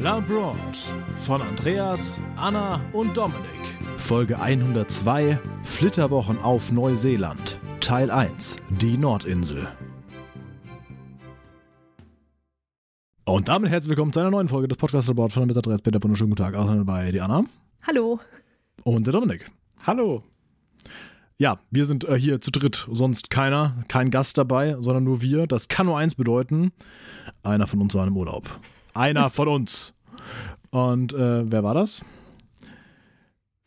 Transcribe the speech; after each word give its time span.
Labroad 0.00 0.56
von 1.16 1.42
Andreas, 1.42 2.18
Anna 2.36 2.80
und 2.92 3.14
Dominik. 3.16 3.42
Folge 3.96 4.40
102 4.40 5.38
Flitterwochen 5.62 6.38
auf 6.38 6.72
Neuseeland. 6.72 7.58
Teil 7.80 8.10
1 8.10 8.56
Die 8.80 8.96
Nordinsel. 8.96 9.68
Und 13.24 13.48
damit 13.48 13.70
herzlich 13.70 13.90
willkommen 13.90 14.12
zu 14.12 14.20
einer 14.20 14.30
neuen 14.30 14.48
Folge 14.48 14.68
des 14.68 14.78
Podcast 14.78 15.08
Report 15.10 15.32
von 15.32 15.46
der 15.46 15.56
Andreas 15.56 15.82
Peter. 15.82 16.02
Wunderschönen 16.02 16.30
guten 16.30 16.42
Tag. 16.42 16.54
Außerdem 16.54 16.86
bei 16.86 17.12
die 17.12 17.20
Anna. 17.20 17.44
Hallo. 17.86 18.18
Und 18.84 19.06
der 19.06 19.12
Dominik. 19.12 19.50
Hallo. 19.86 20.22
Ja, 21.36 21.58
wir 21.70 21.86
sind 21.86 22.04
äh, 22.04 22.18
hier 22.18 22.40
zu 22.40 22.50
dritt, 22.50 22.88
sonst 22.90 23.30
keiner, 23.30 23.84
kein 23.88 24.10
Gast 24.10 24.38
dabei, 24.38 24.76
sondern 24.80 25.04
nur 25.04 25.20
wir. 25.20 25.46
Das 25.46 25.68
kann 25.68 25.86
nur 25.86 25.98
eins 25.98 26.14
bedeuten: 26.14 26.72
einer 27.42 27.66
von 27.66 27.80
uns 27.80 27.94
war 27.94 28.06
im 28.06 28.16
Urlaub. 28.16 28.48
Einer 28.94 29.30
von 29.30 29.48
uns. 29.48 29.94
Und 30.70 31.12
äh, 31.12 31.50
wer 31.50 31.62
war 31.62 31.74
das? 31.74 32.04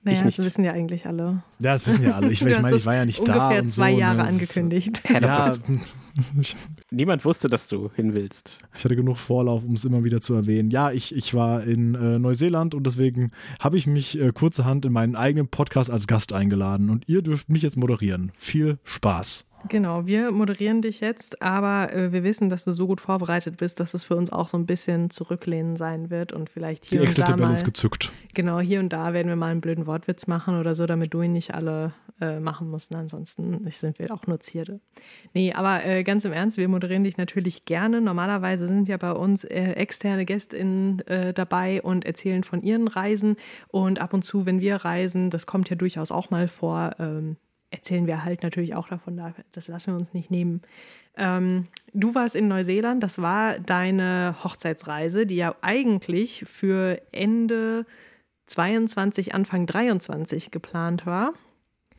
Naja, 0.05 0.23
das 0.23 0.37
wissen 0.37 0.63
ja 0.63 0.71
eigentlich 0.71 1.07
alle. 1.07 1.41
Ja, 1.57 1.73
das 1.73 1.87
wissen 1.87 2.03
ja 2.03 2.11
alle. 2.11 2.31
Ich, 2.31 2.41
ich 2.45 2.61
meine, 2.61 2.75
ich 2.75 2.85
war 2.85 2.93
ja 2.93 3.05
nicht 3.05 3.19
ungefähr 3.19 3.39
da. 3.39 3.47
Ungefähr 3.47 3.65
zwei 3.65 3.91
so, 3.93 3.99
Jahre 3.99 4.17
ne? 4.17 4.27
angekündigt. 4.27 5.01
Ja, 5.09 5.19
das 5.19 5.37
Ja, 5.37 5.51
ist, 5.51 6.55
niemand 6.91 7.25
wusste, 7.25 7.49
dass 7.49 7.67
du 7.67 7.89
hin 7.95 8.13
willst. 8.13 8.59
ich 8.77 8.85
hatte 8.85 8.95
genug 8.95 9.17
Vorlauf, 9.17 9.63
um 9.63 9.73
es 9.73 9.83
immer 9.83 10.03
wieder 10.03 10.21
zu 10.21 10.35
erwähnen. 10.35 10.69
Ja, 10.69 10.91
ich, 10.91 11.13
ich 11.15 11.33
war 11.33 11.63
in 11.63 11.95
äh, 11.95 12.19
Neuseeland 12.19 12.75
und 12.75 12.85
deswegen 12.85 13.31
habe 13.59 13.77
ich 13.77 13.87
mich 13.87 14.19
äh, 14.19 14.31
kurzerhand 14.31 14.85
in 14.85 14.93
meinen 14.93 15.15
eigenen 15.15 15.47
Podcast 15.47 15.89
als 15.89 16.05
Gast 16.05 16.33
eingeladen 16.33 16.91
und 16.91 17.09
ihr 17.09 17.23
dürft 17.23 17.49
mich 17.49 17.63
jetzt 17.63 17.75
moderieren. 17.75 18.31
Viel 18.37 18.77
Spaß. 18.83 19.45
Genau, 19.67 20.05
wir 20.05 20.31
moderieren 20.31 20.81
dich 20.81 20.99
jetzt, 20.99 21.41
aber 21.41 21.93
äh, 21.93 22.11
wir 22.11 22.23
wissen, 22.23 22.49
dass 22.49 22.65
du 22.65 22.71
so 22.71 22.87
gut 22.87 23.01
vorbereitet 23.01 23.57
bist, 23.57 23.79
dass 23.79 23.93
es 23.93 24.03
für 24.03 24.15
uns 24.15 24.31
auch 24.31 24.47
so 24.47 24.57
ein 24.57 24.65
bisschen 24.65 25.09
zurücklehnen 25.09 25.75
sein 25.75 26.09
wird 26.09 26.33
und 26.33 26.49
vielleicht 26.49 26.91
Die 26.91 26.97
hier 26.99 27.07
und 27.07 27.17
da 27.17 27.35
mal, 27.35 27.53
ist 27.53 27.65
gezückt. 27.65 28.11
genau, 28.33 28.59
hier 28.59 28.79
und 28.79 28.89
da 28.89 29.13
werden 29.13 29.27
wir 29.27 29.35
mal 29.35 29.51
einen 29.51 29.61
blöden 29.61 29.87
Wortwitz 29.87 30.27
machen 30.27 30.59
oder 30.59 30.75
so, 30.75 30.85
damit 30.85 31.13
du 31.13 31.21
ihn 31.21 31.33
nicht 31.33 31.55
alle 31.55 31.93
äh, 32.21 32.39
machen 32.39 32.69
musst. 32.69 32.93
Ansonsten 32.95 33.69
sind 33.71 33.97
wir 33.99 34.13
auch 34.13 34.27
nur 34.27 34.39
Zierde. 34.39 34.79
Nee, 35.33 35.53
aber 35.53 35.85
äh, 35.85 36.03
ganz 36.03 36.25
im 36.25 36.31
Ernst, 36.31 36.57
wir 36.57 36.67
moderieren 36.67 37.03
dich 37.03 37.17
natürlich 37.17 37.65
gerne. 37.65 38.01
Normalerweise 38.01 38.67
sind 38.67 38.87
ja 38.87 38.97
bei 38.97 39.11
uns 39.11 39.43
äh, 39.45 39.71
externe 39.73 40.25
GästInnen 40.25 40.99
äh, 41.07 41.33
dabei 41.33 41.81
und 41.81 42.05
erzählen 42.05 42.43
von 42.43 42.61
ihren 42.61 42.87
Reisen. 42.87 43.35
Und 43.67 43.99
ab 43.99 44.13
und 44.13 44.21
zu, 44.23 44.45
wenn 44.45 44.59
wir 44.59 44.77
reisen, 44.77 45.29
das 45.29 45.45
kommt 45.45 45.69
ja 45.69 45.75
durchaus 45.75 46.11
auch 46.11 46.29
mal 46.29 46.47
vor, 46.47 46.91
ähm, 46.99 47.37
erzählen 47.75 48.07
wir 48.07 48.23
halt 48.23 48.41
natürlich 48.43 48.73
auch 48.75 48.87
davon. 48.87 49.17
da- 49.17 49.33
Das 49.51 49.67
lassen 49.67 49.93
wir 49.93 49.99
uns 49.99 50.13
nicht 50.13 50.31
nehmen. 50.31 50.61
Ähm, 51.17 51.67
du 51.93 52.15
warst 52.15 52.35
in 52.35 52.47
Neuseeland, 52.47 53.03
das 53.03 53.21
war 53.21 53.59
deine 53.59 54.35
Hochzeitsreise, 54.43 55.25
die 55.25 55.35
ja 55.35 55.55
eigentlich 55.61 56.43
für 56.45 57.01
Ende 57.11 57.85
22, 58.47 59.33
Anfang 59.33 59.65
23 59.65 60.51
geplant 60.51 61.05
war. 61.05 61.33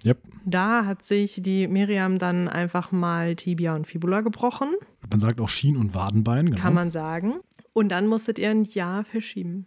Yep. 0.05 0.19
Da 0.45 0.85
hat 0.85 1.05
sich 1.05 1.41
die 1.43 1.67
Miriam 1.67 2.19
dann 2.19 2.49
einfach 2.49 2.93
mal 2.93 3.35
Tibia 3.35 3.75
und 3.75 3.87
Fibula 3.87 4.21
gebrochen, 4.21 4.69
Man 5.11 5.21
sagt 5.21 5.41
auch 5.41 5.49
Schien- 5.49 5.77
und 5.77 5.95
Wadenbein. 5.95 6.47
Genau. 6.47 6.59
kann 6.61 6.75
man 6.75 6.91
sagen. 6.91 7.35
Und 7.75 7.89
dann 7.91 8.07
musstet 8.07 8.39
ihr 8.39 8.51
ein 8.51 8.65
Jahr 8.65 9.05
verschieben. 9.05 9.67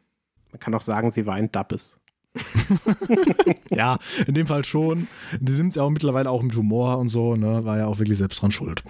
Man 0.52 0.60
kann 0.60 0.74
auch 0.74 0.82
sagen, 0.82 1.12
sie 1.12 1.26
war 1.26 1.36
ein 1.36 1.52
Dappes. 1.52 1.99
Ja, 3.70 3.98
in 4.28 4.34
dem 4.34 4.48
Fall 4.48 4.66
schon. 4.66 5.08
Die 5.40 5.52
nimmt 5.54 5.72
es 5.72 5.76
ja 5.76 5.84
auch 5.84 5.90
mittlerweile 5.90 6.30
auch 6.30 6.42
mit 6.42 6.56
Humor 6.56 6.98
und 6.98 7.08
so, 7.08 7.36
ne? 7.36 7.66
War 7.66 7.78
ja 7.78 7.86
auch 7.86 8.00
wirklich 8.00 8.18
selbst 8.18 8.42
dran 8.42 8.52
schuld. 8.52 8.84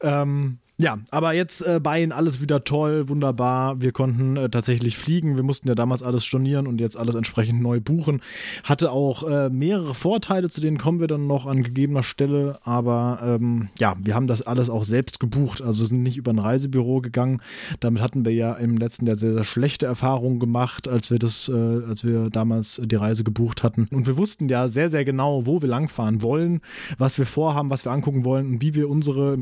Ähm, 0.00 0.58
ja, 0.78 0.98
aber 1.10 1.32
jetzt 1.32 1.62
äh, 1.62 1.80
bei 1.82 2.02
Ihnen 2.02 2.12
alles 2.12 2.42
wieder 2.42 2.62
toll, 2.62 3.08
wunderbar. 3.08 3.80
Wir 3.80 3.92
konnten 3.92 4.36
äh, 4.36 4.50
tatsächlich 4.50 4.98
fliegen. 4.98 5.36
Wir 5.36 5.42
mussten 5.42 5.68
ja 5.68 5.74
damals 5.74 6.02
alles 6.02 6.26
stornieren 6.26 6.66
und 6.66 6.82
jetzt 6.82 6.98
alles 6.98 7.14
entsprechend 7.14 7.62
neu 7.62 7.80
buchen. 7.80 8.20
Hatte 8.62 8.92
auch 8.92 9.22
äh, 9.22 9.48
mehrere 9.48 9.94
Vorteile, 9.94 10.50
zu 10.50 10.60
denen 10.60 10.76
kommen 10.76 11.00
wir 11.00 11.06
dann 11.06 11.26
noch 11.26 11.46
an 11.46 11.62
gegebener 11.62 12.02
Stelle. 12.02 12.58
Aber 12.64 13.20
ähm, 13.22 13.70
ja, 13.78 13.94
wir 13.98 14.14
haben 14.14 14.26
das 14.26 14.42
alles 14.42 14.68
auch 14.68 14.84
selbst 14.84 15.18
gebucht. 15.18 15.62
Also 15.62 15.86
sind 15.86 16.02
nicht 16.02 16.18
über 16.18 16.30
ein 16.30 16.38
Reisebüro 16.38 17.00
gegangen. 17.00 17.40
Damit 17.80 18.02
hatten 18.02 18.26
wir 18.26 18.34
ja 18.34 18.52
im 18.52 18.76
letzten 18.76 19.06
Jahr 19.06 19.16
sehr, 19.16 19.32
sehr 19.32 19.44
schlechte 19.44 19.86
Erfahrungen 19.86 20.40
gemacht, 20.40 20.88
als 20.88 21.10
wir 21.10 21.18
das, 21.18 21.48
äh, 21.48 21.54
als 21.88 22.04
wir 22.04 22.28
damals 22.28 22.82
die 22.84 22.96
Reise 22.96 23.24
gebucht 23.24 23.62
hatten. 23.62 23.88
Und 23.90 24.06
wir 24.06 24.18
wussten 24.18 24.50
ja 24.50 24.68
sehr, 24.68 24.90
sehr 24.90 25.06
genau, 25.06 25.46
wo 25.46 25.62
wir 25.62 25.70
langfahren 25.70 26.20
wollen, 26.20 26.60
was 26.98 27.16
wir 27.16 27.24
vorhaben, 27.24 27.70
was 27.70 27.86
wir 27.86 27.92
angucken 27.92 28.26
wollen 28.26 28.46
und 28.46 28.62
wie 28.62 28.74
wir 28.74 28.90
unsere 28.90 29.38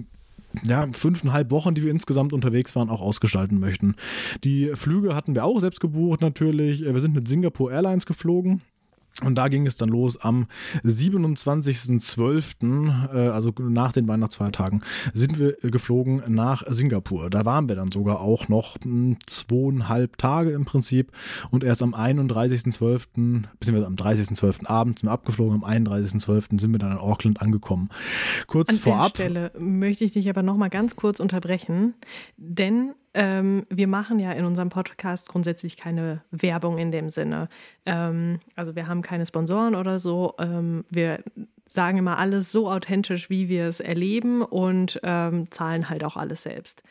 ja, 0.63 0.87
fünfeinhalb 0.93 1.51
Wochen, 1.51 1.75
die 1.75 1.85
wir 1.85 1.91
insgesamt 1.91 2.33
unterwegs 2.33 2.77
waren, 2.77 2.91
auch 2.91 3.01
ausgestalten 3.01 3.59
möchten. 3.59 3.97
Die 4.45 4.71
Flüge 4.75 5.15
hatten 5.15 5.35
wir 5.35 5.45
auch 5.45 5.61
selbst 5.61 5.81
gebucht 5.81 6.21
natürlich. 6.21 6.85
Wir 6.85 7.01
sind 7.01 7.15
mit 7.15 7.29
Singapore 7.29 7.73
Airlines 7.73 8.07
geflogen. 8.07 8.63
Und 9.23 9.37
da 9.37 9.47
ging 9.47 9.65
es 9.65 9.77
dann 9.77 9.91
los 9.91 10.21
am 10.21 10.49
27.12., 10.83 13.15
äh, 13.15 13.29
also 13.29 13.53
nach 13.61 13.93
den 13.93 14.09
Weihnachtsfeiertagen, 14.09 14.83
sind 15.13 15.39
wir 15.39 15.53
geflogen 15.63 16.25
nach 16.27 16.65
Singapur. 16.69 17.31
Da 17.31 17.45
waren 17.45 17.69
wir 17.69 17.77
dann 17.77 17.93
sogar 17.93 18.21
auch 18.21 18.49
noch 18.49 18.77
mh, 18.85 19.19
zweieinhalb 19.27 20.19
Tage 20.19 20.51
im 20.51 20.65
Prinzip 20.65 21.13
und 21.51 21.63
erst 21.63 21.85
am 21.85 21.95
31.12., 21.95 23.45
beziehungsweise 23.61 23.87
am 23.87 23.95
30.12. 23.95 24.67
abends 24.67 25.03
sind 25.03 25.09
wir 25.09 25.13
abgeflogen, 25.13 25.63
am 25.63 25.65
31.12. 25.65 26.61
sind 26.61 26.73
wir 26.73 26.81
dann 26.81 26.91
in 26.91 26.99
Auckland 26.99 27.41
angekommen. 27.41 27.91
Kurz 28.49 28.71
An 28.71 28.77
der 28.77 28.83
vorab. 28.83 29.11
Stelle 29.11 29.53
möchte 29.57 30.05
ich 30.05 30.11
dich 30.11 30.29
aber 30.29 30.43
noch 30.43 30.57
mal 30.57 30.71
ganz 30.71 30.97
kurz 30.97 31.21
unterbrechen, 31.21 31.95
denn 32.37 32.95
ähm, 33.15 33.67
wir 33.71 33.87
machen 33.87 34.19
ja 34.19 34.33
in 34.33 34.45
unserem 34.45 34.69
Podcast 34.69 35.29
grundsätzlich 35.29 35.77
keine 35.77 36.23
Werbung 36.31 36.79
in 36.79 36.91
dem 36.91 37.09
Sinne. 37.09 37.49
Ähm, 37.87 38.41
also 38.57 38.75
wir 38.75 38.89
haben 38.89 39.03
keine 39.03 39.25
Sponsoren 39.25 39.75
oder 39.75 39.99
so. 39.99 40.35
Ähm, 40.39 40.85
wir 40.91 41.23
sagen 41.65 41.99
immer 41.99 42.19
alles 42.19 42.53
so 42.53 42.71
authentisch, 42.71 43.31
wie 43.31 43.49
wir 43.49 43.67
es 43.67 43.81
erleben 43.81 44.43
und 44.43 45.01
ähm, 45.03 45.51
zahlen 45.51 45.89
halt 45.89 46.05
auch 46.05 46.17
alles 46.17 46.43
selbst. 46.43 46.83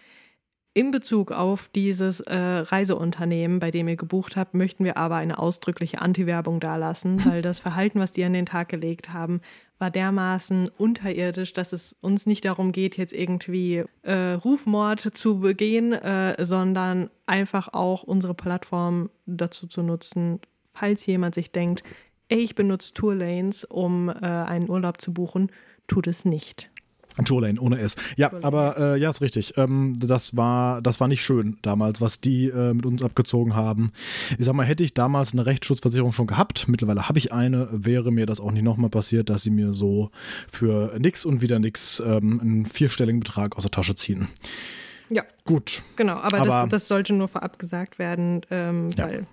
In 0.75 0.89
Bezug 0.89 1.31
auf 1.31 1.69
dieses 1.69 2.19
äh, 2.21 2.35
Reiseunternehmen, 2.35 3.59
bei 3.59 3.69
dem 3.69 3.87
ihr 3.87 3.95
gebucht 3.95 4.35
habt, 4.35 4.55
möchten 4.55 4.83
wir 4.83 4.97
aber 4.97 5.17
eine 5.17 5.37
ausdrückliche 5.37 6.01
Anti-Werbung 6.01 6.59
dalassen, 6.59 7.23
weil 7.25 7.43
das 7.43 7.59
Verhalten, 7.59 7.99
was 7.99 8.11
die 8.11 8.23
an 8.23 8.33
den 8.33 8.47
Tag 8.47 8.69
gelegt 8.69 9.13
haben, 9.13 9.41
war 9.77 9.91
dermaßen 9.91 10.69
unterirdisch, 10.75 11.53
dass 11.53 11.73
es 11.73 11.95
uns 12.01 12.25
nicht 12.25 12.45
darum 12.45 12.71
geht, 12.71 12.97
jetzt 12.97 13.13
irgendwie 13.13 13.83
äh, 14.01 14.31
Rufmord 14.33 15.01
zu 15.01 15.41
begehen, 15.41 15.93
äh, 15.93 16.43
sondern 16.43 17.11
einfach 17.27 17.71
auch 17.73 18.01
unsere 18.01 18.33
Plattform 18.33 19.11
dazu 19.27 19.67
zu 19.67 19.83
nutzen, 19.83 20.39
falls 20.73 21.05
jemand 21.05 21.35
sich 21.35 21.51
denkt, 21.51 21.83
ey, 22.29 22.39
ich 22.39 22.55
benutze 22.55 22.95
Tourlanes, 22.95 23.63
um 23.63 24.09
äh, 24.09 24.13
einen 24.13 24.71
Urlaub 24.71 24.99
zu 24.99 25.13
buchen, 25.13 25.51
tut 25.87 26.07
es 26.07 26.25
nicht. 26.25 26.71
Jolene 27.25 27.59
ohne 27.59 27.79
S. 27.79 27.95
Ja, 28.17 28.31
aber 28.41 28.77
äh, 28.95 28.99
ja, 28.99 29.09
ist 29.09 29.21
richtig. 29.21 29.53
Ähm, 29.57 29.93
das 29.99 30.35
war, 30.35 30.81
das 30.81 30.99
war 30.99 31.07
nicht 31.07 31.23
schön 31.23 31.57
damals, 31.61 32.01
was 32.01 32.19
die 32.21 32.47
äh, 32.49 32.73
mit 32.73 32.85
uns 32.85 33.03
abgezogen 33.03 33.55
haben. 33.55 33.91
Ich 34.37 34.45
sag 34.45 34.53
mal, 34.55 34.65
hätte 34.65 34.83
ich 34.83 34.93
damals 34.93 35.33
eine 35.33 35.45
Rechtsschutzversicherung 35.45 36.11
schon 36.11 36.27
gehabt, 36.27 36.67
mittlerweile 36.67 37.07
habe 37.07 37.19
ich 37.19 37.31
eine, 37.31 37.67
wäre 37.71 38.11
mir 38.11 38.25
das 38.25 38.39
auch 38.39 38.51
nicht 38.51 38.63
nochmal 38.63 38.89
passiert, 38.89 39.29
dass 39.29 39.43
sie 39.43 39.51
mir 39.51 39.73
so 39.73 40.09
für 40.51 40.97
nix 40.99 41.25
und 41.25 41.41
wieder 41.41 41.59
nix 41.59 42.01
ähm, 42.05 42.39
einen 42.41 42.65
vierstelligen 42.65 43.19
Betrag 43.19 43.55
aus 43.57 43.63
der 43.63 43.71
Tasche 43.71 43.95
ziehen. 43.95 44.27
Ja, 45.09 45.23
Gut. 45.45 45.83
genau, 45.95 46.15
aber, 46.17 46.39
Aber- 46.39 46.45
das, 46.47 46.69
das 46.69 46.87
sollte 46.87 47.13
nur 47.13 47.27
vorab 47.27 47.59
gesagt 47.59 47.99
werden, 47.99 48.41
ähm, 48.49 48.89
Ja. 48.97 49.05
weil. 49.07 49.27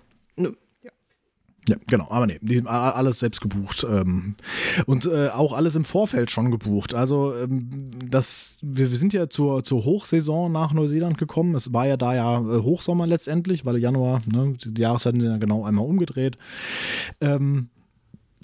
Ja, 1.67 1.75
genau, 1.87 2.07
aber 2.09 2.25
nee, 2.25 2.39
die, 2.41 2.65
alles 2.65 3.19
selbst 3.19 3.39
gebucht 3.39 3.85
ähm, 3.87 4.35
und 4.87 5.05
äh, 5.05 5.29
auch 5.29 5.53
alles 5.53 5.75
im 5.75 5.83
Vorfeld 5.83 6.31
schon 6.31 6.49
gebucht. 6.49 6.95
Also 6.95 7.35
ähm, 7.35 7.91
das, 8.09 8.57
wir, 8.63 8.89
wir 8.89 8.97
sind 8.97 9.13
ja 9.13 9.29
zur, 9.29 9.63
zur 9.63 9.85
Hochsaison 9.85 10.51
nach 10.51 10.73
Neuseeland 10.73 11.19
gekommen. 11.19 11.53
Es 11.53 11.71
war 11.71 11.85
ja 11.85 11.97
da 11.97 12.15
ja 12.15 12.39
äh, 12.39 12.63
Hochsommer 12.63 13.05
letztendlich, 13.05 13.63
weil 13.63 13.77
Januar, 13.77 14.21
ne, 14.31 14.53
die 14.65 14.81
Jahreszeiten 14.81 15.19
sind 15.19 15.29
ja 15.29 15.37
genau 15.37 15.63
einmal 15.63 15.85
umgedreht. 15.85 16.35
Ähm, 17.19 17.69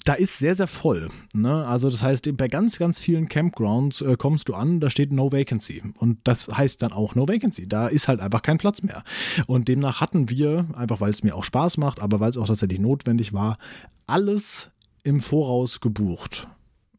da 0.08 0.14
ist 0.14 0.38
sehr, 0.38 0.54
sehr 0.54 0.66
voll. 0.66 1.10
Ne? 1.34 1.66
Also 1.66 1.90
das 1.90 2.02
heißt, 2.02 2.34
bei 2.38 2.48
ganz, 2.48 2.78
ganz 2.78 2.98
vielen 2.98 3.28
Campgrounds 3.28 4.00
äh, 4.00 4.16
kommst 4.16 4.48
du 4.48 4.54
an, 4.54 4.80
da 4.80 4.88
steht 4.88 5.12
No 5.12 5.32
Vacancy. 5.32 5.82
Und 5.98 6.20
das 6.24 6.48
heißt 6.48 6.80
dann 6.80 6.92
auch 6.92 7.14
No 7.14 7.28
Vacancy. 7.28 7.68
Da 7.68 7.88
ist 7.88 8.08
halt 8.08 8.20
einfach 8.20 8.40
kein 8.40 8.56
Platz 8.56 8.82
mehr. 8.82 9.04
Und 9.46 9.68
demnach 9.68 10.00
hatten 10.00 10.30
wir, 10.30 10.64
einfach 10.72 11.02
weil 11.02 11.10
es 11.10 11.22
mir 11.22 11.36
auch 11.36 11.44
Spaß 11.44 11.76
macht, 11.76 12.00
aber 12.00 12.20
weil 12.20 12.30
es 12.30 12.38
auch 12.38 12.46
tatsächlich 12.46 12.80
notwendig 12.80 13.34
war, 13.34 13.58
alles 14.06 14.70
im 15.02 15.20
Voraus 15.20 15.80
gebucht. 15.80 16.48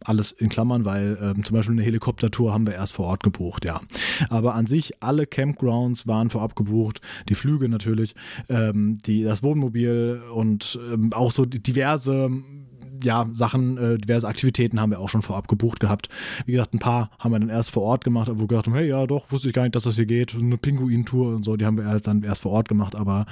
Alles 0.05 0.31
in 0.31 0.49
Klammern, 0.49 0.85
weil 0.85 1.17
ähm, 1.19 1.43
zum 1.43 1.57
Beispiel 1.57 1.73
eine 1.73 1.83
Helikoptertour 1.83 2.53
haben 2.53 2.67
wir 2.67 2.75
erst 2.75 2.93
vor 2.93 3.07
Ort 3.07 3.23
gebucht, 3.23 3.65
ja. 3.65 3.81
Aber 4.29 4.53
an 4.53 4.67
sich 4.67 5.01
alle 5.01 5.25
Campgrounds 5.25 6.05
waren 6.05 6.29
vorab 6.29 6.55
gebucht, 6.55 7.01
die 7.27 7.35
Flüge 7.35 7.69
natürlich, 7.69 8.13
ähm, 8.49 8.99
die, 9.03 9.23
das 9.23 9.41
Wohnmobil 9.41 10.21
und 10.31 10.79
ähm, 10.93 11.11
auch 11.11 11.31
so 11.31 11.45
diverse 11.45 12.29
ja, 13.03 13.27
Sachen, 13.31 13.77
äh, 13.77 13.97
diverse 13.97 14.27
Aktivitäten 14.27 14.79
haben 14.79 14.91
wir 14.91 14.99
auch 14.99 15.09
schon 15.09 15.21
vorab 15.21 15.47
gebucht 15.47 15.79
gehabt. 15.79 16.09
Wie 16.45 16.53
gesagt, 16.53 16.73
ein 16.73 16.79
paar 16.79 17.11
haben 17.19 17.31
wir 17.31 17.39
dann 17.39 17.49
erst 17.49 17.71
vor 17.71 17.83
Ort 17.83 18.03
gemacht, 18.03 18.29
wo 18.31 18.39
wir 18.41 18.47
gedacht 18.47 18.67
haben, 18.67 18.73
hey, 18.73 18.87
ja, 18.87 19.05
doch, 19.07 19.31
wusste 19.31 19.47
ich 19.47 19.53
gar 19.53 19.63
nicht, 19.63 19.75
dass 19.75 19.83
das 19.83 19.95
hier 19.95 20.05
geht. 20.05 20.35
Eine 20.35 20.57
Pinguin-Tour 20.57 21.35
und 21.35 21.45
so, 21.45 21.55
die 21.57 21.65
haben 21.65 21.77
wir 21.77 21.85
erst 21.85 22.07
dann 22.07 22.23
erst 22.23 22.41
vor 22.41 22.51
Ort 22.51 22.67
gemacht, 22.67 22.95
aber 22.95 23.25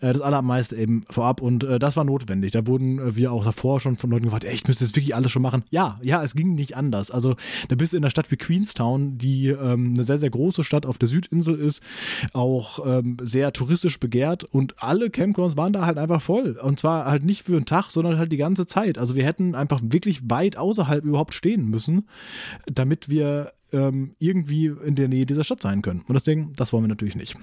äh, 0.00 0.12
das 0.12 0.20
allermeiste 0.20 0.76
eben 0.76 1.04
vorab 1.10 1.40
und 1.40 1.64
äh, 1.64 1.78
das 1.78 1.96
war 1.96 2.04
notwendig. 2.04 2.52
Da 2.52 2.66
wurden 2.66 2.98
äh, 2.98 3.16
wir 3.16 3.32
auch 3.32 3.44
davor 3.44 3.80
schon 3.80 3.96
von 3.96 4.10
Leuten 4.10 4.24
gefragt, 4.24 4.44
ey, 4.44 4.54
ich 4.54 4.66
müsste 4.66 4.84
das 4.84 4.94
wirklich 4.94 5.14
alles 5.14 5.30
schon 5.30 5.42
machen. 5.42 5.64
Ja, 5.70 5.98
ja, 6.02 6.22
es 6.22 6.34
ging 6.34 6.54
nicht 6.54 6.76
anders. 6.76 7.10
Also 7.10 7.36
da 7.68 7.76
bist 7.76 7.92
du 7.92 7.96
in 7.96 8.04
einer 8.04 8.10
Stadt 8.10 8.30
wie 8.30 8.36
Queenstown, 8.36 9.18
die 9.18 9.48
ähm, 9.48 9.92
eine 9.94 10.04
sehr, 10.04 10.18
sehr 10.18 10.30
große 10.30 10.64
Stadt 10.64 10.86
auf 10.86 10.98
der 10.98 11.08
Südinsel 11.08 11.58
ist, 11.58 11.82
auch 12.32 12.84
ähm, 12.86 13.16
sehr 13.22 13.52
touristisch 13.52 14.00
begehrt 14.00 14.44
und 14.44 14.82
alle 14.82 15.10
Campgrounds 15.10 15.56
waren 15.56 15.72
da 15.72 15.86
halt 15.86 15.98
einfach 15.98 16.20
voll. 16.20 16.58
Und 16.62 16.78
zwar 16.80 17.06
halt 17.06 17.24
nicht 17.24 17.44
für 17.44 17.56
einen 17.56 17.66
Tag, 17.66 17.90
sondern 17.90 18.18
halt 18.18 18.32
die 18.32 18.36
ganze 18.36 18.66
Zeit. 18.66 18.98
Also 18.98 19.09
wir 19.16 19.24
hätten 19.24 19.54
einfach 19.54 19.80
wirklich 19.82 20.28
weit 20.28 20.56
außerhalb 20.56 21.04
überhaupt 21.04 21.34
stehen 21.34 21.66
müssen, 21.66 22.08
damit 22.66 23.08
wir 23.08 23.52
ähm, 23.72 24.14
irgendwie 24.18 24.66
in 24.66 24.94
der 24.94 25.08
Nähe 25.08 25.26
dieser 25.26 25.44
Stadt 25.44 25.62
sein 25.62 25.82
können. 25.82 26.02
Und 26.06 26.14
deswegen, 26.14 26.52
das 26.54 26.72
wollen 26.72 26.84
wir 26.84 26.88
natürlich 26.88 27.16
nicht. 27.16 27.36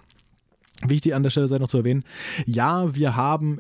Wichtig 0.86 1.16
an 1.16 1.24
der 1.24 1.30
Stelle 1.30 1.48
sei 1.48 1.58
noch 1.58 1.68
zu 1.68 1.78
erwähnen, 1.78 2.04
ja, 2.46 2.96
wir 2.96 3.16
haben, 3.16 3.60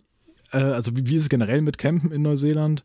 äh, 0.51 0.57
also 0.57 0.95
wie, 0.95 1.07
wie 1.07 1.15
ist 1.15 1.23
es 1.23 1.29
generell 1.29 1.61
mit 1.61 1.77
Campen 1.77 2.11
in 2.11 2.21
Neuseeland? 2.21 2.83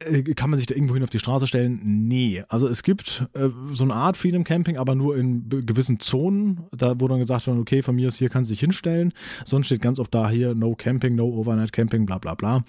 Äh, 0.00 0.22
kann 0.34 0.50
man 0.50 0.58
sich 0.58 0.66
da 0.66 0.74
irgendwo 0.74 0.94
hin 0.94 1.02
auf 1.02 1.10
die 1.10 1.18
Straße 1.18 1.46
stellen? 1.46 1.80
Nee. 1.82 2.44
Also 2.48 2.68
es 2.68 2.82
gibt 2.82 3.26
äh, 3.32 3.48
so 3.72 3.84
eine 3.84 3.94
Art 3.94 4.18
Freedom 4.18 4.44
Camping, 4.44 4.76
aber 4.76 4.94
nur 4.94 5.16
in 5.16 5.48
gewissen 5.48 6.00
Zonen, 6.00 6.64
da 6.76 7.00
wo 7.00 7.08
dann 7.08 7.20
gesagt 7.20 7.48
okay, 7.48 7.80
von 7.80 7.96
mir 7.96 8.08
aus 8.08 8.16
hier 8.16 8.28
kannst 8.28 8.50
du 8.50 8.52
dich 8.52 8.60
hinstellen. 8.60 9.14
Sonst 9.46 9.66
steht 9.66 9.80
ganz 9.80 9.98
oft 9.98 10.14
da 10.14 10.28
hier 10.28 10.54
No 10.54 10.74
Camping, 10.74 11.14
No 11.14 11.26
Overnight 11.26 11.72
Camping, 11.72 12.04
bla 12.04 12.18
bla 12.18 12.34
bla 12.34 12.64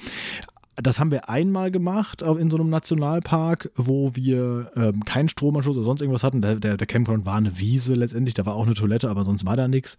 das 0.81 0.99
haben 0.99 1.09
wir 1.09 1.27
einmal 1.27 1.71
gemacht 1.71 2.21
in 2.21 2.51
so 2.51 2.57
einem 2.57 2.69
Nationalpark, 2.69 3.71
wo 3.75 4.15
wir 4.15 4.71
ähm, 4.75 5.03
keinen 5.03 5.27
Stromanschluss 5.27 5.75
oder 5.75 5.85
sonst 5.85 6.01
irgendwas 6.01 6.23
hatten. 6.23 6.41
Der, 6.41 6.55
der, 6.55 6.77
der 6.77 6.87
Campground 6.87 7.25
war 7.25 7.35
eine 7.35 7.59
Wiese 7.59 7.95
letztendlich, 7.95 8.35
da 8.35 8.45
war 8.45 8.55
auch 8.55 8.65
eine 8.65 8.75
Toilette, 8.75 9.09
aber 9.09 9.25
sonst 9.25 9.45
war 9.45 9.57
da 9.57 9.67
nichts. 9.67 9.97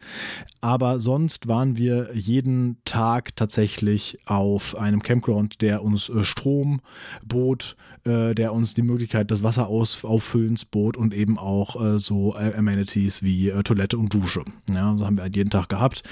Aber 0.60 1.00
sonst 1.00 1.48
waren 1.48 1.76
wir 1.76 2.10
jeden 2.14 2.78
Tag 2.84 3.34
tatsächlich 3.34 4.18
auf 4.26 4.76
einem 4.76 5.02
Campground, 5.02 5.62
der 5.62 5.82
uns 5.82 6.08
äh, 6.08 6.22
Strom 6.22 6.80
bot, 7.24 7.76
äh, 8.08 8.34
der 8.34 8.52
uns 8.52 8.74
die 8.74 8.82
Möglichkeit 8.82 9.30
des 9.30 9.42
Wasserausfüllens 9.42 10.04
Auffüllens 10.04 10.64
bot 10.64 10.96
und 10.96 11.14
eben 11.14 11.38
auch 11.38 11.80
äh, 11.80 11.98
so 11.98 12.34
äh, 12.34 12.54
Amenities 12.56 13.22
wie 13.22 13.50
äh, 13.50 13.62
Toilette 13.62 13.98
und 13.98 14.12
Dusche. 14.12 14.44
Ja, 14.72 14.92
das 14.92 15.06
haben 15.06 15.16
wir 15.16 15.22
halt 15.22 15.36
jeden 15.36 15.50
Tag 15.50 15.68
gehabt, 15.68 16.02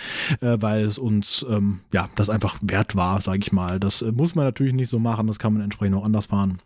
äh, 0.41 0.57
weil 0.61 0.85
es 0.85 0.99
uns 0.99 1.45
ähm, 1.49 1.81
ja 1.93 2.09
das 2.17 2.31
einfach 2.31 2.59
wert 2.63 2.97
war, 2.97 3.21
sage 3.21 3.39
ich 3.39 3.53
mal. 3.53 3.81
Das 3.81 4.03
muss 4.03 4.35
man 4.35 4.45
natürlich 4.45 4.75
nicht 4.75 4.91
so 4.91 4.99
machen, 4.99 5.27
das 5.27 5.39
kann 5.39 5.53
man 5.53 5.63
entsprechend 5.63 5.97
auch 5.97 6.05
anders 6.05 6.27
fahren. 6.27 6.61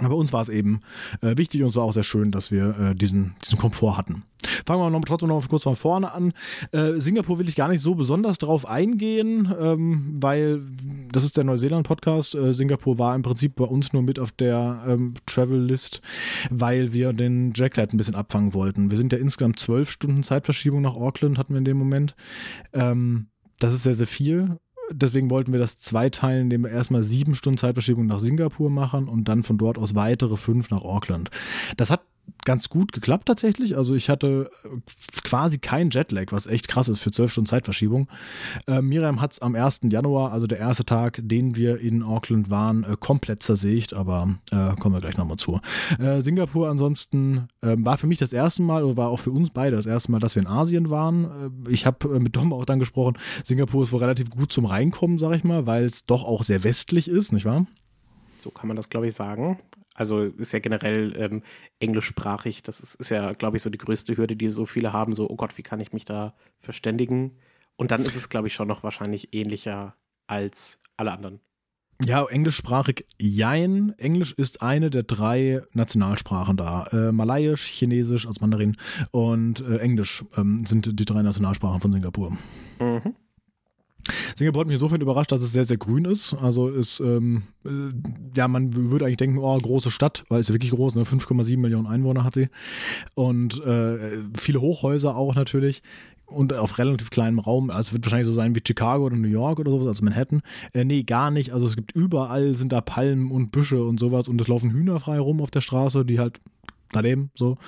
Aber 0.00 0.16
uns 0.16 0.32
war 0.32 0.40
es 0.40 0.48
eben 0.48 0.80
äh, 1.20 1.36
wichtig 1.36 1.62
und 1.62 1.68
es 1.68 1.76
war 1.76 1.84
auch 1.84 1.92
sehr 1.92 2.02
schön, 2.02 2.30
dass 2.32 2.50
wir 2.50 2.78
äh, 2.78 2.94
diesen, 2.94 3.34
diesen 3.44 3.58
Komfort 3.58 3.98
hatten. 3.98 4.22
Fangen 4.66 4.80
wir 4.80 4.90
noch, 4.90 5.04
trotzdem 5.04 5.28
noch 5.28 5.46
kurz 5.48 5.64
von 5.64 5.76
vorne 5.76 6.12
an. 6.12 6.32
Äh, 6.72 6.94
Singapur 6.94 7.38
will 7.38 7.48
ich 7.48 7.56
gar 7.56 7.68
nicht 7.68 7.82
so 7.82 7.94
besonders 7.94 8.38
drauf 8.38 8.66
eingehen, 8.66 9.52
ähm, 9.60 10.16
weil 10.20 10.62
das 11.12 11.24
ist 11.24 11.36
der 11.36 11.44
Neuseeland-Podcast. 11.44 12.34
Äh, 12.34 12.54
Singapur 12.54 12.98
war 12.98 13.14
im 13.14 13.22
Prinzip 13.22 13.56
bei 13.56 13.64
uns 13.64 13.92
nur 13.92 14.02
mit 14.02 14.18
auf 14.18 14.32
der 14.32 14.82
ähm, 14.88 15.14
Travel-List, 15.26 16.00
weil 16.50 16.92
wir 16.94 17.12
den 17.12 17.52
Jacklight 17.54 17.92
ein 17.92 17.98
bisschen 17.98 18.14
abfangen 18.14 18.54
wollten. 18.54 18.90
Wir 18.90 18.98
sind 18.98 19.12
ja 19.12 19.18
insgesamt 19.18 19.58
zwölf 19.58 19.90
Stunden 19.90 20.22
Zeitverschiebung 20.22 20.80
nach 20.80 20.96
Auckland, 20.96 21.38
hatten 21.38 21.52
wir 21.52 21.58
in 21.58 21.66
dem 21.66 21.76
Moment. 21.76 22.16
Ähm, 22.72 23.26
das 23.58 23.74
ist 23.74 23.82
sehr, 23.82 23.94
sehr 23.94 24.06
viel 24.06 24.58
deswegen 24.90 25.30
wollten 25.30 25.52
wir 25.52 25.60
das 25.60 25.78
zweiteilen, 25.78 26.42
indem 26.44 26.64
wir 26.64 26.70
erstmal 26.70 27.02
sieben 27.02 27.34
Stunden 27.34 27.58
Zeitverschiebung 27.58 28.06
nach 28.06 28.18
Singapur 28.18 28.70
machen 28.70 29.08
und 29.08 29.24
dann 29.24 29.42
von 29.42 29.58
dort 29.58 29.78
aus 29.78 29.94
weitere 29.94 30.36
fünf 30.36 30.70
nach 30.70 30.82
Auckland. 30.82 31.30
Das 31.76 31.90
hat 31.90 32.02
ganz 32.44 32.68
gut 32.68 32.92
geklappt 32.92 33.26
tatsächlich. 33.26 33.76
Also 33.76 33.94
ich 33.94 34.08
hatte 34.08 34.50
äh, 34.64 34.68
quasi 35.22 35.58
kein 35.58 35.90
Jetlag, 35.90 36.26
was 36.30 36.46
echt 36.46 36.68
krass 36.68 36.88
ist 36.88 37.00
für 37.00 37.10
zwölf 37.10 37.32
Stunden 37.32 37.48
Zeitverschiebung. 37.48 38.08
Äh, 38.66 38.82
Miriam 38.82 39.20
hat 39.20 39.32
es 39.32 39.38
am 39.40 39.54
1. 39.54 39.80
Januar, 39.84 40.32
also 40.32 40.46
der 40.46 40.58
erste 40.58 40.84
Tag, 40.84 41.20
den 41.22 41.56
wir 41.56 41.78
in 41.78 42.02
Auckland 42.02 42.50
waren, 42.50 42.84
äh, 42.84 42.96
komplett 42.98 43.42
zersägt, 43.42 43.94
aber 43.94 44.36
äh, 44.50 44.74
kommen 44.76 44.94
wir 44.94 45.00
gleich 45.00 45.16
nochmal 45.16 45.36
zu. 45.36 45.60
Äh, 45.98 46.22
Singapur 46.22 46.68
ansonsten 46.68 47.48
ähm, 47.62 47.84
war 47.84 47.96
für 47.96 48.06
mich 48.06 48.18
das 48.18 48.32
erste 48.32 48.62
Mal 48.62 48.82
oder 48.84 48.96
war 48.96 49.08
auch 49.08 49.20
für 49.20 49.30
uns 49.30 49.50
beide 49.50 49.76
das 49.76 49.86
erste 49.86 50.10
Mal, 50.10 50.18
dass 50.18 50.34
wir 50.34 50.42
in 50.42 50.48
Asien 50.48 50.90
waren. 50.90 51.24
Äh, 51.66 51.70
ich 51.70 51.86
habe 51.86 52.20
mit 52.20 52.34
Dom 52.34 52.52
auch 52.52 52.64
dann 52.64 52.78
gesprochen, 52.78 53.18
Singapur 53.44 53.84
ist 53.84 53.92
wohl 53.92 54.00
relativ 54.00 54.30
gut 54.30 54.52
zum 54.52 54.64
Reinkommen, 54.64 55.18
sag 55.18 55.34
ich 55.34 55.44
mal, 55.44 55.66
weil 55.66 55.84
es 55.84 56.06
doch 56.06 56.24
auch 56.24 56.42
sehr 56.42 56.64
westlich 56.64 57.08
ist, 57.08 57.32
nicht 57.32 57.44
wahr? 57.44 57.66
So 58.42 58.50
kann 58.50 58.68
man 58.68 58.76
das, 58.76 58.88
glaube 58.88 59.06
ich, 59.06 59.14
sagen. 59.14 59.60
Also 59.94 60.22
ist 60.22 60.52
ja 60.52 60.58
generell 60.58 61.14
ähm, 61.16 61.42
englischsprachig. 61.80 62.62
Das 62.62 62.80
ist, 62.80 62.96
ist 62.96 63.10
ja, 63.10 63.32
glaube 63.32 63.56
ich, 63.56 63.62
so 63.62 63.70
die 63.70 63.78
größte 63.78 64.16
Hürde, 64.16 64.36
die 64.36 64.48
so 64.48 64.66
viele 64.66 64.92
haben. 64.92 65.14
So, 65.14 65.28
oh 65.28 65.36
Gott, 65.36 65.56
wie 65.58 65.62
kann 65.62 65.80
ich 65.80 65.92
mich 65.92 66.04
da 66.04 66.34
verständigen? 66.58 67.38
Und 67.76 67.90
dann 67.90 68.02
ist 68.02 68.16
es, 68.16 68.28
glaube 68.28 68.48
ich, 68.48 68.54
schon 68.54 68.68
noch 68.68 68.82
wahrscheinlich 68.82 69.32
ähnlicher 69.32 69.96
als 70.26 70.80
alle 70.96 71.12
anderen. 71.12 71.40
Ja, 72.04 72.24
englischsprachig, 72.24 73.06
jein. 73.18 73.94
Englisch 73.96 74.32
ist 74.32 74.60
eine 74.60 74.90
der 74.90 75.04
drei 75.04 75.62
Nationalsprachen 75.72 76.56
da. 76.56 76.86
Äh, 76.90 77.12
Malayisch, 77.12 77.66
Chinesisch, 77.68 78.26
also 78.26 78.40
Mandarin 78.40 78.76
und 79.12 79.60
äh, 79.60 79.78
Englisch 79.78 80.24
ähm, 80.36 80.64
sind 80.66 80.98
die 80.98 81.04
drei 81.04 81.22
Nationalsprachen 81.22 81.80
von 81.80 81.92
Singapur. 81.92 82.36
Mhm. 82.80 83.14
Singapur 84.36 84.60
hat 84.60 84.66
mich 84.66 84.74
insofern 84.74 85.00
überrascht, 85.00 85.32
dass 85.32 85.42
es 85.42 85.52
sehr, 85.52 85.64
sehr 85.64 85.76
grün 85.76 86.04
ist. 86.04 86.34
Also 86.34 86.68
ist, 86.68 87.00
ähm, 87.00 87.42
äh, 87.64 87.92
ja, 88.36 88.48
man 88.48 88.74
würde 88.74 89.04
eigentlich 89.04 89.18
denken, 89.18 89.38
oh, 89.38 89.56
große 89.56 89.90
Stadt, 89.90 90.24
weil 90.28 90.40
es 90.40 90.48
ja 90.48 90.54
wirklich 90.54 90.72
groß, 90.72 90.94
ne? 90.94 91.04
5,7 91.04 91.58
Millionen 91.58 91.86
Einwohner 91.86 92.24
hat 92.24 92.34
sie. 92.34 92.48
Und 93.14 93.64
äh, 93.64 93.98
viele 94.34 94.60
Hochhäuser 94.60 95.16
auch 95.16 95.34
natürlich 95.34 95.82
und 96.26 96.52
auf 96.52 96.78
relativ 96.78 97.10
kleinem 97.10 97.38
Raum. 97.38 97.70
Also 97.70 97.88
es 97.88 97.92
wird 97.92 98.04
wahrscheinlich 98.04 98.26
so 98.26 98.34
sein 98.34 98.54
wie 98.54 98.62
Chicago 98.66 99.04
oder 99.04 99.16
New 99.16 99.28
York 99.28 99.60
oder 99.60 99.70
sowas, 99.70 99.88
also 99.88 100.04
Manhattan. 100.04 100.42
Äh, 100.72 100.84
nee, 100.84 101.02
gar 101.02 101.30
nicht. 101.30 101.52
Also 101.52 101.66
es 101.66 101.76
gibt 101.76 101.92
überall 101.92 102.54
sind 102.54 102.72
da 102.72 102.80
Palmen 102.80 103.30
und 103.30 103.52
Büsche 103.52 103.84
und 103.84 104.00
sowas 104.00 104.28
und 104.28 104.40
es 104.40 104.48
laufen 104.48 104.70
Hühner 104.70 104.98
frei 104.98 105.18
rum 105.18 105.40
auf 105.40 105.50
der 105.50 105.60
Straße, 105.60 106.04
die 106.04 106.18
halt 106.18 106.40
daneben 106.92 107.30
so. 107.34 107.58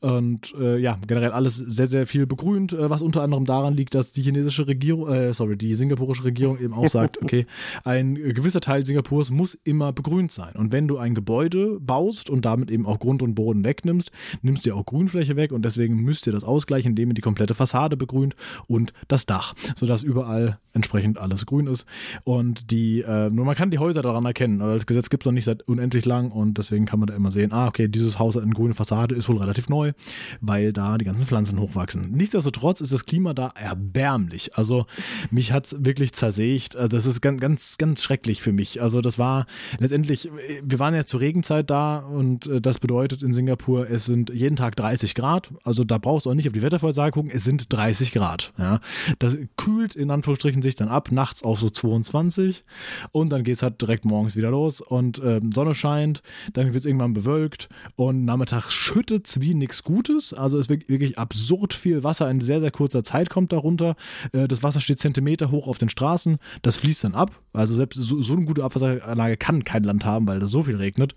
Und 0.00 0.54
äh, 0.58 0.78
ja, 0.78 0.98
generell 1.06 1.32
alles 1.32 1.56
sehr, 1.56 1.86
sehr 1.86 2.06
viel 2.06 2.26
begrünt, 2.26 2.72
äh, 2.72 2.90
was 2.90 3.02
unter 3.02 3.22
anderem 3.22 3.44
daran 3.44 3.74
liegt, 3.74 3.94
dass 3.94 4.12
die 4.12 4.22
chinesische 4.22 4.66
Regierung, 4.66 5.08
äh, 5.08 5.34
sorry, 5.34 5.56
die 5.56 5.74
singapurische 5.74 6.24
Regierung 6.24 6.58
eben 6.58 6.74
auch 6.74 6.88
sagt, 6.88 7.18
okay, 7.22 7.46
ein 7.84 8.14
gewisser 8.14 8.60
Teil 8.60 8.84
Singapurs 8.84 9.30
muss 9.30 9.54
immer 9.64 9.92
begrünt 9.92 10.32
sein. 10.32 10.54
Und 10.56 10.72
wenn 10.72 10.88
du 10.88 10.98
ein 10.98 11.14
Gebäude 11.14 11.78
baust 11.80 12.30
und 12.30 12.44
damit 12.44 12.70
eben 12.70 12.86
auch 12.86 12.98
Grund 12.98 13.22
und 13.22 13.34
Boden 13.34 13.64
wegnimmst, 13.64 14.10
nimmst 14.42 14.66
du 14.66 14.74
auch 14.74 14.84
Grünfläche 14.84 15.36
weg 15.36 15.52
und 15.52 15.64
deswegen 15.64 15.96
müsst 15.96 16.26
ihr 16.26 16.32
das 16.32 16.44
ausgleichen, 16.44 16.90
indem 16.90 17.10
ihr 17.10 17.14
die 17.14 17.20
komplette 17.20 17.54
Fassade 17.54 17.96
begrünt 17.96 18.36
und 18.66 18.92
das 19.08 19.26
Dach, 19.26 19.54
sodass 19.74 20.02
überall 20.02 20.58
entsprechend 20.72 21.18
alles 21.18 21.46
grün 21.46 21.66
ist. 21.66 21.86
Und 22.24 22.70
die, 22.70 23.02
äh, 23.02 23.30
nur 23.30 23.44
man 23.44 23.54
kann 23.54 23.70
die 23.70 23.78
Häuser 23.78 24.02
daran 24.02 24.24
erkennen, 24.24 24.60
aber 24.60 24.74
das 24.74 24.86
Gesetz 24.86 25.08
gibt 25.08 25.22
es 25.22 25.26
noch 25.26 25.32
nicht 25.32 25.44
seit 25.44 25.62
unendlich 25.62 26.04
lang 26.04 26.30
und 26.30 26.58
deswegen 26.58 26.84
kann 26.84 26.98
man 26.98 27.06
da 27.06 27.14
immer 27.14 27.30
sehen, 27.30 27.52
ah, 27.52 27.68
okay, 27.68 27.88
dieses 27.88 28.18
Haus 28.18 28.36
hat 28.36 28.42
eine 28.42 28.54
grüne 28.74 28.76
Fassade, 28.76 29.14
ist 29.14 29.28
wohl 29.28 29.38
relativ 29.38 29.68
neu, 29.68 29.92
weil 30.40 30.72
da 30.72 30.98
die 30.98 31.04
ganzen 31.04 31.26
Pflanzen 31.26 31.58
hochwachsen. 31.58 32.10
Nichtsdestotrotz 32.12 32.80
ist 32.80 32.92
das 32.92 33.06
Klima 33.06 33.34
da 33.34 33.52
erbärmlich. 33.54 34.56
Also 34.56 34.86
mich 35.30 35.52
hat 35.52 35.66
es 35.66 35.76
wirklich 35.78 36.12
zersägt. 36.12 36.76
Also 36.76 36.96
das 36.96 37.06
ist 37.06 37.20
ganz, 37.20 37.40
ganz, 37.40 37.78
ganz 37.78 38.02
schrecklich 38.02 38.42
für 38.42 38.52
mich. 38.52 38.82
Also 38.82 39.00
das 39.00 39.18
war 39.18 39.46
letztendlich, 39.78 40.30
wir 40.62 40.78
waren 40.78 40.94
ja 40.94 41.04
zur 41.04 41.20
Regenzeit 41.20 41.70
da 41.70 41.98
und 41.98 42.46
äh, 42.46 42.60
das 42.60 42.78
bedeutet 42.78 43.22
in 43.22 43.32
Singapur, 43.32 43.88
es 43.88 44.04
sind 44.04 44.30
jeden 44.30 44.56
Tag 44.56 44.76
30 44.76 45.14
Grad. 45.14 45.52
Also 45.62 45.84
da 45.84 45.98
brauchst 45.98 46.26
du 46.26 46.30
auch 46.30 46.34
nicht 46.34 46.48
auf 46.48 46.52
die 46.52 46.62
Wettervorhersage 46.62 47.12
gucken, 47.12 47.30
es 47.32 47.44
sind 47.44 47.72
30 47.72 48.12
Grad. 48.12 48.52
Ja. 48.58 48.80
Das 49.18 49.36
kühlt 49.56 49.94
in 49.94 50.10
Anführungsstrichen 50.10 50.62
sich 50.62 50.74
dann 50.74 50.88
ab, 50.88 51.12
nachts 51.12 51.42
auf 51.42 51.60
so 51.60 51.70
22 51.70 52.64
und 53.12 53.30
dann 53.30 53.44
geht 53.44 53.56
es 53.56 53.62
halt 53.62 53.80
direkt 53.80 54.04
morgens 54.04 54.36
wieder 54.36 54.50
los 54.50 54.80
und 54.80 55.18
äh, 55.18 55.40
Sonne 55.54 55.74
scheint, 55.74 56.22
dann 56.52 56.66
wird 56.66 56.76
es 56.76 56.84
irgendwann 56.84 57.14
bewölkt 57.14 57.68
und 57.96 58.24
nachmittags 58.24 58.63
schüttet 58.70 59.26
es 59.26 59.40
wie 59.40 59.54
nichts 59.54 59.84
Gutes. 59.84 60.32
Also 60.32 60.58
es 60.58 60.68
wird 60.68 60.88
wirklich 60.88 61.18
absurd 61.18 61.74
viel 61.74 62.04
Wasser 62.04 62.30
in 62.30 62.40
sehr, 62.40 62.60
sehr 62.60 62.70
kurzer 62.70 63.04
Zeit 63.04 63.30
kommt 63.30 63.52
darunter. 63.52 63.96
Äh, 64.32 64.48
das 64.48 64.62
Wasser 64.62 64.80
steht 64.80 64.98
Zentimeter 64.98 65.50
hoch 65.50 65.68
auf 65.68 65.78
den 65.78 65.88
Straßen, 65.88 66.38
das 66.62 66.76
fließt 66.76 67.04
dann 67.04 67.14
ab. 67.14 67.32
Also 67.52 67.74
selbst 67.74 67.96
so, 67.96 68.20
so 68.20 68.34
eine 68.34 68.44
gute 68.44 68.64
Abwasseranlage 68.64 69.36
kann 69.36 69.64
kein 69.64 69.84
Land 69.84 70.04
haben, 70.04 70.26
weil 70.26 70.40
das 70.40 70.50
so 70.50 70.64
viel 70.64 70.76
regnet. 70.76 71.14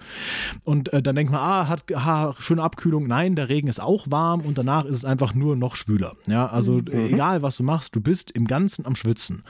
Und 0.63 0.93
äh, 0.93 1.01
dann 1.01 1.15
denkt 1.15 1.31
man, 1.31 1.41
ah, 1.41 1.67
hat 1.67 1.83
ah, 1.93 2.33
schöne 2.39 2.61
Abkühlung. 2.63 3.07
Nein, 3.07 3.35
der 3.35 3.49
Regen 3.49 3.67
ist 3.67 3.81
auch 3.81 4.09
warm 4.09 4.41
und 4.41 4.57
danach 4.57 4.85
ist 4.85 4.97
es 4.97 5.05
einfach 5.05 5.33
nur 5.33 5.55
noch 5.55 5.75
schwüler. 5.75 6.13
Ja, 6.27 6.47
also 6.47 6.73
mhm. 6.73 6.91
egal 6.91 7.41
was 7.41 7.57
du 7.57 7.63
machst, 7.63 7.95
du 7.95 8.01
bist 8.01 8.31
im 8.31 8.45
Ganzen 8.45 8.85
am 8.85 8.95
Schwitzen. 8.95 9.43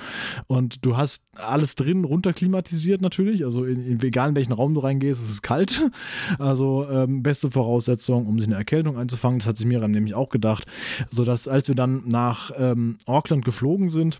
Und 0.47 0.85
du 0.85 0.97
hast 0.97 1.23
alles 1.35 1.75
drin 1.75 2.05
runterklimatisiert 2.05 3.01
natürlich. 3.01 3.43
Also 3.43 3.65
in, 3.65 3.85
in, 3.85 4.01
egal 4.01 4.29
in 4.29 4.35
welchen 4.35 4.53
Raum 4.53 4.73
du 4.73 4.79
reingehst, 4.79 5.21
ist 5.21 5.29
es 5.29 5.41
kalt. 5.41 5.89
Also 6.39 6.87
ähm, 6.89 7.23
beste 7.23 7.51
Voraussetzung, 7.87 8.27
um 8.27 8.39
sich 8.39 8.47
eine 8.47 8.57
Erkältung 8.57 8.97
einzufangen. 8.97 9.39
Das 9.39 9.47
hat 9.47 9.57
sich 9.57 9.65
Miriam 9.65 9.91
nämlich 9.91 10.13
auch 10.13 10.29
gedacht. 10.29 10.65
Sodass 11.09 11.47
als 11.47 11.67
wir 11.67 11.75
dann 11.75 12.03
nach 12.05 12.51
ähm, 12.57 12.97
Auckland 13.05 13.45
geflogen 13.45 13.89
sind, 13.89 14.19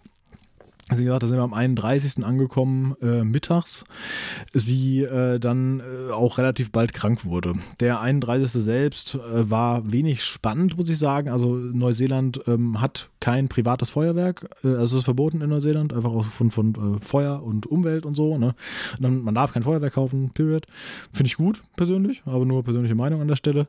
wie 0.96 1.04
gesagt, 1.04 1.24
da 1.24 1.28
sind 1.28 1.38
wir 1.38 1.44
am 1.44 1.54
31. 1.54 2.24
angekommen, 2.24 2.96
äh, 3.02 3.24
mittags. 3.24 3.84
Sie 4.54 5.04
äh, 5.04 5.38
dann 5.38 5.82
äh, 5.82 6.12
auch 6.12 6.38
relativ 6.38 6.72
bald 6.72 6.94
krank 6.94 7.26
wurde. 7.26 7.54
Der 7.80 8.00
31. 8.00 8.52
selbst 8.64 9.16
äh, 9.16 9.50
war 9.50 9.92
wenig 9.92 10.24
spannend, 10.24 10.78
muss 10.78 10.90
ich 10.90 10.98
sagen. 10.98 11.30
Also 11.30 11.56
Neuseeland 11.56 12.42
ähm, 12.48 12.80
hat 12.80 13.10
kein 13.20 13.50
privates 13.50 13.90
Feuerwerk. 13.90 14.48
Äh, 14.64 14.70
also 14.70 14.98
es 14.98 15.02
ist 15.02 15.06
verboten 15.06 15.42
in 15.42 15.50
Neuseeland, 15.50 15.94
einfach 15.94 16.12
auch 16.12 16.26
von, 16.26 16.52
von 16.52 16.98
äh, 16.98 17.00
Feuer 17.06 17.44
und 17.44 17.66
Umwelt 17.66 18.06
und 18.06 18.16
so. 18.16 18.38
Ne? 18.38 18.56
Und 18.98 19.04
dann, 19.04 19.22
man 19.22 19.36
darf 19.36 19.52
kein 19.52 19.64
Feuerwerk 19.64 19.94
kaufen, 19.94 20.32
period. 20.34 20.68
Finde 21.12 21.28
ich 21.28 21.36
gut, 21.36 21.64
persönlich, 21.76 22.22
aber 22.26 22.46
nur 22.46 22.64
persönliche 22.64 22.96
Meinung 22.96 23.20
an 23.20 23.28
der 23.28 23.36
Stelle. 23.36 23.68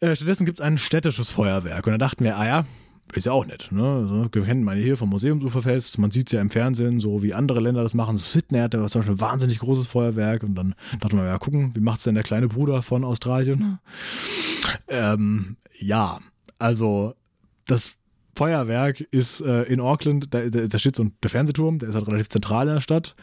Äh, 0.00 0.16
stattdessen 0.16 0.46
gibt 0.46 0.60
es 0.60 0.64
ein 0.64 0.78
städtisches 0.78 1.30
Feuerwerk. 1.30 1.86
Und 1.86 1.92
da 1.92 1.98
dachten 1.98 2.24
wir, 2.24 2.36
ah 2.38 2.46
ja, 2.46 2.64
ist 3.12 3.26
ja 3.26 3.32
auch 3.32 3.46
nett. 3.46 3.68
Ne? 3.70 3.82
Also, 3.82 4.28
wir 4.32 4.42
kennen 4.42 4.64
meine 4.64 4.80
hier 4.80 4.96
vom 4.96 5.10
Museumsuferfest. 5.10 5.98
Man 5.98 6.10
sieht 6.10 6.28
es 6.28 6.32
ja 6.32 6.40
im 6.40 6.50
Fernsehen, 6.50 7.00
so 7.00 7.22
wie 7.22 7.34
andere 7.34 7.60
Länder 7.60 7.82
das 7.82 7.94
machen. 7.94 8.16
So 8.16 8.24
Sydney 8.24 8.58
hat 8.58 8.74
ja 8.74 8.84
zum 8.86 9.00
Beispiel 9.00 9.16
ein 9.16 9.20
wahnsinnig 9.20 9.58
großes 9.58 9.86
Feuerwerk. 9.86 10.42
Und 10.42 10.54
dann 10.54 10.74
dachte 11.00 11.16
man, 11.16 11.26
ja, 11.26 11.38
gucken, 11.38 11.72
wie 11.74 11.80
macht 11.80 11.98
es 11.98 12.04
denn 12.04 12.14
der 12.14 12.24
kleine 12.24 12.48
Bruder 12.48 12.82
von 12.82 13.04
Australien? 13.04 13.78
Ähm, 14.88 15.56
ja, 15.78 16.18
also 16.58 17.14
das 17.66 17.92
Feuerwerk 18.34 19.00
ist 19.00 19.40
äh, 19.40 19.62
in 19.62 19.80
Auckland, 19.80 20.28
da, 20.32 20.48
da, 20.48 20.66
da 20.66 20.78
steht 20.78 20.96
so 20.96 21.04
ein 21.04 21.12
der 21.22 21.30
Fernsehturm, 21.30 21.78
der 21.78 21.90
ist 21.90 21.94
halt 21.94 22.06
relativ 22.06 22.28
zentral 22.28 22.68
in 22.68 22.74
der 22.74 22.80
Stadt. 22.80 23.14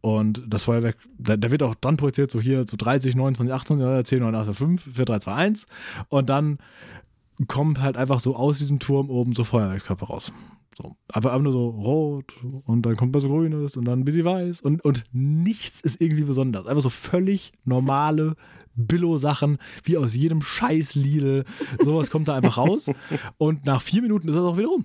Und 0.00 0.42
das 0.46 0.64
Feuerwerk, 0.64 0.96
da, 1.18 1.36
da 1.36 1.50
wird 1.50 1.62
auch 1.62 1.74
dann 1.74 1.96
projiziert, 1.96 2.30
so 2.30 2.40
hier 2.40 2.64
so 2.68 2.76
30, 2.76 3.14
29, 3.14 3.54
18, 3.54 4.04
10, 4.04 4.20
9, 4.20 4.34
8, 4.34 4.54
5, 4.54 4.94
4, 4.94 5.04
3, 5.06 5.18
2, 5.18 5.34
1. 5.34 5.66
Und 6.08 6.28
dann 6.28 6.58
kommt 7.48 7.80
halt 7.80 7.96
einfach 7.96 8.20
so 8.20 8.36
aus 8.36 8.58
diesem 8.58 8.78
Turm 8.78 9.10
oben 9.10 9.32
so 9.32 9.44
Feuerwerkskörper 9.44 10.06
raus. 10.06 10.32
So. 10.76 10.96
Aber 11.08 11.30
einfach 11.30 11.42
nur 11.44 11.52
so 11.52 11.68
rot 11.68 12.34
und 12.64 12.82
dann 12.82 12.96
kommt 12.96 13.14
was 13.14 13.24
Grünes 13.24 13.76
und 13.76 13.84
dann 13.84 14.00
ein 14.00 14.04
bisschen 14.04 14.24
weiß 14.24 14.60
und, 14.60 14.84
und 14.84 15.04
nichts 15.12 15.80
ist 15.80 16.00
irgendwie 16.00 16.24
besonders. 16.24 16.66
Einfach 16.66 16.82
so 16.82 16.90
völlig 16.90 17.52
normale 17.64 18.34
Billo-Sachen, 18.74 19.58
wie 19.84 19.96
aus 19.96 20.16
jedem 20.16 20.42
scheiß 20.42 20.96
Lidl. 20.96 21.44
Sowas 21.80 22.10
kommt 22.10 22.26
da 22.26 22.34
einfach 22.34 22.56
raus 22.56 22.90
und 23.38 23.64
nach 23.66 23.82
vier 23.82 24.02
Minuten 24.02 24.28
ist 24.28 24.34
das 24.34 24.44
auch 24.44 24.56
wieder 24.56 24.68
rum. 24.68 24.84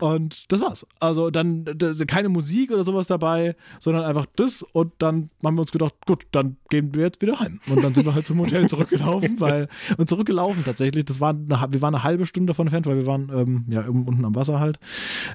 Und 0.00 0.50
das 0.52 0.60
war's. 0.60 0.86
Also 1.00 1.30
dann 1.30 1.64
keine 2.06 2.28
Musik 2.28 2.70
oder 2.70 2.84
sowas 2.84 3.06
dabei, 3.06 3.56
sondern 3.80 4.04
einfach 4.04 4.26
das. 4.36 4.62
Und 4.62 4.92
dann 4.98 5.30
haben 5.44 5.56
wir 5.56 5.62
uns 5.62 5.72
gedacht, 5.72 5.94
gut, 6.06 6.26
dann 6.32 6.56
gehen 6.70 6.94
wir 6.94 7.02
jetzt 7.02 7.22
wieder 7.22 7.40
heim. 7.40 7.60
Und 7.68 7.82
dann 7.82 7.94
sind 7.94 8.06
wir 8.06 8.14
halt 8.14 8.26
zum 8.26 8.38
Hotel 8.38 8.66
zurückgelaufen, 8.68 9.40
weil 9.40 9.68
und 9.96 10.08
zurückgelaufen 10.08 10.64
tatsächlich. 10.64 11.04
Das 11.04 11.20
war 11.20 11.30
eine, 11.30 11.48
wir 11.48 11.82
waren 11.82 11.94
eine 11.94 12.04
halbe 12.04 12.26
Stunde 12.26 12.50
davon 12.50 12.66
entfernt, 12.66 12.86
weil 12.86 12.96
wir 12.96 13.06
waren 13.06 13.30
ähm, 13.34 13.64
ja 13.68 13.86
unten 13.86 14.24
am 14.24 14.34
Wasser 14.34 14.60
halt. 14.60 14.78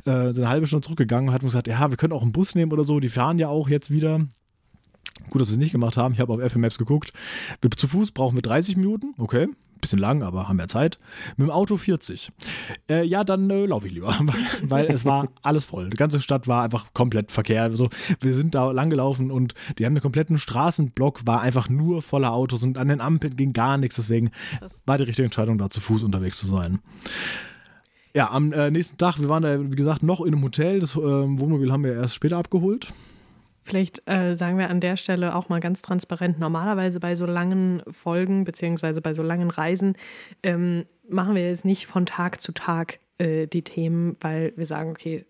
Äh, 0.05 0.33
sind 0.33 0.43
eine 0.43 0.49
halbe 0.49 0.67
Stunde 0.67 0.85
zurückgegangen 0.85 1.29
und 1.29 1.33
hatten 1.33 1.45
gesagt, 1.45 1.67
ja, 1.67 1.89
wir 1.89 1.97
können 1.97 2.13
auch 2.13 2.23
einen 2.23 2.31
Bus 2.31 2.55
nehmen 2.55 2.71
oder 2.71 2.83
so. 2.83 2.99
Die 2.99 3.09
fahren 3.09 3.39
ja 3.39 3.49
auch 3.49 3.69
jetzt 3.69 3.91
wieder. 3.91 4.27
Gut, 5.29 5.41
dass 5.41 5.49
wir 5.49 5.53
es 5.53 5.57
nicht 5.57 5.71
gemacht 5.71 5.97
haben. 5.97 6.13
Ich 6.13 6.19
habe 6.19 6.33
auf 6.33 6.39
Apple 6.39 6.59
Maps 6.59 6.77
geguckt. 6.77 7.11
Zu 7.75 7.87
Fuß 7.87 8.11
brauchen 8.11 8.35
wir 8.35 8.41
30 8.41 8.77
Minuten. 8.77 9.13
Okay. 9.17 9.47
Bisschen 9.81 9.99
lang, 9.99 10.23
aber 10.23 10.47
haben 10.47 10.57
wir 10.57 10.67
Zeit. 10.67 10.97
Mit 11.37 11.47
dem 11.47 11.51
Auto 11.51 11.77
40. 11.77 12.31
Äh, 12.89 13.03
ja, 13.05 13.23
dann 13.23 13.49
äh, 13.49 13.65
laufe 13.65 13.87
ich 13.87 13.93
lieber, 13.93 14.17
weil 14.63 14.87
es 14.87 15.05
war 15.05 15.27
alles 15.41 15.65
voll. 15.65 15.89
Die 15.89 15.97
ganze 15.97 16.19
Stadt 16.19 16.47
war 16.47 16.63
einfach 16.63 16.93
komplett 16.93 17.31
Verkehr. 17.31 17.63
Also, 17.63 17.89
wir 18.21 18.33
sind 18.33 18.55
da 18.55 18.71
lang 18.71 18.89
gelaufen 18.89 19.31
und 19.31 19.53
die 19.77 19.85
haben 19.85 19.95
den 19.95 20.01
kompletten 20.01 20.39
Straßenblock 20.39 21.25
war 21.25 21.41
einfach 21.41 21.69
nur 21.69 22.01
voller 22.01 22.31
Autos 22.33 22.63
und 22.63 22.77
an 22.77 22.87
den 22.87 23.01
Ampeln 23.01 23.35
ging 23.35 23.53
gar 23.53 23.77
nichts. 23.77 23.95
Deswegen 23.95 24.31
war 24.85 24.97
die 24.97 25.03
richtige 25.03 25.25
Entscheidung, 25.25 25.57
da 25.57 25.69
zu 25.69 25.81
Fuß 25.81 26.03
unterwegs 26.03 26.37
zu 26.37 26.47
sein. 26.47 26.79
Ja, 28.15 28.31
am 28.31 28.51
äh, 28.51 28.71
nächsten 28.71 28.97
Tag, 28.97 29.19
wir 29.19 29.29
waren 29.29 29.43
da, 29.43 29.71
wie 29.71 29.75
gesagt, 29.75 30.01
noch 30.01 30.21
in 30.21 30.33
einem 30.33 30.43
Hotel. 30.43 30.79
Das 30.79 30.95
äh, 30.95 30.99
Wohnmobil 30.99 31.71
haben 31.71 31.83
wir 31.83 31.93
erst 31.93 32.15
später 32.15 32.37
abgeholt. 32.37 32.87
Vielleicht 33.67 34.01
äh, 34.09 34.33
sagen 34.33 34.57
wir 34.57 34.69
an 34.69 34.79
der 34.79 34.95
Stelle 34.95 35.35
auch 35.35 35.49
mal 35.49 35.59
ganz 35.59 35.81
transparent, 35.81 36.39
normalerweise 36.39 37.01
bei 37.01 37.15
so 37.15 37.25
langen 37.25 37.83
Folgen 37.91 38.45
beziehungsweise 38.45 39.01
bei 39.01 39.13
so 39.13 39.23
langen 39.23 39.49
Reisen 39.49 39.97
ähm, 40.41 40.85
machen 41.09 41.35
wir 41.35 41.45
jetzt 41.45 41.65
nicht 41.65 41.85
von 41.85 42.05
Tag 42.05 42.39
zu 42.39 42.53
Tag 42.53 42.99
äh, 43.17 43.45
die 43.45 43.63
Themen, 43.63 44.15
weil 44.21 44.53
wir 44.55 44.65
sagen, 44.65 44.91
okay, 44.91 45.25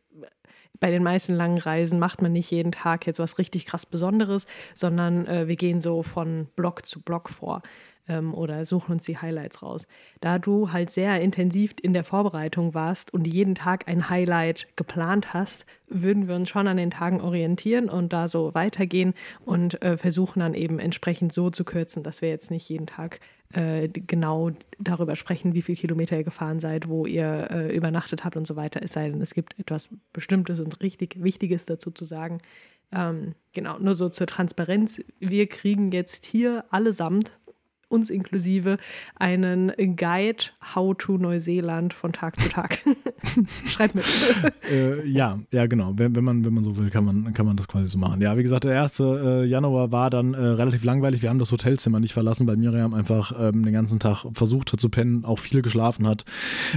bei 0.79 0.91
den 0.91 1.01
meisten 1.01 1.33
langen 1.33 1.57
Reisen 1.57 1.97
macht 1.97 2.21
man 2.21 2.31
nicht 2.31 2.51
jeden 2.51 2.71
Tag 2.71 3.07
jetzt 3.07 3.17
was 3.17 3.39
richtig 3.39 3.65
krass 3.65 3.87
Besonderes, 3.87 4.45
sondern 4.75 5.25
äh, 5.25 5.47
wir 5.47 5.55
gehen 5.55 5.81
so 5.81 6.03
von 6.03 6.47
Block 6.55 6.85
zu 6.85 7.01
Block 7.01 7.31
vor 7.31 7.63
ähm, 8.07 8.33
oder 8.33 8.65
suchen 8.65 8.93
uns 8.93 9.05
die 9.05 9.17
Highlights 9.17 9.61
raus. 9.61 9.87
Da 10.21 10.39
du 10.39 10.71
halt 10.71 10.89
sehr 10.89 11.21
intensiv 11.21 11.75
in 11.81 11.93
der 11.93 12.03
Vorbereitung 12.03 12.73
warst 12.73 13.13
und 13.13 13.27
jeden 13.27 13.55
Tag 13.55 13.87
ein 13.87 14.09
Highlight 14.09 14.67
geplant 14.75 15.33
hast, 15.33 15.65
würden 15.87 16.27
wir 16.27 16.35
uns 16.35 16.49
schon 16.49 16.67
an 16.67 16.77
den 16.77 16.91
Tagen 16.91 17.21
orientieren 17.21 17.89
und 17.89 18.13
da 18.13 18.27
so 18.27 18.53
weitergehen 18.53 19.13
und 19.45 19.81
äh, 19.81 19.97
versuchen 19.97 20.39
dann 20.39 20.53
eben 20.53 20.79
entsprechend 20.79 21.31
so 21.31 21.49
zu 21.49 21.63
kürzen, 21.63 22.03
dass 22.03 22.21
wir 22.21 22.29
jetzt 22.29 22.51
nicht 22.51 22.67
jeden 22.69 22.87
Tag 22.87 23.19
äh, 23.53 23.87
genau 23.87 24.51
darüber 24.77 25.15
sprechen, 25.15 25.53
wie 25.53 25.61
viele 25.61 25.77
Kilometer 25.77 26.17
ihr 26.17 26.25
gefahren 26.25 26.59
seid, 26.59 26.89
wo 26.89 27.05
ihr 27.05 27.47
äh, 27.49 27.75
übernachtet 27.75 28.25
habt 28.25 28.35
und 28.35 28.45
so 28.45 28.57
weiter. 28.57 28.81
Es 28.83 28.91
sei 28.91 29.09
denn, 29.09 29.21
es 29.21 29.33
gibt 29.33 29.57
etwas 29.57 29.89
Bestimmtes 30.11 30.59
und 30.59 30.81
richtig 30.81 31.23
Wichtiges 31.23 31.65
dazu 31.65 31.91
zu 31.91 32.03
sagen. 32.03 32.39
Ähm, 32.91 33.35
genau, 33.53 33.79
nur 33.79 33.95
so 33.95 34.09
zur 34.09 34.27
Transparenz. 34.27 35.01
Wir 35.19 35.47
kriegen 35.47 35.91
jetzt 35.91 36.25
hier 36.25 36.65
allesamt, 36.71 37.31
uns 37.89 38.09
inklusive, 38.09 38.77
einen 39.15 39.71
Guide 39.77 40.45
How 40.75 40.95
to 40.97 41.17
Neuseeland 41.17 41.93
von 41.93 42.11
Tag 42.11 42.39
zu 42.39 42.49
Tag. 42.49 42.79
Schreibt 43.67 43.95
mit. 43.95 44.05
äh, 44.69 45.05
ja, 45.07 45.39
ja, 45.51 45.65
genau. 45.67 45.93
Wenn, 45.95 46.15
wenn, 46.15 46.23
man, 46.23 46.43
wenn 46.45 46.53
man 46.53 46.63
so 46.63 46.77
will, 46.77 46.89
kann 46.89 47.05
man, 47.05 47.33
kann 47.33 47.45
man 47.45 47.55
das 47.55 47.67
quasi 47.67 47.87
so 47.87 47.97
machen. 47.97 48.21
Ja, 48.21 48.37
wie 48.37 48.43
gesagt, 48.43 48.65
der 48.65 48.81
1. 48.81 48.99
Äh, 48.99 49.45
Januar 49.45 49.91
war 49.91 50.09
dann 50.09 50.33
äh, 50.33 50.37
relativ 50.37 50.83
langweilig. 50.83 51.21
Wir 51.21 51.29
haben 51.29 51.39
das 51.39 51.51
Hotelzimmer 51.51 51.99
nicht 51.99 52.13
verlassen, 52.13 52.47
weil 52.47 52.57
Miriam 52.57 52.93
einfach 52.93 53.33
ähm, 53.39 53.63
den 53.63 53.73
ganzen 53.73 53.99
Tag 53.99 54.25
versucht 54.33 54.73
hat 54.73 54.81
zu 54.81 54.89
pennen, 54.89 55.23
auch 55.23 55.39
viel 55.39 55.61
geschlafen 55.61 56.07
hat. 56.07 56.25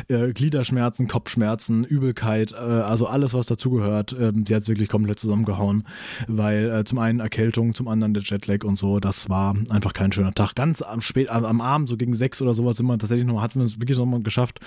Äh, 0.09 0.33
Gliederschmerzen, 0.33 1.09
Kopfschmerzen, 1.09 1.85
Übelkeit, 1.85 2.53
äh, 2.53 2.57
also 2.57 3.07
alles, 3.07 3.35
was 3.35 3.47
dazugehört. 3.47 4.15
Ähm, 4.19 4.45
sie 4.47 4.55
hat 4.55 4.63
es 4.63 4.69
wirklich 4.69 4.89
komplett 4.89 5.19
zusammengehauen, 5.19 5.85
weil 6.29 6.71
äh, 6.71 6.85
zum 6.85 6.99
einen 6.99 7.21
Erkältung, 7.21 7.75
zum 7.75 7.89
anderen 7.89 8.15
der 8.15 8.23
Jetlag 8.23 8.65
und 8.65 8.77
so. 8.77 9.01
Das 9.01 9.29
war 9.29 9.57
einfach 9.71 9.93
kein 9.93 10.13
schöner 10.13 10.33
Tag. 10.33 10.55
Ganz 10.55 10.83
am 10.83 11.00
spät, 11.01 11.29
am, 11.29 11.45
am 11.45 11.61
Abend, 11.61 11.89
so 11.89 11.97
gegen 11.97 12.15
sechs 12.15 12.41
oder 12.43 12.55
sowas, 12.55 12.77
sind 12.77 12.87
wir 12.87 12.99
tatsächlich 12.99 13.27
noch, 13.27 13.41
hatten 13.41 13.61
wir 13.61 13.65
es 13.65 13.81
wirklich 13.81 13.99
noch 13.99 14.07
mal 14.07 14.23
geschafft, 14.23 14.61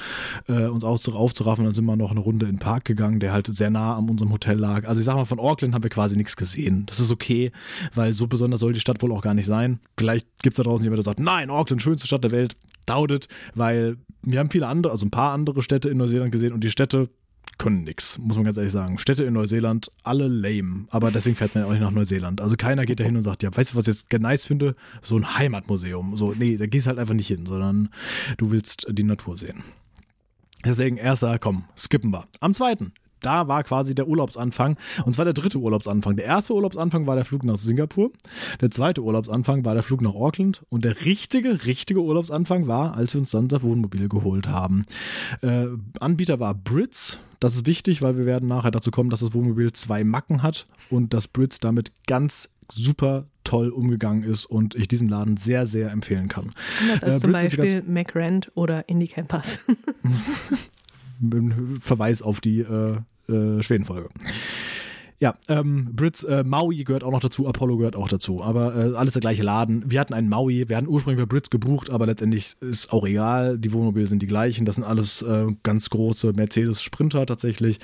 äh, 0.47 0.65
uns 0.65 0.83
aufzuraffen. 0.83 1.65
Dann 1.65 1.73
sind 1.73 1.85
wir 1.85 1.95
noch 1.95 2.11
eine 2.11 2.19
Runde 2.19 2.45
in 2.45 2.53
den 2.53 2.59
Park 2.59 2.85
gegangen, 2.85 3.19
der 3.19 3.31
halt 3.31 3.47
sehr 3.47 3.69
nah 3.69 3.97
an 3.97 4.09
unserem 4.09 4.31
Hotel 4.31 4.57
lag. 4.57 4.87
Also 4.87 4.99
ich 4.99 5.05
sag 5.05 5.15
mal, 5.15 5.25
von 5.25 5.39
Auckland 5.39 5.73
haben 5.73 5.83
wir 5.83 5.89
quasi 5.89 6.17
nichts 6.17 6.35
gesehen. 6.35 6.85
Das 6.85 6.99
ist 6.99 7.11
okay, 7.11 7.51
weil 7.93 8.13
so 8.13 8.27
besonders 8.27 8.59
soll 8.59 8.73
die 8.73 8.79
Stadt 8.79 9.01
wohl 9.01 9.11
auch 9.11 9.21
gar 9.21 9.33
nicht 9.33 9.45
sein. 9.45 9.79
Vielleicht 9.97 10.27
gibt 10.41 10.57
es 10.57 10.63
da 10.63 10.69
draußen 10.69 10.83
jemand, 10.83 10.99
der 10.99 11.03
sagt, 11.03 11.19
nein, 11.19 11.49
Auckland, 11.49 11.81
schönste 11.81 12.07
Stadt 12.07 12.23
der 12.23 12.31
Welt. 12.31 12.55
Doubt 12.85 13.11
it, 13.11 13.27
weil 13.55 13.97
wir 14.23 14.39
haben 14.39 14.49
viele 14.49 14.67
andere, 14.67 14.91
also 14.91 15.05
ein 15.05 15.11
paar 15.11 15.33
andere 15.33 15.61
Städte 15.61 15.89
in 15.89 15.97
Neuseeland 15.97 16.31
gesehen 16.31 16.53
und 16.53 16.63
die 16.63 16.71
Städte 16.71 17.09
können 17.57 17.83
nix, 17.83 18.17
muss 18.17 18.35
man 18.35 18.45
ganz 18.45 18.57
ehrlich 18.57 18.71
sagen. 18.71 18.97
Städte 18.97 19.23
in 19.23 19.33
Neuseeland, 19.33 19.91
alle 20.03 20.27
lame. 20.27 20.85
Aber 20.89 21.11
deswegen 21.11 21.35
fährt 21.35 21.55
man 21.55 21.63
ja 21.63 21.67
auch 21.67 21.73
nicht 21.73 21.81
nach 21.81 21.91
Neuseeland. 21.91 22.41
Also 22.41 22.55
keiner 22.55 22.85
geht 22.85 22.99
da 22.99 23.03
hin 23.03 23.15
und 23.15 23.23
sagt, 23.23 23.43
ja, 23.43 23.55
weißt 23.55 23.73
du, 23.73 23.77
was 23.77 23.87
ich 23.87 24.03
jetzt 24.09 24.21
nice 24.21 24.45
finde? 24.45 24.75
So 25.01 25.15
ein 25.15 25.37
Heimatmuseum. 25.37 26.15
So, 26.17 26.33
nee, 26.37 26.57
da 26.57 26.65
gehst 26.65 26.87
halt 26.87 26.99
einfach 26.99 27.13
nicht 27.13 27.27
hin, 27.27 27.45
sondern 27.45 27.89
du 28.37 28.51
willst 28.51 28.87
die 28.89 29.03
Natur 29.03 29.37
sehen. 29.37 29.63
Deswegen 30.65 30.97
erster, 30.97 31.39
komm, 31.39 31.65
skippen 31.77 32.11
wir. 32.11 32.25
Am 32.39 32.53
zweiten, 32.53 32.93
da 33.25 33.47
war 33.47 33.63
quasi 33.63 33.95
der 33.95 34.07
Urlaubsanfang. 34.07 34.77
Und 35.05 35.13
zwar 35.13 35.25
der 35.25 35.33
dritte 35.33 35.57
Urlaubsanfang. 35.57 36.15
Der 36.15 36.25
erste 36.25 36.53
Urlaubsanfang 36.53 37.07
war 37.07 37.15
der 37.15 37.25
Flug 37.25 37.43
nach 37.43 37.57
Singapur. 37.57 38.11
Der 38.61 38.69
zweite 38.69 39.01
Urlaubsanfang 39.01 39.65
war 39.65 39.73
der 39.73 39.83
Flug 39.83 40.01
nach 40.01 40.13
Auckland. 40.13 40.63
Und 40.69 40.85
der 40.85 41.05
richtige, 41.05 41.65
richtige 41.65 42.01
Urlaubsanfang 42.01 42.67
war, 42.67 42.95
als 42.95 43.13
wir 43.13 43.19
uns 43.19 43.31
dann 43.31 43.47
das 43.47 43.63
Wohnmobil 43.63 44.09
geholt 44.09 44.47
haben. 44.47 44.83
Äh, 45.41 45.67
Anbieter 45.99 46.39
war 46.39 46.53
Brits. 46.53 47.19
Das 47.39 47.55
ist 47.55 47.67
wichtig, 47.67 48.01
weil 48.01 48.17
wir 48.17 48.25
werden 48.25 48.47
nachher 48.47 48.71
dazu 48.71 48.91
kommen, 48.91 49.09
dass 49.09 49.19
das 49.19 49.33
Wohnmobil 49.33 49.73
zwei 49.73 50.03
Macken 50.03 50.43
hat 50.43 50.67
und 50.89 51.13
dass 51.13 51.27
Brits 51.27 51.59
damit 51.59 51.91
ganz 52.07 52.49
super 52.71 53.25
toll 53.43 53.69
umgegangen 53.69 54.23
ist 54.23 54.45
und 54.45 54.75
ich 54.75 54.87
diesen 54.87 55.09
Laden 55.09 55.37
sehr, 55.37 55.65
sehr 55.65 55.91
empfehlen 55.91 56.29
kann. 56.29 56.51
Anders 56.81 57.03
als 57.03 57.17
Äh, 57.17 57.19
zum 57.19 57.35
ist 57.35 57.57
Beispiel 57.57 57.83
McRent 57.83 58.51
oder 58.55 58.87
Indie 58.87 59.07
Campers. 59.07 59.59
Verweis 61.79 62.21
auf 62.21 62.41
die 62.41 62.59
äh, 62.59 62.97
äh, 63.29 63.61
Schwedenfolge. 63.61 64.09
Ja, 65.23 65.35
ähm, 65.47 65.87
Brits, 65.93 66.25
äh, 66.25 66.43
Maui 66.43 66.83
gehört 66.83 67.05
auch 67.05 67.11
noch 67.11 67.21
dazu, 67.21 67.47
Apollo 67.47 67.77
gehört 67.77 67.95
auch 67.95 68.09
dazu, 68.09 68.43
aber 68.43 68.75
äh, 68.75 68.93
alles 68.97 69.13
der 69.13 69.21
gleiche 69.21 69.41
Laden. 69.41 69.89
Wir 69.89 70.01
hatten 70.01 70.13
einen 70.13 70.27
Maui, 70.27 70.67
wir 70.67 70.75
hatten 70.75 70.89
ursprünglich 70.89 71.25
bei 71.25 71.33
Brits 71.33 71.49
gebucht, 71.49 71.89
aber 71.89 72.07
letztendlich 72.07 72.55
ist 72.59 72.91
auch 72.91 73.07
egal, 73.07 73.57
die 73.57 73.71
Wohnmobile 73.71 74.07
sind 74.07 74.21
die 74.21 74.27
gleichen, 74.27 74.65
das 74.65 74.75
sind 74.75 74.83
alles 74.83 75.21
äh, 75.21 75.45
ganz 75.63 75.89
große 75.89 76.33
Mercedes 76.33 76.81
Sprinter 76.81 77.25
tatsächlich. 77.25 77.79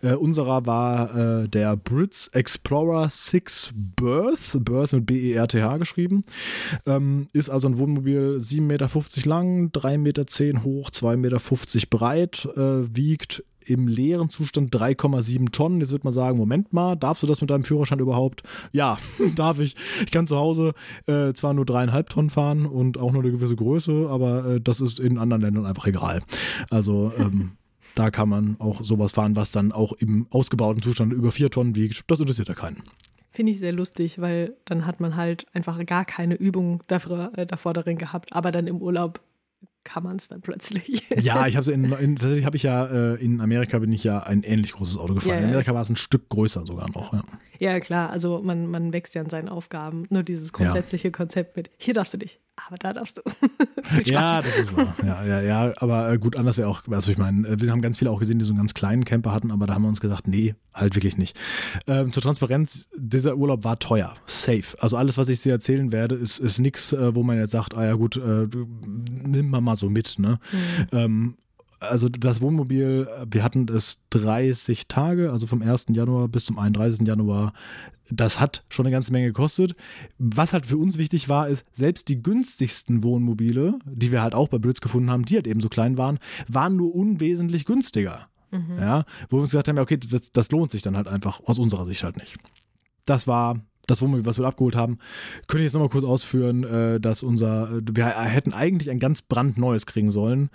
Äh, 0.00 0.14
unserer 0.14 0.64
war 0.64 1.42
äh, 1.42 1.48
der 1.50 1.76
Brits 1.76 2.28
Explorer 2.28 3.10
6 3.10 3.74
Birth, 3.74 4.56
Birth 4.64 4.94
mit 4.94 5.04
B-E-R-T-H 5.04 5.76
geschrieben, 5.76 6.24
ähm, 6.86 7.28
ist 7.34 7.50
also 7.50 7.68
ein 7.68 7.76
Wohnmobil 7.76 8.38
7,50 8.40 8.62
Meter 8.62 8.88
lang, 9.28 9.66
3,10 9.72 9.98
Meter 9.98 10.24
hoch, 10.64 10.88
2,50 10.90 11.16
Meter 11.18 11.38
breit, 11.90 12.48
äh, 12.56 12.96
wiegt 12.96 13.42
im 13.68 13.86
leeren 13.86 14.28
Zustand 14.28 14.74
3,7 14.74 15.52
Tonnen. 15.52 15.80
Jetzt 15.80 15.92
wird 15.92 16.04
man 16.04 16.12
sagen, 16.12 16.38
Moment 16.38 16.72
mal, 16.72 16.96
darfst 16.96 17.22
du 17.22 17.26
das 17.26 17.40
mit 17.40 17.50
deinem 17.50 17.64
Führerschein 17.64 17.98
überhaupt? 17.98 18.42
Ja, 18.72 18.98
darf 19.36 19.60
ich. 19.60 19.76
Ich 20.04 20.10
kann 20.10 20.26
zu 20.26 20.36
Hause 20.36 20.72
äh, 21.06 21.32
zwar 21.32 21.54
nur 21.54 21.66
dreieinhalb 21.66 22.08
Tonnen 22.08 22.30
fahren 22.30 22.66
und 22.66 22.98
auch 22.98 23.12
nur 23.12 23.22
eine 23.22 23.32
gewisse 23.32 23.56
Größe, 23.56 24.08
aber 24.08 24.46
äh, 24.46 24.60
das 24.60 24.80
ist 24.80 25.00
in 25.00 25.18
anderen 25.18 25.42
Ländern 25.42 25.66
einfach 25.66 25.86
egal. 25.86 26.22
Also 26.70 27.12
ähm, 27.18 27.52
da 27.94 28.10
kann 28.10 28.28
man 28.28 28.56
auch 28.58 28.82
sowas 28.82 29.12
fahren, 29.12 29.36
was 29.36 29.50
dann 29.50 29.72
auch 29.72 29.92
im 29.92 30.26
ausgebauten 30.30 30.82
Zustand 30.82 31.12
über 31.12 31.30
vier 31.30 31.50
Tonnen 31.50 31.74
wiegt. 31.74 32.04
Das 32.06 32.20
interessiert 32.20 32.48
ja 32.48 32.54
keinen. 32.54 32.82
Finde 33.30 33.52
ich 33.52 33.58
sehr 33.58 33.74
lustig, 33.74 34.20
weil 34.20 34.56
dann 34.64 34.86
hat 34.86 35.00
man 35.00 35.14
halt 35.14 35.46
einfach 35.52 35.84
gar 35.84 36.04
keine 36.04 36.34
Übung 36.34 36.82
davor, 36.88 37.30
äh, 37.36 37.46
davor 37.46 37.74
darin 37.74 37.98
gehabt, 37.98 38.32
aber 38.32 38.50
dann 38.50 38.66
im 38.66 38.80
Urlaub 38.80 39.20
kann 39.88 40.02
man 40.02 40.16
es 40.16 40.28
dann 40.28 40.42
plötzlich. 40.42 41.02
Ja, 41.18 41.46
ich 41.46 41.56
habe 41.56 41.70
in, 41.72 41.84
in 41.92 42.16
tatsächlich 42.16 42.44
habe 42.44 42.56
ich 42.56 42.62
ja 42.62 42.86
äh, 42.86 43.14
in 43.16 43.40
Amerika 43.40 43.78
bin 43.78 43.90
ich 43.92 44.04
ja 44.04 44.20
ein 44.20 44.42
ähnlich 44.42 44.72
großes 44.72 44.96
Auto 44.96 45.14
gefahren. 45.14 45.32
Ja, 45.32 45.38
in 45.38 45.44
Amerika 45.46 45.74
war 45.74 45.82
es 45.82 45.90
ein 45.90 45.96
Stück 45.96 46.28
größer 46.28 46.64
sogar 46.64 46.88
noch. 46.90 47.12
Ja. 47.12 47.22
Ja, 47.58 47.80
klar, 47.80 48.10
also 48.10 48.40
man, 48.40 48.66
man 48.66 48.92
wächst 48.92 49.14
ja 49.14 49.22
an 49.22 49.28
seinen 49.28 49.48
Aufgaben. 49.48 50.06
Nur 50.10 50.22
dieses 50.22 50.52
grundsätzliche 50.52 51.10
Konzept 51.10 51.56
mit, 51.56 51.70
hier 51.76 51.94
darfst 51.94 52.14
du 52.14 52.18
nicht, 52.18 52.40
aber 52.66 52.76
da 52.78 52.92
darfst 52.92 53.18
du. 53.18 53.22
ja, 54.04 54.40
das 54.40 54.58
ist 54.58 54.76
wahr. 54.76 54.94
Ja, 55.04 55.24
ja, 55.24 55.40
ja, 55.40 55.72
aber 55.78 56.12
äh, 56.12 56.18
gut, 56.18 56.36
anders 56.36 56.58
wäre 56.58 56.68
auch, 56.68 56.82
also 56.90 57.10
ich 57.10 57.18
meine, 57.18 57.46
äh, 57.46 57.60
wir 57.60 57.70
haben 57.70 57.82
ganz 57.82 57.98
viele 57.98 58.10
auch 58.10 58.18
gesehen, 58.18 58.38
die 58.38 58.44
so 58.44 58.52
einen 58.52 58.58
ganz 58.58 58.74
kleinen 58.74 59.04
Camper 59.04 59.32
hatten, 59.32 59.50
aber 59.50 59.66
da 59.66 59.74
haben 59.74 59.82
wir 59.82 59.88
uns 59.88 60.00
gesagt, 60.00 60.28
nee, 60.28 60.54
halt 60.74 60.94
wirklich 60.94 61.16
nicht. 61.16 61.38
Ähm, 61.86 62.12
zur 62.12 62.22
Transparenz, 62.22 62.88
dieser 62.96 63.36
Urlaub 63.36 63.64
war 63.64 63.78
teuer, 63.78 64.14
safe. 64.26 64.80
Also 64.80 64.96
alles, 64.96 65.18
was 65.18 65.28
ich 65.28 65.42
dir 65.42 65.52
erzählen 65.52 65.92
werde, 65.92 66.14
ist, 66.14 66.38
ist 66.38 66.58
nichts, 66.58 66.92
äh, 66.92 67.14
wo 67.14 67.22
man 67.22 67.38
jetzt 67.38 67.52
sagt, 67.52 67.74
ah 67.76 67.84
ja 67.84 67.94
gut, 67.94 68.16
äh, 68.16 68.46
nimm 68.46 69.50
mal 69.50 69.60
mal 69.60 69.76
so 69.76 69.90
mit. 69.90 70.18
Ne? 70.18 70.38
Mhm. 70.52 70.98
Ähm, 70.98 71.34
also 71.80 72.08
das 72.08 72.40
Wohnmobil, 72.40 73.08
wir 73.30 73.42
hatten 73.44 73.68
es 73.68 74.00
30 74.10 74.88
Tage, 74.88 75.30
also 75.32 75.46
vom 75.46 75.62
1. 75.62 75.86
Januar 75.90 76.28
bis 76.28 76.46
zum 76.46 76.58
31. 76.58 77.06
Januar. 77.06 77.52
Das 78.10 78.40
hat 78.40 78.64
schon 78.68 78.86
eine 78.86 78.92
ganze 78.92 79.12
Menge 79.12 79.26
gekostet. 79.26 79.74
Was 80.18 80.52
halt 80.52 80.66
für 80.66 80.76
uns 80.76 80.98
wichtig 80.98 81.28
war, 81.28 81.48
ist, 81.48 81.64
selbst 81.72 82.08
die 82.08 82.22
günstigsten 82.22 83.02
Wohnmobile, 83.02 83.78
die 83.84 84.12
wir 84.12 84.22
halt 84.22 84.34
auch 84.34 84.48
bei 84.48 84.58
Blitz 84.58 84.80
gefunden 84.80 85.10
haben, 85.10 85.24
die 85.24 85.36
halt 85.36 85.46
eben 85.46 85.60
so 85.60 85.68
klein 85.68 85.98
waren, 85.98 86.18
waren 86.48 86.76
nur 86.76 86.94
unwesentlich 86.94 87.64
günstiger. 87.64 88.28
Mhm. 88.50 88.78
Ja, 88.78 89.04
wo 89.28 89.36
wir 89.36 89.42
uns 89.42 89.50
gesagt 89.50 89.68
haben, 89.68 89.76
ja, 89.76 89.82
okay, 89.82 89.98
das, 89.98 90.32
das 90.32 90.50
lohnt 90.50 90.70
sich 90.70 90.82
dann 90.82 90.96
halt 90.96 91.08
einfach 91.08 91.40
aus 91.44 91.58
unserer 91.58 91.84
Sicht 91.84 92.02
halt 92.02 92.16
nicht. 92.16 92.36
Das 93.04 93.26
war 93.26 93.60
das 93.88 94.00
Wohnmobil, 94.00 94.24
was 94.24 94.38
wir 94.38 94.46
abgeholt 94.46 94.76
haben, 94.76 94.98
könnte 95.48 95.62
ich 95.62 95.68
jetzt 95.68 95.72
nochmal 95.72 95.88
kurz 95.88 96.04
ausführen, 96.04 96.62
äh, 96.62 97.00
dass 97.00 97.24
unser, 97.24 97.70
wir 97.82 98.06
hätten 98.06 98.52
eigentlich 98.52 98.90
ein 98.90 98.98
ganz 98.98 99.22
brandneues 99.22 99.86
kriegen 99.86 100.12
sollen, 100.12 100.50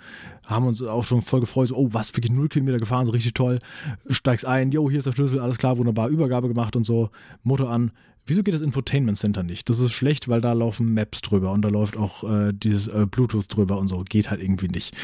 haben 0.46 0.66
uns 0.66 0.82
auch 0.82 1.04
schon 1.04 1.20
voll 1.20 1.40
gefreut, 1.40 1.68
so, 1.68 1.76
oh, 1.76 1.88
was, 1.92 2.16
wirklich 2.16 2.32
null 2.32 2.48
Kilometer 2.48 2.78
gefahren, 2.78 3.04
so 3.06 3.12
richtig 3.12 3.34
toll, 3.34 3.58
steigst 4.08 4.46
ein, 4.46 4.70
jo, 4.72 4.88
hier 4.88 4.98
ist 4.98 5.06
der 5.06 5.12
Schlüssel, 5.12 5.40
alles 5.40 5.58
klar, 5.58 5.76
wunderbar, 5.76 6.08
Übergabe 6.08 6.48
gemacht 6.48 6.76
und 6.76 6.84
so, 6.84 7.10
Motor 7.42 7.70
an, 7.70 7.90
Wieso 8.26 8.42
geht 8.42 8.54
das 8.54 8.62
Infotainment 8.62 9.18
Center 9.18 9.42
nicht? 9.42 9.68
Das 9.68 9.80
ist 9.80 9.92
schlecht, 9.92 10.28
weil 10.28 10.40
da 10.40 10.52
laufen 10.52 10.94
Maps 10.94 11.20
drüber 11.20 11.52
und 11.52 11.62
da 11.62 11.68
läuft 11.68 11.96
auch 11.96 12.24
äh, 12.24 12.52
dieses 12.52 12.88
äh, 12.88 13.06
Bluetooth 13.06 13.54
drüber 13.54 13.76
und 13.76 13.86
so. 13.88 14.02
Geht 14.08 14.30
halt 14.30 14.40
irgendwie 14.40 14.68
nicht. 14.68 14.94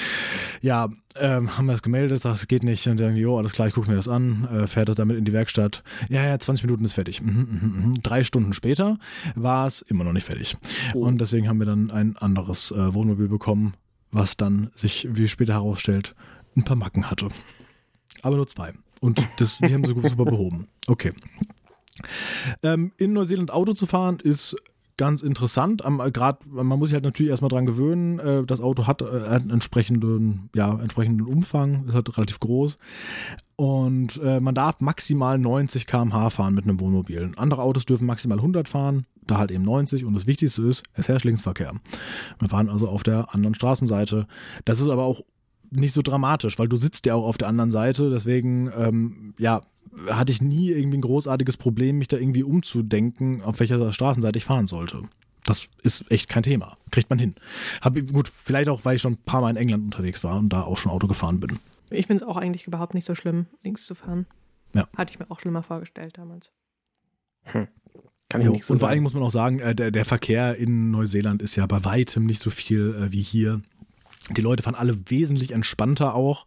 Ja, 0.62 0.88
ähm, 1.16 1.58
haben 1.58 1.66
wir 1.66 1.72
das 1.72 1.82
gemeldet, 1.82 2.24
das 2.24 2.48
geht 2.48 2.62
nicht. 2.62 2.86
Und 2.86 2.98
dann, 2.98 3.16
jo, 3.16 3.36
alles 3.36 3.52
klar, 3.52 3.68
ich 3.68 3.74
gucke 3.74 3.90
mir 3.90 3.96
das 3.96 4.08
an, 4.08 4.48
äh, 4.50 4.66
fährt 4.66 4.88
das 4.88 4.96
damit 4.96 5.18
in 5.18 5.26
die 5.26 5.34
Werkstatt. 5.34 5.82
Ja, 6.08 6.24
ja, 6.24 6.38
20 6.38 6.64
Minuten 6.64 6.84
ist 6.84 6.94
fertig. 6.94 7.20
Mhm, 7.20 7.32
mhm, 7.32 7.84
mhm. 7.84 8.02
Drei 8.02 8.24
Stunden 8.24 8.54
später 8.54 8.98
war 9.34 9.66
es 9.66 9.82
immer 9.82 10.04
noch 10.04 10.14
nicht 10.14 10.26
fertig. 10.26 10.56
Oh. 10.94 11.00
Und 11.00 11.20
deswegen 11.20 11.46
haben 11.46 11.58
wir 11.58 11.66
dann 11.66 11.90
ein 11.90 12.16
anderes 12.16 12.70
äh, 12.70 12.94
Wohnmobil 12.94 13.28
bekommen, 13.28 13.74
was 14.10 14.38
dann 14.38 14.70
sich, 14.74 15.08
wie 15.10 15.28
später 15.28 15.52
herausstellt, 15.54 16.14
ein 16.56 16.64
paar 16.64 16.76
Macken 16.76 17.10
hatte. 17.10 17.28
Aber 18.22 18.36
nur 18.36 18.46
zwei. 18.46 18.72
Und 19.00 19.22
das, 19.36 19.58
die 19.58 19.74
haben 19.74 19.84
sie 19.84 19.94
super 19.94 20.24
behoben. 20.24 20.68
Okay. 20.86 21.12
Ähm, 22.62 22.92
in 22.96 23.12
Neuseeland 23.12 23.50
Auto 23.50 23.72
zu 23.72 23.86
fahren 23.86 24.18
ist 24.20 24.56
ganz 25.00 25.22
interessant. 25.22 25.82
Äh, 25.82 26.10
Gerade 26.10 26.40
man 26.46 26.78
muss 26.78 26.90
sich 26.90 26.94
halt 26.94 27.04
natürlich 27.04 27.30
erstmal 27.30 27.48
dran 27.48 27.64
gewöhnen. 27.64 28.18
Äh, 28.18 28.44
das 28.44 28.60
Auto 28.60 28.86
hat 28.86 29.00
äh, 29.00 29.06
einen 29.06 29.48
entsprechenden, 29.48 30.50
ja, 30.54 30.78
entsprechenden 30.78 31.26
Umfang, 31.26 31.86
ist 31.86 31.94
halt 31.94 32.16
relativ 32.18 32.38
groß. 32.38 32.78
Und 33.56 34.22
man 34.22 34.54
darf 34.54 34.80
maximal 34.80 35.36
90 35.36 35.86
km/h 35.86 36.30
fahren 36.30 36.54
mit 36.54 36.64
einem 36.64 36.80
Wohnmobil. 36.80 37.30
Andere 37.36 37.60
Autos 37.60 37.84
dürfen 37.84 38.06
maximal 38.06 38.38
100 38.38 38.66
fahren, 38.66 39.04
da 39.26 39.36
halt 39.36 39.50
eben 39.50 39.64
90. 39.64 40.06
Und 40.06 40.14
das 40.14 40.26
Wichtigste 40.26 40.62
ist, 40.62 40.82
es 40.94 41.08
herrscht 41.08 41.26
Linksverkehr. 41.26 41.74
Wir 42.38 42.48
fahren 42.48 42.70
also 42.70 42.88
auf 42.88 43.02
der 43.02 43.34
anderen 43.34 43.54
Straßenseite. 43.54 44.26
Das 44.64 44.80
ist 44.80 44.88
aber 44.88 45.02
auch 45.02 45.20
nicht 45.70 45.92
so 45.92 46.02
dramatisch, 46.02 46.58
weil 46.58 46.68
du 46.68 46.76
sitzt 46.76 47.06
ja 47.06 47.14
auch 47.14 47.24
auf 47.24 47.38
der 47.38 47.48
anderen 47.48 47.70
Seite. 47.70 48.10
Deswegen, 48.10 48.70
ähm, 48.76 49.34
ja, 49.38 49.62
hatte 50.08 50.32
ich 50.32 50.40
nie 50.40 50.70
irgendwie 50.70 50.98
ein 50.98 51.02
großartiges 51.02 51.56
Problem, 51.56 51.98
mich 51.98 52.08
da 52.08 52.16
irgendwie 52.16 52.42
umzudenken, 52.42 53.42
auf 53.42 53.60
welcher 53.60 53.92
Straßenseite 53.92 54.38
ich 54.38 54.44
fahren 54.44 54.66
sollte. 54.66 55.02
Das 55.44 55.68
ist 55.82 56.10
echt 56.10 56.28
kein 56.28 56.42
Thema. 56.42 56.76
Kriegt 56.90 57.10
man 57.10 57.18
hin. 57.18 57.34
Hab, 57.80 57.94
gut, 58.12 58.28
vielleicht 58.28 58.68
auch, 58.68 58.84
weil 58.84 58.96
ich 58.96 59.02
schon 59.02 59.14
ein 59.14 59.22
paar 59.24 59.40
Mal 59.40 59.50
in 59.50 59.56
England 59.56 59.84
unterwegs 59.84 60.22
war 60.22 60.38
und 60.38 60.50
da 60.50 60.62
auch 60.62 60.76
schon 60.76 60.92
Auto 60.92 61.06
gefahren 61.06 61.40
bin. 61.40 61.58
Ich 61.90 62.06
finde 62.06 62.22
es 62.22 62.28
auch 62.28 62.36
eigentlich 62.36 62.66
überhaupt 62.66 62.94
nicht 62.94 63.06
so 63.06 63.14
schlimm, 63.14 63.46
links 63.62 63.84
zu 63.84 63.94
fahren. 63.94 64.26
Ja. 64.74 64.88
Hatte 64.96 65.12
ich 65.12 65.18
mir 65.18 65.30
auch 65.30 65.40
schlimmer 65.40 65.62
vorgestellt 65.62 66.18
damals. 66.18 66.50
Hm. 67.44 67.66
Kann 68.28 68.42
ich 68.42 68.46
jo, 68.46 68.52
nicht 68.52 68.64
so 68.64 68.74
und 68.74 68.80
vor 68.80 68.88
allem 68.88 69.02
muss 69.02 69.14
man 69.14 69.24
auch 69.24 69.30
sagen, 69.30 69.58
äh, 69.58 69.74
der, 69.74 69.90
der, 69.90 70.04
Verkehr 70.04 70.54
in 70.56 70.92
Neuseeland 70.92 71.42
ist 71.42 71.56
ja 71.56 71.66
bei 71.66 71.84
weitem 71.84 72.26
nicht 72.26 72.40
so 72.40 72.50
viel 72.50 72.94
äh, 72.94 73.12
wie 73.12 73.22
hier. 73.22 73.60
Die 74.28 74.42
Leute 74.42 74.62
fahren 74.62 74.74
alle 74.74 74.96
wesentlich 75.08 75.52
entspannter 75.52 76.14
auch. 76.14 76.44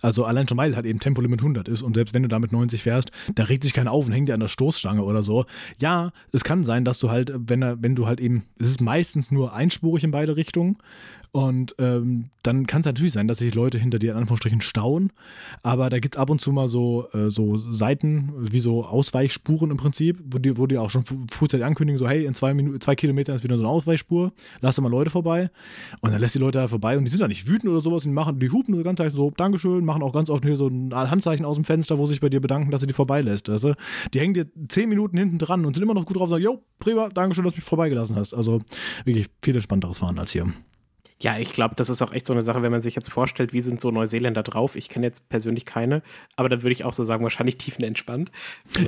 Also 0.00 0.24
allein 0.24 0.48
schon 0.48 0.56
weil 0.56 0.74
halt 0.74 0.86
eben 0.86 1.00
Tempolimit 1.00 1.40
100 1.40 1.68
ist 1.68 1.82
und 1.82 1.94
selbst 1.94 2.14
wenn 2.14 2.22
du 2.22 2.28
damit 2.28 2.50
90 2.50 2.82
fährst, 2.82 3.10
da 3.34 3.44
regt 3.44 3.62
sich 3.62 3.74
keiner 3.74 3.92
auf 3.92 4.06
und 4.06 4.12
hängt 4.12 4.28
dir 4.28 4.34
an 4.34 4.40
der 4.40 4.48
Stoßstange 4.48 5.02
oder 5.02 5.22
so. 5.22 5.44
Ja, 5.80 6.12
es 6.32 6.44
kann 6.44 6.64
sein, 6.64 6.84
dass 6.84 6.98
du 6.98 7.10
halt, 7.10 7.32
wenn, 7.36 7.60
wenn 7.82 7.94
du 7.94 8.06
halt 8.06 8.20
eben, 8.20 8.44
es 8.58 8.68
ist 8.68 8.80
meistens 8.80 9.30
nur 9.30 9.52
einspurig 9.52 10.02
in 10.02 10.10
beide 10.10 10.36
Richtungen, 10.36 10.78
und 11.34 11.74
ähm, 11.80 12.26
dann 12.44 12.68
kann 12.68 12.82
es 12.82 12.86
natürlich 12.86 13.12
sein, 13.12 13.26
dass 13.26 13.38
sich 13.38 13.56
Leute 13.56 13.76
hinter 13.76 13.98
dir 13.98 14.12
in 14.12 14.18
Anführungsstrichen 14.18 14.60
stauen. 14.60 15.10
Aber 15.64 15.90
da 15.90 15.98
gibt 15.98 16.14
es 16.14 16.20
ab 16.20 16.30
und 16.30 16.40
zu 16.40 16.52
mal 16.52 16.68
so, 16.68 17.08
äh, 17.12 17.28
so 17.28 17.56
Seiten, 17.56 18.32
wie 18.38 18.60
so 18.60 18.84
Ausweichspuren 18.84 19.72
im 19.72 19.76
Prinzip, 19.76 20.22
wo 20.30 20.38
die, 20.38 20.56
wo 20.56 20.68
die 20.68 20.78
auch 20.78 20.90
schon 20.90 21.04
frühzeitig 21.04 21.66
ankündigen, 21.66 21.98
so 21.98 22.08
hey, 22.08 22.24
in 22.24 22.34
zwei, 22.34 22.54
Minuten, 22.54 22.80
zwei 22.80 22.94
Kilometern 22.94 23.34
ist 23.34 23.42
wieder 23.42 23.56
so 23.56 23.64
eine 23.64 23.68
Ausweichspur, 23.68 24.32
lass 24.60 24.76
da 24.76 24.82
mal 24.82 24.90
Leute 24.90 25.10
vorbei. 25.10 25.50
Und 26.00 26.12
dann 26.12 26.20
lässt 26.20 26.36
die 26.36 26.38
Leute 26.38 26.60
da 26.60 26.68
vorbei 26.68 26.96
und 26.96 27.04
die 27.04 27.10
sind 27.10 27.20
da 27.20 27.26
nicht 27.26 27.48
wütend 27.48 27.72
oder 27.72 27.82
sowas, 27.82 28.04
die 28.04 28.10
machen, 28.10 28.38
die 28.38 28.50
hupen 28.50 28.72
so 28.72 28.84
ganz 28.84 29.00
leicht 29.00 29.16
so, 29.16 29.32
Dankeschön, 29.32 29.84
machen 29.84 30.04
auch 30.04 30.12
ganz 30.12 30.30
oft 30.30 30.44
hier 30.44 30.54
so 30.54 30.68
ein 30.68 30.94
Handzeichen 30.94 31.44
aus 31.44 31.56
dem 31.56 31.64
Fenster, 31.64 31.98
wo 31.98 32.06
sich 32.06 32.20
bei 32.20 32.28
dir 32.28 32.40
bedanken, 32.40 32.70
dass 32.70 32.80
sie 32.80 32.86
die 32.86 32.92
vorbeilässt. 32.92 33.48
Weißt 33.48 33.64
du? 33.64 33.74
Die 34.12 34.20
hängen 34.20 34.34
dir 34.34 34.46
zehn 34.68 34.88
Minuten 34.88 35.18
hinten 35.18 35.38
dran 35.38 35.66
und 35.66 35.74
sind 35.74 35.82
immer 35.82 35.94
noch 35.94 36.06
gut 36.06 36.16
drauf 36.16 36.28
und 36.28 36.30
sagen, 36.30 36.44
jo, 36.44 36.62
prima, 36.78 37.08
Dankeschön, 37.08 37.42
dass 37.42 37.54
du 37.54 37.58
mich 37.58 37.66
vorbeigelassen 37.66 38.14
hast. 38.14 38.34
Also 38.34 38.60
wirklich 39.04 39.26
viel 39.42 39.56
entspannteres 39.56 39.98
Fahren 39.98 40.16
als 40.20 40.30
hier. 40.30 40.46
Ja, 41.22 41.38
ich 41.38 41.52
glaube, 41.52 41.74
das 41.76 41.88
ist 41.90 42.02
auch 42.02 42.12
echt 42.12 42.26
so 42.26 42.32
eine 42.32 42.42
Sache, 42.42 42.62
wenn 42.62 42.72
man 42.72 42.80
sich 42.80 42.96
jetzt 42.96 43.08
vorstellt, 43.08 43.52
wie 43.52 43.60
sind 43.60 43.80
so 43.80 43.90
Neuseeländer 43.90 44.42
drauf. 44.42 44.74
Ich 44.74 44.88
kenne 44.88 45.06
jetzt 45.06 45.28
persönlich 45.28 45.64
keine, 45.64 46.02
aber 46.36 46.48
da 46.48 46.62
würde 46.62 46.72
ich 46.72 46.84
auch 46.84 46.92
so 46.92 47.04
sagen, 47.04 47.22
wahrscheinlich 47.22 47.56
tiefenentspannt. 47.58 48.32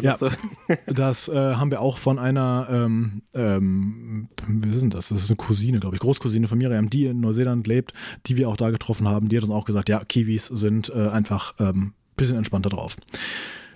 Ja, 0.02 0.16
so. 0.16 0.30
das 0.86 1.28
äh, 1.28 1.54
haben 1.54 1.70
wir 1.70 1.80
auch 1.80 1.98
von 1.98 2.18
einer, 2.18 2.66
ähm, 2.70 3.22
ähm, 3.32 4.28
wie 4.48 4.68
ist 4.68 4.82
denn 4.82 4.90
das? 4.90 5.08
Das 5.08 5.22
ist 5.22 5.30
eine 5.30 5.36
Cousine, 5.36 5.78
glaube 5.78 5.96
ich, 5.96 6.00
Großcousine 6.00 6.48
von 6.48 6.58
Miriam, 6.58 6.90
die 6.90 7.06
in 7.06 7.20
Neuseeland 7.20 7.66
lebt, 7.66 7.92
die 8.26 8.36
wir 8.36 8.48
auch 8.48 8.56
da 8.56 8.70
getroffen 8.70 9.08
haben. 9.08 9.28
Die 9.28 9.36
hat 9.36 9.44
uns 9.44 9.52
auch 9.52 9.64
gesagt, 9.64 9.88
ja, 9.88 10.04
Kiwis 10.04 10.46
sind 10.46 10.90
äh, 10.90 11.08
einfach 11.08 11.58
ein 11.58 11.68
ähm, 11.68 11.94
bisschen 12.16 12.36
entspannter 12.36 12.70
drauf. 12.70 12.96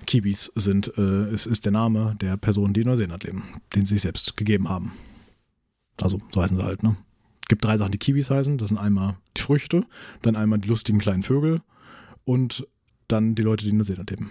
Kiwis 0.07 0.51
sind, 0.57 0.93
äh, 0.99 1.33
ist, 1.33 1.47
ist 1.47 1.65
der 1.65 1.73
Name 1.73 2.17
der 2.21 2.37
Personen, 2.37 2.75
die 2.75 2.81
in 2.81 2.89
Neuseeland 2.89 3.23
leben, 3.23 3.61
den 3.75 3.87
sie 3.87 3.95
sich 3.95 4.03
selbst 4.03 4.37
gegeben 4.37 4.69
haben. 4.69 4.93
Also, 6.03 6.21
so 6.33 6.43
heißen 6.43 6.57
sie 6.57 6.65
halt, 6.65 6.83
ne? 6.83 6.97
Gibt 7.51 7.65
drei 7.65 7.77
Sachen, 7.77 7.93
die 7.93 7.99
Kiwis 7.99 8.31
heißen. 8.31 8.57
Das 8.57 8.69
sind 8.69 8.79
einmal 8.79 9.17
die 9.37 9.43
Früchte, 9.43 9.85
dann 10.23 10.37
einmal 10.37 10.59
die 10.59 10.69
lustigen 10.69 10.99
kleinen 10.99 11.23
Vögel 11.23 11.61
und 12.25 12.67
dann 13.09 13.35
die 13.35 13.43
Leute, 13.43 13.65
die 13.65 13.71
in 13.71 13.77
Neuseeland 13.77 14.09
leben. 14.09 14.31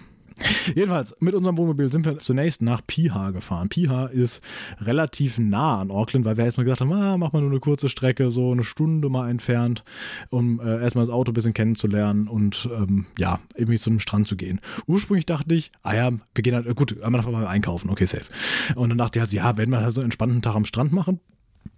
Jedenfalls, 0.74 1.14
mit 1.20 1.34
unserem 1.34 1.58
Wohnmobil 1.58 1.92
sind 1.92 2.06
wir 2.06 2.18
zunächst 2.18 2.62
nach 2.62 2.80
Piha 2.86 3.30
gefahren. 3.30 3.68
Piha 3.68 4.06
ist 4.06 4.40
relativ 4.80 5.38
nah 5.38 5.80
an 5.80 5.90
Auckland, 5.90 6.24
weil 6.24 6.38
wir 6.38 6.46
erstmal 6.46 6.64
gesagt 6.64 6.80
haben, 6.80 6.92
ah, 6.94 7.18
mach 7.18 7.34
mal 7.34 7.40
nur 7.40 7.50
eine 7.50 7.60
kurze 7.60 7.90
Strecke, 7.90 8.30
so 8.30 8.52
eine 8.52 8.64
Stunde 8.64 9.10
mal 9.10 9.28
entfernt, 9.28 9.84
um 10.30 10.58
äh, 10.60 10.80
erstmal 10.80 11.04
das 11.04 11.12
Auto 11.12 11.32
ein 11.32 11.34
bisschen 11.34 11.52
kennenzulernen 11.52 12.26
und 12.26 12.70
ähm, 12.74 13.04
ja, 13.18 13.38
irgendwie 13.54 13.78
zu 13.78 13.90
einem 13.90 14.00
Strand 14.00 14.28
zu 14.28 14.36
gehen. 14.36 14.60
Ursprünglich 14.86 15.26
dachte 15.26 15.54
ich, 15.54 15.72
ah 15.82 15.94
ja, 15.94 16.10
wir 16.34 16.42
gehen 16.42 16.54
halt, 16.54 16.74
gut, 16.74 17.02
einmal 17.02 17.22
mal 17.30 17.46
einkaufen, 17.46 17.90
okay, 17.90 18.06
safe. 18.06 18.24
Und 18.76 18.88
dann 18.88 18.98
dachte 18.98 19.18
ich 19.18 19.20
halt, 19.20 19.32
ja, 19.32 19.58
werden 19.58 19.70
wir 19.70 19.82
halt 19.82 19.92
so 19.92 20.00
einen 20.00 20.06
entspannten 20.06 20.40
Tag 20.40 20.54
am 20.54 20.64
Strand 20.64 20.92
machen, 20.92 21.20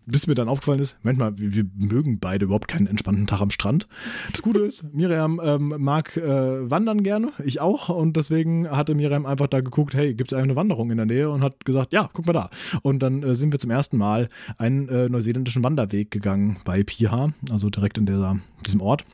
bis 0.06 0.26
mir 0.26 0.34
dann 0.34 0.48
aufgefallen 0.48 0.80
ist, 0.80 0.96
manchmal, 1.02 1.36
wir, 1.38 1.54
wir, 1.54 1.64
mögen 1.74 2.18
beide 2.18 2.46
überhaupt 2.46 2.68
keinen 2.68 2.86
entspannten 2.86 3.26
Tag 3.26 3.40
am 3.40 3.50
Strand. 3.50 3.86
Das 4.30 4.42
Gute 4.42 4.60
ist, 4.60 4.82
Miriam 4.92 5.40
ähm, 5.42 5.74
mag 5.78 6.16
äh, 6.16 6.70
wandern 6.70 7.02
gerne, 7.02 7.32
ich 7.44 7.60
auch. 7.60 7.88
Und 7.88 8.16
deswegen 8.16 8.68
hatte 8.68 8.94
Miriam 8.94 9.26
einfach 9.26 9.46
da 9.46 9.60
geguckt, 9.60 9.94
hey, 9.94 10.14
gibt 10.14 10.32
es 10.32 10.38
eine 10.38 10.56
Wanderung 10.56 10.90
in 10.90 10.96
der 10.96 11.06
Nähe? 11.06 11.30
Und 11.30 11.42
hat 11.42 11.64
gesagt, 11.64 11.92
ja, 11.92 12.10
guck 12.12 12.26
mal 12.26 12.32
da. 12.32 12.50
Und 12.82 13.00
dann 13.00 13.22
äh, 13.22 13.34
sind 13.34 13.52
wir 13.52 13.58
zum 13.58 13.70
ersten 13.70 13.96
Mal 13.96 14.28
einen 14.58 14.88
äh, 14.88 15.08
neuseeländischen 15.08 15.64
Wanderweg 15.64 16.10
gegangen 16.10 16.58
bei 16.64 16.82
Piha, 16.82 17.32
also 17.50 17.70
direkt 17.70 17.98
in 17.98 18.06
dieser, 18.06 18.38
diesem 18.64 18.80
Ort. 18.80 19.04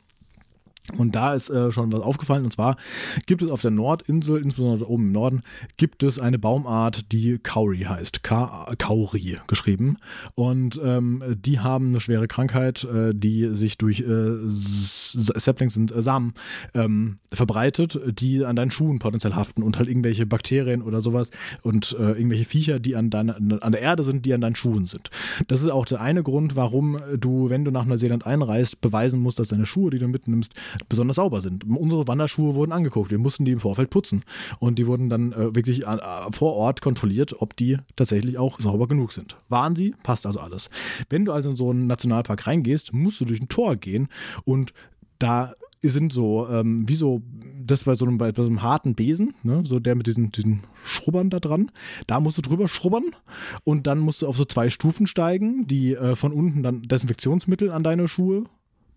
Und 0.97 1.15
da 1.15 1.33
ist 1.33 1.49
äh, 1.49 1.71
schon 1.71 1.91
was 1.91 2.01
aufgefallen. 2.01 2.43
Und 2.43 2.51
zwar 2.51 2.77
gibt 3.25 3.41
es 3.41 3.49
auf 3.49 3.61
der 3.61 3.71
Nordinsel, 3.71 4.41
insbesondere 4.41 4.89
oben 4.89 5.07
im 5.07 5.11
Norden, 5.11 5.41
gibt 5.77 6.03
es 6.03 6.19
eine 6.19 6.39
Baumart, 6.39 7.11
die 7.11 7.37
Kauri 7.37 7.79
heißt. 7.79 8.23
Ka 8.23 8.73
Kauri 8.77 9.37
geschrieben. 9.47 9.97
Und 10.35 10.79
ähm, 10.83 11.23
die 11.37 11.59
haben 11.59 11.89
eine 11.89 11.99
schwere 11.99 12.27
Krankheit, 12.27 12.83
äh, 12.83 13.13
die 13.13 13.49
sich 13.53 13.77
durch 13.77 14.01
äh, 14.01 14.37
Saplings 14.47 15.77
und 15.77 15.91
äh, 15.91 16.01
Samen 16.01 16.33
ähm, 16.73 17.19
verbreitet, 17.31 17.99
die 18.07 18.43
an 18.45 18.55
deinen 18.55 18.71
Schuhen 18.71 18.99
potenziell 18.99 19.35
haften 19.35 19.63
und 19.63 19.77
halt 19.77 19.89
irgendwelche 19.89 20.25
Bakterien 20.25 20.81
oder 20.81 21.01
sowas 21.01 21.29
und 21.61 21.95
äh, 21.99 22.11
irgendwelche 22.13 22.45
Viecher, 22.45 22.79
die 22.79 22.95
an, 22.95 23.09
deiner, 23.09 23.35
an 23.35 23.71
der 23.71 23.81
Erde 23.81 24.03
sind, 24.03 24.25
die 24.25 24.33
an 24.33 24.41
deinen 24.41 24.55
Schuhen 24.55 24.85
sind. 24.85 25.09
Das 25.47 25.61
ist 25.61 25.69
auch 25.69 25.85
der 25.85 26.01
eine 26.01 26.23
Grund, 26.23 26.55
warum 26.55 26.99
du, 27.17 27.49
wenn 27.49 27.65
du 27.65 27.71
nach 27.71 27.85
Neuseeland 27.85 28.25
einreist, 28.25 28.81
beweisen 28.81 29.19
musst, 29.19 29.39
dass 29.39 29.49
deine 29.49 29.65
Schuhe, 29.65 29.91
die 29.91 29.99
du 29.99 30.07
mitnimmst, 30.07 30.53
besonders 30.87 31.17
sauber 31.17 31.41
sind. 31.41 31.65
Unsere 31.65 32.07
Wanderschuhe 32.07 32.55
wurden 32.55 32.71
angeguckt. 32.71 33.11
Wir 33.11 33.19
mussten 33.19 33.45
die 33.45 33.51
im 33.51 33.59
Vorfeld 33.59 33.89
putzen. 33.89 34.23
Und 34.59 34.79
die 34.79 34.87
wurden 34.87 35.09
dann 35.09 35.33
äh, 35.33 35.55
wirklich 35.55 35.85
äh, 35.85 35.97
vor 36.31 36.55
Ort 36.55 36.81
kontrolliert, 36.81 37.41
ob 37.41 37.55
die 37.55 37.77
tatsächlich 37.95 38.37
auch 38.37 38.59
sauber 38.59 38.87
genug 38.87 39.11
sind. 39.11 39.35
Waren 39.49 39.75
sie? 39.75 39.95
Passt 40.03 40.25
also 40.25 40.39
alles. 40.39 40.69
Wenn 41.09 41.25
du 41.25 41.33
also 41.33 41.49
in 41.49 41.55
so 41.55 41.69
einen 41.69 41.87
Nationalpark 41.87 42.47
reingehst, 42.47 42.93
musst 42.93 43.19
du 43.19 43.25
durch 43.25 43.41
ein 43.41 43.49
Tor 43.49 43.75
gehen 43.75 44.07
und 44.45 44.73
da 45.17 45.53
sind 45.81 46.11
so, 46.11 46.47
ähm, 46.49 46.87
wie 46.87 46.95
so, 46.95 47.21
das 47.65 47.85
bei 47.85 47.95
so 47.95 48.05
einem, 48.05 48.17
bei 48.17 48.33
so 48.33 48.45
einem 48.45 48.61
harten 48.61 48.95
Besen, 48.95 49.33
ne, 49.43 49.61
so 49.63 49.79
der 49.79 49.95
mit 49.95 50.07
diesen, 50.07 50.29
diesen 50.31 50.61
Schrubbern 50.83 51.29
da 51.29 51.39
dran. 51.39 51.71
Da 52.07 52.19
musst 52.19 52.37
du 52.37 52.41
drüber 52.41 52.67
schrubbern 52.67 53.15
und 53.63 53.87
dann 53.87 53.99
musst 53.99 54.21
du 54.21 54.27
auf 54.27 54.37
so 54.37 54.45
zwei 54.45 54.69
Stufen 54.69 55.07
steigen, 55.07 55.67
die 55.67 55.93
äh, 55.93 56.15
von 56.15 56.33
unten 56.33 56.63
dann 56.63 56.81
Desinfektionsmittel 56.81 57.71
an 57.71 57.83
deine 57.83 58.07
Schuhe 58.07 58.45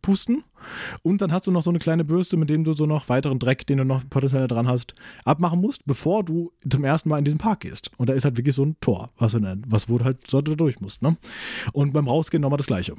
pusten. 0.03 0.45
Und 1.03 1.23
dann 1.23 1.33
hast 1.33 1.47
du 1.47 1.51
noch 1.51 1.63
so 1.63 1.71
eine 1.71 1.79
kleine 1.79 2.05
Bürste, 2.05 2.37
mit 2.37 2.51
dem 2.51 2.65
du 2.65 2.73
so 2.75 2.87
noch 2.87 3.09
weiteren 3.09 3.39
Dreck, 3.39 3.67
den 3.67 3.79
du 3.79 3.85
noch 3.85 4.03
potenziell 4.09 4.47
dran 4.49 4.69
hast, 4.69 4.95
abmachen 5.25 5.61
musst, 5.61 5.85
bevor 5.87 6.25
du 6.25 6.53
zum 6.69 6.85
ersten 6.85 7.09
Mal 7.09 7.19
in 7.19 7.25
diesen 7.25 7.39
Park 7.39 7.61
gehst. 7.61 7.91
Und 7.97 8.09
da 8.09 8.13
ist 8.13 8.25
halt 8.25 8.37
wirklich 8.37 8.55
so 8.55 8.65
ein 8.65 8.77
Tor, 8.81 9.09
was, 9.17 9.35
was 9.35 9.89
wo 9.89 9.99
du 9.99 10.05
halt 10.05 10.27
so 10.27 10.41
da 10.41 10.55
durch 10.55 10.81
musst. 10.81 11.03
Ne? 11.03 11.17
Und 11.73 11.93
beim 11.93 12.09
Rausgehen 12.09 12.43
nochmal 12.43 12.59
das 12.59 12.67
Gleiche 12.67 12.95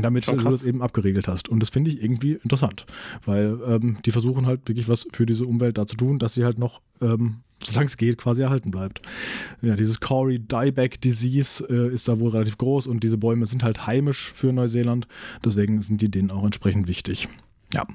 damit 0.00 0.26
du 0.26 0.36
das 0.36 0.64
eben 0.64 0.82
abgeregelt 0.82 1.28
hast. 1.28 1.48
Und 1.48 1.60
das 1.60 1.70
finde 1.70 1.90
ich 1.90 2.02
irgendwie 2.02 2.32
interessant, 2.42 2.86
weil 3.26 3.58
ähm, 3.66 3.98
die 4.04 4.10
versuchen 4.10 4.46
halt 4.46 4.66
wirklich 4.66 4.88
was 4.88 5.06
für 5.12 5.26
diese 5.26 5.44
Umwelt 5.44 5.76
da 5.76 5.86
zu 5.86 5.96
tun, 5.96 6.18
dass 6.18 6.34
sie 6.34 6.44
halt 6.44 6.58
noch, 6.58 6.80
ähm, 7.00 7.40
solange 7.62 7.86
es 7.86 7.96
geht, 7.96 8.18
quasi 8.18 8.42
erhalten 8.42 8.70
bleibt. 8.70 9.02
Ja, 9.60 9.76
dieses 9.76 10.00
Corey 10.00 10.38
Dieback 10.38 11.00
Disease 11.00 11.64
äh, 11.68 11.94
ist 11.94 12.08
da 12.08 12.18
wohl 12.18 12.30
relativ 12.30 12.58
groß 12.58 12.86
und 12.86 13.02
diese 13.02 13.18
Bäume 13.18 13.46
sind 13.46 13.62
halt 13.62 13.86
heimisch 13.86 14.32
für 14.32 14.52
Neuseeland, 14.52 15.06
deswegen 15.44 15.80
sind 15.82 16.00
die 16.00 16.10
denen 16.10 16.30
auch 16.30 16.44
entsprechend 16.44 16.88
wichtig. 16.88 17.28
Ja. 17.72 17.86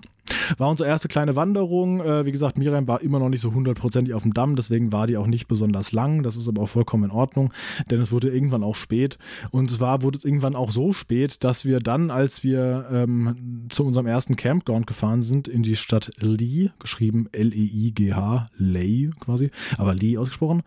War 0.57 0.69
unsere 0.69 0.89
erste 0.89 1.07
kleine 1.07 1.35
Wanderung. 1.35 2.01
Äh, 2.01 2.25
wie 2.25 2.31
gesagt, 2.31 2.57
Miriam 2.57 2.87
war 2.87 3.01
immer 3.01 3.19
noch 3.19 3.29
nicht 3.29 3.41
so 3.41 3.53
hundertprozentig 3.53 4.13
auf 4.13 4.23
dem 4.23 4.33
Damm, 4.33 4.55
deswegen 4.55 4.91
war 4.91 5.07
die 5.07 5.17
auch 5.17 5.27
nicht 5.27 5.47
besonders 5.47 5.91
lang. 5.91 6.23
Das 6.23 6.35
ist 6.35 6.47
aber 6.47 6.63
auch 6.63 6.69
vollkommen 6.69 7.05
in 7.05 7.11
Ordnung, 7.11 7.53
denn 7.89 8.01
es 8.01 8.11
wurde 8.11 8.29
irgendwann 8.29 8.63
auch 8.63 8.75
spät. 8.75 9.17
Und 9.51 9.71
zwar 9.71 10.01
wurde 10.01 10.17
es 10.17 10.25
irgendwann 10.25 10.55
auch 10.55 10.71
so 10.71 10.93
spät, 10.93 11.43
dass 11.43 11.65
wir 11.65 11.79
dann, 11.79 12.11
als 12.11 12.43
wir 12.43 12.87
ähm, 12.91 13.67
zu 13.69 13.85
unserem 13.85 14.07
ersten 14.07 14.35
Campground 14.35 14.87
gefahren 14.87 15.21
sind, 15.21 15.47
in 15.47 15.63
die 15.63 15.75
Stadt 15.75 16.11
Lee, 16.19 16.69
geschrieben 16.79 17.27
L-E-I-G-H, 17.31 18.49
Ley 18.57 19.11
quasi, 19.19 19.51
aber 19.77 19.95
Lee 19.95 20.17
ausgesprochen, 20.17 20.63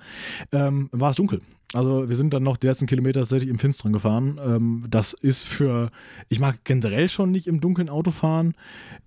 ähm, 0.52 0.88
war 0.92 1.10
es 1.10 1.16
dunkel. 1.16 1.40
Also 1.72 2.08
wir 2.08 2.16
sind 2.16 2.34
dann 2.34 2.42
noch 2.42 2.56
die 2.56 2.66
letzten 2.66 2.86
Kilometer 2.86 3.20
tatsächlich 3.20 3.48
im 3.48 3.58
Finsteren 3.58 3.92
gefahren. 3.92 4.40
Ähm, 4.44 4.86
das 4.88 5.12
ist 5.12 5.46
für, 5.46 5.90
ich 6.28 6.40
mag 6.40 6.64
generell 6.64 7.08
schon 7.08 7.30
nicht 7.30 7.46
im 7.46 7.60
Dunkeln 7.60 7.88
Auto 7.88 8.10
fahren. 8.10 8.54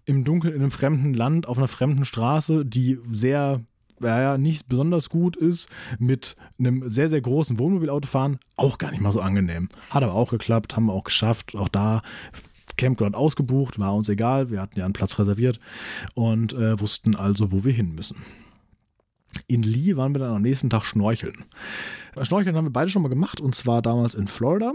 Im 0.06 0.24
Dunkeln 0.24 0.54
in 0.54 0.62
einem 0.62 0.72
fremden 0.72 1.14
Land, 1.14 1.48
auf 1.48 1.58
einer 1.58 1.68
fremden 1.68 2.06
Straße, 2.06 2.66
die 2.66 3.00
sehr, 3.12 3.62
naja, 4.00 4.38
nicht 4.38 4.70
besonders 4.70 5.10
gut 5.10 5.36
ist, 5.36 5.68
mit 6.00 6.38
einem 6.58 6.90
sehr, 6.90 7.10
sehr 7.10 7.22
großen 7.22 7.60
Wohnmobilauto 7.60 8.08
fahren, 8.08 8.40
auch 8.56 8.78
gar 8.78 8.92
nicht 8.92 9.02
mal 9.02 9.12
so 9.12 9.20
angenehm. 9.20 9.68
Hat 9.90 10.04
aber 10.04 10.14
auch 10.14 10.32
geklappt, 10.32 10.76
haben 10.76 10.86
wir 10.86 10.94
auch 10.94 11.04
geschafft. 11.04 11.56
Auch 11.56 11.70
da 11.70 12.02
Campground 12.78 13.16
ausgebucht, 13.16 13.78
war 13.78 13.94
uns 13.94 14.08
egal. 14.08 14.50
Wir 14.50 14.62
hatten 14.62 14.80
ja 14.80 14.86
einen 14.86 14.94
Platz 14.94 15.20
reserviert 15.20 15.60
und 16.16 16.54
äh, 16.54 16.80
wussten 16.80 17.16
also, 17.16 17.52
wo 17.52 17.66
wir 17.66 17.74
hin 17.74 17.94
müssen. 17.94 18.18
In 19.48 19.64
Lee 19.64 19.96
waren 19.96 20.14
wir 20.14 20.20
dann 20.20 20.36
am 20.36 20.42
nächsten 20.42 20.70
Tag 20.70 20.84
schnorcheln. 20.86 21.46
Schnorcheln 22.22 22.56
haben 22.56 22.66
wir 22.66 22.74
beide 22.74 22.92
schon 22.92 23.02
mal 23.02 23.10
gemacht 23.10 23.42
und 23.42 23.56
zwar 23.56 23.82
damals 23.82 24.14
in 24.14 24.28
Florida 24.28 24.74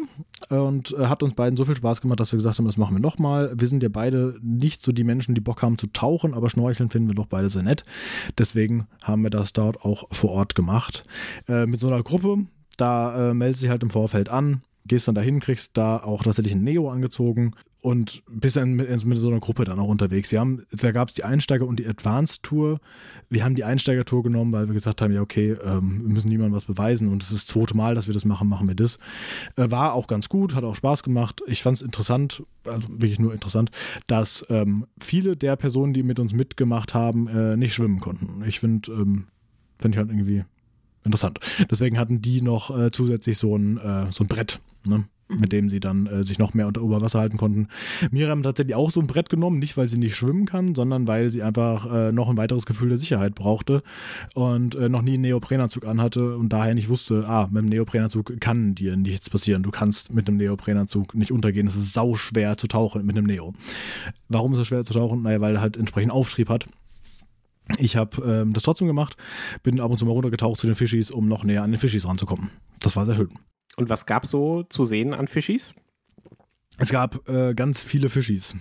und 0.49 0.93
äh, 0.93 1.07
hat 1.07 1.23
uns 1.23 1.35
beiden 1.35 1.57
so 1.57 1.65
viel 1.65 1.77
Spaß 1.77 2.01
gemacht, 2.01 2.19
dass 2.19 2.33
wir 2.33 2.37
gesagt 2.37 2.59
haben, 2.59 2.67
das 2.67 2.77
machen 2.77 2.97
wir 2.97 3.01
nochmal. 3.01 3.53
Wir 3.57 3.69
sind 3.69 3.83
ja 3.83 3.89
beide 3.89 4.37
nicht 4.43 4.83
so 4.83 4.93
die 4.93 5.05
Menschen, 5.05 5.35
die 5.35 5.41
Bock 5.41 5.63
haben 5.63 5.79
zu 5.79 5.87
tauchen, 5.89 6.35
aber 6.35 6.51
Schnorcheln 6.51 6.91
finden 6.91 7.09
wir 7.09 7.15
doch 7.15 7.27
beide 7.27 7.49
sehr 7.49 7.63
nett. 7.63 7.85
Deswegen 8.37 8.89
haben 9.03 9.23
wir 9.23 9.31
das 9.31 9.53
dort 9.53 9.85
auch 9.85 10.09
vor 10.11 10.31
Ort 10.31 10.55
gemacht. 10.55 11.05
Äh, 11.49 11.67
mit 11.67 11.81
so 11.81 11.87
einer 11.87 12.03
Gruppe, 12.03 12.47
da 12.77 13.31
äh, 13.31 13.35
meldet 13.35 13.59
sich 13.59 13.71
halt 13.71 13.83
im 13.83 13.91
Vorfeld 13.91 14.29
an, 14.29 14.63
gehst 14.87 15.07
dann 15.07 15.15
dahin, 15.15 15.41
kriegst 15.41 15.77
da 15.77 15.99
auch 15.99 16.25
tatsächlich 16.25 16.55
ein 16.55 16.65
Neo 16.65 16.91
angezogen 16.91 17.55
und 17.81 18.23
bist 18.29 18.57
dann 18.57 18.75
mit, 18.75 19.05
mit 19.05 19.19
so 19.19 19.29
einer 19.29 19.39
Gruppe 19.39 19.65
dann 19.65 19.79
auch 19.79 19.89
unterwegs. 19.89 20.33
Wir 20.33 20.41
haben, 20.41 20.65
da 20.73 20.91
gab 20.91 21.09
es 21.09 21.15
die 21.15 21.25
Einsteiger- 21.25 21.67
und 21.67 21.79
die 21.79 21.87
Advanced-Tour. 21.87 22.81
Wir 23.31 23.45
haben 23.45 23.55
die 23.55 23.65
Einsteiger-Tour 23.65 24.25
genommen, 24.25 24.53
weil 24.53 24.67
wir 24.67 24.75
gesagt 24.75 25.01
haben, 25.01 25.13
ja, 25.13 25.21
okay, 25.21 25.53
ähm, 25.65 26.01
wir 26.03 26.09
müssen 26.09 26.29
niemandem 26.29 26.55
was 26.55 26.65
beweisen 26.65 27.09
und 27.09 27.23
es 27.23 27.31
ist 27.31 27.49
das 27.49 27.55
zweite 27.55 27.77
Mal, 27.77 27.95
dass 27.95 28.09
wir 28.09 28.15
das 28.15 28.25
machen, 28.25 28.49
machen 28.49 28.67
wir 28.67 28.75
das. 28.75 28.99
Äh, 29.57 29.71
war 29.71 29.95
auch 29.95 30.09
ganz 30.09 30.29
gut, 30.29 30.55
hat 30.55 30.65
auch 30.65 30.75
Spaß 30.75 31.05
gemacht. 31.05 31.41
Ich 31.47 31.63
fand 31.63 31.77
es 31.77 31.83
interessant, 31.83 32.43
also 32.67 32.89
wirklich 32.89 33.21
nur 33.21 33.33
interessant, 33.33 33.71
dass 34.09 34.45
ähm, 34.51 34.87
viele 35.01 35.37
der 35.37 35.55
Personen, 35.57 35.93
die 35.93 36.03
mit 36.03 36.19
uns 36.19 36.33
mitgemacht 36.33 36.95
haben, 36.95 37.29
äh, 37.29 37.57
nicht 37.57 37.75
schwimmen 37.75 38.01
konnten. 38.01 38.43
Ich 38.45 38.59
finde, 38.59 38.91
ähm, 38.91 39.27
finde 39.79 39.97
ich 39.97 39.99
halt 39.99 40.11
irgendwie 40.11 40.45
interessant. 41.05 41.39
Deswegen 41.71 41.97
hatten 41.97 42.21
die 42.23 42.43
noch 42.43 42.77
äh, 42.77 42.91
zusätzlich 42.91 43.39
so 43.39 43.57
ein, 43.57 43.79
äh, 43.79 44.11
so 44.11 44.25
ein 44.25 44.29
Brett. 44.29 44.59
Ne? 44.85 45.05
Mit 45.29 45.53
dem 45.53 45.69
sie 45.69 45.81
dann 45.81 46.07
äh, 46.07 46.25
sich 46.25 46.39
noch 46.39 46.55
mehr 46.55 46.67
unter 46.67 46.83
Oberwasser 46.83 47.21
halten 47.21 47.37
konnten. 47.37 47.69
Miriam 48.11 48.39
hat 48.39 48.45
tatsächlich 48.45 48.75
auch 48.75 48.91
so 48.91 49.01
ein 49.01 49.07
Brett 49.07 49.29
genommen, 49.29 49.59
nicht 49.59 49.77
weil 49.77 49.89
sie 49.89 49.99
nicht 49.99 50.17
schwimmen 50.17 50.47
kann, 50.47 50.75
sondern 50.75 51.07
weil 51.07 51.31
sie 51.31 51.43
einfach 51.43 51.93
äh, 51.93 52.13
noch 52.13 52.29
ein 52.29 52.37
weiteres 52.37 52.67
Gefühl 52.67 52.89
der 52.89 52.99
Sicherheit 52.99 53.35
brauchte 53.35 53.83
und 54.35 54.75
äh, 54.75 54.89
noch 54.89 55.03
nie 55.03 55.15
einen 55.15 55.23
Neoprenanzug 55.23 55.87
anhatte 55.87 56.37
und 56.37 56.51
daher 56.51 56.75
nicht 56.75 56.89
wusste, 56.89 57.25
ah, 57.27 57.49
mit 57.51 57.63
dem 57.63 57.69
Neoprenanzug 57.69 58.41
kann 58.41 58.75
dir 58.75 58.97
nichts 58.97 59.29
passieren. 59.31 59.63
Du 59.63 59.71
kannst 59.71 60.15
mit 60.15 60.29
einem 60.29 60.39
Neoprenanzug 60.39 61.15
nicht 61.15 61.33
untergehen. 61.33 61.67
Es 61.67 61.77
ist 61.77 61.93
sau 61.93 62.15
schwer 62.15 62.57
zu 62.57 62.69
tauchen 62.69 63.05
mit 63.05 63.17
einem 63.17 63.27
Neo. 63.27 63.55
Warum 64.29 64.55
ist 64.55 64.61
es 64.61 64.67
schwer 64.69 64.85
zu 64.85 64.95
tauchen? 64.95 65.23
Naja, 65.23 65.41
weil 65.41 65.57
er 65.57 65.61
halt 65.61 65.77
entsprechend 65.77 66.13
Auftrieb 66.13 66.49
hat. 66.49 66.67
Ich 67.79 67.97
habe 67.97 68.23
ähm, 68.25 68.55
das 68.55 68.63
trotzdem 68.63 68.87
gemacht, 68.87 69.17
bin 69.63 69.79
ab 69.81 69.91
und 69.91 69.99
zu 69.99 70.07
mal 70.07 70.13
runtergetaucht 70.13 70.59
zu 70.59 70.67
den 70.67 70.75
Fischis, 70.75 71.11
um 71.11 71.29
noch 71.29 71.45
näher 71.45 71.63
an 71.63 71.71
den 71.71 71.79
Fischis 71.79 72.09
ranzukommen. 72.09 72.51
Das 72.81 72.97
war 72.97 73.05
sehr 73.05 73.17
schön. 73.17 73.31
Und 73.77 73.89
was 73.89 74.07
gab 74.07 74.27
so 74.27 74.65
zu 74.65 74.85
sehen 74.85 75.15
an 75.15 75.29
Fischis? 75.29 75.75
Es 76.81 76.91
gab 76.91 77.29
äh, 77.29 77.55
ganz 77.55 77.83
viele 77.83 78.09
Fischis. 78.09 78.55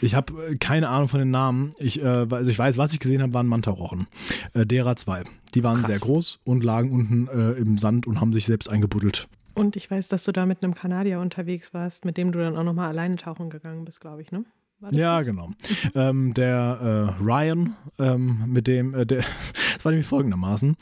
Ich 0.00 0.14
habe 0.14 0.50
äh, 0.50 0.56
keine 0.56 0.88
Ahnung 0.88 1.08
von 1.08 1.18
den 1.18 1.30
Namen. 1.30 1.72
Ich, 1.78 2.00
äh, 2.00 2.06
also 2.06 2.48
ich 2.48 2.58
weiß, 2.58 2.78
was 2.78 2.92
ich 2.92 3.00
gesehen 3.00 3.20
habe, 3.20 3.34
waren 3.34 3.48
Mantarochen. 3.48 4.06
Äh, 4.52 4.64
derer 4.64 4.94
zwei. 4.94 5.24
Die 5.54 5.64
waren 5.64 5.82
Krass. 5.82 5.90
sehr 5.90 6.00
groß 6.00 6.40
und 6.44 6.62
lagen 6.62 6.92
unten 6.92 7.26
äh, 7.28 7.52
im 7.52 7.76
Sand 7.78 8.06
und 8.06 8.20
haben 8.20 8.32
sich 8.32 8.46
selbst 8.46 8.68
eingebuddelt. 8.68 9.28
Und 9.54 9.76
ich 9.76 9.90
weiß, 9.90 10.08
dass 10.08 10.24
du 10.24 10.32
da 10.32 10.46
mit 10.46 10.62
einem 10.62 10.74
Kanadier 10.74 11.20
unterwegs 11.20 11.74
warst, 11.74 12.04
mit 12.04 12.16
dem 12.16 12.30
du 12.30 12.38
dann 12.38 12.56
auch 12.56 12.64
nochmal 12.64 12.88
alleine 12.88 13.16
tauchen 13.16 13.50
gegangen 13.50 13.84
bist, 13.84 14.00
glaube 14.00 14.22
ich, 14.22 14.30
ne? 14.30 14.44
Ja, 14.92 15.18
das? 15.18 15.26
genau. 15.26 15.50
ähm, 15.94 16.34
der 16.34 17.14
äh, 17.18 17.22
Ryan, 17.22 17.76
ähm, 17.98 18.44
mit 18.48 18.68
dem, 18.68 18.94
äh, 18.94 19.06
der, 19.06 19.18
das 19.74 19.84
war 19.84 19.90
nämlich 19.90 20.06
folgendermaßen. 20.06 20.76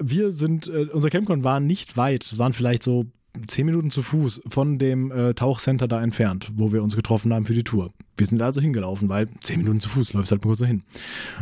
Wir 0.00 0.32
sind, 0.32 0.66
äh, 0.66 0.88
unser 0.92 1.10
Campcon 1.10 1.44
war 1.44 1.60
nicht 1.60 1.96
weit. 1.96 2.24
Es 2.24 2.38
waren 2.38 2.52
vielleicht 2.52 2.82
so 2.82 3.06
zehn 3.46 3.66
Minuten 3.66 3.90
zu 3.90 4.02
Fuß 4.02 4.42
von 4.46 4.78
dem 4.78 5.10
äh, 5.10 5.34
Tauchcenter 5.34 5.88
da 5.88 6.02
entfernt, 6.02 6.50
wo 6.54 6.72
wir 6.72 6.82
uns 6.82 6.96
getroffen 6.96 7.32
haben 7.32 7.46
für 7.46 7.54
die 7.54 7.64
Tour. 7.64 7.92
Wir 8.16 8.26
sind 8.26 8.42
also 8.42 8.60
hingelaufen, 8.60 9.08
weil 9.08 9.28
zehn 9.42 9.58
Minuten 9.58 9.80
zu 9.80 9.88
Fuß 9.88 10.12
läufst 10.12 10.30
halt 10.30 10.44
mal 10.44 10.50
kurz 10.50 10.58
so 10.58 10.66
hin. 10.66 10.82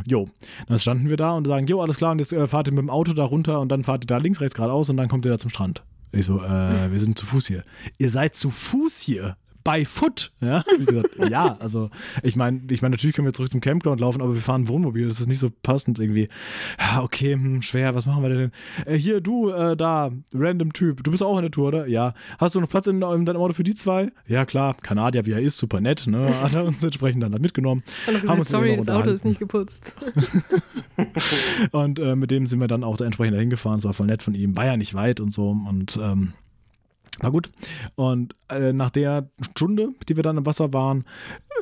Jo, 0.06 0.28
dann 0.68 0.78
standen 0.78 1.08
wir 1.08 1.16
da 1.16 1.32
und 1.32 1.46
sagen, 1.46 1.66
jo, 1.66 1.80
alles 1.80 1.96
klar, 1.96 2.12
und 2.12 2.20
jetzt 2.20 2.32
äh, 2.32 2.46
fahrt 2.46 2.68
ihr 2.68 2.72
mit 2.72 2.82
dem 2.82 2.90
Auto 2.90 3.12
da 3.12 3.24
runter 3.24 3.60
und 3.60 3.70
dann 3.70 3.84
fahrt 3.84 4.04
ihr 4.04 4.06
da 4.06 4.18
links, 4.18 4.40
rechts, 4.40 4.54
geradeaus 4.54 4.88
und 4.88 4.96
dann 4.96 5.08
kommt 5.08 5.24
ihr 5.24 5.30
da 5.30 5.38
zum 5.38 5.50
Strand. 5.50 5.82
Ich 6.12 6.26
so, 6.26 6.42
äh, 6.42 6.90
wir 6.90 6.98
sind 7.00 7.18
zu 7.18 7.26
Fuß 7.26 7.46
hier. 7.46 7.64
Ihr 7.98 8.10
seid 8.10 8.34
zu 8.34 8.50
Fuß 8.50 9.00
hier? 9.00 9.36
By 9.70 9.84
foot. 9.84 10.32
Ja, 10.40 10.64
wie 10.78 10.84
gesagt, 10.84 11.10
ja, 11.30 11.56
also 11.58 11.90
ich 12.22 12.36
meine, 12.36 12.60
ich 12.70 12.82
meine, 12.82 12.94
natürlich 12.94 13.14
können 13.14 13.26
wir 13.26 13.32
zurück 13.32 13.50
zum 13.50 13.60
Campground 13.60 14.00
laufen, 14.00 14.20
aber 14.20 14.34
wir 14.34 14.40
fahren 14.40 14.68
Wohnmobil, 14.68 15.08
das 15.08 15.20
ist 15.20 15.26
nicht 15.26 15.38
so 15.38 15.50
passend 15.62 15.98
irgendwie. 15.98 16.28
Ja, 16.78 17.02
okay, 17.02 17.34
hm, 17.34 17.62
schwer, 17.62 17.94
was 17.94 18.06
machen 18.06 18.22
wir 18.22 18.30
denn? 18.30 18.52
Äh, 18.86 18.96
hier, 18.96 19.20
du, 19.20 19.50
äh, 19.50 19.76
da, 19.76 20.10
random 20.34 20.72
Typ, 20.72 21.02
du 21.04 21.10
bist 21.10 21.22
auch 21.22 21.36
in 21.36 21.42
der 21.42 21.50
Tour, 21.50 21.68
oder? 21.68 21.86
Ja. 21.86 22.14
Hast 22.38 22.54
du 22.54 22.60
noch 22.60 22.68
Platz 22.68 22.86
in, 22.86 23.02
in 23.02 23.26
deinem 23.26 23.36
Auto 23.36 23.52
für 23.52 23.64
die 23.64 23.74
zwei? 23.74 24.10
Ja, 24.26 24.44
klar, 24.44 24.74
Kanadier, 24.80 25.26
wie 25.26 25.32
er 25.32 25.40
ist, 25.40 25.58
super 25.58 25.80
nett, 25.80 26.06
ne? 26.06 26.32
Hat 26.42 26.54
er 26.54 26.64
uns 26.64 26.82
entsprechend 26.82 27.22
dann 27.22 27.32
mitgenommen. 27.32 27.82
Gesagt, 28.06 28.28
haben 28.28 28.38
uns 28.38 28.48
sorry, 28.48 28.76
das 28.76 28.88
Auto 28.88 29.10
ist 29.10 29.24
nicht 29.24 29.38
geputzt. 29.38 29.94
und 31.72 31.98
äh, 31.98 32.16
mit 32.16 32.30
dem 32.30 32.46
sind 32.46 32.60
wir 32.60 32.68
dann 32.68 32.84
auch 32.84 32.96
da 32.96 33.04
entsprechend 33.04 33.36
dahin 33.36 33.50
gefahren, 33.50 33.78
es 33.78 33.84
war 33.84 33.92
voll 33.92 34.06
nett 34.06 34.22
von 34.22 34.34
ihm, 34.34 34.56
war 34.56 34.66
ja 34.66 34.76
nicht 34.76 34.94
weit 34.94 35.20
und 35.20 35.32
so 35.32 35.50
und 35.50 35.98
ähm, 36.02 36.32
War 37.20 37.30
gut. 37.30 37.50
Und 37.94 38.34
äh, 38.48 38.72
nach 38.72 38.90
der 38.90 39.28
Stunde, 39.40 39.90
die 40.08 40.16
wir 40.16 40.22
dann 40.22 40.38
im 40.38 40.46
Wasser 40.46 40.72
waren, 40.72 41.04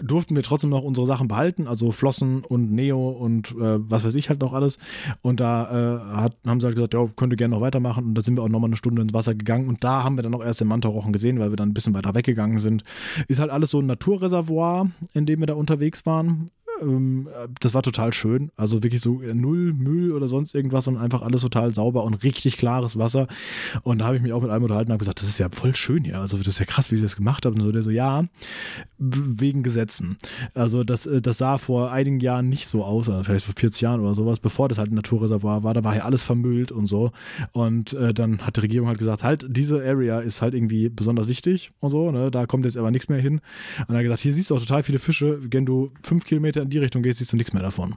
durften 0.03 0.37
wir 0.37 0.43
trotzdem 0.43 0.71
noch 0.71 0.83
unsere 0.83 1.07
Sachen 1.07 1.29
behalten, 1.29 1.67
also 1.67 1.91
Flossen 1.91 2.45
und 2.45 2.73
Neo 2.73 3.11
und 3.11 3.51
äh, 3.53 3.79
was 3.91 4.05
weiß 4.05 4.15
ich 4.15 4.29
halt 4.29 4.41
noch 4.41 4.53
alles. 4.53 4.79
Und 5.23 5.41
da 5.41 5.65
äh, 5.65 6.17
hat, 6.17 6.37
haben 6.47 6.61
sie 6.61 6.67
halt 6.67 6.77
gesagt, 6.77 6.95
ja, 6.95 7.07
könnt 7.17 7.33
ihr 7.33 7.37
gerne 7.37 7.55
noch 7.55 7.61
weitermachen. 7.61 8.05
Und 8.05 8.15
da 8.15 8.23
sind 8.23 8.37
wir 8.37 8.43
auch 8.43 8.49
nochmal 8.49 8.69
eine 8.69 8.77
Stunde 8.77 9.03
ins 9.03 9.15
Wasser 9.15 9.35
gegangen. 9.35 9.69
Und 9.69 9.83
da 9.83 10.05
haben 10.05 10.17
wir 10.17 10.23
dann 10.23 10.35
auch 10.35 10.45
erst 10.45 10.61
den 10.61 10.69
Mantarochen 10.69 11.13
gesehen, 11.13 11.39
weil 11.39 11.51
wir 11.51 11.57
dann 11.57 11.71
ein 11.71 11.75
bisschen 11.75 11.95
weiter 11.95 12.15
weggegangen 12.15 12.59
sind. 12.59 12.85
Ist 13.27 13.41
halt 13.41 13.51
alles 13.51 13.71
so 13.71 13.81
ein 13.81 13.87
Naturreservoir, 13.87 14.91
in 15.13 15.27
dem 15.27 15.41
wir 15.41 15.47
da 15.47 15.55
unterwegs 15.55 16.07
waren. 16.07 16.51
Ähm, 16.81 17.29
das 17.61 17.75
war 17.75 17.83
total 17.83 18.13
schön. 18.13 18.51
Also 18.57 18.83
wirklich 18.83 19.01
so 19.01 19.21
null 19.35 19.73
Müll 19.73 20.13
oder 20.13 20.29
sonst 20.29 20.55
irgendwas, 20.55 20.85
sondern 20.85 21.03
einfach 21.03 21.23
alles 21.23 21.43
total 21.43 21.75
sauber 21.75 22.05
und 22.05 22.23
richtig 22.25 22.57
klares 22.57 22.99
Wasser. 22.99 23.29
Und 23.83 23.99
da 23.99 24.07
habe 24.07 24.17
ich 24.17 24.23
mich 24.23 24.33
auch 24.33 24.43
mit 24.43 24.51
einem 24.51 24.63
unterhalten 24.63 24.91
und 24.91 24.95
habe 24.95 25.01
gesagt, 25.01 25.21
das 25.21 25.29
ist 25.29 25.39
ja 25.39 25.49
voll 25.51 25.75
schön 25.75 26.05
hier. 26.05 26.21
Also 26.21 26.37
das 26.37 26.49
ist 26.49 26.59
ja 26.59 26.65
krass, 26.65 26.91
wie 26.91 26.97
die 26.97 27.03
das 27.03 27.17
gemacht 27.17 27.45
haben. 27.47 27.57
Und 27.57 27.65
so 27.65 27.73
der 27.73 27.83
so, 27.83 27.91
ja, 27.91 28.25
wegen 28.99 29.63
Gesetzen. 29.63 30.19
Also 30.55 30.85
das, 30.85 31.07
äh, 31.07 31.21
das 31.21 31.39
sah 31.39 31.59
vor 31.59 31.93
einigen 31.93 32.21
Jahren 32.21 32.49
nicht 32.49 32.69
so 32.69 32.85
aus, 32.85 33.09
also 33.09 33.23
vielleicht 33.23 33.45
vor 33.45 33.55
40 33.57 33.81
Jahren 33.81 34.01
oder 34.01 34.15
sowas, 34.15 34.41
bevor 34.41 34.69
das 34.69 34.79
halt 34.79 34.91
ein 34.91 34.95
Naturreservoir 34.95 35.63
war. 35.63 35.75
Da 35.75 35.85
war 35.85 35.97
ja 35.97 36.05
alles 36.05 36.23
vermüllt 36.23 36.73
und 36.73 36.87
so. 36.87 37.13
Und 37.53 37.93
äh, 37.95 38.15
dann 38.15 38.39
hat 38.39 38.57
die 38.57 38.61
Regierung 38.61 38.89
halt 38.89 38.99
gesagt, 38.99 39.25
halt, 39.25 39.47
diese 39.49 39.83
Area 39.83 40.21
ist 40.21 40.43
halt 40.43 40.55
irgendwie 40.55 40.89
besonders 40.89 41.29
wichtig 41.29 41.73
und 41.81 41.91
so. 41.91 42.11
Ne? 42.11 42.31
Da 42.31 42.47
kommt 42.47 42.65
jetzt 42.65 42.77
aber 42.77 42.91
nichts 42.91 43.09
mehr 43.09 43.21
hin. 43.21 43.41
Und 43.87 43.95
er 43.95 43.99
hat 43.99 44.03
gesagt, 44.03 44.21
hier 44.21 44.33
siehst 44.33 44.51
du 44.51 44.57
auch 44.57 44.61
total 44.61 44.83
viele 44.83 44.99
Fische. 44.99 45.39
Wenn 45.51 45.67
du 45.67 45.93
fünf 46.03 46.25
Kilometer 46.25 46.63
in 46.63 46.68
die 46.69 46.79
Richtung 46.79 47.03
gehst, 47.03 47.19
siehst 47.19 47.33
du 47.33 47.37
nichts 47.37 47.53
mehr 47.53 47.63
davon. 47.63 47.97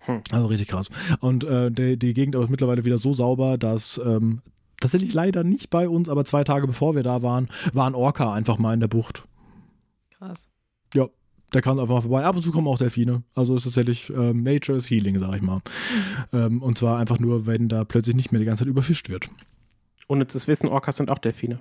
Hm. 0.00 0.22
Also 0.30 0.46
richtig 0.46 0.68
krass. 0.68 0.90
Und 1.20 1.44
äh, 1.44 1.70
die, 1.70 1.98
die 1.98 2.14
Gegend 2.14 2.34
ist 2.34 2.50
mittlerweile 2.50 2.84
wieder 2.84 2.98
so 2.98 3.12
sauber, 3.12 3.58
dass 3.58 4.00
ähm, 4.04 4.40
tatsächlich 4.80 5.12
leider 5.12 5.44
nicht 5.44 5.70
bei 5.70 5.88
uns, 5.88 6.08
aber 6.08 6.24
zwei 6.24 6.44
Tage 6.44 6.66
bevor 6.66 6.94
wir 6.94 7.02
da 7.02 7.22
waren, 7.22 7.48
war 7.72 7.86
ein 7.86 7.94
Orca 7.94 8.32
einfach 8.32 8.58
mal 8.58 8.74
in 8.74 8.80
der 8.80 8.88
Bucht. 8.88 9.24
Krass. 10.16 10.48
Ja, 10.94 11.08
der 11.52 11.62
kam 11.62 11.78
einfach 11.78 11.94
mal 11.94 12.00
vorbei. 12.00 12.24
Ab 12.24 12.36
und 12.36 12.42
zu 12.42 12.52
kommen 12.52 12.66
auch 12.66 12.78
Delfine. 12.78 13.22
Also 13.34 13.56
ist 13.56 13.64
tatsächlich 13.64 14.10
ähm, 14.10 14.42
Nature 14.42 14.78
is 14.78 14.90
Healing, 14.90 15.18
sag 15.18 15.34
ich 15.36 15.42
mal. 15.42 15.56
Mhm. 16.32 16.38
Ähm, 16.38 16.62
und 16.62 16.78
zwar 16.78 16.98
einfach 16.98 17.18
nur, 17.18 17.46
wenn 17.46 17.68
da 17.68 17.84
plötzlich 17.84 18.16
nicht 18.16 18.32
mehr 18.32 18.38
die 18.38 18.46
ganze 18.46 18.64
Zeit 18.64 18.70
überfischt 18.70 19.08
wird. 19.08 19.28
Ohne 20.08 20.26
zu 20.26 20.44
wissen, 20.46 20.68
Orcas 20.68 20.96
sind 20.96 21.10
auch 21.10 21.18
Delfine. 21.18 21.60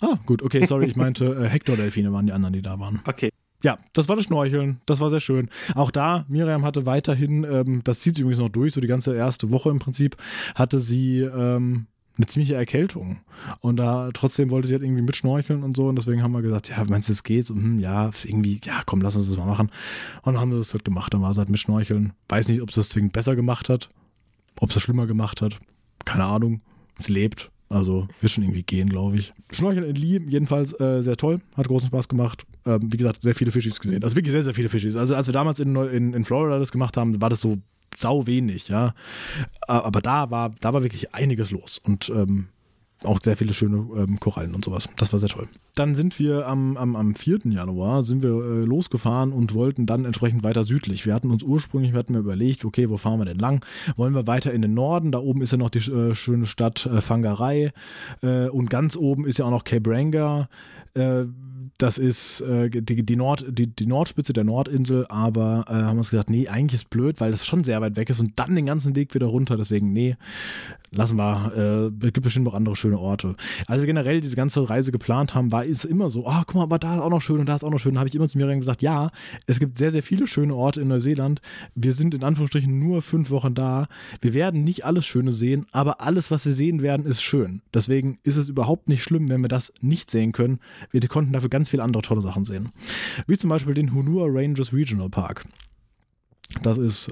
Ah, 0.00 0.18
gut, 0.26 0.42
okay, 0.42 0.64
sorry, 0.64 0.86
ich 0.86 0.96
meinte 0.96 1.26
äh, 1.26 1.48
Hector-Delfine 1.48 2.12
waren 2.12 2.26
die 2.26 2.32
anderen, 2.32 2.52
die 2.52 2.62
da 2.62 2.78
waren. 2.78 3.00
Okay. 3.04 3.30
Ja, 3.62 3.78
das 3.92 4.08
war 4.08 4.16
das 4.16 4.24
Schnorcheln. 4.24 4.80
Das 4.86 5.00
war 5.00 5.10
sehr 5.10 5.20
schön. 5.20 5.50
Auch 5.74 5.90
da, 5.90 6.24
Miriam 6.28 6.64
hatte 6.64 6.86
weiterhin, 6.86 7.44
ähm, 7.44 7.82
das 7.84 8.00
zieht 8.00 8.14
sich 8.14 8.22
übrigens 8.22 8.40
noch 8.40 8.48
durch, 8.48 8.74
so 8.74 8.80
die 8.80 8.86
ganze 8.86 9.14
erste 9.14 9.50
Woche 9.50 9.70
im 9.70 9.78
Prinzip, 9.78 10.16
hatte 10.54 10.80
sie 10.80 11.20
ähm, 11.20 11.86
eine 12.16 12.26
ziemliche 12.26 12.54
Erkältung. 12.54 13.18
Und 13.60 13.76
da 13.76 14.10
trotzdem 14.12 14.50
wollte 14.50 14.68
sie 14.68 14.74
halt 14.74 14.82
irgendwie 14.82 15.02
mitschnorcheln 15.02 15.62
und 15.62 15.76
so. 15.76 15.86
Und 15.86 15.96
deswegen 15.96 16.22
haben 16.22 16.32
wir 16.32 16.42
gesagt, 16.42 16.68
ja, 16.68 16.84
meinst 16.84 17.08
du, 17.08 17.12
es 17.12 17.22
geht? 17.22 17.46
So, 17.46 17.54
hm, 17.54 17.78
ja, 17.78 18.10
irgendwie, 18.24 18.60
ja, 18.64 18.82
komm, 18.84 19.00
lass 19.00 19.16
uns 19.16 19.28
das 19.28 19.36
mal 19.36 19.46
machen. 19.46 19.70
Und 20.22 20.34
dann 20.34 20.40
haben 20.40 20.50
wir 20.50 20.58
das 20.58 20.72
halt 20.72 20.84
gemacht. 20.84 21.12
Dann 21.12 21.22
war 21.22 21.32
sie 21.34 21.38
halt 21.40 21.50
mitschnorcheln. 21.50 22.12
Weiß 22.28 22.48
nicht, 22.48 22.62
ob 22.62 22.72
sie 22.72 22.80
das 22.80 22.90
zwingend 22.90 23.12
besser 23.12 23.36
gemacht 23.36 23.68
hat, 23.68 23.88
ob 24.60 24.72
sie 24.72 24.78
es 24.78 24.82
schlimmer 24.82 25.06
gemacht 25.06 25.42
hat. 25.42 25.58
Keine 26.04 26.24
Ahnung. 26.24 26.60
Sie 26.98 27.12
lebt. 27.12 27.50
Also 27.70 28.08
wird 28.20 28.32
schon 28.32 28.42
irgendwie 28.42 28.64
gehen, 28.64 28.88
glaube 28.88 29.16
ich. 29.16 29.32
Schnorcheln 29.52 29.84
in 29.84 29.94
Lee 29.94 30.20
jedenfalls 30.26 30.78
äh, 30.80 31.02
sehr 31.02 31.16
toll, 31.16 31.40
hat 31.56 31.68
großen 31.68 31.86
Spaß 31.86 32.08
gemacht. 32.08 32.44
Ähm, 32.66 32.92
wie 32.92 32.96
gesagt, 32.96 33.22
sehr 33.22 33.36
viele 33.36 33.52
Fischis 33.52 33.78
gesehen. 33.78 34.02
Also 34.02 34.16
wirklich 34.16 34.32
sehr, 34.32 34.42
sehr 34.42 34.54
viele 34.54 34.68
Fischis. 34.68 34.96
Also 34.96 35.14
als 35.14 35.28
wir 35.28 35.32
damals 35.32 35.60
in, 35.60 35.76
in, 35.76 36.12
in 36.12 36.24
Florida 36.24 36.58
das 36.58 36.72
gemacht 36.72 36.96
haben, 36.96 37.22
war 37.22 37.30
das 37.30 37.40
so 37.40 37.58
sau 37.96 38.26
wenig, 38.26 38.68
ja. 38.68 38.92
Aber 39.68 40.00
da 40.00 40.30
war, 40.30 40.52
da 40.60 40.72
war 40.72 40.82
wirklich 40.82 41.14
einiges 41.14 41.52
los. 41.52 41.78
Und 41.78 42.10
ähm, 42.10 42.48
auch 43.04 43.20
sehr 43.22 43.36
viele 43.36 43.54
schöne 43.54 43.86
ähm, 43.96 44.20
Korallen 44.20 44.54
und 44.54 44.64
sowas. 44.64 44.88
Das 44.96 45.12
war 45.12 45.20
sehr 45.20 45.28
toll. 45.28 45.48
Dann 45.74 45.94
sind 45.94 46.18
wir 46.18 46.46
am, 46.46 46.76
am, 46.76 46.96
am 46.96 47.14
4. 47.14 47.40
Januar 47.44 48.04
sind 48.04 48.22
wir 48.22 48.30
äh, 48.30 48.64
losgefahren 48.64 49.32
und 49.32 49.54
wollten 49.54 49.86
dann 49.86 50.04
entsprechend 50.04 50.44
weiter 50.44 50.64
südlich. 50.64 51.06
Wir 51.06 51.14
hatten 51.14 51.30
uns 51.30 51.42
ursprünglich, 51.42 51.92
wir 51.92 51.98
hatten 51.98 52.12
mir 52.12 52.18
überlegt, 52.18 52.64
okay, 52.64 52.90
wo 52.90 52.96
fahren 52.96 53.18
wir 53.18 53.24
denn 53.24 53.38
lang? 53.38 53.64
Wollen 53.96 54.14
wir 54.14 54.26
weiter 54.26 54.52
in 54.52 54.62
den 54.62 54.74
Norden? 54.74 55.12
Da 55.12 55.18
oben 55.18 55.42
ist 55.42 55.52
ja 55.52 55.58
noch 55.58 55.70
die 55.70 55.78
äh, 55.78 56.14
schöne 56.14 56.46
Stadt 56.46 56.86
äh, 56.86 57.00
Fangarei 57.00 57.72
äh, 58.22 58.48
und 58.48 58.68
ganz 58.68 58.96
oben 58.96 59.26
ist 59.26 59.38
ja 59.38 59.46
auch 59.46 59.50
noch 59.50 59.64
Cape 59.64 59.90
Ranga. 59.90 60.48
Äh, 60.94 61.24
das 61.80 61.98
ist 61.98 62.42
äh, 62.42 62.68
die, 62.68 63.04
die, 63.04 63.16
Nord, 63.16 63.44
die, 63.48 63.66
die 63.66 63.86
Nordspitze 63.86 64.32
der 64.32 64.44
Nordinsel, 64.44 65.06
aber 65.08 65.64
äh, 65.68 65.72
haben 65.72 65.98
uns 65.98 66.10
gesagt, 66.10 66.28
nee, 66.28 66.46
eigentlich 66.48 66.82
ist 66.82 66.90
blöd, 66.90 67.20
weil 67.20 67.30
das 67.30 67.46
schon 67.46 67.64
sehr 67.64 67.80
weit 67.80 67.96
weg 67.96 68.10
ist 68.10 68.20
und 68.20 68.38
dann 68.38 68.54
den 68.54 68.66
ganzen 68.66 68.94
Weg 68.96 69.14
wieder 69.14 69.26
runter. 69.26 69.56
Deswegen, 69.56 69.92
nee, 69.92 70.16
lassen 70.90 71.16
wir. 71.16 71.90
Äh, 72.02 72.06
es 72.06 72.12
gibt 72.12 72.22
bestimmt 72.22 72.44
noch 72.44 72.54
andere 72.54 72.76
schöne 72.76 72.89
Orte. 72.98 73.36
Also 73.66 73.84
generell 73.86 74.20
diese 74.20 74.36
ganze 74.36 74.68
Reise 74.68 74.92
geplant 74.92 75.34
haben, 75.34 75.52
war 75.52 75.64
ist 75.64 75.84
immer 75.84 76.10
so, 76.10 76.26
ah, 76.26 76.40
oh, 76.40 76.42
guck 76.46 76.56
mal, 76.56 76.62
aber 76.62 76.78
da 76.78 76.96
ist 76.96 77.00
auch 77.00 77.10
noch 77.10 77.22
schön 77.22 77.40
und 77.40 77.46
da 77.46 77.56
ist 77.56 77.64
auch 77.64 77.70
noch 77.70 77.78
schön. 77.78 77.94
Da 77.94 78.00
habe 78.00 78.08
ich 78.08 78.14
immer 78.14 78.28
zu 78.28 78.38
mir 78.38 78.54
gesagt, 78.56 78.82
ja, 78.82 79.10
es 79.46 79.58
gibt 79.58 79.78
sehr, 79.78 79.92
sehr 79.92 80.02
viele 80.02 80.26
schöne 80.26 80.54
Orte 80.54 80.80
in 80.80 80.88
Neuseeland. 80.88 81.40
Wir 81.74 81.92
sind 81.92 82.14
in 82.14 82.24
Anführungsstrichen 82.24 82.78
nur 82.78 83.02
fünf 83.02 83.30
Wochen 83.30 83.54
da. 83.54 83.86
Wir 84.20 84.34
werden 84.34 84.64
nicht 84.64 84.84
alles 84.84 85.06
Schöne 85.06 85.32
sehen, 85.32 85.66
aber 85.72 86.00
alles, 86.00 86.30
was 86.30 86.44
wir 86.44 86.52
sehen 86.52 86.82
werden, 86.82 87.06
ist 87.06 87.22
schön. 87.22 87.62
Deswegen 87.72 88.18
ist 88.22 88.36
es 88.36 88.48
überhaupt 88.48 88.88
nicht 88.88 89.02
schlimm, 89.02 89.28
wenn 89.28 89.42
wir 89.42 89.48
das 89.48 89.72
nicht 89.80 90.10
sehen 90.10 90.32
können. 90.32 90.60
Wir 90.90 91.00
konnten 91.08 91.32
dafür 91.32 91.48
ganz 91.48 91.68
viele 91.68 91.82
andere 91.82 92.02
tolle 92.02 92.22
Sachen 92.22 92.44
sehen. 92.44 92.70
Wie 93.26 93.38
zum 93.38 93.50
Beispiel 93.50 93.74
den 93.74 93.94
Hunua 93.94 94.26
Ranges 94.26 94.72
Regional 94.72 95.08
Park. 95.08 95.44
Das 96.62 96.78
ist 96.78 97.10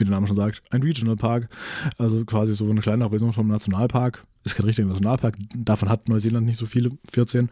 wie 0.00 0.04
der 0.04 0.12
Name 0.12 0.26
schon 0.26 0.36
sagt, 0.36 0.62
ein 0.70 0.82
Regional 0.82 1.16
Park. 1.16 1.48
Also 1.98 2.24
quasi 2.24 2.54
so 2.54 2.68
eine 2.68 2.80
kleinere 2.80 3.10
Version 3.10 3.32
vom 3.32 3.48
Nationalpark. 3.48 4.24
Ist 4.42 4.54
kein 4.54 4.64
richtiger 4.64 4.88
Nationalpark. 4.88 5.36
Davon 5.54 5.90
hat 5.90 6.08
Neuseeland 6.08 6.46
nicht 6.46 6.56
so 6.56 6.64
viele, 6.64 6.92
14. 7.12 7.50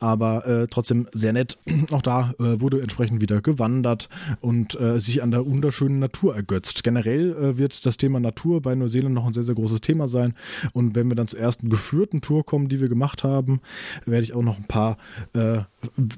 Aber 0.00 0.46
äh, 0.46 0.66
trotzdem 0.66 1.06
sehr 1.12 1.34
nett. 1.34 1.58
Auch 1.90 2.00
da 2.00 2.32
äh, 2.38 2.58
wurde 2.58 2.80
entsprechend 2.80 3.20
wieder 3.20 3.42
gewandert 3.42 4.08
und 4.40 4.78
äh, 4.80 4.98
sich 4.98 5.22
an 5.22 5.30
der 5.30 5.44
wunderschönen 5.44 5.98
Natur 5.98 6.34
ergötzt. 6.34 6.84
Generell 6.84 7.32
äh, 7.36 7.58
wird 7.58 7.84
das 7.84 7.98
Thema 7.98 8.18
Natur 8.18 8.62
bei 8.62 8.74
Neuseeland 8.74 9.14
noch 9.14 9.26
ein 9.26 9.34
sehr, 9.34 9.42
sehr 9.42 9.54
großes 9.54 9.82
Thema 9.82 10.08
sein. 10.08 10.34
Und 10.72 10.94
wenn 10.94 11.10
wir 11.10 11.16
dann 11.16 11.26
zur 11.26 11.38
ersten 11.38 11.68
geführten 11.68 12.22
Tour 12.22 12.46
kommen, 12.46 12.70
die 12.70 12.80
wir 12.80 12.88
gemacht 12.88 13.24
haben, 13.24 13.60
werde 14.06 14.24
ich 14.24 14.32
auch 14.32 14.42
noch 14.42 14.56
ein 14.56 14.64
paar 14.64 14.96
äh, 15.34 15.60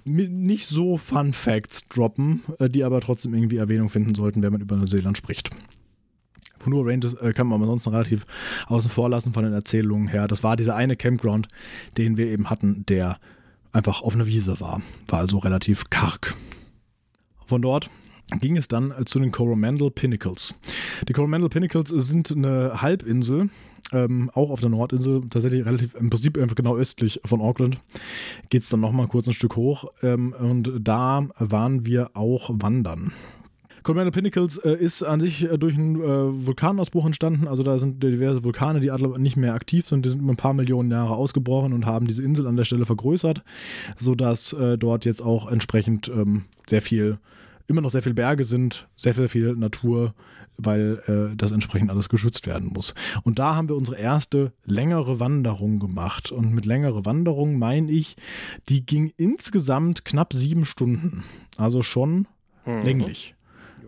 nicht 0.04 0.68
so 0.68 0.96
Fun 0.96 1.32
Facts 1.32 1.88
droppen, 1.88 2.42
äh, 2.60 2.70
die 2.70 2.84
aber 2.84 3.00
trotzdem 3.00 3.34
irgendwie 3.34 3.56
Erwähnung 3.56 3.88
finden 3.88 4.14
sollten, 4.14 4.44
wenn 4.44 4.52
man 4.52 4.60
über 4.60 4.76
Neuseeland 4.76 5.18
spricht. 5.18 5.50
Nur 6.66 6.86
Ranges 6.86 7.14
äh, 7.14 7.32
kann 7.32 7.46
man 7.46 7.60
ansonsten 7.60 7.90
relativ 7.90 8.26
außen 8.66 8.90
vor 8.90 9.08
lassen 9.08 9.32
von 9.32 9.44
den 9.44 9.52
Erzählungen 9.52 10.08
her. 10.08 10.28
Das 10.28 10.42
war 10.42 10.56
dieser 10.56 10.76
eine 10.76 10.96
Campground, 10.96 11.48
den 11.96 12.16
wir 12.16 12.26
eben 12.26 12.50
hatten, 12.50 12.84
der 12.86 13.18
einfach 13.72 14.02
auf 14.02 14.14
einer 14.14 14.26
Wiese 14.26 14.60
war. 14.60 14.80
War 15.08 15.18
also 15.20 15.38
relativ 15.38 15.90
karg. 15.90 16.34
Von 17.46 17.62
dort 17.62 17.90
ging 18.40 18.56
es 18.56 18.68
dann 18.68 18.94
zu 19.04 19.18
den 19.18 19.32
Coromandel 19.32 19.90
Pinnacles. 19.90 20.54
Die 21.08 21.12
Coromandel 21.12 21.50
Pinnacles 21.50 21.90
sind 21.90 22.32
eine 22.32 22.80
Halbinsel, 22.80 23.50
ähm, 23.92 24.30
auch 24.34 24.50
auf 24.50 24.60
der 24.60 24.70
Nordinsel, 24.70 25.22
tatsächlich 25.28 25.64
relativ 25.66 25.94
im 25.94 26.10
Prinzip 26.10 26.38
einfach 26.38 26.56
genau 26.56 26.76
östlich 26.76 27.20
von 27.24 27.40
Auckland. 27.40 27.78
Geht 28.48 28.62
es 28.62 28.68
dann 28.68 28.80
nochmal 28.80 29.08
kurz 29.08 29.26
ein 29.26 29.34
Stück 29.34 29.56
hoch 29.56 29.86
ähm, 30.02 30.34
und 30.38 30.72
da 30.80 31.28
waren 31.38 31.86
wir 31.86 32.10
auch 32.14 32.50
wandern. 32.52 33.12
Colorado 33.84 34.10
Pinnacles 34.10 34.56
äh, 34.58 34.72
ist 34.72 35.02
an 35.02 35.20
sich 35.20 35.44
äh, 35.44 35.58
durch 35.58 35.74
einen 35.74 36.00
äh, 36.00 36.46
Vulkanausbruch 36.46 37.04
entstanden. 37.04 37.46
Also 37.46 37.62
da 37.62 37.78
sind 37.78 38.02
diverse 38.02 38.42
Vulkane, 38.42 38.80
die 38.80 38.90
nicht 39.18 39.36
mehr 39.36 39.54
aktiv 39.54 39.86
sind. 39.86 40.04
Die 40.04 40.08
sind 40.08 40.26
ein 40.26 40.36
paar 40.36 40.54
Millionen 40.54 40.90
Jahre 40.90 41.14
ausgebrochen 41.14 41.72
und 41.72 41.86
haben 41.86 42.06
diese 42.06 42.22
Insel 42.22 42.46
an 42.46 42.56
der 42.56 42.64
Stelle 42.64 42.86
vergrößert, 42.86 43.44
sodass 43.96 44.54
äh, 44.54 44.78
dort 44.78 45.04
jetzt 45.04 45.22
auch 45.22 45.50
entsprechend 45.50 46.08
ähm, 46.08 46.44
sehr 46.66 46.80
viel, 46.80 47.18
immer 47.66 47.82
noch 47.82 47.90
sehr 47.90 48.02
viele 48.02 48.14
Berge 48.14 48.44
sind, 48.44 48.88
sehr, 48.96 49.12
sehr 49.12 49.28
viel 49.28 49.54
Natur, 49.54 50.14
weil 50.56 51.02
äh, 51.06 51.36
das 51.36 51.52
entsprechend 51.52 51.90
alles 51.90 52.08
geschützt 52.08 52.46
werden 52.46 52.70
muss. 52.72 52.94
Und 53.22 53.38
da 53.38 53.54
haben 53.54 53.68
wir 53.68 53.76
unsere 53.76 53.98
erste 53.98 54.52
längere 54.64 55.20
Wanderung 55.20 55.78
gemacht. 55.78 56.32
Und 56.32 56.54
mit 56.54 56.64
längere 56.64 57.04
Wanderung 57.04 57.58
meine 57.58 57.92
ich, 57.92 58.16
die 58.70 58.86
ging 58.86 59.12
insgesamt 59.18 60.06
knapp 60.06 60.32
sieben 60.32 60.64
Stunden. 60.64 61.22
Also 61.58 61.82
schon 61.82 62.26
mhm. 62.64 62.82
länglich. 62.82 63.34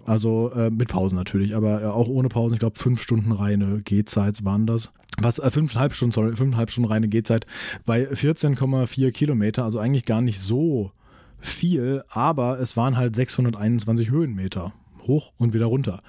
Also 0.06 0.52
äh, 0.52 0.70
mit 0.70 0.88
Pausen 0.88 1.16
natürlich, 1.16 1.56
aber 1.56 1.82
äh, 1.82 1.86
auch 1.86 2.08
ohne 2.08 2.28
Pausen. 2.28 2.54
Ich 2.54 2.60
glaube, 2.60 2.78
fünf 2.78 3.02
Stunden 3.02 3.32
reine 3.32 3.82
Gehzeit 3.82 4.44
waren 4.44 4.66
das. 4.66 4.92
Was, 5.18 5.40
äh, 5.40 5.50
fünfeinhalb 5.50 5.94
Stunden, 5.94 6.12
sorry, 6.12 6.36
fünfeinhalb 6.36 6.70
Stunden 6.70 6.90
reine 6.90 7.08
Gehzeit 7.08 7.46
bei 7.84 8.08
14,4 8.08 9.10
Kilometer, 9.10 9.64
also 9.64 9.80
eigentlich 9.80 10.04
gar 10.04 10.20
nicht 10.20 10.40
so 10.40 10.92
viel, 11.38 12.04
aber 12.08 12.60
es 12.60 12.76
waren 12.76 12.96
halt 12.96 13.16
621 13.16 14.10
Höhenmeter 14.10 14.72
hoch 15.06 15.32
und 15.38 15.54
wieder 15.54 15.66
runter. 15.66 16.02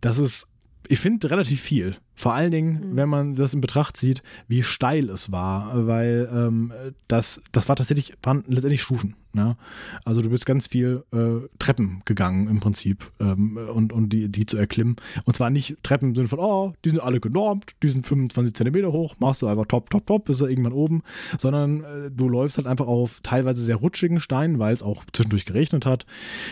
Das 0.00 0.18
ist 0.18 0.48
ich 0.88 0.98
finde 0.98 1.30
relativ 1.30 1.60
viel. 1.60 1.96
Vor 2.14 2.34
allen 2.34 2.50
Dingen, 2.50 2.72
mhm. 2.72 2.96
wenn 2.96 3.08
man 3.08 3.34
das 3.36 3.54
in 3.54 3.60
Betracht 3.60 3.96
zieht, 3.96 4.22
wie 4.48 4.62
steil 4.62 5.08
es 5.10 5.30
war, 5.30 5.86
weil 5.86 6.28
ähm, 6.32 6.72
das, 7.06 7.40
das 7.52 7.68
war 7.68 7.76
tatsächlich, 7.76 8.14
waren 8.22 8.44
letztendlich 8.48 8.82
Stufen. 8.82 9.14
Ne? 9.32 9.56
Also 10.04 10.22
du 10.22 10.30
bist 10.30 10.46
ganz 10.46 10.66
viel 10.66 11.04
äh, 11.12 11.46
Treppen 11.58 12.02
gegangen 12.06 12.48
im 12.48 12.58
Prinzip 12.58 13.12
ähm, 13.20 13.56
und, 13.56 13.92
und 13.92 14.08
die, 14.08 14.28
die 14.28 14.46
zu 14.46 14.56
erklimmen. 14.56 14.96
Und 15.24 15.36
zwar 15.36 15.50
nicht 15.50 15.76
Treppen 15.84 16.08
im 16.08 16.14
Sinne 16.16 16.28
von, 16.28 16.40
oh, 16.40 16.72
die 16.84 16.90
sind 16.90 17.00
alle 17.00 17.20
genormt, 17.20 17.76
die 17.82 17.88
sind 17.88 18.04
25 18.04 18.54
Zentimeter 18.54 18.90
hoch, 18.90 19.14
machst 19.20 19.42
du 19.42 19.46
einfach 19.46 19.66
top, 19.66 19.90
top, 19.90 20.06
top, 20.06 20.24
bist 20.24 20.40
du 20.40 20.46
irgendwann 20.46 20.72
oben, 20.72 21.02
sondern 21.38 21.84
äh, 21.84 22.10
du 22.10 22.28
läufst 22.28 22.56
halt 22.56 22.66
einfach 22.66 22.86
auf 22.86 23.20
teilweise 23.22 23.62
sehr 23.62 23.76
rutschigen 23.76 24.18
Steinen, 24.18 24.58
weil 24.58 24.74
es 24.74 24.82
auch 24.82 25.04
zwischendurch 25.12 25.44
geregnet 25.44 25.86
hat, 25.86 26.06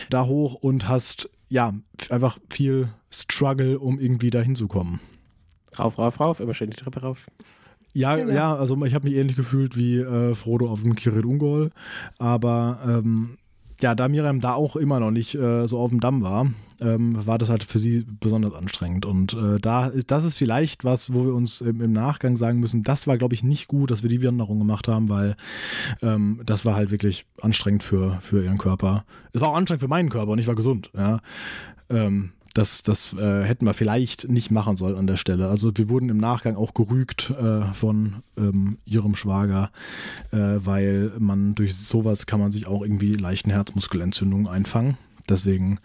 da 0.09 0.25
hoch 0.25 0.53
und 0.53 0.87
hast 0.87 1.29
ja 1.49 1.73
einfach 2.09 2.37
viel 2.49 2.89
Struggle, 3.11 3.79
um 3.79 3.99
irgendwie 3.99 4.29
da 4.29 4.41
hinzukommen. 4.41 4.99
Rauf, 5.77 5.97
rauf, 5.97 6.19
rauf, 6.19 6.39
immer 6.39 6.53
schön 6.53 6.69
die 6.69 6.77
Treppe 6.77 7.01
rauf. 7.01 7.27
Ja, 7.93 8.15
genau. 8.15 8.31
ja, 8.31 8.55
also 8.55 8.83
ich 8.85 8.93
habe 8.93 9.07
mich 9.07 9.17
ähnlich 9.17 9.35
gefühlt 9.35 9.75
wie 9.75 9.97
äh, 9.97 10.35
Frodo 10.35 10.69
auf 10.69 10.81
dem 10.81 10.95
Kirit 10.95 11.25
Ungol, 11.25 11.71
aber 12.19 12.79
ähm, 12.85 13.37
ja, 13.81 13.95
da 13.95 14.07
Miriam 14.07 14.39
da 14.39 14.53
auch 14.53 14.75
immer 14.75 14.99
noch 14.99 15.11
nicht 15.11 15.35
äh, 15.35 15.67
so 15.67 15.79
auf 15.79 15.89
dem 15.89 15.99
Damm 15.99 16.21
war, 16.21 16.47
ähm, 16.79 17.25
war 17.25 17.37
das 17.37 17.49
halt 17.49 17.63
für 17.63 17.79
sie 17.79 18.05
besonders 18.19 18.53
anstrengend. 18.53 19.05
Und 19.05 19.33
äh, 19.33 19.59
da 19.59 19.87
ist, 19.87 20.11
das 20.11 20.23
ist 20.23 20.37
vielleicht 20.37 20.83
was, 20.83 21.13
wo 21.13 21.25
wir 21.25 21.33
uns 21.33 21.61
im, 21.61 21.81
im 21.81 21.91
Nachgang 21.91 22.35
sagen 22.35 22.59
müssen, 22.59 22.83
das 22.83 23.07
war, 23.07 23.17
glaube 23.17 23.35
ich, 23.35 23.43
nicht 23.43 23.67
gut, 23.67 23.91
dass 23.91 24.03
wir 24.03 24.09
die 24.09 24.23
Wanderung 24.23 24.59
gemacht 24.59 24.87
haben, 24.87 25.09
weil 25.09 25.35
ähm, 26.01 26.41
das 26.45 26.65
war 26.65 26.75
halt 26.75 26.91
wirklich 26.91 27.25
anstrengend 27.41 27.83
für, 27.83 28.19
für 28.21 28.43
ihren 28.43 28.57
Körper. 28.57 29.05
Es 29.33 29.41
war 29.41 29.49
auch 29.49 29.57
anstrengend 29.57 29.81
für 29.81 29.87
meinen 29.87 30.09
Körper 30.09 30.31
und 30.31 30.39
ich 30.39 30.47
war 30.47 30.55
gesund, 30.55 30.91
ja. 30.95 31.19
Ähm, 31.89 32.31
das, 32.57 32.81
das 32.81 33.13
äh, 33.13 33.43
hätten 33.43 33.65
wir 33.65 33.73
vielleicht 33.73 34.29
nicht 34.29 34.49
machen 34.49 34.77
sollen 34.77 34.95
an 34.95 35.07
der 35.07 35.17
Stelle. 35.17 35.47
Also 35.47 35.71
wir 35.75 35.89
wurden 35.89 36.09
im 36.09 36.17
Nachgang 36.17 36.55
auch 36.55 36.73
gerügt 36.73 37.29
äh, 37.29 37.73
von 37.73 38.23
ähm, 38.37 38.77
ihrem 38.85 39.15
Schwager, 39.15 39.71
äh, 40.31 40.37
weil 40.37 41.11
man 41.19 41.53
durch 41.53 41.75
sowas 41.75 42.25
kann 42.25 42.39
man 42.39 42.51
sich 42.51 42.65
auch 42.65 42.81
irgendwie 42.81 43.13
leichten 43.13 43.51
Herzmuskelentzündungen 43.51 44.47
einfangen. 44.47 44.97
Deswegen 45.29 45.79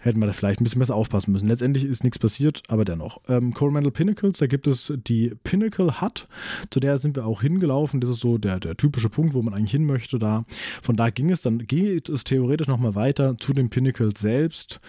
hätten 0.00 0.20
wir 0.20 0.26
da 0.26 0.32
vielleicht 0.32 0.60
ein 0.60 0.64
bisschen 0.64 0.80
besser 0.80 0.94
aufpassen 0.94 1.32
müssen. 1.32 1.46
Letztendlich 1.46 1.84
ist 1.84 2.02
nichts 2.02 2.18
passiert, 2.18 2.62
aber 2.68 2.84
dennoch. 2.84 3.20
Ähm, 3.28 3.54
Coromandel 3.54 3.92
Pinnacles, 3.92 4.38
da 4.38 4.46
gibt 4.46 4.66
es 4.66 4.92
die 5.06 5.32
Pinnacle 5.44 6.00
Hut, 6.00 6.26
zu 6.70 6.80
der 6.80 6.98
sind 6.98 7.16
wir 7.16 7.26
auch 7.26 7.42
hingelaufen. 7.42 8.00
Das 8.00 8.10
ist 8.10 8.20
so 8.20 8.38
der, 8.38 8.58
der 8.58 8.76
typische 8.76 9.10
Punkt, 9.10 9.34
wo 9.34 9.42
man 9.42 9.54
eigentlich 9.54 9.70
hin 9.70 9.84
möchte 9.84 10.18
da. 10.18 10.44
Von 10.82 10.96
da 10.96 11.10
ging 11.10 11.30
es, 11.30 11.42
dann 11.42 11.66
geht 11.66 12.08
es 12.08 12.24
theoretisch 12.24 12.66
nochmal 12.66 12.94
weiter 12.94 13.36
zu 13.36 13.52
den 13.52 13.68
Pinnacles 13.68 14.18
selbst, 14.18 14.80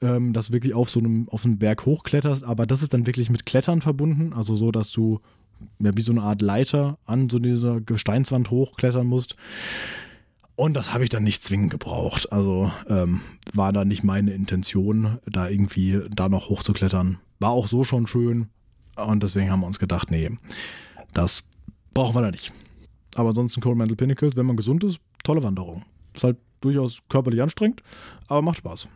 ähm, 0.00 0.32
dass 0.32 0.52
wirklich 0.52 0.74
auf 0.74 0.88
so 0.88 1.00
einem, 1.00 1.28
auf 1.28 1.44
einen 1.44 1.58
Berg 1.58 1.84
hochkletterst, 1.84 2.44
aber 2.44 2.66
das 2.66 2.82
ist 2.82 2.94
dann 2.94 3.06
wirklich 3.06 3.28
mit 3.28 3.46
Klettern 3.46 3.80
verbunden, 3.80 4.32
also 4.32 4.54
so, 4.54 4.70
dass 4.70 4.90
du 4.90 5.20
ja, 5.78 5.96
wie 5.96 6.02
so 6.02 6.12
eine 6.12 6.22
Art 6.22 6.42
Leiter 6.42 6.98
an 7.06 7.28
so 7.28 7.38
dieser 7.38 7.80
Gesteinswand 7.80 8.50
hochklettern 8.50 9.06
musst. 9.06 9.36
Und 10.60 10.74
das 10.74 10.92
habe 10.92 11.04
ich 11.04 11.08
dann 11.08 11.22
nicht 11.22 11.42
zwingend 11.42 11.70
gebraucht. 11.70 12.30
Also 12.32 12.70
ähm, 12.86 13.22
war 13.54 13.72
da 13.72 13.86
nicht 13.86 14.04
meine 14.04 14.32
Intention, 14.32 15.18
da 15.24 15.48
irgendwie 15.48 16.02
da 16.10 16.28
noch 16.28 16.50
hochzuklettern. 16.50 17.18
War 17.38 17.52
auch 17.52 17.66
so 17.66 17.82
schon 17.82 18.06
schön. 18.06 18.50
Und 18.94 19.22
deswegen 19.22 19.50
haben 19.50 19.60
wir 19.60 19.66
uns 19.66 19.78
gedacht, 19.78 20.10
nee, 20.10 20.30
das 21.14 21.44
brauchen 21.94 22.14
wir 22.14 22.20
da 22.20 22.30
nicht. 22.30 22.52
Aber 23.14 23.30
ansonsten 23.30 23.62
Coromandel 23.62 23.96
Pinnacles, 23.96 24.36
wenn 24.36 24.44
man 24.44 24.58
gesund 24.58 24.84
ist, 24.84 25.00
tolle 25.24 25.42
Wanderung. 25.42 25.86
Ist 26.12 26.24
halt 26.24 26.36
durchaus 26.60 27.00
körperlich 27.08 27.40
anstrengend, 27.40 27.82
aber 28.26 28.42
macht 28.42 28.58
Spaß. 28.58 28.86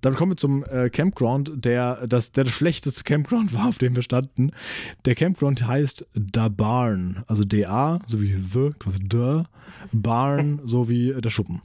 Dann 0.00 0.14
kommen 0.14 0.32
wir 0.32 0.36
zum 0.36 0.64
äh, 0.64 0.90
Campground, 0.90 1.52
der 1.64 2.06
das, 2.06 2.32
der 2.32 2.44
das 2.44 2.54
schlechteste 2.54 3.04
Campground 3.04 3.52
war, 3.54 3.68
auf 3.68 3.78
dem 3.78 3.94
wir 3.96 4.02
standen. 4.02 4.50
Der 5.04 5.14
Campground 5.14 5.66
heißt 5.66 6.06
Da 6.14 6.48
Barn, 6.48 7.24
also 7.26 7.44
D-A, 7.44 8.00
so 8.06 8.20
wie 8.20 8.34
The, 8.34 8.70
quasi 8.78 8.98
The, 9.10 9.42
Barn, 9.92 10.60
so 10.64 10.88
wie 10.88 11.12
der 11.12 11.30
Schuppen. 11.30 11.62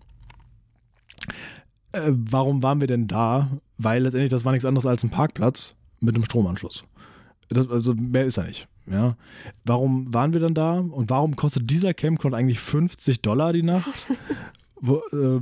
Äh, 1.92 2.12
warum 2.12 2.64
waren 2.64 2.80
wir 2.80 2.88
denn 2.88 3.08
da? 3.08 3.50
Weil 3.78 4.04
letztendlich 4.04 4.32
das 4.32 4.46
war 4.46 4.52
nichts 4.52 4.66
anderes 4.66 4.86
als 4.86 5.04
ein 5.04 5.10
Parkplatz 5.10 5.76
mit 6.00 6.16
einem 6.16 6.24
Stromanschluss. 6.24 6.84
Das, 7.50 7.70
also 7.70 7.94
mehr 7.94 8.26
ist 8.26 8.38
er 8.38 8.46
nicht. 8.46 8.68
Ja. 8.90 9.16
Warum 9.66 10.14
waren 10.14 10.34
wir 10.34 10.40
dann 10.40 10.54
da 10.54 10.80
und 10.80 11.10
warum 11.10 11.36
kostet 11.36 11.70
dieser 11.70 11.94
Campground 11.94 12.34
eigentlich 12.34 12.60
50 12.60 13.22
Dollar 13.22 13.54
die 13.54 13.64
Nacht? 13.64 13.90
wo, 14.82 14.98
äh, 15.14 15.40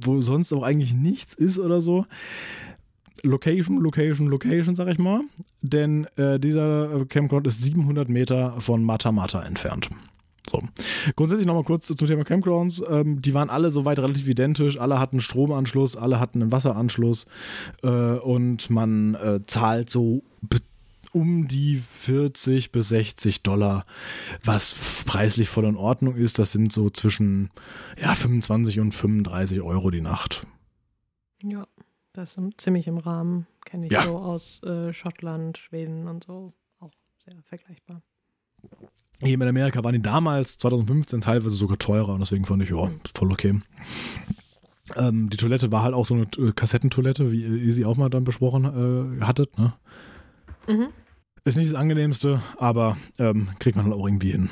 wo 0.00 0.20
sonst 0.20 0.52
auch 0.52 0.62
eigentlich 0.62 0.94
nichts 0.94 1.34
ist 1.34 1.58
oder 1.58 1.80
so. 1.80 2.06
Location, 3.22 3.78
Location, 3.78 4.28
Location, 4.28 4.74
sag 4.74 4.88
ich 4.88 4.98
mal. 4.98 5.22
Denn 5.62 6.06
äh, 6.16 6.38
dieser 6.38 7.04
Campground 7.06 7.46
ist 7.46 7.62
700 7.62 8.08
Meter 8.08 8.60
von 8.60 8.84
Matamata 8.84 9.42
entfernt. 9.42 9.90
So. 10.48 10.62
Grundsätzlich 11.16 11.46
nochmal 11.46 11.64
kurz 11.64 11.86
zum 11.88 11.96
Thema 12.06 12.24
Campgrounds. 12.24 12.82
Ähm, 12.88 13.20
die 13.20 13.34
waren 13.34 13.50
alle 13.50 13.70
soweit 13.70 13.98
relativ 13.98 14.28
identisch. 14.28 14.78
Alle 14.78 15.00
hatten 15.00 15.20
Stromanschluss, 15.20 15.96
alle 15.96 16.20
hatten 16.20 16.40
einen 16.40 16.52
Wasseranschluss. 16.52 17.26
Äh, 17.82 17.88
und 17.88 18.70
man 18.70 19.14
äh, 19.16 19.40
zahlt 19.46 19.90
so 19.90 20.22
um 21.16 21.48
die 21.48 21.76
40 21.76 22.72
bis 22.72 22.90
60 22.90 23.42
Dollar, 23.42 23.86
was 24.44 25.04
preislich 25.06 25.48
voll 25.48 25.64
in 25.64 25.76
Ordnung 25.76 26.14
ist. 26.14 26.38
Das 26.38 26.52
sind 26.52 26.72
so 26.72 26.90
zwischen 26.90 27.48
ja, 27.98 28.14
25 28.14 28.80
und 28.80 28.92
35 28.92 29.62
Euro 29.62 29.90
die 29.90 30.02
Nacht. 30.02 30.46
Ja, 31.42 31.66
das 32.12 32.36
ist 32.36 32.60
ziemlich 32.60 32.86
im 32.86 32.98
Rahmen. 32.98 33.46
Kenne 33.64 33.86
ich 33.86 33.92
ja. 33.92 34.04
so 34.04 34.18
aus 34.18 34.62
äh, 34.62 34.92
Schottland, 34.92 35.56
Schweden 35.56 36.06
und 36.06 36.24
so. 36.24 36.52
Auch 36.80 36.92
sehr 37.24 37.34
vergleichbar. 37.44 38.02
Hier 39.22 39.34
in 39.34 39.42
Amerika 39.42 39.82
waren 39.82 39.94
die 39.94 40.02
damals, 40.02 40.58
2015, 40.58 41.22
teilweise 41.22 41.56
sogar 41.56 41.78
teurer 41.78 42.12
und 42.12 42.20
deswegen 42.20 42.44
fand 42.44 42.62
ich, 42.62 42.68
ja, 42.68 42.90
voll 43.14 43.32
okay. 43.32 43.58
Ähm, 44.96 45.30
die 45.30 45.38
Toilette 45.38 45.72
war 45.72 45.82
halt 45.82 45.94
auch 45.94 46.04
so 46.04 46.14
eine 46.14 46.24
äh, 46.36 46.52
Kassettentoilette, 46.52 47.32
wie 47.32 47.42
ihr 47.42 47.72
sie 47.72 47.86
auch 47.86 47.96
mal 47.96 48.10
dann 48.10 48.24
besprochen 48.24 49.18
äh, 49.18 49.24
hattet, 49.24 49.58
ne? 49.58 49.72
Mhm. 50.68 50.88
Ist 51.46 51.56
nicht 51.56 51.70
das 51.70 51.78
angenehmste, 51.78 52.42
aber 52.58 52.96
ähm, 53.20 53.50
kriegt 53.60 53.76
man 53.76 53.84
halt 53.84 53.94
auch 53.94 54.04
irgendwie 54.04 54.32
hin, 54.32 54.50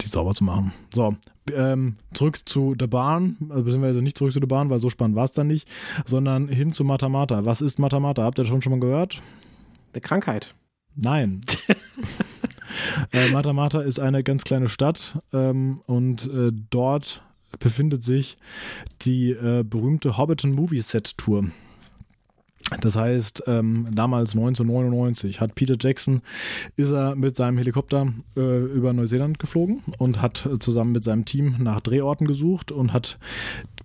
die 0.00 0.06
sauber 0.06 0.32
zu 0.32 0.44
machen. 0.44 0.72
So, 0.94 1.16
ähm, 1.52 1.96
zurück 2.14 2.38
zu 2.48 2.76
der 2.76 2.86
Bahn, 2.86 3.36
also 3.48 3.64
beziehungsweise 3.64 4.00
nicht 4.00 4.16
zurück 4.16 4.32
zu 4.32 4.38
der 4.38 4.46
Bahn, 4.46 4.70
weil 4.70 4.78
so 4.78 4.88
spannend 4.88 5.16
war 5.16 5.24
es 5.24 5.32
dann 5.32 5.48
nicht, 5.48 5.68
sondern 6.04 6.46
hin 6.46 6.70
zu 6.70 6.84
Matamata. 6.84 7.44
Was 7.44 7.62
ist 7.62 7.80
Matamata? 7.80 8.22
Habt 8.22 8.38
ihr 8.38 8.44
das 8.44 8.48
schon, 8.48 8.62
schon 8.62 8.70
mal 8.70 8.78
gehört? 8.78 9.20
Eine 9.92 10.00
Krankheit. 10.02 10.54
Nein. 10.94 11.40
äh, 13.12 13.28
Matamata 13.32 13.80
ist 13.80 13.98
eine 13.98 14.22
ganz 14.22 14.44
kleine 14.44 14.68
Stadt 14.68 15.18
ähm, 15.32 15.80
und 15.86 16.32
äh, 16.32 16.52
dort 16.70 17.24
befindet 17.58 18.04
sich 18.04 18.38
die 19.02 19.32
äh, 19.32 19.64
berühmte 19.64 20.16
Hobbiton 20.16 20.52
Movie 20.52 20.80
Set 20.80 21.18
Tour. 21.18 21.46
Das 22.80 22.96
heißt, 22.96 23.44
ähm, 23.46 23.86
damals 23.92 24.34
1999 24.34 25.40
hat 25.40 25.54
Peter 25.54 25.76
Jackson, 25.78 26.20
ist 26.76 26.90
er 26.90 27.14
mit 27.14 27.36
seinem 27.36 27.58
Helikopter 27.58 28.12
äh, 28.36 28.64
über 28.64 28.92
Neuseeland 28.92 29.38
geflogen 29.38 29.82
und 29.98 30.20
hat 30.20 30.48
zusammen 30.58 30.92
mit 30.92 31.04
seinem 31.04 31.24
Team 31.24 31.56
nach 31.60 31.80
Drehorten 31.80 32.26
gesucht 32.26 32.72
und 32.72 32.92
hat 32.92 33.18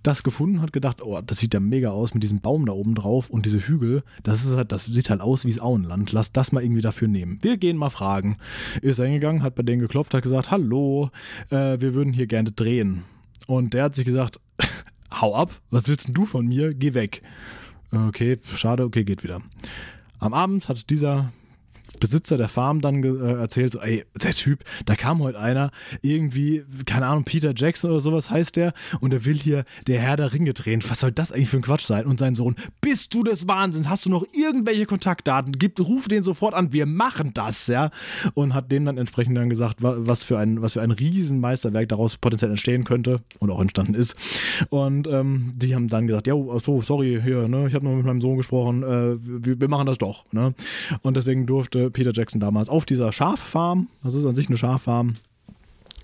das 0.02 0.24
gefunden, 0.24 0.60
hat 0.62 0.72
gedacht, 0.72 1.00
oh, 1.00 1.20
das 1.24 1.38
sieht 1.38 1.54
ja 1.54 1.60
mega 1.60 1.90
aus 1.90 2.12
mit 2.12 2.24
diesem 2.24 2.40
Baum 2.40 2.66
da 2.66 2.72
oben 2.72 2.96
drauf 2.96 3.30
und 3.30 3.46
diese 3.46 3.60
Hügel, 3.60 4.02
das 4.24 4.44
ist 4.44 4.56
halt, 4.56 4.72
das 4.72 4.86
sieht 4.86 5.10
halt 5.10 5.20
aus 5.20 5.44
wie 5.44 5.52
das 5.52 5.60
Auenland. 5.60 6.10
Lass 6.10 6.32
das 6.32 6.50
mal 6.50 6.62
irgendwie 6.62 6.82
dafür 6.82 7.06
nehmen. 7.06 7.38
Wir 7.40 7.58
gehen 7.58 7.76
mal 7.76 7.90
fragen. 7.90 8.36
Ist 8.80 8.98
er 8.98 9.06
hingegangen, 9.06 9.44
hat 9.44 9.54
bei 9.54 9.62
denen 9.62 9.80
geklopft, 9.80 10.12
hat 10.12 10.24
gesagt, 10.24 10.50
hallo, 10.50 11.10
äh, 11.50 11.80
wir 11.80 11.94
würden 11.94 12.12
hier 12.12 12.26
gerne 12.26 12.50
drehen. 12.50 13.04
Und 13.46 13.74
der 13.74 13.84
hat 13.84 13.94
sich 13.94 14.04
gesagt, 14.04 14.40
hau 15.20 15.36
ab, 15.36 15.52
was 15.70 15.86
willst 15.86 16.08
denn 16.08 16.14
du 16.14 16.24
von 16.24 16.48
mir? 16.48 16.74
Geh 16.74 16.94
weg. 16.94 17.22
Okay, 17.94 18.38
schade, 18.42 18.84
okay, 18.84 19.04
geht 19.04 19.22
wieder. 19.22 19.42
Am 20.18 20.32
Abend 20.32 20.68
hat 20.68 20.88
dieser 20.88 21.30
Besitzer 22.00 22.36
der 22.36 22.48
Farm 22.48 22.80
dann 22.80 23.02
äh, 23.02 23.40
erzählt, 23.40 23.72
so, 23.72 23.80
ey, 23.80 24.04
der 24.20 24.34
Typ, 24.34 24.64
da 24.86 24.96
kam 24.96 25.20
heute 25.20 25.38
einer, 25.38 25.70
irgendwie, 26.00 26.64
keine 26.86 27.06
Ahnung, 27.06 27.24
Peter 27.24 27.52
Jackson 27.54 27.90
oder 27.90 28.00
sowas 28.00 28.30
heißt 28.30 28.56
der, 28.56 28.72
und 29.00 29.12
er 29.12 29.24
will 29.24 29.36
hier 29.36 29.64
der 29.86 30.00
Herr 30.00 30.16
der 30.16 30.32
Ringe 30.32 30.54
drehen. 30.54 30.82
Was 30.88 31.00
soll 31.00 31.12
das 31.12 31.32
eigentlich 31.32 31.48
für 31.48 31.58
ein 31.58 31.62
Quatsch 31.62 31.84
sein? 31.84 32.06
Und 32.06 32.18
sein 32.18 32.34
Sohn, 32.34 32.56
bist 32.80 33.14
du 33.14 33.22
des 33.22 33.48
Wahnsinns? 33.48 33.88
Hast 33.88 34.06
du 34.06 34.10
noch 34.10 34.24
irgendwelche 34.32 34.86
Kontaktdaten? 34.86 35.52
Gib, 35.58 35.78
ruf 35.80 36.08
den 36.08 36.22
sofort 36.22 36.54
an, 36.54 36.72
wir 36.72 36.86
machen 36.86 37.32
das, 37.34 37.66
ja. 37.66 37.90
Und 38.34 38.54
hat 38.54 38.70
dem 38.70 38.84
dann 38.84 38.98
entsprechend 38.98 39.36
dann 39.36 39.48
gesagt, 39.48 39.76
was 39.80 40.24
für 40.24 40.38
ein, 40.38 40.62
was 40.62 40.74
für 40.74 40.82
ein 40.82 40.90
Riesenmeisterwerk 40.90 41.88
daraus 41.88 42.16
potenziell 42.16 42.50
entstehen 42.50 42.84
könnte 42.84 43.20
und 43.38 43.50
auch 43.50 43.60
entstanden 43.60 43.94
ist. 43.94 44.16
Und 44.70 45.06
ähm, 45.06 45.52
die 45.56 45.74
haben 45.74 45.88
dann 45.88 46.06
gesagt, 46.06 46.26
ja, 46.26 46.34
so, 46.34 46.80
sorry, 46.82 47.20
hier, 47.22 47.48
ne, 47.48 47.66
ich 47.68 47.74
habe 47.74 47.84
noch 47.84 47.94
mit 47.94 48.04
meinem 48.04 48.20
Sohn 48.20 48.36
gesprochen, 48.36 48.82
äh, 48.82 49.16
wir, 49.20 49.60
wir 49.60 49.68
machen 49.68 49.86
das 49.86 49.98
doch, 49.98 50.24
ne. 50.32 50.54
Und 51.02 51.16
deswegen 51.16 51.46
durfte 51.46 51.81
Peter 51.90 52.12
Jackson 52.12 52.40
damals 52.40 52.68
auf 52.68 52.84
dieser 52.84 53.12
Schaffarm, 53.12 53.88
das 54.02 54.14
ist 54.14 54.24
an 54.24 54.34
sich 54.34 54.48
eine 54.48 54.56
Schaffarm, 54.56 55.14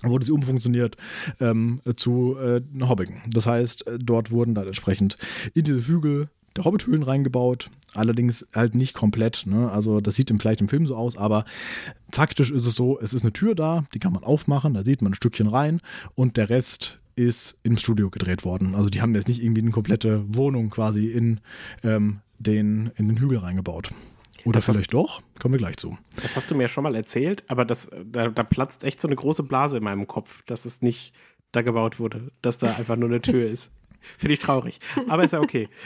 wurde 0.01 0.25
sie 0.25 0.31
umfunktioniert 0.31 0.97
ähm, 1.39 1.81
zu 1.95 2.37
äh, 2.37 2.61
Hobbigen. 2.81 3.21
Das 3.27 3.45
heißt, 3.45 3.87
äh, 3.87 3.99
dort 3.99 4.31
wurden 4.31 4.55
dann 4.55 4.67
entsprechend 4.67 5.17
in 5.53 5.65
diese 5.65 5.85
Hügel 5.87 6.29
der 6.55 6.65
Hobbit-Höhlen 6.65 7.03
reingebaut. 7.03 7.69
Allerdings 7.93 8.45
halt 8.53 8.75
nicht 8.75 8.93
komplett. 8.93 9.45
Ne? 9.45 9.71
Also 9.71 9.99
das 9.99 10.15
sieht 10.15 10.31
vielleicht 10.39 10.61
im 10.61 10.69
Film 10.69 10.85
so 10.85 10.95
aus, 10.95 11.17
aber 11.17 11.45
faktisch 12.11 12.51
ist 12.51 12.65
es 12.65 12.75
so, 12.75 12.99
es 12.99 13.13
ist 13.13 13.23
eine 13.23 13.33
Tür 13.33 13.55
da, 13.55 13.85
die 13.93 13.99
kann 13.99 14.13
man 14.13 14.23
aufmachen, 14.23 14.73
da 14.73 14.83
sieht 14.83 15.01
man 15.01 15.11
ein 15.11 15.15
Stückchen 15.15 15.47
rein 15.47 15.81
und 16.15 16.37
der 16.37 16.49
Rest 16.49 16.99
ist 17.15 17.57
im 17.63 17.77
Studio 17.77 18.09
gedreht 18.09 18.45
worden. 18.45 18.75
Also 18.75 18.89
die 18.89 19.01
haben 19.01 19.15
jetzt 19.15 19.27
nicht 19.27 19.43
irgendwie 19.43 19.61
eine 19.61 19.71
komplette 19.71 20.23
Wohnung 20.33 20.69
quasi 20.69 21.07
in, 21.07 21.41
ähm, 21.83 22.19
den, 22.37 22.91
in 22.95 23.07
den 23.07 23.17
Hügel 23.17 23.39
reingebaut. 23.39 23.91
Oder 24.45 24.53
Das 24.57 24.67
hast- 24.67 24.75
vielleicht 24.75 24.93
doch, 24.93 25.21
kommen 25.39 25.53
wir 25.53 25.59
gleich 25.59 25.77
zu. 25.77 25.97
Das 26.21 26.35
hast 26.35 26.49
du 26.51 26.55
mir 26.55 26.67
schon 26.69 26.83
mal 26.83 26.95
erzählt, 26.95 27.43
aber 27.47 27.65
das, 27.65 27.89
da, 28.05 28.27
da 28.29 28.43
platzt 28.43 28.83
echt 28.83 28.99
so 29.01 29.07
eine 29.07 29.15
große 29.15 29.43
Blase 29.43 29.77
in 29.77 29.83
meinem 29.83 30.07
Kopf, 30.07 30.43
dass 30.45 30.65
es 30.65 30.81
nicht 30.81 31.13
da 31.51 31.61
gebaut 31.61 31.99
wurde, 31.99 32.31
dass 32.41 32.57
da 32.57 32.67
einfach 32.75 32.95
nur 32.95 33.09
eine 33.09 33.21
Tür 33.21 33.49
ist. 33.49 33.71
Finde 34.17 34.33
ich 34.33 34.39
traurig. 34.39 34.79
Aber 35.07 35.23
ist 35.23 35.33
ja 35.33 35.41
okay. 35.41 35.67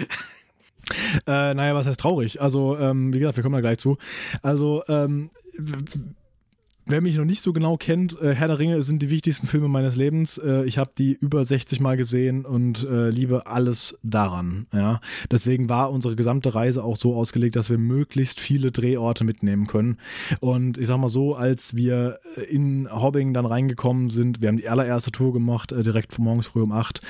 Äh, 1.25 1.53
naja, 1.53 1.73
was 1.75 1.87
heißt 1.87 1.97
traurig? 2.01 2.41
Also, 2.41 2.77
ähm, 2.77 3.13
wie 3.13 3.19
gesagt, 3.19 3.37
wir 3.37 3.41
kommen 3.41 3.55
da 3.55 3.61
gleich 3.61 3.77
zu. 3.77 3.97
Also, 4.41 4.83
ähm, 4.89 5.29
wer 6.85 7.01
mich 7.01 7.15
noch 7.15 7.25
nicht 7.25 7.41
so 7.41 7.53
genau 7.53 7.77
kennt, 7.77 8.19
äh, 8.21 8.33
Herr 8.33 8.47
der 8.47 8.59
Ringe 8.59 8.83
sind 8.83 9.01
die 9.01 9.09
wichtigsten 9.09 9.47
Filme 9.47 9.67
meines 9.67 9.95
Lebens. 9.95 10.37
Äh, 10.37 10.65
ich 10.65 10.77
habe 10.77 10.91
die 10.97 11.13
über 11.13 11.43
60 11.43 11.79
Mal 11.79 11.97
gesehen 11.97 12.45
und 12.45 12.83
äh, 12.83 13.09
liebe 13.09 13.47
alles 13.47 13.97
daran. 14.03 14.67
Ja, 14.73 14.99
deswegen 15.31 15.69
war 15.69 15.91
unsere 15.91 16.15
gesamte 16.15 16.55
Reise 16.55 16.83
auch 16.83 16.97
so 16.97 17.15
ausgelegt, 17.15 17.55
dass 17.55 17.69
wir 17.69 17.77
möglichst 17.77 18.39
viele 18.39 18.71
Drehorte 18.71 19.23
mitnehmen 19.23 19.67
können. 19.67 19.97
Und 20.39 20.77
ich 20.77 20.87
sag 20.87 20.97
mal 20.97 21.09
so, 21.09 21.35
als 21.35 21.75
wir 21.75 22.19
in 22.49 22.89
Hobbing 22.91 23.33
dann 23.33 23.45
reingekommen 23.45 24.09
sind, 24.09 24.41
wir 24.41 24.49
haben 24.49 24.57
die 24.57 24.69
allererste 24.69 25.11
Tour 25.11 25.33
gemacht, 25.33 25.71
direkt 25.71 26.17
morgens 26.19 26.47
früh 26.47 26.61
um 26.61 26.71
8. 26.71 27.01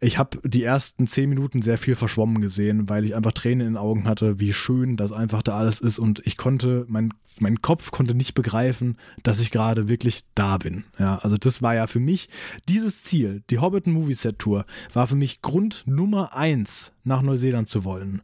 Ich 0.00 0.18
habe 0.18 0.38
die 0.44 0.62
ersten 0.62 1.06
10 1.06 1.28
Minuten 1.28 1.62
sehr 1.62 1.78
viel 1.78 1.94
verschwommen 1.94 2.40
gesehen, 2.40 2.88
weil 2.88 3.04
ich 3.04 3.16
einfach 3.16 3.32
Tränen 3.32 3.66
in 3.66 3.72
den 3.74 3.78
Augen 3.78 4.04
hatte, 4.04 4.40
wie 4.40 4.52
schön 4.52 4.96
das 4.96 5.12
einfach 5.12 5.42
da 5.42 5.56
alles 5.56 5.80
ist. 5.80 5.98
Und 5.98 6.22
ich 6.24 6.36
konnte, 6.36 6.84
mein, 6.88 7.12
mein 7.38 7.62
Kopf 7.62 7.90
konnte 7.90 8.14
nicht 8.14 8.34
begreifen, 8.34 8.96
dass 9.22 9.40
ich 9.40 9.50
gerade 9.50 9.88
wirklich 9.88 10.24
da 10.34 10.58
bin. 10.58 10.84
Ja, 10.98 11.18
also 11.18 11.36
das 11.36 11.62
war 11.62 11.74
ja 11.74 11.86
für 11.86 12.00
mich 12.00 12.28
dieses 12.68 13.02
Ziel, 13.02 13.42
die 13.50 13.58
Hobbiton 13.58 13.92
Movie 13.92 14.14
Set 14.14 14.38
Tour, 14.38 14.66
war 14.92 15.06
für 15.06 15.16
mich 15.16 15.42
Grund 15.42 15.84
Nummer 15.86 16.34
eins, 16.34 16.92
nach 17.04 17.22
Neuseeland 17.22 17.68
zu 17.68 17.84
wollen 17.84 18.22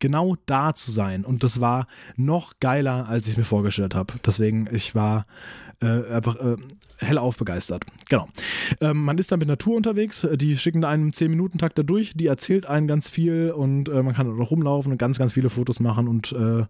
genau 0.00 0.36
da 0.44 0.74
zu 0.74 0.90
sein. 0.90 1.24
Und 1.24 1.42
das 1.42 1.60
war 1.60 1.86
noch 2.16 2.60
geiler, 2.60 3.08
als 3.08 3.26
ich 3.26 3.38
mir 3.38 3.44
vorgestellt 3.44 3.94
habe. 3.94 4.12
Deswegen, 4.26 4.68
ich 4.70 4.94
war 4.94 5.24
äh, 5.80 6.12
einfach 6.12 6.36
äh, 6.36 6.56
hellauf 6.98 7.36
begeistert. 7.36 7.84
Genau. 8.08 8.28
Ähm, 8.80 9.04
man 9.04 9.18
ist 9.18 9.32
dann 9.32 9.38
mit 9.38 9.48
Natur 9.48 9.76
unterwegs. 9.76 10.26
Die 10.34 10.56
schicken 10.56 10.82
da 10.82 10.90
einen 10.90 11.12
10-Minuten-Takt 11.12 11.78
da 11.78 11.82
durch. 11.82 12.12
Die 12.14 12.26
erzählt 12.26 12.66
einen 12.66 12.86
ganz 12.86 13.08
viel 13.08 13.50
und 13.50 13.88
äh, 13.88 14.02
man 14.02 14.14
kann 14.14 14.26
da 14.26 14.32
noch 14.32 14.50
rumlaufen 14.50 14.92
und 14.92 14.98
ganz, 14.98 15.18
ganz 15.18 15.32
viele 15.32 15.50
Fotos 15.50 15.80
machen 15.80 16.08
und 16.08 16.32
äh, 16.32 16.66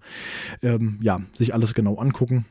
ähm, 0.62 0.99
ja, 1.01 1.20
sich 1.32 1.55
alles 1.55 1.74
genau 1.74 1.97
angucken. 1.97 2.47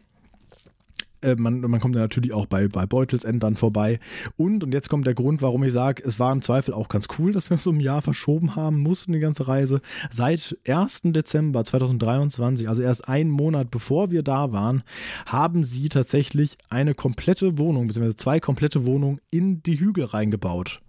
Äh, 1.23 1.35
Man, 1.35 1.61
man 1.61 1.79
kommt 1.79 1.95
ja 1.95 2.01
natürlich 2.01 2.33
auch 2.33 2.45
bei, 2.45 2.67
bei 2.67 2.85
Beutelsend 2.85 3.41
dann 3.41 3.55
vorbei. 3.55 3.99
Und, 4.37 4.63
und 4.63 4.73
jetzt 4.73 4.89
kommt 4.89 5.07
der 5.07 5.13
Grund, 5.13 5.41
warum 5.41 5.63
ich 5.63 5.73
sage, 5.73 6.03
es 6.05 6.19
war 6.19 6.31
im 6.31 6.41
Zweifel 6.41 6.73
auch 6.73 6.89
ganz 6.89 7.07
cool, 7.17 7.31
dass 7.31 7.49
wir 7.49 7.57
so 7.57 7.71
ein 7.71 7.79
Jahr 7.79 8.01
verschoben 8.01 8.55
haben 8.55 8.79
mussten, 8.79 9.13
die 9.13 9.19
ganze 9.19 9.47
Reise. 9.47 9.81
Seit 10.09 10.57
1. 10.67 11.01
Dezember 11.05 11.63
2023, 11.63 12.69
also 12.69 12.81
erst 12.81 13.07
einen 13.07 13.29
Monat 13.29 13.71
bevor 13.71 14.11
wir 14.11 14.23
da 14.23 14.51
waren, 14.51 14.83
haben 15.25 15.63
sie 15.63 15.89
tatsächlich 15.89 16.57
eine 16.69 16.93
komplette 16.93 17.57
Wohnung, 17.57 17.87
beziehungsweise 17.87 18.17
zwei 18.17 18.39
komplette 18.39 18.85
Wohnungen 18.85 19.19
in 19.31 19.63
die 19.63 19.79
Hügel 19.79 20.05
reingebaut. 20.05 20.82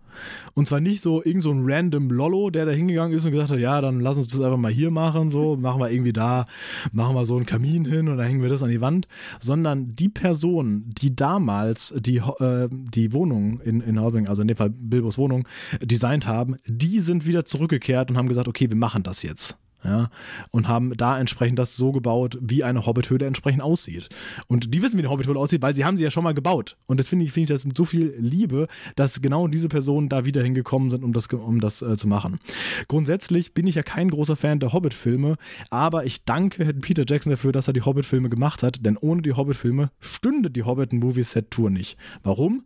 Und 0.55 0.67
zwar 0.67 0.81
nicht 0.81 1.01
so 1.01 1.23
irgend 1.25 1.43
so 1.43 1.51
ein 1.51 1.63
random 1.65 2.11
Lollo, 2.11 2.51
der 2.51 2.67
da 2.67 2.73
hingegangen 2.73 3.17
ist 3.17 3.25
und 3.25 3.33
gesagt 3.33 3.51
hat, 3.51 3.59
ja, 3.59 3.81
dann 3.81 4.01
lass 4.01 4.17
uns 4.17 4.29
das 4.29 4.41
einfach 4.41 4.59
mal 4.59 4.73
hier 4.73 4.91
machen, 4.91 5.31
so, 5.31 5.57
machen 5.57 5.81
wir 5.81 5.91
irgendwie 5.91 6.13
da, 6.13 6.47
machen 6.93 7.15
wir 7.15 7.27
so 7.27 7.37
einen 7.37 7.47
Kamin 7.47 7.85
hin 7.85 8.09
und 8.09 8.19
dann 8.19 8.27
hängen 8.27 8.43
wir 8.43 8.49
das 8.49 8.63
an 8.63 8.71
die 8.71 8.81
Wand, 8.81 9.09
sondern 9.41 9.95
die 9.95 10.09
Person, 10.09 10.85
die 10.99 11.15
damals 11.15 11.95
die, 11.99 12.19
äh, 12.19 12.69
die 12.71 13.13
Wohnung 13.13 13.61
in, 13.61 13.81
in 13.81 14.01
Hobbing, 14.01 14.29
also 14.29 14.43
in 14.43 14.49
dem 14.49 14.57
Fall 14.57 14.71
Bilbos 14.71 15.19
Wohnung, 15.19 15.47
designt 15.83 16.27
haben, 16.27 16.57
die 16.67 17.01
sind 17.01 17.27
wieder 17.27 17.45
zurückgekehrt 17.45 18.11
und 18.11 18.17
haben 18.17 18.29
gesagt, 18.29 18.49
okay, 18.49 18.69
wir 18.69 18.77
machen 18.77 19.03
das 19.03 19.23
jetzt. 19.23 19.59
Ja, 19.85 20.09
und 20.51 20.67
haben 20.67 20.97
da 20.97 21.19
entsprechend 21.19 21.59
das 21.59 21.77
so 21.77 21.93
gebaut, 21.93 22.39
wie 22.41 22.65
eine 22.65 22.87
Hobbithöhle 22.87 23.27
entsprechend 23.27 23.63
aussieht. 23.63 24.09
Und 24.49 24.73
die 24.75 24.83
wissen, 24.83 24.97
wie 24.97 25.03
eine 25.03 25.11
Hobbithöhle 25.11 25.39
aussieht, 25.39 25.61
weil 25.61 25.75
sie 25.75 25.85
haben 25.85 25.99
sie 25.99 26.05
ja 26.05 26.11
schon 26.11 26.25
mal 26.25 26.33
gebaut. 26.33 26.79
Und 26.87 26.99
das 26.99 27.09
finde 27.09 27.27
ich, 27.27 27.33
finde 27.33 27.45
ich 27.45 27.49
das 27.51 27.67
mit 27.67 27.77
so 27.77 27.85
viel 27.85 28.15
Liebe, 28.19 28.67
dass 28.97 29.21
genau 29.21 29.47
diese 29.47 29.69
Personen 29.69 30.09
da 30.09 30.25
wieder 30.25 30.43
hingekommen 30.43 30.91
sind, 30.91 31.05
um 31.05 31.13
das, 31.13 31.27
um 31.27 31.61
das 31.61 31.83
äh, 31.83 31.99
zu 31.99 32.09
machen. 32.09 32.41
Grundsätzlich 32.89 33.53
bin 33.53 33.67
ich 33.67 33.75
ja 33.75 33.83
kein 33.83 34.09
großer 34.09 34.37
Fan 34.37 34.59
der 34.59 34.73
Hobbit-Filme, 34.73 35.37
aber 35.69 36.07
ich 36.07 36.25
danke 36.25 36.73
Peter 36.75 37.05
Jackson 37.07 37.31
dafür, 37.31 37.53
dass 37.53 37.67
er 37.67 37.75
die 37.75 37.83
Hobbit-Filme 37.83 38.31
gemacht 38.31 38.63
hat, 38.63 38.87
denn 38.87 38.97
ohne 38.97 39.21
die 39.21 39.33
Hobbit-Filme 39.33 39.91
stünde 40.01 40.51
die 40.51 40.63
Hobbit-Movie-Set-Tour 40.63 41.69
nicht. 41.69 41.99
Warum? 42.23 42.65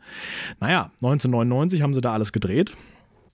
Naja, 0.60 0.92
1999 1.02 1.82
haben 1.82 1.94
sie 1.94 2.00
da 2.00 2.12
alles 2.12 2.32
gedreht. 2.32 2.76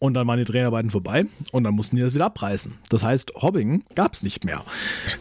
Und 0.05 0.13
dann 0.13 0.27
waren 0.27 0.39
die 0.39 0.45
Dreharbeiten 0.45 0.91
vorbei 0.91 1.25
und 1.51 1.65
dann 1.65 1.73
mussten 1.73 1.97
die 1.97 2.03
das 2.03 2.13
wieder 2.13 2.27
abreißen. 2.27 2.75
Das 2.91 3.03
heißt, 3.03 3.37
Hobbing 3.41 3.85
gab 3.95 4.13
es 4.13 4.23
nicht 4.23 4.45
mehr. 4.45 4.63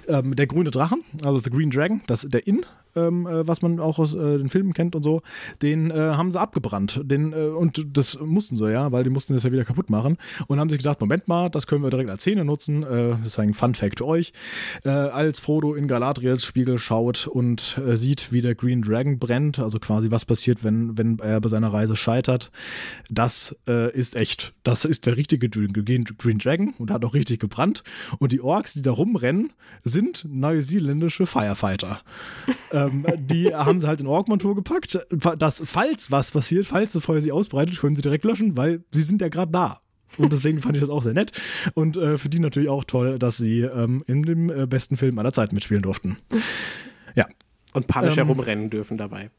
Ähm, 0.09 0.35
der 0.35 0.45
grüne 0.45 0.71
Drachen, 0.71 1.05
also 1.23 1.39
The 1.39 1.49
Green 1.49 1.69
Dragon, 1.69 2.01
das, 2.05 2.23
der 2.23 2.45
Inn, 2.47 2.65
ähm, 2.95 3.27
äh, 3.27 3.47
was 3.47 3.61
man 3.61 3.79
auch 3.79 3.99
aus 3.99 4.13
äh, 4.13 4.37
den 4.37 4.49
Filmen 4.49 4.73
kennt 4.73 4.95
und 4.95 5.03
so, 5.03 5.21
den 5.61 5.91
äh, 5.91 5.95
haben 5.95 6.31
sie 6.31 6.39
abgebrannt. 6.39 7.01
Den, 7.03 7.33
äh, 7.33 7.47
und 7.47 7.97
das 7.97 8.19
mussten 8.19 8.57
sie 8.57 8.71
ja, 8.71 8.91
weil 8.91 9.03
die 9.03 9.09
mussten 9.09 9.33
das 9.33 9.43
ja 9.43 9.51
wieder 9.51 9.65
kaputt 9.65 9.89
machen 9.89 10.17
und 10.47 10.59
haben 10.59 10.69
sich 10.69 10.79
gedacht, 10.79 10.99
Moment 11.01 11.27
mal, 11.27 11.49
das 11.49 11.67
können 11.67 11.83
wir 11.83 11.89
direkt 11.89 12.09
als 12.09 12.21
Szene 12.21 12.45
nutzen. 12.45 12.83
Äh, 12.83 13.09
das 13.09 13.27
ist 13.27 13.39
ein 13.39 13.53
Fun 13.53 13.75
Fact 13.75 13.99
für 13.99 14.07
euch. 14.07 14.33
Äh, 14.83 14.89
als 14.89 15.39
Frodo 15.39 15.73
in 15.75 15.87
Galadriels 15.87 16.45
Spiegel 16.45 16.77
schaut 16.77 17.27
und 17.27 17.79
äh, 17.85 17.95
sieht, 17.95 18.31
wie 18.31 18.41
der 18.41 18.55
Green 18.55 18.81
Dragon 18.81 19.19
brennt, 19.19 19.59
also 19.59 19.79
quasi 19.79 20.11
was 20.11 20.25
passiert, 20.25 20.63
wenn, 20.63 20.97
wenn 20.97 21.19
er 21.19 21.41
bei 21.41 21.49
seiner 21.49 21.71
Reise 21.71 21.95
scheitert, 21.95 22.51
das 23.09 23.55
äh, 23.67 23.91
ist 23.93 24.15
echt. 24.15 24.53
Das 24.63 24.85
ist 24.85 25.05
der 25.05 25.17
richtige 25.17 25.49
Green, 25.49 25.73
Green 25.73 26.39
Dragon 26.39 26.73
und 26.77 26.91
hat 26.91 27.03
auch 27.05 27.13
richtig 27.13 27.39
gebrannt. 27.39 27.83
Und 28.19 28.31
die 28.31 28.41
Orks, 28.41 28.73
die 28.73 28.81
da 28.81 28.91
rumrennen, 28.91 29.53
sind 29.83 30.25
neuseeländische 30.27 31.25
Firefighter. 31.25 32.01
ähm, 32.87 33.05
die 33.17 33.53
haben 33.53 33.81
sie 33.81 33.87
halt 33.87 34.01
in 34.01 34.07
Ork-Montur 34.07 34.55
gepackt, 34.55 34.99
dass 35.37 35.61
falls 35.65 36.11
was 36.11 36.31
passiert, 36.31 36.65
falls 36.65 36.93
das 36.93 37.03
Feuer 37.05 37.21
sich 37.21 37.31
ausbreitet, 37.31 37.79
können 37.79 37.95
sie 37.95 38.01
direkt 38.01 38.23
löschen, 38.23 38.57
weil 38.57 38.83
sie 38.91 39.03
sind 39.03 39.21
ja 39.21 39.29
gerade 39.29 39.51
da. 39.51 39.79
Und 40.17 40.31
deswegen 40.31 40.61
fand 40.61 40.75
ich 40.75 40.81
das 40.81 40.89
auch 40.89 41.03
sehr 41.03 41.13
nett. 41.13 41.31
Und 41.73 41.97
äh, 41.97 42.17
für 42.17 42.29
die 42.29 42.39
natürlich 42.39 42.69
auch 42.69 42.83
toll, 42.83 43.17
dass 43.17 43.37
sie 43.37 43.61
ähm, 43.61 44.03
in 44.05 44.23
dem 44.23 44.49
äh, 44.49 44.67
besten 44.67 44.97
Film 44.97 45.17
aller 45.17 45.31
Zeiten 45.31 45.55
mitspielen 45.55 45.81
durften. 45.81 46.17
Ja, 47.15 47.25
Und 47.73 47.87
panisch 47.87 48.17
Ähm, 48.17 48.27
herumrennen 48.27 48.69
dürfen 48.69 48.97
dabei. 48.97 49.31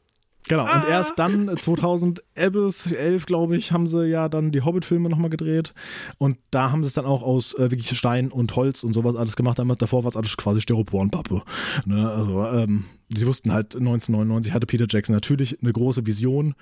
Genau, 0.47 0.63
und 0.63 0.87
erst 0.87 1.17
dann 1.17 1.47
äh, 1.49 1.55
2011, 1.55 3.25
glaube 3.25 3.57
ich, 3.57 3.71
haben 3.71 3.87
sie 3.87 4.05
ja 4.05 4.29
dann 4.29 4.51
die 4.51 4.61
Hobbit-Filme 4.61 5.09
nochmal 5.09 5.31
gedreht. 5.31 5.73
Und 6.19 6.37
da 6.51 6.71
haben 6.71 6.83
sie 6.83 6.87
es 6.89 6.93
dann 6.93 7.05
auch 7.05 7.23
aus 7.23 7.55
äh, 7.55 7.71
wirklich 7.71 7.97
Stein 7.97 8.31
und 8.31 8.55
Holz 8.55 8.83
und 8.83 8.93
sowas 8.93 9.15
alles 9.15 9.35
gemacht. 9.35 9.57
Damals 9.57 9.79
davor 9.79 10.03
war 10.03 10.09
es 10.11 10.17
alles 10.17 10.37
quasi 10.37 10.61
Styropor-Pappe. 10.61 11.41
Ne? 11.85 12.09
Also, 12.11 12.45
ähm, 12.45 12.85
sie 13.09 13.27
wussten 13.27 13.51
halt, 13.51 13.75
1999 13.75 14.53
hatte 14.53 14.65
Peter 14.65 14.85
Jackson 14.89 15.15
natürlich 15.15 15.61
eine 15.61 15.71
große 15.71 16.05
Vision 16.05 16.55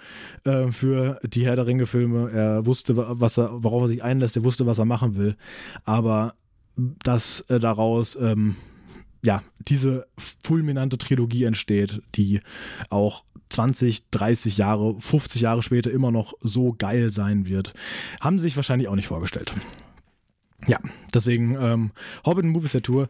äh, 0.44 0.72
für 0.72 1.20
die 1.24 1.46
Herr 1.46 1.56
der 1.56 1.68
Ringe-Filme. 1.68 2.32
Er 2.32 2.66
wusste, 2.66 2.98
was 2.98 3.38
er, 3.38 3.64
worauf 3.64 3.84
er 3.84 3.88
sich 3.88 4.04
einlässt, 4.04 4.36
er 4.36 4.44
wusste, 4.44 4.66
was 4.66 4.78
er 4.78 4.86
machen 4.86 5.16
will. 5.16 5.36
Aber 5.86 6.36
dass 6.76 7.42
äh, 7.42 7.60
daraus 7.60 8.16
ähm, 8.16 8.56
ja, 9.24 9.42
diese 9.60 10.08
fulminante 10.18 10.98
Trilogie 10.98 11.46
entsteht, 11.46 12.02
die 12.16 12.42
auch 12.90 13.24
20, 13.50 14.10
30 14.10 14.58
Jahre, 14.58 15.00
50 15.00 15.42
Jahre 15.42 15.64
später 15.64 15.92
immer 15.92 16.12
noch 16.12 16.34
so 16.42 16.76
geil 16.78 17.12
sein 17.12 17.48
wird, 17.48 17.74
haben 18.20 18.40
sie 18.40 18.44
sich 18.44 18.56
wahrscheinlich 18.56 18.88
auch 18.88 18.96
nicht 18.96 19.08
vorgestellt. 19.08 19.54
Ja, 20.68 20.80
deswegen 21.14 21.58
ähm, 21.60 21.92
Hobbit 22.26 22.46
Movie 22.46 22.68
Set 22.68 22.86
Tour. 22.86 23.10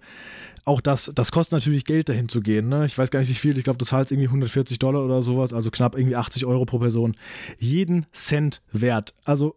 Auch 0.66 0.80
das, 0.80 1.12
das 1.14 1.32
kostet 1.32 1.54
natürlich 1.54 1.84
Geld, 1.84 2.10
dahin 2.10 2.30
zu 2.30 2.42
gehen. 2.42 2.70
Ne? 2.70 2.86
Ich 2.86 2.98
weiß 2.98 3.12
gar 3.12 3.20
nicht, 3.20 3.30
wie 3.30 3.34
viel. 3.34 3.58
Ich 3.58 3.64
glaube, 3.64 3.78
du 3.78 3.86
zahlst 3.86 4.12
irgendwie 4.12 4.28
140 4.28 4.80
Dollar 4.80 5.04
oder 5.04 5.22
sowas, 5.22 5.54
also 5.54 5.72
knapp 5.72 5.98
irgendwie 5.98 6.16
80 6.16 6.46
Euro 6.46 6.66
pro 6.66 6.80
Person. 6.80 7.16
Jeden 7.58 8.06
Cent 8.14 8.62
wert. 8.72 9.14
Also 9.26 9.56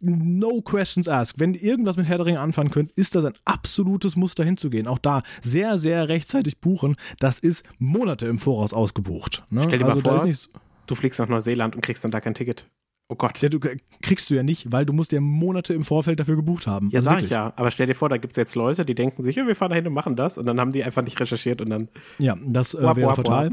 no 0.00 0.60
questions 0.62 1.08
asked. 1.08 1.38
Wenn 1.38 1.54
ihr 1.54 1.62
irgendwas 1.62 1.96
mit 1.96 2.06
Herr 2.06 2.16
der 2.16 2.26
Ringe 2.26 2.40
anfangen 2.40 2.70
könnt, 2.70 2.90
ist 2.92 3.14
das 3.14 3.24
ein 3.24 3.34
absolutes 3.44 4.16
Muss, 4.16 4.34
dahin 4.34 4.56
zu 4.56 4.70
gehen. 4.70 4.88
Auch 4.88 4.98
da 4.98 5.22
sehr, 5.42 5.78
sehr 5.78 6.08
rechtzeitig 6.08 6.58
buchen. 6.58 6.96
Das 7.20 7.38
ist 7.38 7.64
Monate 7.78 8.26
im 8.26 8.38
Voraus 8.38 8.72
ausgebucht. 8.72 9.44
Ne? 9.50 9.62
Stell 9.66 9.78
dir 9.78 9.84
mal 9.84 9.92
also 9.92 10.02
da 10.02 10.18
vor, 10.18 10.26
nicht, 10.26 10.50
Du 10.90 10.96
fliegst 10.96 11.20
nach 11.20 11.28
Neuseeland 11.28 11.76
und 11.76 11.82
kriegst 11.82 12.02
dann 12.02 12.10
da 12.10 12.20
kein 12.20 12.34
Ticket. 12.34 12.66
Oh 13.12 13.16
Gott. 13.16 13.42
ja, 13.42 13.48
du 13.48 13.58
kriegst 13.58 14.30
du 14.30 14.34
ja 14.34 14.44
nicht, 14.44 14.70
weil 14.70 14.86
du 14.86 14.92
musst 14.92 15.10
ja 15.10 15.20
Monate 15.20 15.74
im 15.74 15.82
Vorfeld 15.82 16.20
dafür 16.20 16.36
gebucht 16.36 16.68
haben. 16.68 16.90
Ja, 16.90 16.98
Also 16.98 17.06
sag 17.06 17.14
wirklich. 17.14 17.30
ich 17.32 17.36
ja. 17.36 17.52
Aber 17.56 17.72
stell 17.72 17.88
dir 17.88 17.94
vor, 17.96 18.08
da 18.08 18.18
gibt 18.18 18.32
es 18.34 18.36
jetzt 18.36 18.54
Leute, 18.54 18.84
die 18.84 18.94
denken 18.94 19.24
sich, 19.24 19.34
wir 19.34 19.56
fahren 19.56 19.70
dahin 19.70 19.86
und 19.88 19.94
machen 19.94 20.14
das. 20.14 20.38
Und 20.38 20.46
dann 20.46 20.60
haben 20.60 20.70
die 20.70 20.84
einfach 20.84 21.02
nicht 21.02 21.18
recherchiert 21.18 21.60
und 21.60 21.70
dann. 21.70 21.88
Ja, 22.18 22.36
das 22.46 22.74
äh, 22.74 22.82
wäre 22.96 23.14
fatal. 23.16 23.50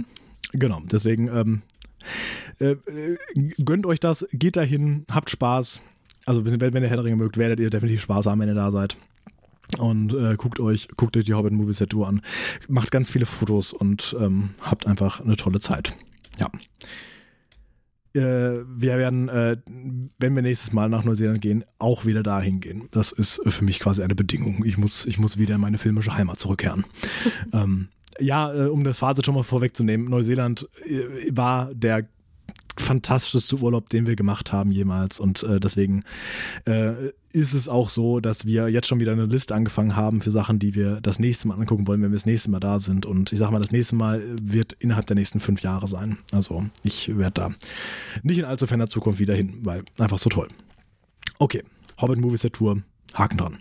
Genau, 0.52 0.82
deswegen 0.86 1.28
ähm, 1.28 1.62
äh, 2.60 2.76
gönnt 3.66 3.88
euch 3.88 4.00
das, 4.00 4.28
geht 4.32 4.56
dahin, 4.58 5.06
habt 5.12 5.32
Spaß. 5.32 5.82
Also 6.28 6.46
wenn, 6.46 6.62
wenn 6.62 6.84
ihr 6.84 6.90
Herr 6.90 7.04
Ringe 7.04 7.16
mögt, 7.16 7.38
werdet 7.38 7.60
ihr 7.60 7.72
definitiv 7.72 8.02
Spaß 8.02 8.28
haben, 8.28 8.40
wenn 8.42 8.50
ihr 8.50 8.54
da 8.56 8.70
seid. 8.70 8.96
und 9.80 10.14
äh, 10.14 10.36
guckt 10.38 10.60
euch 10.60 10.88
guckt 10.96 11.18
euch 11.18 11.26
die 11.26 11.34
Hobbit 11.34 11.54
Movie 11.54 11.74
Set 11.74 11.90
Tour 11.90 12.08
an, 12.08 12.22
macht 12.68 12.92
ganz 12.92 13.10
viele 13.10 13.26
Fotos 13.26 13.74
und 13.74 14.16
ähm, 14.20 14.52
habt 14.62 14.86
einfach 14.86 15.20
eine 15.22 15.36
tolle 15.36 15.60
Zeit. 15.60 15.96
Ja. 16.40 16.48
Äh, 18.18 18.66
wir 18.68 18.98
werden, 18.98 19.30
äh, 19.30 19.58
wenn 20.18 20.36
wir 20.36 20.42
nächstes 20.42 20.74
Mal 20.74 20.90
nach 20.90 21.04
Neuseeland 21.04 21.42
gehen, 21.42 21.64
auch 21.78 22.06
wieder 22.06 22.24
dahin 22.24 22.60
gehen. 22.60 22.88
Das 22.92 23.12
ist 23.12 23.42
für 23.46 23.64
mich 23.64 23.80
quasi 23.80 24.02
eine 24.02 24.16
Bedingung. 24.16 24.66
Ich 24.66 24.78
muss, 24.78 25.06
ich 25.06 25.20
muss 25.20 25.38
wieder 25.38 25.56
in 25.56 25.62
meine 25.62 25.78
filmische 25.78 26.16
Heimat 26.16 26.40
zurückkehren. 26.40 26.86
ähm, 27.54 27.90
ja, 28.20 28.52
äh, 28.54 28.68
um 28.68 28.84
das 28.84 29.00
Fazit 29.00 29.26
schon 29.26 29.36
mal 29.36 29.44
vorwegzunehmen, 29.44 30.10
Neuseeland 30.10 30.68
war 31.30 31.74
der 31.74 32.08
fantastischste 32.78 33.58
Urlaub, 33.58 33.90
den 33.90 34.08
wir 34.08 34.16
gemacht 34.16 34.52
haben 34.52 34.72
jemals. 34.72 35.20
Und 35.20 35.44
äh, 35.44 35.60
deswegen 35.60 36.04
äh, 36.66 37.10
ist 37.32 37.54
es 37.54 37.68
auch 37.68 37.90
so, 37.90 38.20
dass 38.20 38.46
wir 38.46 38.70
jetzt 38.70 38.88
schon 38.88 39.00
wieder 39.00 39.12
eine 39.12 39.26
Liste 39.26 39.56
angefangen 39.56 39.96
haben 39.96 40.22
für 40.22 40.32
Sachen, 40.32 40.60
die 40.60 40.76
wir 40.76 41.02
das 41.02 41.20
nächste 41.20 41.48
Mal 41.48 41.56
angucken 41.56 41.88
wollen, 41.88 42.02
wenn 42.02 42.12
wir 42.12 42.16
das 42.16 42.26
nächste 42.26 42.52
Mal 42.52 42.60
da 42.60 42.80
sind. 42.80 43.06
Und 43.06 43.32
ich 43.32 43.40
sag 43.40 43.52
mal, 43.52 43.60
das 43.60 43.72
nächste 43.72 43.96
Mal 43.96 44.24
wird 44.42 44.74
innerhalb 44.74 45.08
der 45.08 45.16
nächsten 45.16 45.40
fünf 45.40 45.62
Jahre 45.62 45.88
sein. 45.88 46.18
Also 46.32 46.66
ich 46.84 47.18
werde 47.18 47.34
da 47.34 47.52
nicht 48.24 48.40
in 48.40 48.46
allzu 48.46 48.68
ferner 48.68 48.88
Zukunft 48.88 49.20
wieder 49.20 49.36
hin, 49.36 49.60
weil 49.64 49.84
einfach 49.98 50.20
so 50.20 50.30
toll. 50.30 50.48
Okay, 51.40 51.64
Hobbit 52.00 52.20
Movie 52.20 52.38
Set 52.38 52.54
Tour, 52.54 52.82
Haken 53.14 53.38
dran. 53.38 53.58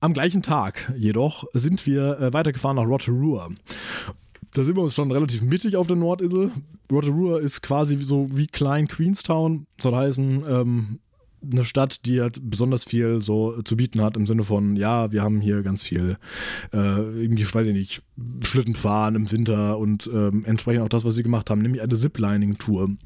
Am 0.00 0.12
gleichen 0.12 0.42
Tag 0.42 0.92
jedoch 0.96 1.44
sind 1.54 1.86
wir 1.86 2.20
äh, 2.20 2.32
weitergefahren 2.32 2.76
nach 2.76 2.84
Rotorua. 2.84 3.48
Da 4.54 4.62
sind 4.62 4.76
wir 4.76 4.82
uns 4.82 4.94
schon 4.94 5.10
relativ 5.10 5.42
mittig 5.42 5.76
auf 5.76 5.88
der 5.88 5.96
Nordinsel. 5.96 6.52
Rotorua 6.90 7.40
ist 7.40 7.60
quasi 7.60 7.96
so 7.96 8.28
wie 8.32 8.46
Klein 8.46 8.86
Queenstown. 8.86 9.66
Soll 9.80 9.96
heißen, 9.96 10.44
ähm, 10.48 10.98
eine 11.52 11.64
Stadt, 11.64 12.06
die 12.06 12.20
halt 12.20 12.38
besonders 12.42 12.84
viel 12.84 13.20
so 13.20 13.60
zu 13.62 13.76
bieten 13.76 14.00
hat 14.00 14.16
im 14.16 14.26
Sinne 14.26 14.44
von, 14.44 14.76
ja, 14.76 15.12
wir 15.12 15.22
haben 15.22 15.40
hier 15.40 15.62
ganz 15.62 15.82
viel, 15.82 16.18
äh, 16.72 16.76
irgendwie, 16.76 17.44
weiß 17.44 17.66
ich 17.66 17.74
nicht, 17.74 18.02
Schlittenfahren 18.42 19.14
im 19.16 19.30
Winter 19.30 19.76
und 19.78 20.08
ähm, 20.12 20.44
entsprechend 20.46 20.82
auch 20.82 20.88
das, 20.88 21.04
was 21.04 21.16
sie 21.16 21.22
gemacht 21.22 21.50
haben, 21.50 21.60
nämlich 21.60 21.82
eine 21.82 21.96
Ziplining-Tour. 21.96 22.96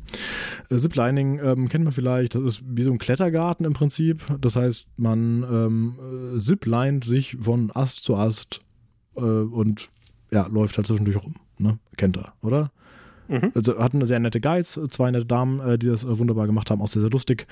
Äh, 0.70 0.76
Ziplining 0.76 1.40
ähm, 1.42 1.68
kennt 1.68 1.84
man 1.84 1.92
vielleicht, 1.92 2.34
das 2.34 2.42
ist 2.42 2.62
wie 2.66 2.82
so 2.82 2.92
ein 2.92 2.98
Klettergarten 2.98 3.66
im 3.66 3.72
Prinzip. 3.72 4.22
Das 4.40 4.54
heißt, 4.54 4.86
man 4.96 5.42
ähm, 5.42 5.98
äh, 6.36 6.38
ziplined 6.38 7.04
sich 7.04 7.38
von 7.40 7.70
Ast 7.72 8.04
zu 8.04 8.16
Ast 8.16 8.60
äh, 9.16 9.20
und 9.20 9.88
ja, 10.30 10.46
läuft 10.46 10.76
halt 10.76 10.86
zwischendurch 10.86 11.22
rum. 11.22 11.34
Ne? 11.58 11.78
Kennt 11.96 12.16
er, 12.16 12.32
oder? 12.42 12.70
Mhm. 13.28 13.52
Also 13.54 13.78
hatten 13.78 14.04
sehr 14.06 14.18
nette 14.20 14.40
Guides, 14.40 14.80
zwei 14.90 15.10
nette 15.10 15.26
Damen, 15.26 15.60
äh, 15.60 15.78
die 15.78 15.86
das 15.86 16.04
äh, 16.04 16.18
wunderbar 16.18 16.46
gemacht 16.46 16.70
haben, 16.70 16.80
auch 16.80 16.88
sehr, 16.88 17.02
sehr 17.02 17.10
lustig. 17.10 17.46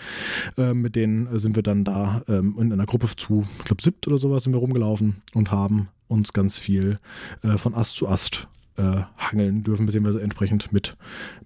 Äh, 0.56 0.74
mit 0.74 0.96
denen 0.96 1.38
sind 1.38 1.54
wir 1.54 1.62
dann 1.62 1.84
da 1.84 2.22
ähm, 2.28 2.56
in 2.58 2.72
einer 2.72 2.86
Gruppe 2.86 3.08
zu, 3.14 3.46
ich 3.58 3.64
glaube, 3.64 3.82
siebt 3.82 4.06
oder 4.06 4.18
sowas 4.18 4.44
sind 4.44 4.52
wir 4.52 4.60
rumgelaufen 4.60 5.22
und 5.34 5.50
haben 5.50 5.88
uns 6.08 6.32
ganz 6.32 6.58
viel 6.58 6.98
äh, 7.42 7.58
von 7.58 7.74
Ast 7.74 7.96
zu 7.96 8.08
Ast 8.08 8.48
äh, 8.76 9.02
hangeln 9.18 9.64
dürfen, 9.64 9.86
beziehungsweise 9.86 10.22
entsprechend 10.22 10.72
mit, 10.72 10.96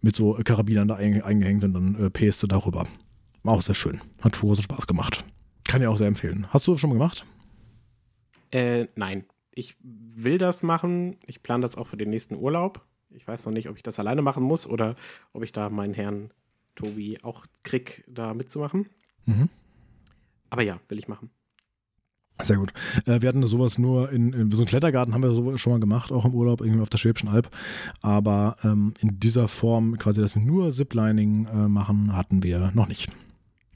mit 0.01 0.15
so 0.15 0.39
Karabinern 0.45 0.89
da 0.89 0.95
eingehängt 0.95 1.65
und 1.65 1.75
dann 1.75 1.95
äh, 1.97 2.11
Päste 2.11 2.47
darüber. 2.47 2.87
War 3.43 3.55
auch 3.55 3.63
sehr 3.63 3.75
schön. 3.75 4.01
Hat 4.21 4.39
großen 4.39 4.63
Spaß 4.63 4.87
gemacht. 4.87 5.25
Kann 5.67 5.81
ich 5.83 5.89
auch 5.89 5.97
sehr 5.97 6.09
empfehlen. 6.09 6.47
Hast 6.51 6.67
du 6.67 6.73
das 6.73 6.81
schon 6.81 6.91
mal 6.91 6.95
gemacht? 6.95 7.25
Äh, 8.53 8.87
nein 8.97 9.25
ich 9.61 9.77
will 9.83 10.39
das 10.39 10.63
machen. 10.63 11.19
Ich 11.27 11.43
plane 11.43 11.63
das 11.63 11.77
auch 11.77 11.87
für 11.87 11.99
den 11.99 12.11
nächsten 12.11 12.35
Urlaub. 12.35 12.85
Ich 13.11 13.29
weiß 13.29 13.45
noch 13.47 13.53
nicht, 13.53 13.69
ob 13.69 13.77
ich 13.77 13.83
das 13.83 13.99
alleine 13.99 14.23
machen 14.23 14.43
muss 14.43 14.67
oder 14.67 14.97
ob 15.33 15.43
ich 15.45 15.53
da 15.53 15.69
meinen 15.69 15.95
Herrn 15.95 16.31
Tobi 16.75 17.19
auch 17.23 17.45
krieg, 17.63 18.05
da 18.09 18.33
mitzumachen. 18.33 18.89
Mhm. 19.27 19.49
Aber 20.49 20.63
ja, 20.63 20.81
will 20.89 20.99
ich 20.99 21.09
machen. 21.09 21.31
Sehr 22.43 22.57
gut. 22.57 22.73
Äh, 23.05 23.21
wir 23.21 23.29
hatten 23.29 23.47
sowas 23.47 23.77
nur 23.77 24.11
in, 24.11 24.33
in, 24.33 24.51
so 24.51 24.59
einem 24.59 24.67
Klettergarten 24.67 25.13
haben 25.13 25.23
wir 25.23 25.33
so 25.33 25.59
schon 25.59 25.75
mal 25.75 25.81
gemacht, 25.81 26.11
auch 26.11 26.25
im 26.25 26.35
Urlaub 26.35 26.63
irgendwie 26.63 26.81
auf 26.81 26.89
der 26.89 26.97
Schwäbischen 26.97 27.29
Alb. 27.29 27.51
Aber 28.01 28.57
ähm, 28.65 28.95
in 29.01 29.21
dieser 29.21 29.47
Form, 29.47 29.99
quasi, 29.99 30.23
dass 30.23 30.37
wir 30.37 30.43
nur 30.43 30.73
Ziplining 30.73 31.47
äh, 31.47 31.69
machen, 31.69 32.17
hatten 32.17 32.43
wir 32.43 32.71
noch 32.75 32.89
nicht. 32.89 33.11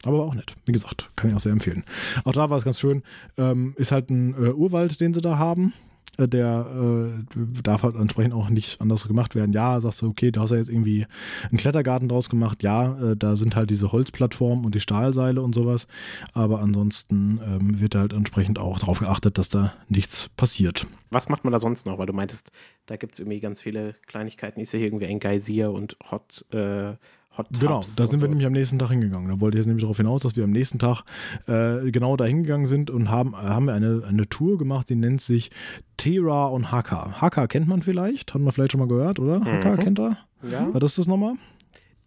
Aber 0.05 0.25
auch 0.25 0.35
nett. 0.35 0.55
Wie 0.67 0.73
gesagt, 0.73 1.11
kann 1.17 1.31
ich 1.31 1.37
auch 1.37 1.41
sehr 1.41 1.53
empfehlen. 1.53 1.85
Auch 2.25 2.33
da 2.33 2.51
war 2.51 2.59
es 2.59 2.65
ganz 2.65 2.79
schön. 2.79 3.03
Ähm, 3.39 3.75
ist 3.77 3.93
halt 3.93 4.11
ein 4.11 4.35
äh, 4.35 4.51
Urwald, 4.51 5.01
den 5.01 5.15
sie 5.15 5.21
da 5.21 5.39
haben. 5.39 5.73
Äh, 6.19 6.29
der 6.29 6.67
äh, 7.37 7.63
darf 7.63 7.83
halt 7.83 7.97
entsprechend 7.97 8.35
auch 8.35 8.49
nicht 8.49 8.81
anders 8.81 9.07
gemacht 9.07 9.35
werden. 9.35 9.53
Ja, 9.53 9.81
sagst 9.81 10.03
du, 10.03 10.09
okay, 10.09 10.31
du 10.31 10.41
hast 10.41 10.51
ja 10.51 10.57
jetzt 10.57 10.69
irgendwie 10.69 11.07
einen 11.49 11.59
Klettergarten 11.59 12.09
draus 12.09 12.29
gemacht. 12.29 12.63
Ja, 12.63 13.13
äh, 13.13 13.17
da 13.17 13.37
sind 13.37 13.57
halt 13.57 13.71
diese 13.71 13.93
Holzplattformen 13.93 14.65
und 14.65 14.75
die 14.75 14.81
Stahlseile 14.81 15.43
und 15.43 15.55
sowas. 15.55 15.87
Aber 16.33 16.61
ansonsten 16.61 17.41
ähm, 17.45 17.81
wird 17.81 17.95
halt 17.95 18.13
entsprechend 18.13 18.59
auch 18.59 18.79
darauf 18.79 19.01
geachtet, 19.01 19.39
dass 19.39 19.49
da 19.49 19.75
nichts 19.89 20.29
passiert. 20.37 20.87
Was 21.11 21.29
macht 21.29 21.45
man 21.45 21.53
da 21.53 21.59
sonst 21.59 21.87
noch? 21.87 21.99
Weil 21.99 22.07
du 22.07 22.13
meintest, 22.13 22.51
da 22.87 22.97
gibt 22.97 23.15
es 23.15 23.21
irgendwie 23.21 23.41
ganz 23.41 23.61
viele 23.61 23.95
Kleinigkeiten. 24.07 24.61
Ist 24.61 24.73
ja 24.73 24.79
hier 24.79 24.89
irgendwie 24.89 25.07
ein 25.07 25.21
Geysir 25.21 25.73
und 25.73 25.97
Hot, 26.11 26.45
äh, 26.53 26.95
Hot 27.37 27.49
Tubs 27.49 27.59
Genau, 27.59 27.81
da 27.97 28.07
sind 28.07 28.21
wir 28.21 28.29
nämlich 28.29 28.47
am 28.47 28.53
nächsten 28.53 28.79
Tag 28.79 28.91
hingegangen. 28.91 29.29
Da 29.29 29.41
wollte 29.41 29.57
ich 29.57 29.61
jetzt 29.61 29.67
nämlich 29.67 29.83
darauf 29.83 29.97
hinaus, 29.97 30.23
dass 30.23 30.37
wir 30.37 30.45
am 30.45 30.53
nächsten 30.53 30.79
Tag 30.79 31.03
äh, 31.47 31.91
genau 31.91 32.17
da 32.17 32.25
hingegangen 32.25 32.67
sind 32.67 32.91
und 32.91 33.11
haben, 33.11 33.37
haben 33.37 33.67
wir 33.67 33.75
eine, 33.75 34.05
eine 34.07 34.29
Tour 34.29 34.59
gemacht, 34.59 34.89
die 34.89 34.95
nennt 34.95 35.21
sich 35.21 35.51
Tera 35.97 36.47
und 36.47 36.71
Haka. 36.71 37.21
Haka 37.21 37.47
kennt 37.47 37.67
man 37.67 37.83
vielleicht, 37.83 38.35
hat 38.35 38.41
man 38.41 38.53
vielleicht 38.53 38.73
schon 38.73 38.81
mal 38.81 38.89
gehört, 38.89 39.19
oder? 39.19 39.41
Mhm. 39.41 39.47
Haka 39.47 39.77
kennt 39.77 39.99
er? 39.99 40.19
Ja. 40.49 40.69
Was 40.73 40.83
ist 40.85 40.99
das 40.99 41.07
nochmal? 41.07 41.35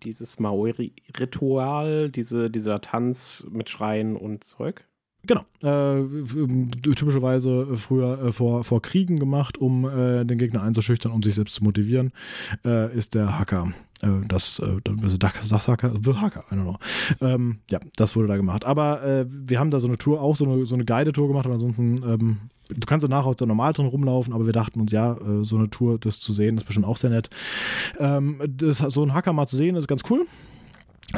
Dieses 0.03 0.39
Maori-Ritual, 0.39 2.09
diese, 2.09 2.49
dieser 2.49 2.82
Tanz 2.82 3.47
mit 3.51 3.69
Schreien 3.69 4.15
und 4.15 4.43
Zeug. 4.43 4.86
Genau. 5.26 5.41
Äh, 5.61 6.03
typischerweise 6.95 7.76
früher 7.76 8.28
äh, 8.28 8.32
vor, 8.32 8.63
vor 8.63 8.82
Kriegen 8.82 9.20
gemacht, 9.20 9.57
um 9.57 9.86
äh, 9.86 10.24
den 10.24 10.38
Gegner 10.38 10.61
einzuschüchtern, 10.61 11.11
um 11.11 11.22
sich 11.22 11.36
selbst 11.36 11.55
zu 11.55 11.63
motivieren, 11.63 12.11
äh, 12.63 12.95
ist 12.95 13.13
der 13.13 13.38
Hacker. 13.38 13.74
Äh, 14.01 14.07
das, 14.28 14.59
äh, 14.59 14.80
das 14.84 15.68
Hacker, 15.68 15.91
The 16.01 16.13
Hacker, 16.13 16.45
I 16.51 16.55
don't 16.55 16.61
know. 16.61 16.78
Ähm, 17.20 17.59
ja, 17.70 17.80
das 17.95 18.15
wurde 18.15 18.28
da 18.28 18.38
gemacht. 18.38 18.63
Aber 18.63 19.03
äh, 19.03 19.26
wir 19.28 19.59
haben 19.59 19.72
da 19.72 19.80
so 19.80 19.88
eine 19.88 19.97
Tour, 19.97 20.22
auch 20.22 20.36
so 20.36 20.45
eine, 20.45 20.65
so 20.65 20.76
eine 20.76 20.86
Guided-Tour 20.86 21.28
gemacht, 21.28 21.45
aber 21.45 21.55
ansonsten, 21.55 22.03
ähm, 22.03 22.38
du 22.70 22.86
kannst 22.86 23.03
danach 23.03 23.26
auch 23.26 23.36
da 23.36 23.45
normal 23.45 23.74
drin 23.74 23.88
rumlaufen, 23.88 24.34
aber 24.34 24.45
wir 24.45 24.53
dachten 24.53 24.80
uns, 24.80 24.91
ja, 24.91 25.13
äh, 25.13 25.43
so 25.43 25.57
eine 25.57 25.70
Tour, 25.70 25.97
das 25.99 26.20
zu 26.20 26.32
sehen, 26.32 26.57
ist 26.57 26.65
bestimmt 26.65 26.86
auch 26.86 26.97
sehr 26.97 27.09
nett. 27.09 27.30
Ähm, 27.99 28.39
das, 28.47 28.78
so 28.78 29.03
ein 29.03 29.13
Hacker 29.13 29.34
mal 29.34 29.47
zu 29.47 29.57
sehen, 29.57 29.76
ist 29.76 29.88
ganz 29.88 30.03
cool. 30.09 30.26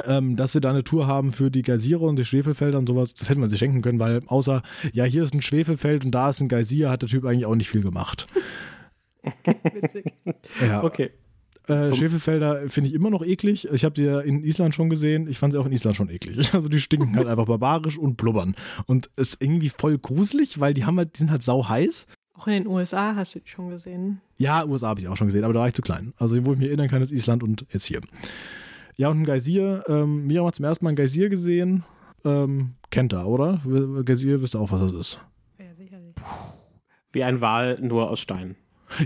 Ähm, 0.05 0.35
dass 0.35 0.53
wir 0.53 0.61
da 0.61 0.69
eine 0.69 0.83
Tour 0.83 1.07
haben 1.07 1.31
für 1.31 1.49
die 1.49 1.63
Geysire 1.63 2.05
und 2.05 2.15
die 2.17 2.25
Schwefelfelder 2.25 2.77
und 2.77 2.87
sowas, 2.87 3.13
das 3.15 3.29
hätte 3.29 3.39
man 3.39 3.49
sich 3.49 3.57
schenken 3.57 3.81
können, 3.81 3.99
weil 3.99 4.21
außer, 4.27 4.61
ja, 4.93 5.03
hier 5.03 5.23
ist 5.23 5.33
ein 5.33 5.41
Schwefelfeld 5.41 6.05
und 6.05 6.11
da 6.11 6.29
ist 6.29 6.41
ein 6.41 6.47
Geysir, 6.47 6.91
hat 6.91 7.01
der 7.01 7.09
Typ 7.09 7.25
eigentlich 7.25 7.47
auch 7.47 7.55
nicht 7.55 7.69
viel 7.69 7.81
gemacht. 7.81 8.27
Witzig. 9.73 10.13
Ja. 10.61 10.83
Okay. 10.83 11.11
Äh, 11.67 11.93
Schwefelfelder 11.93 12.67
finde 12.67 12.89
ich 12.89 12.95
immer 12.95 13.11
noch 13.11 13.23
eklig. 13.23 13.67
Ich 13.71 13.85
habe 13.85 13.93
die 13.93 14.03
ja 14.03 14.19
in 14.19 14.43
Island 14.43 14.73
schon 14.73 14.89
gesehen. 14.89 15.27
Ich 15.27 15.37
fand 15.37 15.53
sie 15.53 15.59
auch 15.59 15.67
in 15.67 15.71
Island 15.71 15.95
schon 15.95 16.09
eklig. 16.09 16.53
Also 16.53 16.67
die 16.67 16.79
stinken 16.79 17.15
halt 17.15 17.27
einfach 17.27 17.45
barbarisch 17.45 17.97
und 17.97 18.17
blubbern. 18.17 18.55
Und 18.87 19.09
es 19.15 19.33
ist 19.33 19.41
irgendwie 19.41 19.69
voll 19.69 19.97
gruselig, 19.97 20.59
weil 20.59 20.73
die 20.73 20.85
haben 20.85 20.97
halt, 20.97 21.15
die 21.15 21.19
sind 21.19 21.31
halt 21.31 21.43
sau 21.43 21.69
heiß. 21.69 22.07
Auch 22.33 22.47
in 22.47 22.53
den 22.53 22.67
USA 22.67 23.15
hast 23.15 23.35
du 23.35 23.39
die 23.39 23.49
schon 23.49 23.69
gesehen. 23.69 24.21
Ja, 24.37 24.65
USA 24.65 24.87
habe 24.87 25.01
ich 25.01 25.07
auch 25.07 25.17
schon 25.17 25.27
gesehen, 25.27 25.43
aber 25.43 25.53
da 25.53 25.59
war 25.59 25.67
ich 25.67 25.73
zu 25.73 25.81
klein. 25.81 26.13
Also 26.17 26.43
wo 26.45 26.53
ich 26.53 26.59
mich 26.59 26.69
erinnern 26.69 26.87
kann, 26.87 27.01
ist 27.01 27.11
Island 27.11 27.43
und 27.43 27.65
jetzt 27.71 27.85
hier. 27.85 28.01
Ja, 28.99 29.07
und 29.07 29.21
ein 29.21 29.25
Geysir. 29.25 29.85
Ähm, 29.87 30.27
Miriam 30.27 30.45
hat 30.45 30.55
zum 30.55 30.65
ersten 30.65 30.83
Mal 30.83 30.89
ein 30.89 30.97
Geysir 30.97 31.29
gesehen. 31.29 31.85
Ähm, 32.25 32.71
kennt 32.89 33.13
er, 33.13 33.27
oder? 33.27 33.61
Geysir, 34.03 34.41
wisst 34.41 34.55
ihr 34.55 34.59
auch, 34.59 34.73
was 34.73 34.81
das 34.81 34.91
ist. 34.91 35.21
Ja, 35.57 35.73
sicherlich. 35.73 36.15
Wie 37.13 37.23
ein 37.23 37.39
Wal, 37.39 37.79
nur 37.79 38.09
aus 38.09 38.19
Stein. 38.19 38.57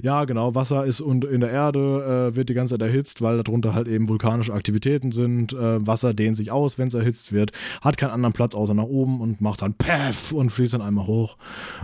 Ja, 0.02 0.26
genau. 0.26 0.56
Wasser 0.56 0.84
ist 0.84 1.00
und 1.00 1.26
in 1.26 1.42
der 1.42 1.52
Erde 1.52 2.32
äh, 2.32 2.36
wird 2.36 2.50
die 2.50 2.56
ganze 2.56 2.74
Zeit 2.74 2.82
erhitzt, 2.82 3.22
weil 3.22 3.44
darunter 3.44 3.76
halt 3.76 3.88
eben 3.88 4.10
vulkanische 4.10 4.52
Aktivitäten 4.52 5.12
sind. 5.12 5.54
Äh, 5.54 5.86
Wasser 5.86 6.16
dehnt 6.16 6.38
sich 6.38 6.50
aus, 6.50 6.80
wenn 6.80 6.88
es 6.88 6.96
erhitzt 6.96 7.32
wird, 7.32 7.52
hat 7.82 7.98
keinen 7.98 8.10
anderen 8.10 8.34
Platz 8.34 8.56
außer 8.56 8.74
nach 8.74 8.86
oben 8.86 9.22
und 9.22 9.42
macht 9.42 9.62
dann 9.62 9.76
Paff 9.76 10.32
und 10.32 10.50
fließt 10.50 10.74
dann 10.74 10.82
einmal 10.82 11.06
hoch. 11.06 11.38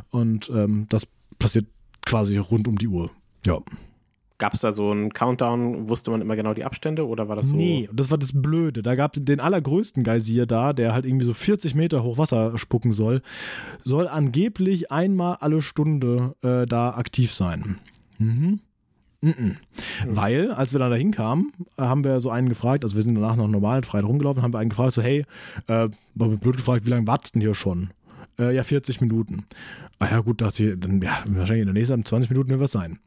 Und 0.09 0.49
ähm, 0.49 0.87
das 0.89 1.05
passiert 1.37 1.67
quasi 2.07 2.37
rund 2.37 2.67
um 2.67 2.79
die 2.79 2.87
Uhr. 2.87 3.11
Ja. 3.45 3.59
Gab 4.39 4.53
es 4.53 4.61
da 4.61 4.71
so 4.71 4.89
einen 4.89 5.11
Countdown? 5.11 5.89
Wusste 5.89 6.11
man 6.11 6.21
immer 6.21 6.37
genau 6.37 6.53
die 6.53 6.63
Abstände 6.63 7.05
oder 7.05 7.27
war 7.27 7.35
das 7.35 7.49
so? 7.49 7.57
Nee, 7.57 7.89
das 7.93 8.09
war 8.09 8.17
das 8.17 8.31
Blöde. 8.33 8.81
Da 8.81 8.95
gab 8.95 9.15
es 9.15 9.23
den 9.23 9.41
allergrößten 9.41 10.03
Geysir 10.03 10.45
da, 10.45 10.71
der 10.71 10.93
halt 10.93 11.05
irgendwie 11.05 11.25
so 11.25 11.33
40 11.33 11.75
Meter 11.75 12.03
hoch 12.03 12.17
Wasser 12.17 12.57
spucken 12.57 12.93
soll, 12.93 13.21
soll 13.83 14.07
angeblich 14.07 14.91
einmal 14.91 15.35
alle 15.41 15.61
Stunde 15.61 16.35
äh, 16.41 16.65
da 16.65 16.91
aktiv 16.91 17.33
sein. 17.33 17.79
Mhm. 18.17 18.61
Mm 19.21 19.29
-mm. 19.29 19.55
Weil, 20.07 20.53
als 20.53 20.71
wir 20.71 20.79
dann 20.79 20.91
da 20.91 20.95
hinkamen, 20.95 21.51
haben 21.77 22.05
wir 22.05 22.21
so 22.21 22.29
einen 22.29 22.47
gefragt, 22.47 22.85
also 22.85 22.95
wir 22.95 23.03
sind 23.03 23.15
danach 23.15 23.35
noch 23.35 23.49
normal 23.49 23.83
frei 23.83 23.99
rumgelaufen, 23.99 24.41
haben 24.41 24.53
wir 24.53 24.59
einen 24.59 24.69
gefragt, 24.69 24.93
so, 24.93 25.01
hey, 25.01 25.25
äh, 25.67 25.89
blöd 26.15 26.55
gefragt, 26.55 26.85
wie 26.85 26.89
lange 26.89 27.05
wartest 27.05 27.35
denn 27.35 27.41
hier 27.41 27.53
schon? 27.53 27.89
Äh, 28.39 28.55
ja, 28.55 28.63
40 28.63 29.01
Minuten. 29.01 29.45
Ah 30.01 30.07
ja, 30.11 30.19
gut, 30.21 30.39
dachte 30.39 30.63
ich, 30.63 30.79
dann, 30.79 31.01
ja, 31.01 31.23
wahrscheinlich 31.27 31.67
in 31.67 31.73
der 31.73 31.73
nächsten 31.73 32.05
20 32.05 32.29
Minuten 32.29 32.49
wird 32.51 32.61
was 32.61 32.71
sein. 32.71 32.99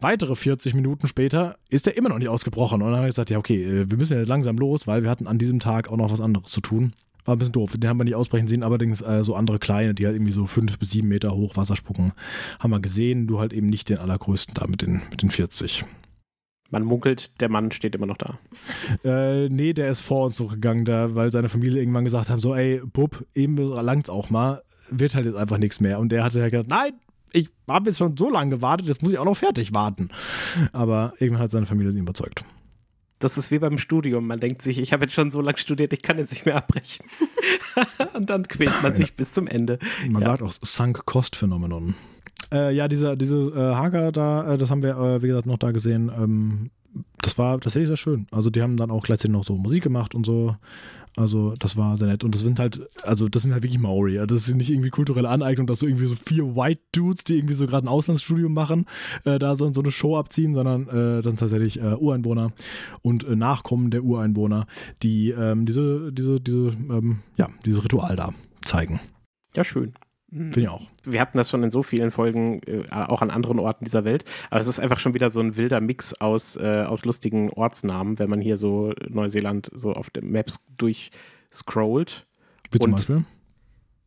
Weitere 0.00 0.34
40 0.34 0.74
Minuten 0.74 1.06
später 1.06 1.56
ist 1.70 1.86
er 1.86 1.96
immer 1.96 2.10
noch 2.10 2.18
nicht 2.18 2.28
ausgebrochen. 2.28 2.82
Und 2.82 2.88
dann 2.88 2.96
habe 2.96 3.08
ich 3.08 3.14
gesagt, 3.14 3.30
ja, 3.30 3.38
okay, 3.38 3.64
äh, 3.64 3.90
wir 3.90 3.96
müssen 3.96 4.18
ja 4.18 4.24
langsam 4.24 4.58
los, 4.58 4.86
weil 4.86 5.02
wir 5.02 5.08
hatten 5.08 5.26
an 5.26 5.38
diesem 5.38 5.58
Tag 5.58 5.88
auch 5.88 5.96
noch 5.96 6.12
was 6.12 6.20
anderes 6.20 6.50
zu 6.50 6.60
tun. 6.60 6.92
War 7.24 7.34
ein 7.34 7.38
bisschen 7.38 7.52
doof. 7.52 7.72
Den 7.78 7.88
haben 7.88 7.96
wir 7.96 8.04
nicht 8.04 8.14
ausbrechen 8.14 8.46
sehen, 8.46 8.62
allerdings 8.62 9.00
äh, 9.00 9.24
so 9.24 9.34
andere 9.34 9.58
kleine, 9.58 9.94
die 9.94 10.04
halt 10.04 10.16
irgendwie 10.16 10.32
so 10.32 10.44
fünf 10.44 10.78
bis 10.78 10.90
sieben 10.90 11.08
Meter 11.08 11.34
hoch 11.34 11.56
Wasser 11.56 11.76
spucken, 11.76 12.12
haben 12.58 12.70
wir 12.70 12.80
gesehen. 12.80 13.26
Du 13.26 13.40
halt 13.40 13.54
eben 13.54 13.68
nicht 13.68 13.88
den 13.88 13.96
allergrößten 13.96 14.54
da 14.54 14.66
mit 14.66 14.82
den, 14.82 15.00
mit 15.10 15.22
den 15.22 15.30
40. 15.30 15.86
Man 16.74 16.82
munkelt, 16.82 17.40
der 17.40 17.48
Mann 17.48 17.70
steht 17.70 17.94
immer 17.94 18.06
noch 18.06 18.16
da. 18.16 18.38
Äh, 19.04 19.48
nee, 19.48 19.74
der 19.74 19.90
ist 19.90 20.00
vor 20.00 20.26
uns 20.26 20.36
zurückgegangen, 20.36 20.84
da, 20.84 21.14
weil 21.14 21.30
seine 21.30 21.48
Familie 21.48 21.80
irgendwann 21.80 22.04
gesagt 22.04 22.30
hat, 22.30 22.40
so, 22.40 22.54
ey, 22.54 22.82
Bub, 22.84 23.24
eben 23.32 23.56
langt's 23.56 24.10
auch 24.10 24.28
mal, 24.28 24.63
wird 24.90 25.14
halt 25.14 25.26
jetzt 25.26 25.36
einfach 25.36 25.58
nichts 25.58 25.80
mehr. 25.80 25.98
Und 25.98 26.10
der 26.10 26.24
hatte 26.24 26.40
ja 26.40 26.48
gedacht, 26.48 26.68
nein, 26.68 26.92
ich 27.32 27.48
habe 27.68 27.90
jetzt 27.90 27.98
schon 27.98 28.16
so 28.16 28.30
lange 28.30 28.50
gewartet, 28.50 28.86
jetzt 28.86 29.02
muss 29.02 29.12
ich 29.12 29.18
auch 29.18 29.24
noch 29.24 29.36
fertig 29.36 29.72
warten. 29.74 30.10
Aber 30.72 31.14
irgendwann 31.18 31.42
hat 31.44 31.50
seine 31.50 31.66
Familie 31.66 31.92
ihn 31.92 31.98
überzeugt. 31.98 32.44
Das 33.18 33.38
ist 33.38 33.50
wie 33.50 33.58
beim 33.58 33.78
Studium. 33.78 34.26
Man 34.26 34.38
denkt 34.40 34.60
sich, 34.62 34.78
ich 34.78 34.92
habe 34.92 35.04
jetzt 35.04 35.14
schon 35.14 35.30
so 35.30 35.40
lange 35.40 35.56
studiert, 35.58 35.92
ich 35.92 36.02
kann 36.02 36.18
jetzt 36.18 36.32
nicht 36.32 36.46
mehr 36.46 36.56
abbrechen. 36.56 37.06
Und 38.14 38.28
dann 38.30 38.46
quält 38.46 38.82
man 38.82 38.94
sich 38.94 39.14
bis 39.16 39.32
zum 39.32 39.46
Ende. 39.46 39.78
Man 40.08 40.22
Ja. 40.22 40.28
sagt 40.30 40.42
auch 40.42 40.52
Sunk-Cost-Phänomenon. 40.52 41.94
Äh, 42.52 42.74
ja, 42.74 42.88
diese, 42.88 43.16
diese 43.16 43.36
äh, 43.36 43.74
Hager 43.74 44.12
da, 44.12 44.54
äh, 44.54 44.58
das 44.58 44.70
haben 44.70 44.82
wir, 44.82 44.96
äh, 44.96 45.22
wie 45.22 45.28
gesagt, 45.28 45.46
noch 45.46 45.58
da 45.58 45.70
gesehen. 45.72 46.10
Ähm, 46.16 46.70
das 47.22 47.38
war 47.38 47.58
tatsächlich 47.60 47.88
sehr 47.88 47.96
schön. 47.96 48.26
Also 48.30 48.50
die 48.50 48.62
haben 48.62 48.76
dann 48.76 48.90
auch 48.90 49.02
gleichzeitig 49.02 49.32
noch 49.32 49.44
so 49.44 49.56
Musik 49.56 49.82
gemacht 49.82 50.14
und 50.14 50.26
so. 50.26 50.56
Also 51.16 51.54
das 51.58 51.76
war 51.76 51.96
sehr 51.96 52.08
nett. 52.08 52.24
Und 52.24 52.34
das 52.34 52.42
sind 52.42 52.58
halt, 52.58 52.88
also 53.02 53.28
das 53.28 53.42
sind 53.42 53.52
halt 53.52 53.62
wirklich 53.62 53.80
Maori. 53.80 54.20
Das 54.26 54.48
ist 54.48 54.54
nicht 54.54 54.70
irgendwie 54.70 54.90
kulturelle 54.90 55.28
Aneignung, 55.28 55.66
dass 55.66 55.78
so 55.78 55.86
irgendwie 55.86 56.06
so 56.06 56.16
vier 56.16 56.56
White 56.56 56.82
Dudes, 56.92 57.24
die 57.24 57.36
irgendwie 57.36 57.54
so 57.54 57.66
gerade 57.66 57.86
ein 57.86 57.88
Auslandsstudium 57.88 58.52
machen, 58.52 58.86
äh, 59.24 59.38
da 59.38 59.54
so, 59.54 59.72
so 59.72 59.80
eine 59.80 59.92
Show 59.92 60.16
abziehen, 60.16 60.54
sondern 60.54 60.88
äh, 60.88 61.22
das 61.22 61.30
sind 61.30 61.38
tatsächlich 61.38 61.80
äh, 61.80 61.94
Ureinwohner 61.94 62.52
und 63.02 63.24
äh, 63.24 63.36
Nachkommen 63.36 63.90
der 63.90 64.02
Ureinwohner, 64.02 64.66
die 65.02 65.30
ähm, 65.30 65.66
diese, 65.66 66.12
diese, 66.12 66.40
diese, 66.40 66.68
ähm, 66.90 67.20
ja, 67.36 67.48
dieses 67.64 67.84
Ritual 67.84 68.16
da 68.16 68.32
zeigen. 68.64 69.00
Ja, 69.54 69.62
schön. 69.62 69.94
Finde 70.36 70.60
ich 70.60 70.68
auch. 70.68 70.88
Wir 71.04 71.20
hatten 71.20 71.38
das 71.38 71.48
schon 71.48 71.62
in 71.62 71.70
so 71.70 71.84
vielen 71.84 72.10
Folgen, 72.10 72.60
äh, 72.66 72.82
auch 72.90 73.22
an 73.22 73.30
anderen 73.30 73.60
Orten 73.60 73.84
dieser 73.84 74.04
Welt. 74.04 74.24
Aber 74.50 74.58
es 74.58 74.66
ist 74.66 74.80
einfach 74.80 74.98
schon 74.98 75.14
wieder 75.14 75.28
so 75.28 75.38
ein 75.38 75.56
wilder 75.56 75.80
Mix 75.80 76.12
aus, 76.20 76.56
äh, 76.56 76.82
aus 76.88 77.04
lustigen 77.04 77.50
Ortsnamen, 77.50 78.18
wenn 78.18 78.28
man 78.28 78.40
hier 78.40 78.56
so 78.56 78.92
Neuseeland 79.08 79.70
so 79.74 79.92
auf 79.92 80.10
den 80.10 80.32
Maps 80.32 80.66
durchscrollt. 80.76 82.26
Wie 82.72 82.78
zum 82.80 82.90
Und- 82.92 82.96
Beispiel? 82.96 83.24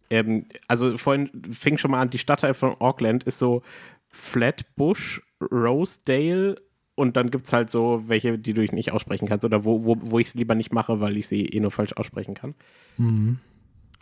Ähm, 0.09 0.45
also 0.67 0.97
vorhin 0.97 1.30
fing 1.51 1.78
schon 1.78 1.91
mal 1.91 2.01
an, 2.01 2.09
die 2.09 2.17
Stadtteil 2.17 2.53
von 2.53 2.75
Auckland 2.80 3.23
ist 3.23 3.39
so 3.39 3.61
Flatbush, 4.09 5.21
Rosedale 5.51 6.61
und 6.95 7.15
dann 7.17 7.30
gibt 7.30 7.45
es 7.45 7.53
halt 7.53 7.69
so 7.69 8.03
welche, 8.07 8.38
die 8.39 8.53
du 8.53 8.61
nicht 8.73 8.91
aussprechen 8.91 9.28
kannst 9.28 9.45
oder 9.45 9.65
wo, 9.65 9.84
wo, 9.86 9.97
wo 9.99 10.19
ich 10.19 10.28
es 10.28 10.36
lieber 10.36 10.55
nicht 10.55 10.73
mache, 10.73 10.99
weil 10.99 11.15
ich 11.17 11.28
sie 11.28 11.45
eh 11.45 11.59
nur 11.59 11.71
falsch 11.71 11.93
aussprechen 11.93 12.34
kann. 12.34 12.55
Mhm. 12.97 13.39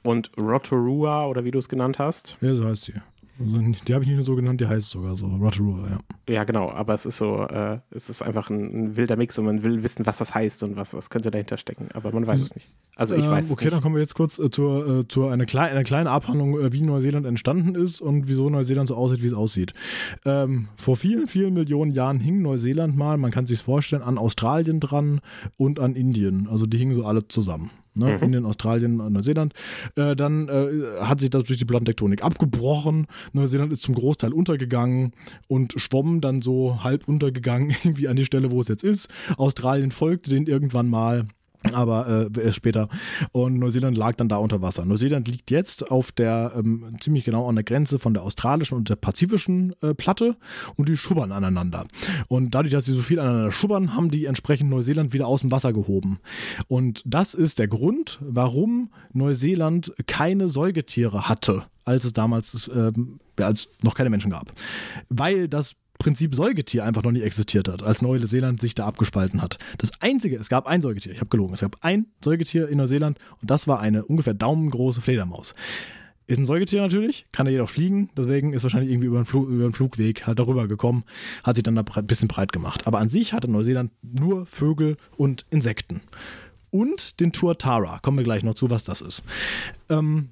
Und 0.06 0.32
Rotorua 0.40 1.28
oder 1.28 1.44
wie 1.44 1.52
du 1.52 1.60
es 1.60 1.68
genannt 1.68 2.00
hast. 2.00 2.38
Ja, 2.42 2.54
so 2.56 2.66
heißt 2.66 2.88
die. 2.88 2.94
Also, 3.38 3.58
die 3.86 3.94
habe 3.94 4.02
ich 4.04 4.08
nicht 4.08 4.16
nur 4.16 4.26
so 4.26 4.36
genannt, 4.38 4.62
die 4.62 4.68
heißt 4.68 4.90
sogar 4.92 5.18
so. 5.18 5.26
Rotorua, 5.26 5.90
ja. 5.90 6.34
Ja, 6.34 6.44
genau, 6.46 6.70
aber 6.72 6.94
es 6.94 7.06
ist 7.06 7.18
so, 7.18 7.42
äh, 7.46 7.80
es 7.92 8.10
ist 8.10 8.22
einfach 8.22 8.50
ein, 8.50 8.62
ein 8.92 8.96
wilder 8.96 9.18
Mix 9.18 9.38
und 9.38 9.44
man 9.44 9.62
will 9.62 9.84
wissen, 9.84 10.06
was 10.06 10.20
das 10.20 10.34
heißt 10.34 10.64
und 10.64 10.78
was, 10.78 10.94
was 10.94 11.10
könnte 11.10 11.32
dahinter 11.32 11.58
stecken, 11.58 11.90
aber 11.94 12.14
man 12.14 12.26
weiß 12.26 12.40
es 12.40 12.56
nicht. 12.56 12.72
Also 12.96 13.14
ich 13.16 13.26
Ähm, 13.26 13.32
weiß 13.32 13.48
es 13.48 13.52
Okay, 13.52 13.66
nicht. 13.66 13.74
dann 13.74 13.82
kommen 13.82 13.96
wir 13.96 14.02
jetzt 14.02 14.16
kurz 14.16 14.40
äh, 14.40 14.50
zur, 14.50 15.00
äh, 15.00 15.08
zur 15.10 15.34
eine, 15.34 15.46
klei 15.46 15.70
eine 15.70 15.84
kleine 15.84 16.12
Abhandlung, 16.12 16.58
äh, 16.62 16.72
wie 16.72 16.82
Neuseeland 16.82 17.26
entstanden 17.26 17.76
ist 17.76 18.00
und 18.00 18.30
wieso 18.30 18.50
Neuseeland 18.50 18.88
so 18.88 18.96
aussieht, 18.96 19.22
wie 19.22 19.28
es 19.28 19.34
aussieht. 19.34 19.74
Ähm, 20.24 20.70
vor 20.78 20.96
vielen, 20.96 21.28
vielen 21.28 21.54
Millionen 21.56 21.92
Jahren 21.92 22.22
hing 22.22 22.42
Neuseeland 22.42 22.96
mal, 22.96 23.18
man 23.18 23.32
kann 23.32 23.48
sich 23.48 23.60
vorstellen, 23.62 24.02
an 24.02 24.18
Australien 24.18 24.80
dran 24.80 25.20
und 25.58 25.80
an 25.82 25.96
Indien. 25.96 26.48
Also 26.50 26.66
die 26.68 26.78
hingen 26.78 26.96
so 26.96 27.06
alle 27.06 27.28
zusammen. 27.28 27.70
Ne? 27.96 28.18
Mhm. 28.18 28.24
Indien, 28.24 28.46
Australien, 28.46 29.00
äh, 29.00 29.10
Neuseeland. 29.10 29.54
Äh, 29.96 30.16
dann 30.16 30.50
äh, 30.50 31.02
hat 31.02 31.20
sich 31.20 31.30
das 31.30 31.46
durch 31.46 31.60
die 31.60 31.66
Plattentektonik 31.66 32.24
abgebrochen. 32.24 33.08
Neuseeland 33.34 33.72
ist 33.72 33.84
zum 33.84 33.96
Großteil 33.96 34.34
untergegangen 34.34 35.14
und 35.48 35.74
schwamm 35.78 36.22
dann 36.22 36.42
so 36.42 36.84
halb 36.84 37.08
untergegangen, 37.08 37.70
irgendwie 37.84 38.08
an 38.08 38.16
die 38.16 38.26
Stelle, 38.26 38.52
wo 38.52 38.62
es 38.62 38.68
jetzt 38.68 38.84
ist. 38.84 39.08
Australien 39.38 39.92
folgte 39.92 40.30
den 40.30 40.48
irgendwann 40.48 40.90
mal 40.90 41.28
aber 41.74 42.30
äh, 42.36 42.42
erst 42.42 42.58
später. 42.58 42.90
Und 43.32 43.58
Neuseeland 43.58 43.98
lag 43.98 44.16
dann 44.16 44.30
da 44.30 44.38
unter 44.38 44.62
Wasser. 44.62 44.86
Neuseeland 44.86 45.28
liegt 45.28 45.52
jetzt 45.52 45.90
auf 45.92 46.12
der, 46.12 46.54
ähm, 46.56 46.96
ziemlich 47.00 47.24
genau 47.24 47.48
an 47.48 47.56
der 47.56 47.64
Grenze 47.64 48.00
von 48.00 48.14
der 48.14 48.24
australischen 48.24 48.78
und 48.78 48.90
der 48.90 48.96
pazifischen 48.96 49.74
äh, 49.82 49.94
Platte 49.94 50.36
und 50.76 50.90
die 50.90 50.98
schubbern 50.98 51.32
aneinander. 51.32 51.86
Und 52.28 52.52
dadurch, 52.52 52.72
dass 52.72 52.86
sie 52.86 52.94
so 52.94 53.02
viel 53.02 53.20
aneinander 53.20 53.52
schubbern, 53.52 53.96
haben 53.96 54.10
die 54.10 54.26
entsprechend 54.26 54.70
Neuseeland 54.70 55.14
wieder 55.14 55.28
aus 55.28 55.42
dem 55.42 55.52
Wasser 55.52 55.74
gehoben. 55.74 56.20
Und 56.68 57.02
das 57.06 57.34
ist 57.34 57.60
der 57.60 57.68
Grund, 57.68 58.20
warum 58.22 58.90
Neuseeland 59.14 59.94
keine 60.08 60.50
Säugetiere 60.50 61.28
hatte, 61.30 61.64
als 61.84 62.04
es 62.04 62.14
damals, 62.14 62.70
ähm, 62.74 63.20
als 63.38 63.70
noch 63.82 63.96
keine 63.96 64.10
Menschen 64.10 64.32
gab. 64.32 64.52
Weil 65.10 65.48
das 65.48 65.76
Prinzip 65.98 66.36
Säugetier 66.36 66.84
einfach 66.86 67.04
noch 67.04 67.12
nie 67.12 67.22
existiert 67.22 67.68
hat, 67.68 67.84
als 67.84 68.02
Neuseeland 68.02 68.62
sich 68.62 68.76
da 68.76 68.86
abgespalten 68.86 69.42
hat. 69.42 69.58
Das 69.78 69.92
einzige, 70.02 70.38
es 70.38 70.50
gab 70.50 70.68
ein 70.68 70.82
Säugetier, 70.82 71.12
ich 71.12 71.20
habe 71.20 71.30
gelogen, 71.30 71.54
es 71.54 71.62
gab 71.62 71.78
ein 71.82 72.08
Säugetier 72.24 72.68
in 72.68 72.78
Neuseeland 72.78 73.18
und 73.42 73.50
das 73.50 73.68
war 73.68 73.80
eine 73.80 74.06
ungefähr 74.06 74.34
daumengroße 74.34 75.02
Fledermaus. 75.02 75.56
Ist 76.28 76.40
ein 76.40 76.46
Säugetier 76.46 76.82
natürlich, 76.82 77.28
kann 77.32 77.46
er 77.46 77.52
jedoch 77.52 77.70
fliegen, 77.70 78.10
deswegen 78.18 78.54
ist 78.54 78.64
wahrscheinlich 78.64 78.92
irgendwie 78.92 79.08
über 79.08 79.20
den, 79.20 79.26
Flug, 79.26 79.48
über 79.48 79.64
den 79.64 79.74
Flugweg 79.74 80.26
halt 80.26 80.40
darüber 80.40 80.68
gekommen, 80.68 81.04
hat 81.44 81.56
sich 81.56 81.64
dann 81.64 81.76
da 81.76 81.84
ein 81.84 82.08
bisschen 82.08 82.28
breit 82.28 82.52
gemacht. 82.52 82.88
Aber 82.88 82.98
an 82.98 83.10
sich 83.10 83.34
hatte 83.34 83.48
Neuseeland 83.48 83.92
nur 84.02 84.48
Vögel 84.48 84.98
und 85.18 85.46
Insekten. 85.52 86.02
Und 86.72 87.20
den 87.20 87.32
Tuatara, 87.32 88.00
kommen 88.00 88.18
wir 88.18 88.24
gleich 88.24 88.44
noch 88.44 88.56
zu, 88.56 88.72
was 88.72 88.84
das 88.84 89.02
ist. 89.02 89.24
Ähm, 89.90 90.30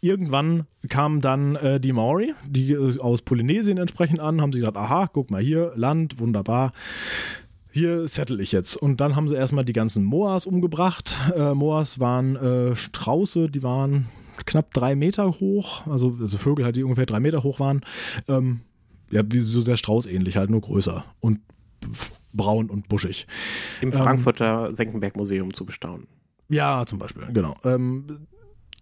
irgendwann 0.00 0.66
kamen 0.88 1.20
dann 1.20 1.56
äh, 1.56 1.80
die 1.80 1.92
Maori, 1.92 2.34
die 2.46 2.72
äh, 2.72 2.98
aus 2.98 3.22
Polynesien 3.22 3.78
entsprechend 3.78 4.20
an, 4.20 4.40
haben 4.40 4.52
sie 4.52 4.60
gesagt, 4.60 4.76
aha, 4.76 5.08
guck 5.12 5.30
mal 5.30 5.42
hier, 5.42 5.72
Land, 5.76 6.18
wunderbar. 6.18 6.72
Hier 7.70 8.08
settle 8.08 8.42
ich 8.42 8.52
jetzt. 8.52 8.76
Und 8.76 9.00
dann 9.00 9.16
haben 9.16 9.28
sie 9.28 9.34
erstmal 9.34 9.64
die 9.64 9.74
ganzen 9.74 10.04
Moas 10.04 10.46
umgebracht. 10.46 11.16
Äh, 11.36 11.54
Moas 11.54 12.00
waren 12.00 12.36
äh, 12.36 12.76
Strauße, 12.76 13.50
die 13.50 13.62
waren 13.62 14.06
knapp 14.44 14.72
drei 14.72 14.94
Meter 14.94 15.30
hoch, 15.40 15.86
also, 15.86 16.16
also 16.20 16.38
Vögel 16.38 16.64
halt, 16.64 16.76
die 16.76 16.84
ungefähr 16.84 17.06
drei 17.06 17.20
Meter 17.20 17.42
hoch 17.42 17.60
waren. 17.60 17.82
Ähm, 18.28 18.60
ja, 19.10 19.22
wie 19.30 19.40
so 19.40 19.60
sehr 19.60 19.76
straußähnlich, 19.76 20.36
halt 20.36 20.50
nur 20.50 20.60
größer 20.60 21.04
und 21.20 21.40
braun 22.32 22.70
und 22.70 22.88
buschig. 22.88 23.26
Im 23.80 23.92
Frankfurter 23.92 24.72
Senckenberg-Museum 24.72 25.54
zu 25.54 25.64
bestaunen. 25.64 26.06
Ja, 26.48 26.84
zum 26.86 26.98
Beispiel, 26.98 27.26
genau. 27.32 27.54
Ähm, 27.64 28.06
äh, 28.08 28.35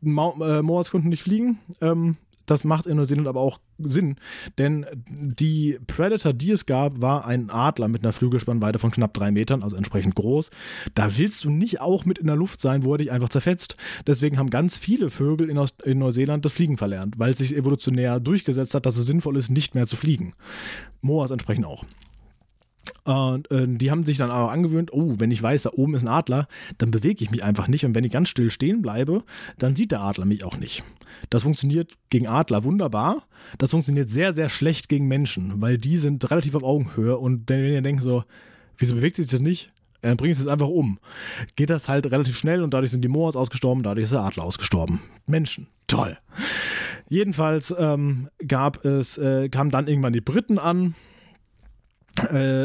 Moas 0.05 0.91
konnten 0.91 1.09
nicht 1.09 1.23
fliegen. 1.23 1.59
Ähm, 1.81 2.17
das 2.47 2.65
macht 2.65 2.87
in 2.87 2.97
Neuseeland 2.97 3.27
aber 3.27 3.41
auch 3.41 3.59
Sinn, 3.79 4.17
denn 4.59 4.87
die 5.09 5.79
Predator, 5.87 6.33
die 6.33 6.51
es 6.51 6.67
gab, 6.67 7.01
war 7.01 7.27
ein 7.27 7.51
Adler 7.51 7.89
mit 7.89 8.05
einer 8.05 8.13
Flügelspannweite 8.13 8.79
von 8.79 8.91
knapp 8.91 9.15
drei 9.15 9.31
Metern, 9.31 9.63
also 9.63 9.77
entsprechend 9.77 10.15
groß. 10.15 10.51
Da 10.95 11.17
willst 11.17 11.45
du 11.45 11.51
nicht 11.51 11.81
auch 11.81 12.05
mit 12.05 12.19
in 12.19 12.27
der 12.27 12.37
Luft 12.37 12.61
sein, 12.61 12.85
wo 12.85 12.93
er 12.95 12.99
dich 12.99 13.11
einfach 13.11 13.31
zerfetzt. 13.31 13.77
Deswegen 14.07 14.39
haben 14.39 14.51
ganz 14.51 14.77
viele 14.77 15.11
Vögel 15.11 15.49
in, 15.49 15.61
in 15.85 15.99
Neuseeland 15.99 16.45
das 16.45 16.53
Fliegen 16.53 16.77
verlernt, 16.77 17.19
weil 17.19 17.33
es 17.33 17.39
sich 17.39 17.57
evolutionär 17.57 18.21
durchgesetzt 18.21 18.75
hat, 18.75 18.87
dass 18.87 18.97
es 18.97 19.07
sinnvoll 19.07 19.37
ist, 19.37 19.51
nicht 19.51 19.75
mehr 19.75 19.87
zu 19.87 19.97
fliegen. 19.97 20.35
Moas 21.01 21.31
entsprechend 21.31 21.65
auch. 21.65 21.85
Und 23.05 23.51
äh, 23.51 23.67
die 23.69 23.91
haben 23.91 24.05
sich 24.05 24.17
dann 24.17 24.31
aber 24.31 24.51
angewöhnt, 24.51 24.93
oh, 24.93 25.15
wenn 25.19 25.31
ich 25.31 25.43
weiß, 25.43 25.65
da 25.65 25.71
oben 25.75 25.95
ist 25.95 26.03
ein 26.03 26.09
Adler, 26.09 26.49
dann 26.79 26.91
bewege 26.91 27.23
ich 27.23 27.31
mich 27.31 27.45
einfach 27.45 27.69
nicht. 27.69 27.85
Und 27.85 27.95
wenn 27.95 28.05
ich 28.05 28.13
ganz 28.13 28.31
still 28.31 28.51
stehen 28.51 28.81
bleibe, 28.81 29.25
dann 29.59 29.77
sieht 29.77 29.93
der 29.93 30.01
Adler 30.01 30.25
mich 30.25 30.45
auch 30.45 30.57
nicht. 30.57 30.85
Das 31.29 31.43
funktioniert 31.43 31.95
gegen 32.09 32.27
Adler 32.27 32.65
wunderbar. 32.65 33.27
Das 33.59 33.73
funktioniert 33.73 34.11
sehr, 34.11 34.33
sehr 34.33 34.49
schlecht 34.49 34.89
gegen 34.89 35.07
Menschen, 35.07 35.61
weil 35.61 35.77
die 35.77 35.99
sind 35.99 36.31
relativ 36.31 36.55
auf 36.55 36.63
Augenhöhe. 36.63 37.19
Und 37.19 37.49
wenn 37.49 37.65
ihr 37.65 37.83
denkt 37.83 38.03
so, 38.03 38.25
wieso 38.79 38.97
bewegt 38.97 39.17
sich 39.17 39.27
das 39.27 39.41
nicht? 39.41 39.71
Dann 40.01 40.17
bringt 40.17 40.35
es 40.35 40.41
jetzt 40.41 40.49
einfach 40.49 40.69
um. 40.69 40.99
Geht 41.57 41.71
das 41.71 41.89
halt 41.89 42.11
relativ 42.11 42.37
schnell 42.37 42.63
und 42.63 42.75
dadurch 42.75 42.91
sind 42.91 43.03
die 43.03 43.09
Moas 43.09 43.37
ausgestorben, 43.37 43.83
dadurch 43.83 44.05
ist 44.05 44.13
der 44.13 44.21
Adler 44.21 44.45
ausgestorben. 44.45 45.01
Menschen, 45.27 45.67
toll. 45.87 46.19
Jedenfalls 47.09 47.75
ähm, 47.79 48.29
gab 48.47 48.85
es, 48.85 49.19
äh, 49.19 49.49
kamen 49.49 49.71
dann 49.71 49.89
irgendwann 49.89 50.13
die 50.13 50.21
Briten 50.21 50.59
an, 50.59 50.95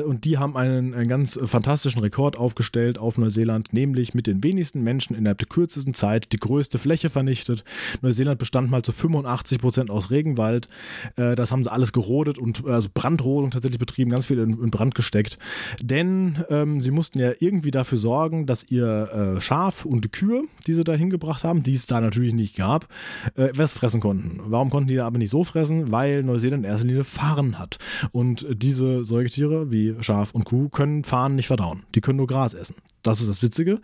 und 0.06 0.26
die 0.26 0.38
haben 0.38 0.56
einen, 0.56 0.93
einen 0.93 1.08
ganz 1.08 1.39
fantastischen 1.41 2.02
Rekord 2.02 2.38
aufgestellt 2.38 2.97
auf 2.97 3.18
Neuseeland, 3.18 3.74
nämlich 3.74 4.14
mit 4.14 4.28
den 4.28 4.43
wenigsten 4.43 4.84
Menschen 4.84 5.16
innerhalb 5.16 5.39
der 5.39 5.47
kürzesten 5.47 5.93
Zeit 5.93 6.32
die 6.32 6.38
größte 6.38 6.78
Fläche 6.78 7.10
vernichtet. 7.10 7.64
Neuseeland 8.02 8.39
bestand 8.39 8.70
mal 8.70 8.82
zu 8.82 8.91
85 8.91 9.60
Prozent 9.60 9.89
aus 9.89 10.12
Regenwald. 10.12 10.68
Äh, 11.16 11.36
das 11.36 11.52
haben 11.52 11.64
sie 11.64 11.72
alles 11.72 11.93
gerodet 11.93 12.38
und 12.38 12.66
also 12.66 12.89
Brandrodung 12.93 13.52
tatsächlich 13.52 13.80
betrieben, 13.80 14.12
ganz 14.12 14.26
viel 14.26 14.39
in, 14.39 14.62
in 14.62 14.72
Brand 14.72 14.95
gesteckt. 14.95 15.38
Denn 15.82 16.43
ähm, 16.50 16.82
sie 16.82 16.91
mussten 16.91 17.20
ja 17.20 17.32
irgendwie 17.39 17.72
dafür 17.72 17.97
sorgen, 17.97 18.45
dass 18.45 18.64
ihr 18.70 19.36
äh, 19.38 19.41
Schaf 19.41 19.86
und 19.86 20.12
Kühe, 20.12 20.43
die 20.68 20.74
sie 20.74 20.84
da 20.84 20.93
hingebracht 20.93 21.43
haben, 21.43 21.64
die 21.64 21.74
es 21.74 21.88
da 21.88 22.02
natürlich 22.02 22.34
nicht 22.34 22.56
gab, 22.56 22.88
äh, 23.36 23.50
was 23.54 23.74
fressen 23.74 24.02
konnten. 24.02 24.39
Warum 24.45 24.70
konnten 24.70 24.89
die 24.89 24.95
da 24.95 25.08
aber 25.08 25.18
nicht 25.18 25.32
so 25.32 25.43
fressen? 25.43 25.91
Weil 25.91 26.24
Neuseeland 26.24 26.66
in 26.66 26.72
erster 26.72 26.88
Linie 26.88 27.04
Farn 27.04 27.58
hat. 27.60 27.78
Und 28.12 28.43
äh, 28.43 28.56
diese 28.56 29.04
Säugetiere 29.04 29.38
Säugetiere 29.39 29.71
wie 29.71 29.95
Schaf 30.01 30.31
und 30.31 30.45
Kuh 30.45 30.69
können 30.69 31.03
Farn 31.03 31.35
nicht 31.35 31.47
verdauen. 31.47 31.83
Die 31.95 32.01
können 32.01 32.17
nur 32.17 32.27
Gras 32.27 32.53
essen. 32.53 32.75
Das 33.03 33.21
ist 33.21 33.29
das 33.29 33.41
Witzige. 33.41 33.79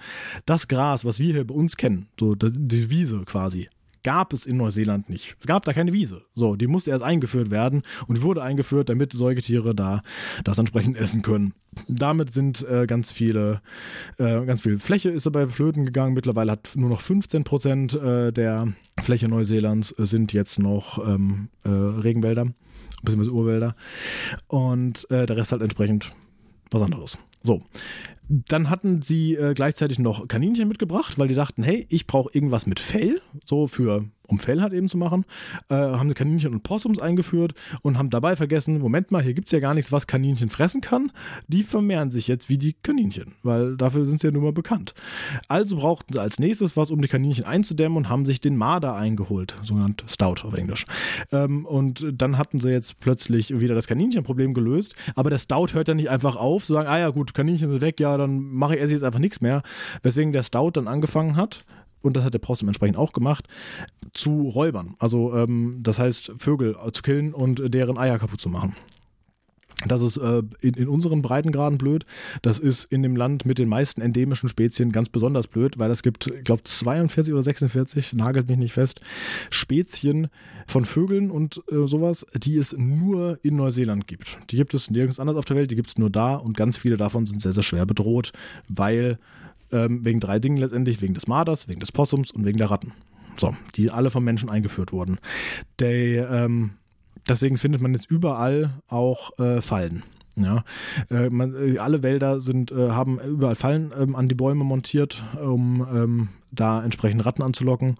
Das 0.46 0.68
Gras, 0.68 1.06
was 1.06 1.20
wir 1.20 1.34
hier 1.34 1.48
bei 1.48 1.56
uns 1.56 1.78
kennen, 1.78 2.08
so 2.20 2.34
die 2.34 2.90
Wiese 2.90 3.24
quasi, 3.26 3.70
gab 4.04 4.34
es 4.34 4.46
in 4.46 4.58
Neuseeland 4.58 5.10
nicht. 5.10 5.38
Es 5.40 5.48
gab 5.48 5.64
da 5.66 5.74
keine 5.74 5.94
Wiese. 5.94 6.24
So, 6.36 6.56
die 6.56 6.68
musste 6.68 6.92
erst 6.92 7.04
eingeführt 7.04 7.50
werden 7.50 7.84
und 8.08 8.22
wurde 8.22 8.44
eingeführt, 8.44 8.90
damit 8.90 9.14
Säugetiere 9.14 9.74
da 9.74 10.02
das 10.44 10.58
entsprechend 10.58 10.98
essen 10.98 11.22
können. 11.22 11.54
Damit 11.88 12.34
sind 12.34 12.68
äh, 12.68 12.86
ganz 12.86 13.12
viele, 13.12 13.62
äh, 14.18 14.46
ganz 14.46 14.62
viel 14.62 14.78
Fläche 14.80 15.10
ist 15.10 15.26
dabei 15.26 15.48
flöten 15.48 15.86
gegangen. 15.86 16.14
Mittlerweile 16.14 16.52
hat 16.52 16.74
nur 16.76 16.90
noch 16.90 17.02
15 17.02 17.44
Prozent 17.46 17.96
äh, 17.96 18.32
der 18.32 18.74
Fläche 19.02 19.28
Neuseelands 19.28 19.96
sind 19.98 20.34
jetzt 20.34 20.60
noch 20.60 21.06
ähm, 21.06 21.50
äh, 21.64 21.70
Regenwälder, 21.70 22.48
bzw. 23.04 23.30
Urwälder. 23.30 23.76
Und 24.48 25.10
äh, 25.10 25.26
der 25.26 25.38
Rest 25.38 25.52
halt 25.52 25.62
entsprechend 25.62 26.12
was 26.72 26.82
anderes. 26.82 27.18
So, 27.44 27.62
dann 28.28 28.70
hatten 28.70 29.02
sie 29.02 29.36
äh, 29.36 29.54
gleichzeitig 29.54 30.00
noch 30.00 30.28
Kaninchen 30.28 30.68
mitgebracht, 30.68 31.20
weil 31.20 31.28
die 31.28 31.36
dachten, 31.36 31.64
hey, 31.64 31.86
ich 31.90 32.08
brauche 32.08 32.30
irgendwas 32.34 32.66
mit 32.66 32.80
Fell, 32.80 33.22
so 33.46 33.68
für 33.68 34.06
um 34.28 34.40
Fell 34.40 34.62
halt 34.62 34.74
eben 34.74 34.88
zu 34.88 34.98
machen, 34.98 35.26
äh, 35.70 35.76
haben 35.76 36.10
sie 36.10 36.16
Kaninchen 36.16 36.54
und 36.54 36.64
Possums 36.64 37.00
eingeführt 37.00 37.54
und 37.82 37.98
haben 37.98 38.10
dabei 38.10 38.36
vergessen, 38.36 38.80
Moment 38.80 39.12
mal, 39.12 39.22
hier 39.22 39.34
gibt 39.34 39.48
es 39.48 39.52
ja 39.52 39.60
gar 39.60 39.74
nichts, 39.74 39.92
was 39.92 40.08
Kaninchen 40.08 40.50
fressen 40.50 40.82
kann. 40.82 41.12
Die 41.48 41.64
vermehren 41.64 42.12
sich 42.12 42.28
jetzt 42.28 42.50
wie 42.50 42.58
die 42.58 42.74
Kaninchen, 42.74 43.36
weil 43.44 43.78
dafür 43.78 44.06
sind 44.06 44.20
sie 44.20 44.28
ja 44.28 44.32
nun 44.32 44.44
mal 44.44 44.54
bekannt. 44.54 44.94
Also 45.48 45.78
brauchten 45.78 46.14
sie 46.14 46.22
als 46.22 46.40
nächstes 46.40 46.78
was, 46.78 46.92
um 46.92 47.02
die 47.02 47.08
Kaninchen 47.08 47.46
einzudämmen 47.46 47.98
und 47.98 48.10
haben 48.10 48.26
sich 48.26 48.42
den 48.42 48.58
Marder 48.58 48.96
eingeholt, 48.96 49.58
sogenannt 49.64 50.04
Stout 50.08 50.46
auf 50.46 50.54
Englisch. 50.54 50.86
Ähm, 51.32 51.66
und 51.66 52.06
dann 52.14 52.38
hatten 52.38 52.60
sie 52.60 52.70
jetzt 52.70 53.00
plötzlich 53.00 53.60
wieder 53.60 53.76
das 53.76 53.88
Kaninchenproblem 53.88 54.54
gelöst, 54.54 54.96
aber 55.16 55.30
der 55.30 55.40
Stout 55.40 55.74
hört 55.74 55.88
ja 55.88 55.94
nicht 55.94 56.10
einfach 56.10 56.36
auf, 56.36 56.66
zu 56.66 56.74
sagen, 56.74 56.88
ah 56.88 57.00
ja 57.00 57.10
gut, 57.10 57.34
Kaninchen 57.34 57.70
sind 57.70 57.82
weg, 57.82 58.00
ja, 58.00 58.18
dann 58.18 58.40
mache 58.40 58.76
ich 58.76 58.92
jetzt 58.92 59.04
einfach 59.04 59.20
nichts 59.20 59.42
mehr. 59.42 59.64
Weswegen 60.04 60.34
der 60.34 60.44
Stout 60.44 60.72
dann 60.72 60.88
angefangen 60.88 61.36
hat, 61.36 61.66
und 62.06 62.16
das 62.16 62.24
hat 62.24 62.34
der 62.34 62.40
Possum 62.40 62.70
entsprechend 62.70 62.98
auch 62.98 63.14
gemacht, 63.14 63.48
zu 64.14 64.50
Räubern. 64.50 64.96
Also 65.00 65.36
ähm, 65.36 65.80
das 65.82 66.00
heißt 66.00 66.34
Vögel 66.38 66.76
zu 66.94 67.02
killen 67.02 67.34
und 67.34 67.74
deren 67.74 67.98
Eier 67.98 68.20
kaputt 68.20 68.40
zu 68.40 68.50
machen. 68.50 68.76
Das 69.88 70.02
ist 70.02 70.18
äh, 70.18 70.42
in, 70.62 70.74
in, 70.76 70.88
unseren 70.88 71.22
Breitengraden 71.22 71.78
blöd. 71.78 72.06
Das 72.42 72.60
ist 72.60 72.86
in 72.86 73.04
dem 73.04 73.16
Land 73.16 73.46
mit 73.46 73.60
den 73.60 73.68
meisten 73.68 74.02
endemischen 74.02 74.48
Spezien 74.48 74.92
ganz 74.92 75.10
besonders 75.10 75.48
blöd, 75.48 75.78
weil 75.78 75.92
es 75.92 76.02
gibt, 76.02 76.32
ich 76.32 76.44
glaube, 76.44 76.64
42 76.64 77.34
oder 77.34 77.44
46, 77.44 78.14
nagelt 78.14 78.48
mich 78.48 78.58
nicht 78.58 78.74
fest, 78.74 79.02
Spezien 79.50 80.30
von 80.66 80.86
Vögeln 80.86 81.30
und 81.30 81.62
äh, 81.70 81.88
sowas, 81.88 82.26
die 82.34 82.58
es 82.58 82.74
nur 82.78 83.38
in 83.44 83.58
Neuseeland 83.58 84.08
gibt. 84.08 84.40
Die 84.50 84.56
gibt 84.56 84.74
es 84.74 84.90
nirgends 84.90 85.20
anders 85.20 85.36
auf 85.36 85.46
der 85.46 85.58
Welt, 85.58 85.72
die 85.72 85.76
gibt 85.76 85.90
es 85.90 85.98
nur 85.98 86.10
da 86.10 86.36
und 86.36 86.56
ganz 86.56 86.78
viele 86.78 86.96
davon 86.96 87.26
sind 87.26 87.42
sehr, 87.42 87.54
sehr 87.54 87.64
schwer 87.64 87.86
bedroht, 87.86 88.32
weil 88.70 89.20
ähm, 89.72 90.04
wegen 90.06 90.20
drei 90.20 90.40
Dingen 90.40 90.58
letztendlich, 90.58 91.02
wegen 91.02 91.14
des 91.14 91.28
Marders, 91.28 91.68
wegen 91.68 91.80
des 91.80 91.92
Possums 91.92 92.32
und 92.32 92.46
wegen 92.46 92.58
der 92.58 92.72
Ratten. 92.72 92.94
So, 93.38 93.56
die 93.76 93.92
alle 93.92 94.12
vom 94.12 94.24
Menschen 94.24 94.50
eingeführt 94.50 94.94
wurden. 94.94 95.18
Der, 95.80 96.30
ähm, 96.30 96.72
deswegen 97.28 97.58
findet 97.58 97.82
man 97.82 97.94
jetzt 97.94 98.10
überall 98.10 98.82
auch 98.88 99.38
äh, 99.40 99.62
Fallen. 99.62 100.04
Ja, 100.38 100.66
äh, 101.10 101.30
man, 101.30 101.56
äh, 101.56 101.78
alle 101.78 102.04
Wälder 102.04 102.42
sind, 102.42 102.72
äh, 102.72 102.90
haben 102.90 103.20
überall 103.20 103.56
Fallen 103.56 103.94
ähm, 103.98 104.16
an 104.16 104.28
die 104.28 104.36
Bäume 104.36 104.66
montiert, 104.66 105.24
um 105.42 105.88
ähm, 105.94 106.30
da 106.56 106.84
entsprechend 106.84 107.26
Ratten 107.26 107.44
anzulocken. 107.44 107.98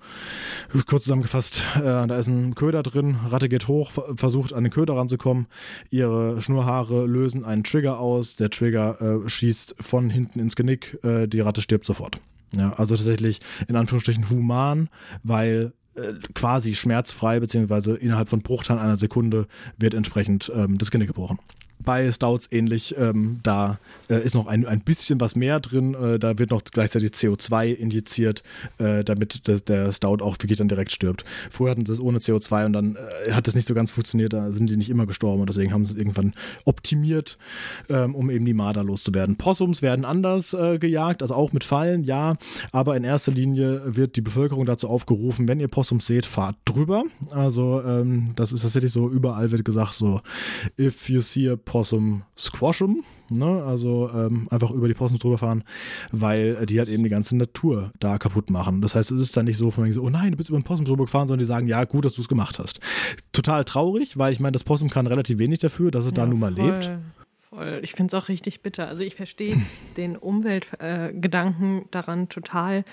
Kurz 0.88 1.04
zusammengefasst, 1.04 1.64
äh, 1.76 1.82
da 1.82 2.18
ist 2.18 2.28
ein 2.28 2.56
Köder 2.56 2.84
drin, 2.84 3.18
Ratte 3.28 3.50
geht 3.50 3.68
hoch, 3.68 3.92
versucht 4.16 4.54
an 4.54 4.64
den 4.64 4.72
Köder 4.72 4.96
ranzukommen, 4.96 5.48
ihre 5.90 6.42
Schnurhaare 6.42 7.06
lösen 7.06 7.46
einen 7.46 7.64
Trigger 7.64 8.00
aus, 8.00 8.36
der 8.36 8.50
Trigger 8.50 9.02
äh, 9.02 9.30
schießt 9.30 9.76
von 9.80 10.10
hinten 10.10 10.40
ins 10.40 10.56
Genick, 10.56 10.98
äh, 11.04 11.28
die 11.28 11.40
Ratte 11.40 11.62
stirbt 11.62 11.86
sofort. 11.86 12.20
Ja, 12.56 12.74
also 12.74 12.96
tatsächlich 12.96 13.42
in 13.68 13.76
Anführungsstrichen 13.76 14.30
human, 14.30 14.90
weil 15.24 15.74
äh, 15.96 16.14
quasi 16.34 16.74
schmerzfrei, 16.74 17.40
beziehungsweise 17.40 17.96
innerhalb 17.96 18.30
von 18.30 18.42
Bruchteilen 18.42 18.82
einer 18.82 18.98
Sekunde 18.98 19.48
wird 19.78 19.94
entsprechend 19.94 20.52
ähm, 20.56 20.78
das 20.78 20.92
Genick 20.92 21.08
gebrochen 21.08 21.40
bei 21.80 22.12
Stouts 22.12 22.48
ähnlich. 22.52 22.96
Ähm, 22.98 23.40
da 23.44 23.80
äh, 24.10 24.24
ist 24.24 24.36
noch 24.36 24.48
ein, 24.48 24.66
ein 24.66 24.82
bisschen 24.82 25.20
was 25.22 25.36
mehr 25.36 25.60
drin. 25.60 25.94
Äh, 25.94 26.20
da 26.20 26.38
wird 26.38 26.52
noch 26.52 26.64
gleichzeitig 26.64 27.12
CO2 27.12 27.74
injiziert, 27.74 28.44
äh, 28.78 29.04
damit 29.04 29.48
der, 29.48 29.60
der, 29.60 29.92
Stout 29.92 30.22
auch 30.22 30.36
wirklich 30.40 30.58
dann 30.58 30.68
direkt 30.68 30.92
stirbt. 30.92 31.24
Früher 31.50 31.72
hatten 31.72 31.86
sie 31.86 31.94
es 31.94 32.00
ohne 32.00 32.20
CO2 32.20 32.66
und 32.66 32.74
dann 32.74 32.98
äh, 33.28 33.32
hat 33.32 33.48
das 33.48 33.56
nicht 33.56 33.68
so 33.68 33.74
ganz 33.74 33.92
funktioniert. 33.92 34.34
Da 34.34 34.52
sind 34.52 34.70
die 34.70 34.78
nicht 34.78 34.90
immer 34.90 35.06
gestorben 35.06 35.42
und 35.42 35.50
deswegen 35.50 35.72
haben 35.72 35.86
sie 35.86 35.94
es 35.94 35.98
irgendwann 35.98 36.34
optimiert, 36.66 37.38
ähm, 37.90 38.16
um 38.16 38.30
eben 38.30 38.46
die 38.46 38.54
Marder 38.54 38.84
loszuwerden. 38.84 39.36
Possums 39.36 39.82
werden 39.82 40.06
anders 40.06 40.54
äh, 40.54 40.80
gejagt, 40.80 41.22
also 41.22 41.36
auch 41.36 41.54
mit 41.54 41.64
Fallen, 41.64 42.04
ja. 42.04 42.38
Aber 42.72 42.98
in 42.98 43.04
erster 43.04 43.32
Linie 43.32 43.82
wird 43.86 44.16
die 44.16 44.22
Bevölkerung 44.22 44.66
dazu 44.66 44.90
aufgerufen, 44.90 45.48
wenn 45.48 45.60
ihr 45.60 45.68
Possums 45.68 46.06
seht, 46.08 46.26
fahrt 46.26 46.56
drüber. 46.66 47.04
Also 47.32 47.82
ähm, 47.84 48.32
das 48.36 48.52
ist 48.52 48.62
tatsächlich 48.62 48.92
so, 48.92 49.10
überall 49.10 49.52
wird 49.52 49.66
gesagt 49.66 49.94
so, 49.94 50.22
if 50.80 51.10
you 51.10 51.22
see 51.22 51.50
a 51.50 51.56
Possum 51.66 52.24
Squash'em, 52.38 52.98
ne? 53.30 53.64
also 53.64 54.10
ähm, 54.14 54.48
einfach 54.52 54.72
über 54.72 54.88
die 54.88 54.94
Possums 54.94 55.20
drüber 55.20 55.38
fahren, 55.38 55.64
weil 56.12 56.66
die 56.66 56.80
halt 56.80 56.90
eben 56.90 57.04
die 57.04 57.10
ganze 57.10 57.36
Natur 57.36 57.92
da 58.00 58.18
kaputt 58.18 58.50
machen. 58.50 58.82
Das 58.82 58.96
heißt, 58.96 59.12
es 59.12 59.20
ist 59.20 59.36
dann 59.36 59.46
nicht 59.46 59.58
so 59.58 59.72
von 59.72 59.84
mir 59.84 59.94
so, 59.94 60.04
oh 60.04 60.10
nein, 60.10 60.32
du 60.32 60.38
bist 60.38 60.50
über 60.50 60.60
den 60.60 60.64
Possum 60.64 60.86
drüber 60.86 61.06
gefahren, 61.06 61.28
sondern 61.28 61.40
die 61.40 61.46
sagen, 61.46 61.68
ja, 61.68 61.84
gut, 61.84 62.06
dass 62.06 62.14
du 62.14 62.22
es 62.22 62.28
gemacht 62.28 62.60
hast. 62.60 62.80
Total 63.34 63.66
traurig, 63.66 64.18
weil 64.18 64.32
ich 64.32 64.40
meine, 64.40 64.54
das 64.54 64.64
Possum 64.64 64.90
kann 64.90 65.08
relativ 65.08 65.38
wenig 65.38 65.60
dafür, 65.60 65.92
dass 65.92 66.06
es 66.06 66.12
ja, 66.12 66.18
da 66.18 66.26
nun 66.26 66.40
mal 66.40 66.56
voll. 66.56 66.66
lebt. 66.66 66.92
Voll. 67.50 67.80
Ich 67.84 67.94
finde 67.94 68.16
es 68.16 68.24
auch 68.24 68.30
richtig 68.30 68.62
bitter. 68.62 68.88
Also 68.88 69.04
ich 69.04 69.16
verstehe 69.16 69.62
den 69.98 70.16
Umweltgedanken 70.16 71.82
äh, 71.82 71.86
daran 71.92 72.30
total 72.30 72.86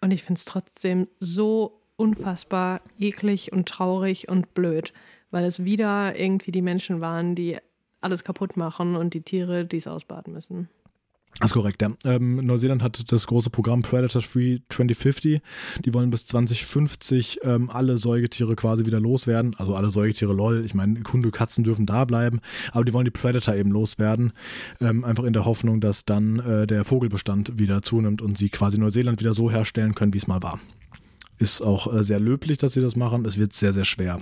und 0.00 0.12
ich 0.12 0.22
finde 0.22 0.38
es 0.38 0.44
trotzdem 0.44 1.08
so 1.18 1.80
unfassbar 1.96 2.80
eklig 2.98 3.52
und 3.52 3.68
traurig 3.68 4.28
und 4.28 4.54
blöd, 4.54 4.92
weil 5.30 5.44
es 5.44 5.64
wieder 5.64 6.18
irgendwie 6.18 6.52
die 6.52 6.62
Menschen 6.62 7.00
waren, 7.00 7.34
die 7.34 7.58
alles 8.00 8.24
kaputt 8.24 8.56
machen 8.56 8.96
und 8.96 9.14
die 9.14 9.22
Tiere 9.22 9.64
dies 9.64 9.86
ausbaden 9.86 10.32
müssen. 10.32 10.68
Das 11.40 11.50
ist 11.50 11.54
korrekt, 11.54 11.82
ja. 11.82 11.92
Ähm, 12.04 12.36
Neuseeland 12.36 12.82
hat 12.82 13.12
das 13.12 13.26
große 13.28 13.50
Programm 13.50 13.82
Predator 13.82 14.22
Free 14.22 14.58
2050. 14.70 15.40
Die 15.84 15.94
wollen 15.94 16.10
bis 16.10 16.26
2050 16.26 17.40
ähm, 17.44 17.70
alle 17.70 17.96
Säugetiere 17.96 18.56
quasi 18.56 18.86
wieder 18.86 18.98
loswerden. 18.98 19.54
Also 19.56 19.76
alle 19.76 19.90
Säugetiere, 19.90 20.32
lol. 20.32 20.64
Ich 20.64 20.74
meine, 20.74 21.00
Hunde, 21.12 21.30
Katzen 21.30 21.62
dürfen 21.62 21.86
da 21.86 22.04
bleiben. 22.06 22.40
Aber 22.72 22.84
die 22.84 22.92
wollen 22.92 23.04
die 23.04 23.12
Predator 23.12 23.54
eben 23.54 23.70
loswerden. 23.70 24.32
Ähm, 24.80 25.04
einfach 25.04 25.24
in 25.24 25.32
der 25.32 25.44
Hoffnung, 25.44 25.80
dass 25.80 26.04
dann 26.04 26.40
äh, 26.40 26.66
der 26.66 26.84
Vogelbestand 26.84 27.56
wieder 27.58 27.82
zunimmt 27.82 28.20
und 28.20 28.36
sie 28.36 28.48
quasi 28.48 28.78
Neuseeland 28.80 29.20
wieder 29.20 29.34
so 29.34 29.48
herstellen 29.48 29.94
können, 29.94 30.14
wie 30.14 30.18
es 30.18 30.26
mal 30.26 30.42
war. 30.42 30.58
Ist 31.38 31.60
auch 31.60 31.92
äh, 31.94 32.02
sehr 32.02 32.18
löblich, 32.18 32.58
dass 32.58 32.72
sie 32.72 32.80
das 32.80 32.96
machen. 32.96 33.24
Es 33.24 33.38
wird 33.38 33.54
sehr, 33.54 33.72
sehr 33.72 33.84
schwer. 33.84 34.20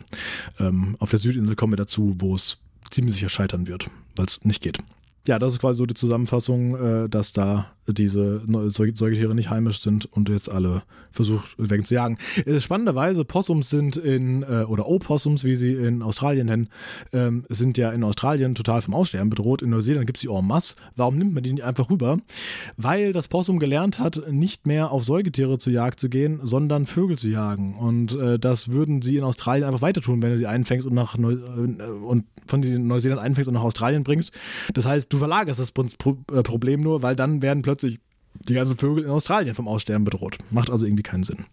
Ähm, 0.58 0.96
auf 0.98 1.08
der 1.08 1.18
Südinsel 1.18 1.56
kommen 1.56 1.72
wir 1.72 1.78
dazu, 1.78 2.14
wo 2.18 2.34
es 2.34 2.58
ziemlich 2.90 3.14
sicher 3.14 3.28
scheitern 3.28 3.66
wird, 3.66 3.90
weil 4.16 4.26
es 4.26 4.44
nicht 4.44 4.62
geht. 4.62 4.78
Ja, 5.26 5.40
das 5.40 5.54
ist 5.54 5.58
quasi 5.58 5.78
so 5.78 5.86
die 5.86 5.94
Zusammenfassung, 5.94 6.76
äh, 6.76 7.08
dass 7.08 7.32
da 7.32 7.66
diese 7.88 8.42
Säugetiere 8.68 9.34
nicht 9.34 9.50
heimisch 9.50 9.80
sind 9.80 10.06
und 10.06 10.28
jetzt 10.28 10.48
alle 10.48 10.82
versucht 11.10 11.56
wegzujagen. 11.58 12.18
Äh, 12.44 12.60
spannenderweise, 12.60 13.24
Possums 13.24 13.70
sind 13.70 13.96
in, 13.96 14.42
äh, 14.42 14.64
oder 14.68 14.88
Opossums, 14.88 15.42
wie 15.42 15.56
sie 15.56 15.72
in 15.72 16.02
Australien 16.02 16.46
nennen, 16.46 16.68
ähm, 17.12 17.44
sind 17.48 17.76
ja 17.76 17.90
in 17.90 18.04
Australien 18.04 18.54
total 18.54 18.82
vom 18.82 18.94
Aussterben 18.94 19.30
bedroht. 19.30 19.62
In 19.62 19.70
Neuseeland 19.70 20.06
gibt 20.06 20.18
es 20.18 20.22
die 20.22 20.28
en 20.28 20.46
masse. 20.46 20.76
Warum 20.94 21.16
nimmt 21.16 21.34
man 21.34 21.42
die 21.42 21.54
nicht 21.54 21.64
einfach 21.64 21.90
rüber? 21.90 22.18
Weil 22.76 23.12
das 23.12 23.26
Possum 23.26 23.58
gelernt 23.58 23.98
hat, 23.98 24.30
nicht 24.30 24.66
mehr 24.66 24.92
auf 24.92 25.04
Säugetiere 25.04 25.58
zu 25.58 25.70
Jagd 25.70 25.98
zu 25.98 26.08
gehen, 26.08 26.40
sondern 26.44 26.86
Vögel 26.86 27.18
zu 27.18 27.28
jagen. 27.28 27.74
Und 27.74 28.16
das 28.40 28.72
würden 28.72 29.02
sie 29.02 29.16
in 29.16 29.24
Australien 29.24 29.64
einfach 29.64 29.82
weiter 29.82 30.00
tun, 30.00 30.22
wenn 30.22 30.30
du 30.30 30.38
sie 30.38 30.46
einfängst 30.46 30.86
und 30.86 30.94
nach 30.94 31.18
Neu 31.18 31.36
und 32.06 32.24
von 32.46 32.60
Neuseeland 32.86 33.20
einfängst 33.20 33.48
und 33.48 33.54
nach 33.54 33.62
Australien 33.62 34.04
bringst. 34.04 34.32
Das 34.74 34.86
heißt, 34.86 35.12
du 35.12 35.18
verlagerst 35.18 35.60
das 35.60 35.70
äh, 35.70 36.42
Problem 36.42 36.80
nur, 36.80 37.02
weil 37.02 37.16
dann 37.16 37.42
werden 37.42 37.62
plötzlich 37.62 37.98
die 38.48 38.54
ganzen 38.54 38.76
Vögel 38.76 39.04
in 39.04 39.10
Australien 39.10 39.54
vom 39.54 39.68
Aussterben 39.68 40.04
bedroht. 40.04 40.38
Macht 40.50 40.70
also 40.70 40.86
irgendwie 40.86 41.02
keinen 41.02 41.22
Sinn. 41.22 41.46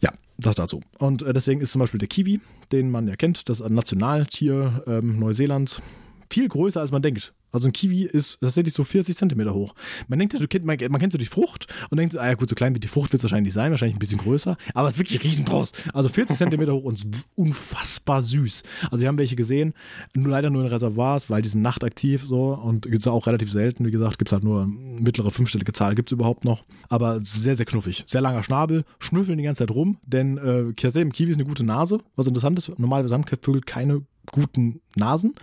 Ja, 0.00 0.12
das 0.38 0.54
dazu. 0.54 0.80
Und 0.98 1.22
äh, 1.22 1.32
deswegen 1.32 1.60
ist 1.60 1.72
zum 1.72 1.80
Beispiel 1.80 1.98
der 1.98 2.08
Kiwi, 2.08 2.40
den 2.72 2.90
man 2.90 3.08
ja 3.08 3.16
kennt, 3.16 3.48
das 3.48 3.60
Nationaltier 3.60 4.82
ähm, 4.86 5.18
Neuseelands, 5.18 5.82
viel 6.30 6.48
größer 6.48 6.80
als 6.80 6.92
man 6.92 7.02
denkt. 7.02 7.34
Also 7.52 7.68
ein 7.68 7.72
Kiwi 7.72 8.04
ist 8.04 8.40
tatsächlich 8.40 8.74
so 8.74 8.84
40 8.84 9.16
Zentimeter 9.16 9.54
hoch. 9.54 9.74
Man 10.08 10.18
denkt, 10.18 10.34
du 10.34 10.48
kennt, 10.48 10.64
man, 10.64 10.76
man 10.88 11.00
kennt 11.00 11.12
so 11.12 11.18
die 11.18 11.26
Frucht 11.26 11.66
und 11.90 11.98
denkt 11.98 12.12
so, 12.12 12.18
ah 12.18 12.26
ja 12.26 12.34
gut, 12.34 12.48
so 12.48 12.54
klein 12.54 12.74
wie 12.74 12.80
die 12.80 12.88
Frucht 12.88 13.12
wird 13.12 13.20
es 13.20 13.24
wahrscheinlich 13.24 13.52
sein, 13.52 13.70
wahrscheinlich 13.70 13.96
ein 13.96 14.00
bisschen 14.00 14.18
größer, 14.18 14.56
aber 14.74 14.88
es 14.88 14.94
ist 14.94 15.00
wirklich 15.00 15.22
riesengroß. 15.22 15.72
Also 15.92 16.08
40 16.08 16.36
Zentimeter 16.36 16.74
hoch 16.74 16.84
und 16.84 17.06
unfassbar 17.34 18.22
süß. 18.22 18.62
Also 18.90 19.00
wir 19.02 19.08
haben 19.08 19.18
welche 19.18 19.36
gesehen, 19.36 19.74
nur 20.14 20.30
leider 20.30 20.50
nur 20.50 20.62
in 20.62 20.68
Reservoirs, 20.68 21.30
weil 21.30 21.42
die 21.42 21.48
sind 21.48 21.62
nachtaktiv 21.62 22.24
so 22.24 22.54
und 22.54 22.82
gibt 22.82 23.00
es 23.00 23.06
auch 23.06 23.26
relativ 23.26 23.52
selten. 23.52 23.86
Wie 23.86 23.90
gesagt, 23.90 24.18
gibt 24.18 24.28
es 24.28 24.32
halt 24.32 24.44
nur 24.44 24.66
mittlere 24.66 25.30
fünfstellige 25.30 25.72
Zahl, 25.72 25.94
gibt 25.94 26.10
es 26.10 26.12
überhaupt 26.12 26.44
noch. 26.44 26.64
Aber 26.88 27.20
sehr, 27.20 27.56
sehr 27.56 27.66
knuffig. 27.66 28.04
Sehr 28.06 28.20
langer 28.20 28.42
Schnabel, 28.42 28.84
schnüffeln 28.98 29.38
die 29.38 29.44
ganze 29.44 29.66
Zeit 29.66 29.74
rum, 29.74 29.98
denn 30.04 30.38
äh, 30.38 30.72
Kiwi 30.74 31.30
ist 31.30 31.36
eine 31.36 31.44
gute 31.44 31.64
Nase, 31.64 31.98
was 32.16 32.26
interessant 32.26 32.58
ist. 32.58 32.78
Normalerweise 32.78 33.14
haben 33.14 33.24
keine 33.24 34.04
guten 34.32 34.80
Nasen. 34.96 35.34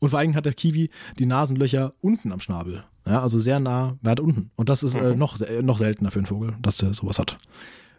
Und 0.00 0.10
vor 0.10 0.18
allem 0.18 0.34
hat 0.34 0.46
der 0.46 0.54
Kiwi 0.54 0.90
die 1.18 1.26
Nasenlöcher 1.26 1.94
unten 2.00 2.32
am 2.32 2.40
Schnabel. 2.40 2.84
Ja, 3.06 3.22
also 3.22 3.38
sehr 3.38 3.60
nah, 3.60 3.96
weit 4.02 4.20
unten. 4.20 4.50
Und 4.56 4.68
das 4.68 4.82
ist 4.82 4.94
äh, 4.94 5.12
Mhm. 5.12 5.18
noch, 5.18 5.40
äh, 5.40 5.62
noch 5.62 5.78
seltener 5.78 6.10
für 6.10 6.18
einen 6.18 6.26
Vogel, 6.26 6.54
dass 6.60 6.76
der 6.78 6.92
sowas 6.94 7.18
hat. 7.18 7.38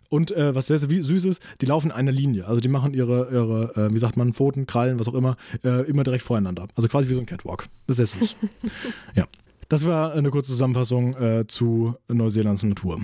Und 0.09 0.31
äh, 0.31 0.55
was 0.55 0.67
sehr, 0.67 0.77
sehr 0.77 0.89
süß 1.03 1.25
ist, 1.25 1.41
die 1.59 1.65
laufen 1.65 1.87
in 1.87 1.91
einer 1.93 2.11
Linie. 2.11 2.45
Also 2.47 2.61
die 2.61 2.69
machen 2.69 2.93
ihre, 2.93 3.29
ihre 3.31 3.87
äh, 3.89 3.93
wie 3.93 3.99
sagt 3.99 4.15
man, 4.15 4.33
Pfoten, 4.33 4.65
Krallen, 4.65 4.99
was 4.99 5.07
auch 5.07 5.13
immer, 5.13 5.35
äh, 5.63 5.85
immer 5.89 6.03
direkt 6.03 6.23
voreinander. 6.23 6.67
Also 6.75 6.87
quasi 6.87 7.09
wie 7.09 7.13
so 7.13 7.19
ein 7.19 7.25
Catwalk. 7.25 7.65
Das 7.87 7.99
ist 7.99 8.11
sehr 8.11 8.19
süß. 8.19 8.35
ja. 9.15 9.25
Das 9.69 9.85
war 9.85 10.13
eine 10.13 10.29
kurze 10.29 10.51
Zusammenfassung 10.53 11.13
äh, 11.17 11.45
zu 11.45 11.95
Neuseelands 12.07 12.63
Natur. 12.63 13.01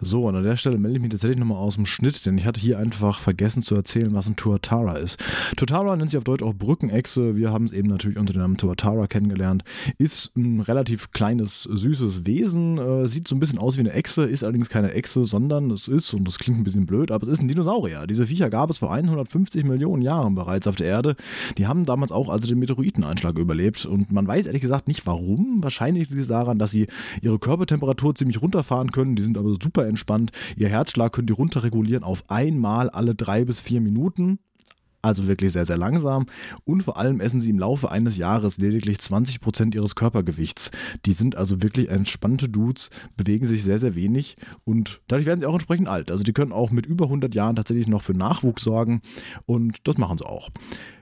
So, 0.00 0.24
und 0.24 0.36
an 0.36 0.44
der 0.44 0.58
Stelle 0.58 0.76
melde 0.76 0.98
ich 0.98 1.02
mich 1.02 1.10
tatsächlich 1.10 1.38
nochmal 1.38 1.56
aus 1.56 1.76
dem 1.76 1.86
Schnitt, 1.86 2.26
denn 2.26 2.36
ich 2.36 2.44
hatte 2.44 2.60
hier 2.60 2.78
einfach 2.78 3.18
vergessen 3.18 3.62
zu 3.62 3.74
erzählen, 3.74 4.12
was 4.12 4.28
ein 4.28 4.36
Tuatara 4.36 4.96
ist. 4.96 5.18
Tuatara 5.56 5.96
nennt 5.96 6.10
sich 6.10 6.18
auf 6.18 6.24
Deutsch 6.24 6.42
auch 6.42 6.54
Brückenechse. 6.54 7.34
Wir 7.34 7.50
haben 7.50 7.64
es 7.64 7.72
eben 7.72 7.88
natürlich 7.88 8.18
unter 8.18 8.34
dem 8.34 8.42
Namen 8.42 8.58
Tuatara 8.58 9.06
kennengelernt. 9.06 9.64
Ist 9.96 10.36
ein 10.36 10.60
relativ 10.60 11.12
kleines, 11.12 11.62
süßes 11.62 12.26
Wesen. 12.26 12.76
Äh, 12.76 13.08
sieht 13.08 13.26
so 13.26 13.34
ein 13.34 13.38
bisschen 13.38 13.58
aus 13.58 13.76
wie 13.76 13.80
eine 13.80 13.94
Echse, 13.94 14.24
ist 14.24 14.44
allerdings 14.44 14.68
keine 14.68 14.92
Echse, 14.92 15.24
sondern 15.24 15.70
es 15.70 15.88
ist, 15.88 16.12
und 16.12 16.28
das 16.28 16.38
klingt 16.38 16.58
ein 16.58 16.64
bisschen 16.64 16.84
blöd, 16.84 17.10
aber 17.10 17.26
es 17.26 17.32
ist 17.32 17.40
ein 17.40 17.48
Dinosaurier. 17.48 18.06
Diese 18.06 18.26
Viecher 18.26 18.50
gab 18.50 18.68
es 18.68 18.78
vor 18.78 18.92
150 18.92 19.64
Millionen 19.64 20.02
Jahren 20.02 20.34
bereits 20.34 20.66
auf 20.66 20.76
der 20.76 20.88
Erde. 20.88 21.16
Die 21.56 21.66
haben 21.66 21.86
damals 21.86 22.12
auch 22.12 22.28
also 22.28 22.46
den 22.46 22.58
Meteoriteneinschlag 22.58 23.38
überlebt. 23.38 23.86
Und 23.86 24.12
man 24.12 24.26
weiß 24.26 24.44
ehrlich 24.44 24.62
gesagt 24.62 24.88
nicht 24.88 25.06
warum. 25.06 25.62
Wahrscheinlich 25.62 26.10
liegt 26.10 26.20
es 26.20 26.28
daran, 26.28 26.58
dass 26.58 26.70
sie 26.70 26.86
ihre 27.22 27.38
Körpertemperatur 27.38 28.14
ziemlich 28.14 28.42
runterfahren 28.42 28.92
können. 28.92 29.16
Die 29.16 29.22
sind 29.22 29.38
aber 29.38 29.54
super 29.62 29.85
entspannt. 29.88 30.32
Ihr 30.56 30.68
Herzschlag 30.68 31.12
können 31.12 31.26
die 31.26 31.32
runterregulieren 31.32 32.04
auf 32.04 32.24
einmal 32.28 32.90
alle 32.90 33.14
drei 33.14 33.44
bis 33.44 33.60
vier 33.60 33.80
Minuten. 33.80 34.38
Also 35.02 35.28
wirklich 35.28 35.52
sehr, 35.52 35.64
sehr 35.64 35.78
langsam. 35.78 36.26
Und 36.64 36.82
vor 36.82 36.96
allem 36.96 37.20
essen 37.20 37.40
sie 37.40 37.50
im 37.50 37.60
Laufe 37.60 37.92
eines 37.92 38.16
Jahres 38.16 38.58
lediglich 38.58 38.98
20 38.98 39.40
Prozent 39.40 39.74
ihres 39.76 39.94
Körpergewichts. 39.94 40.72
Die 41.04 41.12
sind 41.12 41.36
also 41.36 41.62
wirklich 41.62 41.90
entspannte 41.90 42.48
Dudes, 42.48 42.90
bewegen 43.16 43.46
sich 43.46 43.62
sehr, 43.62 43.78
sehr 43.78 43.94
wenig 43.94 44.34
und 44.64 45.00
dadurch 45.06 45.26
werden 45.26 45.38
sie 45.38 45.46
auch 45.46 45.54
entsprechend 45.54 45.88
alt. 45.88 46.10
Also 46.10 46.24
die 46.24 46.32
können 46.32 46.50
auch 46.50 46.72
mit 46.72 46.86
über 46.86 47.04
100 47.04 47.36
Jahren 47.36 47.54
tatsächlich 47.54 47.86
noch 47.86 48.02
für 48.02 48.14
Nachwuchs 48.14 48.64
sorgen 48.64 49.00
und 49.44 49.78
das 49.84 49.96
machen 49.96 50.18
sie 50.18 50.26
auch. 50.26 50.50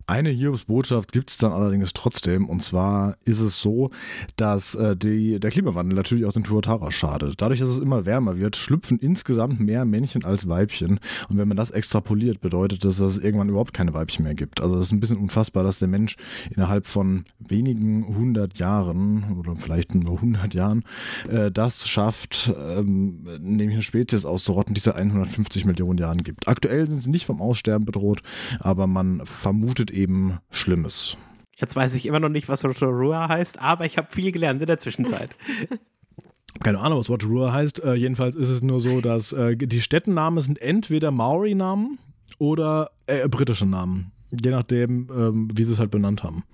Eine 0.07 0.31
Hiobsbotschaft 0.31 1.13
gibt 1.13 1.31
es 1.31 1.39
dann 1.39 1.53
allerdings 1.53 1.93
trotzdem. 1.95 2.49
Und 2.49 2.63
zwar 2.63 3.17
ist 3.25 3.41
es 3.41 3.61
so, 3.61 3.91
dass 4.37 4.75
äh, 4.75 4.97
die, 4.97 5.41
der 5.41 5.51
Klimawandel 5.51 5.97
natürlich 5.97 6.27
auch 6.27 6.33
den 6.33 6.45
Tuatara 6.45 6.91
schadet. 6.91 7.41
Dadurch, 7.41 7.61
dass 7.61 7.71
es 7.71 7.79
immer 7.79 8.05
wärmer 8.05 8.37
wird, 8.37 8.57
schlüpfen 8.57 8.99
insgesamt 8.99 9.61
mehr 9.61 9.85
Männchen 9.87 10.25
als 10.25 10.47
Weibchen. 10.49 11.01
Und 11.29 11.39
wenn 11.39 11.49
man 11.49 11.57
das 11.57 11.71
extrapoliert, 11.71 12.41
bedeutet 12.41 12.85
das, 12.85 12.99
dass 12.99 13.17
es 13.17 13.23
irgendwann 13.23 13.49
überhaupt 13.49 13.73
keine 13.73 13.95
Weibchen 13.95 14.25
mehr 14.25 14.35
gibt. 14.35 14.61
Also 14.61 14.75
es 14.77 14.87
ist 14.87 14.93
ein 14.93 15.01
bisschen 15.01 15.17
unfassbar, 15.17 15.65
dass 15.65 15.79
der 15.79 15.89
Mensch 15.89 16.17
innerhalb 16.55 16.87
von 16.87 17.25
wenigen 17.39 18.07
hundert 18.07 18.59
Jahren 18.59 19.39
oder 19.39 19.57
vielleicht 19.57 19.95
nur 19.95 20.21
hundert 20.21 20.53
Jahren 20.53 20.85
äh, 21.31 21.51
das 21.51 21.89
schafft, 21.89 22.53
ähm, 22.59 23.27
nämlich 23.41 23.77
eine 23.77 23.83
Spezies 23.83 24.27
auszurotten, 24.27 24.75
die 24.75 24.79
es 24.79 24.85
seit 24.85 24.97
150 24.97 25.65
Millionen 25.65 25.99
Jahren 25.99 26.23
gibt. 26.23 26.47
Aktuell 26.47 26.87
sind 26.87 27.03
sie 27.03 27.11
nicht 27.11 27.25
vom 27.25 27.41
Aussterben 27.41 27.87
bedroht, 27.87 28.23
aber 28.61 28.87
man 28.87 29.23
vermutet 29.25 29.94
eben 29.95 30.39
Schlimmes. 30.51 31.17
Jetzt 31.57 31.77
weiß 31.77 31.95
ich 31.95 32.07
immer 32.07 32.21
noch 32.21 32.29
nicht, 32.29 32.49
was 32.49 32.65
Rotorua 32.65 33.29
heißt, 33.29 33.61
aber 33.61 33.87
ich 33.87 33.97
habe 33.97 34.09
viel 34.11 34.33
gelernt 34.33 34.61
in 34.61 34.67
der 34.67 34.79
Zwischenzeit. 34.79 35.31
Keine 36.63 36.81
Ahnung, 36.81 36.99
was 36.99 37.11
Rotorua 37.11 37.53
heißt. 37.53 37.83
Äh, 37.83 37.95
jedenfalls 37.95 38.37
ist 38.37 38.49
es 38.49 38.63
nur 38.63 38.81
so, 38.81 39.01
dass 39.01 39.33
äh, 39.33 39.57
die 39.57 39.81
Städtennamen 39.81 40.41
sind 40.41 40.61
entweder 40.61 41.11
Maori-Namen 41.11 41.99
oder 42.39 42.91
äh, 43.07 43.29
britische 43.29 43.67
Namen. 43.67 44.13
Je 44.31 44.51
nachdem, 44.51 45.09
ähm, 45.11 45.49
wie 45.55 45.65
sie 45.65 45.73
es 45.73 45.79
halt 45.79 45.91
benannt 45.91 46.23
haben. 46.23 46.45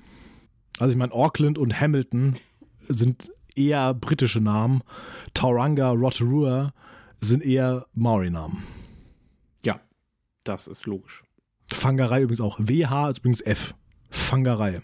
Also 0.78 0.92
ich 0.92 0.98
meine, 0.98 1.12
Auckland 1.12 1.58
und 1.58 1.80
Hamilton 1.80 2.36
sind 2.88 3.30
eher 3.54 3.94
britische 3.94 4.40
Namen. 4.40 4.82
Tauranga, 5.34 5.90
Rotorua 5.90 6.72
sind 7.20 7.44
eher 7.44 7.86
Maori-Namen. 7.94 8.62
ja, 9.64 9.80
das 10.44 10.66
ist 10.66 10.86
logisch. 10.86 11.22
Fangerei 11.72 12.22
übrigens 12.22 12.40
auch. 12.40 12.58
WH 12.58 13.10
ist 13.10 13.18
übrigens 13.18 13.40
F. 13.40 13.74
Fangerei. 14.10 14.80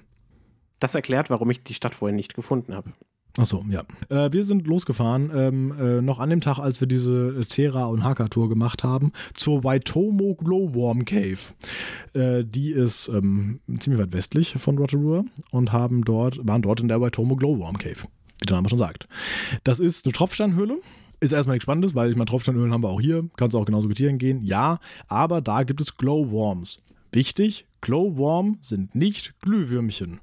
Das 0.79 0.95
erklärt, 0.95 1.31
warum 1.31 1.51
ich 1.51 1.63
die 1.63 1.75
Stadt 1.75 1.95
vorhin 1.95 2.17
nicht 2.17 2.35
gefunden 2.35 2.75
habe. 2.75 2.93
Achso, 3.39 3.65
ja. 3.69 3.85
Äh, 4.09 4.33
wir 4.33 4.45
sind 4.45 4.67
losgefahren, 4.67 5.31
ähm, 5.35 5.75
äh, 5.79 6.01
noch 6.01 6.21
an 6.21 6.31
dem 6.31 6.41
Tag, 6.41 6.59
als 6.59 6.81
wir 6.81 6.89
diese 6.89 7.45
Terra- 7.49 7.87
und 7.87 8.03
Haka-Tour 8.03 8.49
gemacht 8.49 8.83
haben, 8.83 9.13
zur 9.35 9.63
Waitomo 9.63 10.35
Glowworm 10.37 11.05
Cave. 11.05 11.39
Äh, 12.15 12.45
die 12.45 12.71
ist 12.71 13.09
ähm, 13.09 13.61
ziemlich 13.79 14.01
weit 14.01 14.13
westlich 14.13 14.55
von 14.55 14.79
Rotorua 14.79 15.25
und 15.51 15.73
haben 15.73 16.05
dort, 16.05 16.47
waren 16.47 16.63
dort 16.63 16.81
in 16.81 16.89
der 16.89 17.01
Waitomo 17.01 17.37
Glowworm 17.37 17.77
Cave, 17.77 18.05
wie 18.41 18.47
der 18.47 18.57
Name 18.57 18.71
schon 18.71 18.79
sagt. 18.79 19.07
Das 19.65 19.81
ist 19.81 20.07
eine 20.07 20.13
Tropfsteinhöhle. 20.13 20.79
Ist 21.21 21.33
erstmal 21.33 21.55
nichts 21.55 21.65
Spannendes, 21.65 21.95
weil 21.95 22.11
ich 22.11 22.17
meine, 22.17 22.27
Tropfsteinhöhlen 22.27 22.73
haben 22.73 22.83
wir 22.83 22.91
auch 22.91 23.01
hier. 23.01 23.29
Kannst 23.37 23.57
auch 23.57 23.65
genauso 23.65 23.89
mit 23.89 23.97
Tieren 23.97 24.19
gehen. 24.19 24.43
Ja, 24.43 24.79
aber 25.09 25.41
da 25.41 25.63
gibt 25.63 25.81
es 25.81 25.97
Glowworms. 25.97 26.79
Wichtig, 27.13 27.67
Glowworm 27.81 28.59
sind 28.61 28.95
nicht 28.95 29.41
Glühwürmchen. 29.41 30.21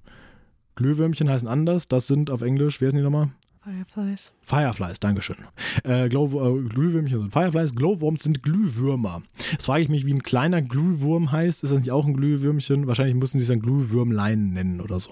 Glühwürmchen 0.75 1.29
heißen 1.29 1.47
anders. 1.47 1.87
Das 1.87 2.07
sind 2.07 2.29
auf 2.29 2.41
Englisch, 2.41 2.81
wer 2.81 2.91
sind 2.91 2.99
die 2.99 3.03
nochmal? 3.03 3.31
Fireflies. 3.63 4.33
Fireflies, 4.41 4.99
Dankeschön. 4.99 5.37
Äh, 5.85 6.09
Glow, 6.09 6.25
äh, 6.25 6.67
Glühwürmchen 6.67 7.21
sind 7.21 7.31
Fireflies, 7.31 7.73
Glowworms 7.73 8.23
sind 8.23 8.43
Glühwürmer. 8.43 9.23
Jetzt 9.51 9.67
frage 9.67 9.83
ich 9.83 9.89
mich, 9.89 10.05
wie 10.05 10.13
ein 10.13 10.21
kleiner 10.21 10.61
Glühwurm 10.61 11.31
heißt. 11.31 11.63
Ist 11.63 11.71
das 11.71 11.79
nicht 11.79 11.91
auch 11.91 12.05
ein 12.05 12.13
Glühwürmchen? 12.13 12.87
Wahrscheinlich 12.87 13.15
müssen 13.15 13.37
sie 13.39 13.43
es 13.43 13.47
dann 13.47 13.61
Glühwürmlein 13.61 14.51
nennen 14.51 14.81
oder 14.81 14.99
so. 14.99 15.11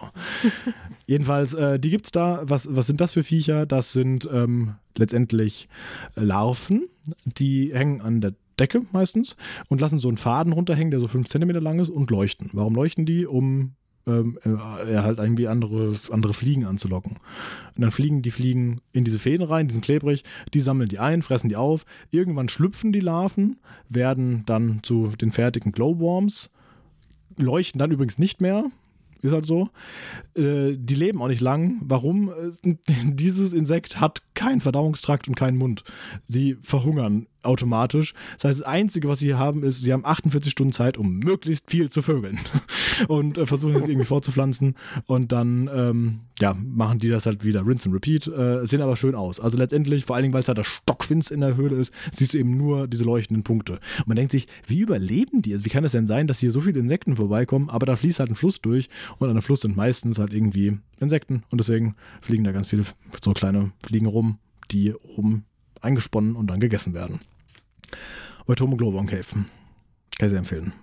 Jedenfalls, 1.08 1.54
äh, 1.54 1.80
die 1.80 1.91
gibt's 1.91 2.12
da. 2.12 2.41
Was, 2.43 2.76
was 2.76 2.88
sind 2.88 2.99
das 2.99 3.14
für 3.14 3.24
Viecher? 3.24 3.66
Das 3.66 3.93
sind 3.93 4.28
ähm, 4.30 4.76
letztendlich 4.97 5.70
Larven, 6.16 6.89
die 7.24 7.74
hängen 7.74 8.02
an 8.02 8.20
der 8.20 8.34
Decke 8.60 8.82
meistens 8.91 9.38
und 9.70 9.80
lassen 9.80 9.97
so 9.97 10.10
einen 10.10 10.18
Faden 10.18 10.52
runterhängen, 10.52 10.91
der 10.91 10.99
so 10.99 11.08
5 11.08 11.30
cm 11.30 11.52
lang 11.52 11.80
ist 11.80 11.89
und 11.89 12.12
leuchten. 12.12 12.49
Warum 12.52 12.76
leuchten 12.76 13.06
die? 13.06 13.26
Um 13.26 13.76
ähm, 14.08 14.38
äh, 14.43 14.97
halt 14.97 15.20
irgendwie 15.20 15.47
andere, 15.47 15.95
andere 16.12 16.34
Fliegen 16.34 16.66
anzulocken. 16.66 17.18
Und 17.76 17.82
dann 17.82 17.91
fliegen 17.91 18.22
die 18.22 18.32
Fliegen 18.32 18.82
in 18.91 19.04
diese 19.04 19.20
Fäden 19.20 19.45
rein, 19.45 19.68
die 19.68 19.74
sind 19.74 19.86
klebrig, 19.86 20.24
die 20.54 20.60
sammeln 20.60 20.89
die 20.89 20.99
ein, 20.99 21.22
fressen 21.22 21.49
die 21.49 21.56
auf. 21.56 21.86
Irgendwann 22.10 22.49
schlüpfen 22.49 22.91
die 22.91 22.99
Larven, 22.99 23.58
werden 23.89 24.43
dann 24.45 24.80
zu 24.84 25.08
den 25.20 25.32
fertigen 25.32 25.72
Glowworms, 25.72 26.49
leuchten 27.38 27.80
dann 27.80 27.91
übrigens 27.91 28.18
nicht 28.18 28.41
mehr. 28.41 28.66
Ist 29.22 29.34
halt 29.34 29.45
so. 29.45 29.70
Äh, 30.36 30.76
die 30.76 30.95
leben 30.95 31.22
auch 31.22 31.28
nicht 31.28 31.41
lang. 31.41 31.78
Warum? 31.82 32.32
Äh, 32.64 32.76
dieses 33.06 33.54
Insekt 33.54 33.99
hat 33.99 34.24
keinen 34.34 34.62
Verdauungstrakt 34.62 35.28
und 35.28 35.36
keinen 35.36 35.58
Mund. 35.58 35.84
Sie 36.28 36.58
verhungern 36.64 37.28
automatisch. 37.44 38.14
Das 38.36 38.46
heißt, 38.46 38.60
das 38.62 38.68
Einzige, 38.68 39.08
was 39.08 39.20
sie 39.20 39.36
haben, 39.36 39.64
ist, 39.64 39.84
sie 39.84 39.94
haben 39.94 40.06
48 40.06 40.52
Stunden 40.52 40.74
Zeit, 40.74 40.98
um 40.98 41.20
möglichst 41.20 41.70
viel 41.70 41.89
zu 41.89 42.02
vögeln. 42.02 42.39
Und 43.08 43.38
äh, 43.38 43.46
versuchen 43.46 43.76
es 43.76 43.88
irgendwie 43.88 44.06
vorzupflanzen. 44.06 44.76
Und 45.06 45.32
dann, 45.32 45.70
ähm, 45.74 46.20
ja, 46.39 46.54
machen 46.54 47.00
die 47.00 47.10
das 47.10 47.26
halt 47.26 47.44
wieder. 47.44 47.66
Rinse 47.66 47.89
and 47.89 47.96
repeat. 47.96 48.28
Äh, 48.28 48.66
sehen 48.66 48.82
aber 48.82 48.96
schön 48.96 49.16
aus. 49.16 49.39
Also 49.39 49.58
letztendlich, 49.58 50.06
vor 50.06 50.16
allen 50.16 50.24
Dingen, 50.24 50.34
weil 50.34 50.42
es 50.42 50.48
halt 50.48 50.58
der 50.58 50.64
Stockfinst 50.64 51.32
in 51.32 51.42
der 51.42 51.56
Höhle 51.56 51.78
ist, 51.78 51.94
siehst 52.12 52.34
du 52.34 52.38
eben 52.38 52.58
nur 52.58 52.88
diese 52.88 53.04
leuchtenden 53.04 53.44
Punkte. 53.44 53.74
Und 54.00 54.08
man 54.08 54.16
denkt 54.16 54.32
sich, 54.32 54.48
wie 54.68 54.80
überleben 54.80 55.42
die? 55.42 55.54
Also 55.54 55.66
wie 55.66 55.70
kann 55.70 55.84
es 55.84 55.94
denn 55.94 56.08
sein, 56.08 56.28
dass 56.28 56.39
hier 56.39 56.52
so 56.52 56.62
viele 56.62 56.80
Insekten 56.80 57.16
vorbeikommen, 57.16 57.70
aber 57.70 57.86
da 57.86 57.96
fließt 57.96 58.20
halt 58.20 58.30
ein 58.30 58.36
Fluss 58.36 58.62
durch 58.62 58.89
und 59.18 59.30
an 59.30 59.36
der 59.36 59.42
Fluss 59.42 59.62
sind 59.62 59.76
meistens 59.76 60.20
halt 60.20 60.34
irgendwie 60.34 60.78
Insekten 61.00 61.44
und 61.50 61.60
deswegen 61.60 61.96
fliegen 62.22 62.44
da 62.44 62.52
ganz 62.52 62.68
viele 62.68 62.84
so 63.22 63.32
kleine 63.32 63.72
Fliegen 63.86 64.06
rum, 64.06 64.38
die 64.72 64.89
rum 64.89 65.44
eingesponnen 65.82 66.36
und 66.36 66.48
dann 66.48 66.60
gegessen 66.60 66.94
werden. 66.94 67.20
Bei 68.45 68.55
Tomo 68.55 68.75
Global 68.75 69.05
Cave. 69.05 69.25
Kann 69.32 69.45
ich 70.19 70.29
sehr 70.29 70.39
empfehlen. 70.39 70.73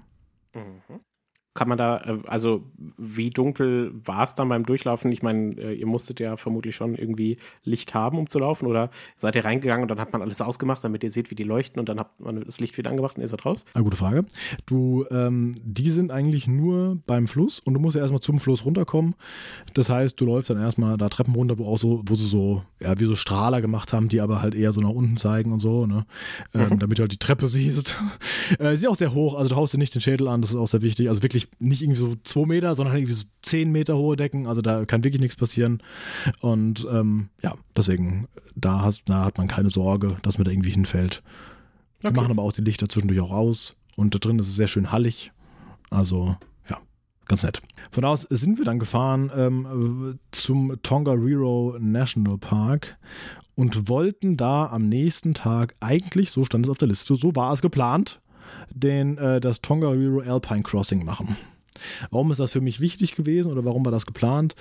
Kann 1.58 1.68
man 1.68 1.76
da, 1.76 1.96
äh, 1.96 2.18
also 2.28 2.62
wie 2.96 3.30
dunkel 3.30 3.92
war 4.04 4.22
es 4.22 4.36
dann 4.36 4.48
beim 4.48 4.64
Durchlaufen? 4.64 5.10
Ich 5.10 5.24
meine, 5.24 5.58
äh, 5.58 5.74
ihr 5.74 5.88
musstet 5.88 6.20
ja 6.20 6.36
vermutlich 6.36 6.76
schon 6.76 6.94
irgendwie 6.94 7.36
Licht 7.64 7.94
haben, 7.94 8.16
um 8.16 8.30
zu 8.30 8.38
laufen, 8.38 8.66
oder 8.68 8.90
seid 9.16 9.34
ihr 9.34 9.44
reingegangen 9.44 9.82
und 9.82 9.90
dann 9.90 9.98
hat 9.98 10.12
man 10.12 10.22
alles 10.22 10.40
ausgemacht, 10.40 10.84
damit 10.84 11.02
ihr 11.02 11.10
seht, 11.10 11.32
wie 11.32 11.34
die 11.34 11.42
leuchten 11.42 11.80
und 11.80 11.88
dann 11.88 11.98
hat 11.98 12.20
man 12.20 12.44
das 12.44 12.60
Licht 12.60 12.78
wieder 12.78 12.90
angemacht 12.90 13.16
und 13.16 13.22
ihr 13.22 13.28
seid 13.28 13.44
raus? 13.44 13.64
Eine 13.74 13.82
gute 13.82 13.96
Frage. 13.96 14.24
Du, 14.66 15.04
ähm, 15.10 15.56
die 15.64 15.90
sind 15.90 16.12
eigentlich 16.12 16.46
nur 16.46 17.02
beim 17.08 17.26
Fluss 17.26 17.58
und 17.58 17.74
du 17.74 17.80
musst 17.80 17.96
ja 17.96 18.02
erstmal 18.02 18.20
zum 18.20 18.38
Fluss 18.38 18.64
runterkommen. 18.64 19.16
Das 19.74 19.88
heißt, 19.88 20.20
du 20.20 20.26
läufst 20.26 20.50
dann 20.50 20.60
erstmal 20.60 20.96
da 20.96 21.08
Treppen 21.08 21.34
runter, 21.34 21.58
wo 21.58 21.66
auch 21.66 21.78
so, 21.78 22.04
wo 22.06 22.14
sie 22.14 22.26
so, 22.26 22.62
ja, 22.78 22.96
wie 23.00 23.04
so 23.04 23.16
Strahler 23.16 23.60
gemacht 23.60 23.92
haben, 23.92 24.08
die 24.08 24.20
aber 24.20 24.40
halt 24.42 24.54
eher 24.54 24.72
so 24.72 24.80
nach 24.80 24.90
unten 24.90 25.16
zeigen 25.16 25.50
und 25.50 25.58
so, 25.58 25.86
ne? 25.86 26.06
Ähm, 26.54 26.78
damit 26.78 26.98
du 26.98 27.02
halt 27.02 27.10
die 27.10 27.18
Treppe 27.18 27.48
siehst. 27.48 27.96
äh, 28.60 28.76
sie 28.76 28.84
ist 28.84 28.88
auch 28.88 28.94
sehr 28.94 29.12
hoch, 29.12 29.34
also 29.34 29.50
du 29.50 29.56
haust 29.56 29.74
dir 29.74 29.78
nicht 29.78 29.96
den 29.96 30.00
Schädel 30.00 30.28
an, 30.28 30.40
das 30.40 30.50
ist 30.50 30.56
auch 30.56 30.68
sehr 30.68 30.82
wichtig. 30.82 31.08
Also 31.08 31.24
wirklich 31.24 31.47
nicht 31.58 31.82
irgendwie 31.82 32.00
so 32.00 32.16
zwei 32.22 32.46
Meter, 32.46 32.74
sondern 32.74 32.96
irgendwie 32.96 33.12
so 33.14 33.24
zehn 33.42 33.70
Meter 33.72 33.96
hohe 33.96 34.16
Decken, 34.16 34.46
also 34.46 34.62
da 34.62 34.84
kann 34.84 35.04
wirklich 35.04 35.20
nichts 35.20 35.36
passieren. 35.36 35.82
Und 36.40 36.86
ähm, 36.90 37.28
ja, 37.42 37.54
deswegen, 37.76 38.28
da, 38.54 38.82
hast, 38.82 39.02
da 39.08 39.24
hat 39.24 39.38
man 39.38 39.48
keine 39.48 39.70
Sorge, 39.70 40.16
dass 40.22 40.38
man 40.38 40.44
da 40.44 40.50
irgendwie 40.50 40.70
hinfällt. 40.70 41.22
Wir 42.00 42.10
Okay. 42.10 42.16
machen 42.20 42.30
aber 42.30 42.42
auch 42.42 42.52
die 42.52 42.60
Lichter 42.62 42.88
zwischendurch 42.88 43.20
auch 43.20 43.32
aus. 43.32 43.74
Und 43.96 44.14
da 44.14 44.18
drin 44.18 44.38
ist 44.38 44.48
es 44.48 44.54
sehr 44.56 44.68
schön 44.68 44.92
hallig. 44.92 45.32
Also, 45.90 46.36
ja, 46.70 46.78
ganz 47.26 47.42
nett. 47.42 47.60
Von 47.90 48.02
da 48.02 48.08
aus 48.10 48.26
sind 48.30 48.58
wir 48.58 48.64
dann 48.64 48.78
gefahren 48.78 49.30
ähm, 49.34 50.18
zum 50.30 50.76
Tongariro 50.82 51.76
National 51.80 52.38
Park 52.38 52.96
und 53.56 53.88
wollten 53.88 54.36
da 54.36 54.66
am 54.66 54.88
nächsten 54.88 55.34
Tag 55.34 55.74
eigentlich, 55.80 56.30
so 56.30 56.44
stand 56.44 56.66
es 56.66 56.70
auf 56.70 56.78
der 56.78 56.86
Liste, 56.88 57.16
so 57.16 57.34
war 57.34 57.52
es 57.52 57.60
geplant, 57.62 58.20
den, 58.74 59.18
äh, 59.18 59.40
das 59.40 59.60
Tongariro 59.60 60.20
Alpine 60.20 60.62
Crossing 60.62 61.04
machen. 61.04 61.36
Warum 62.10 62.30
ist 62.30 62.40
das 62.40 62.52
für 62.52 62.60
mich 62.60 62.80
wichtig 62.80 63.14
gewesen 63.14 63.52
oder 63.52 63.64
warum 63.64 63.84
war 63.84 63.92
das 63.92 64.06
geplant? 64.06 64.54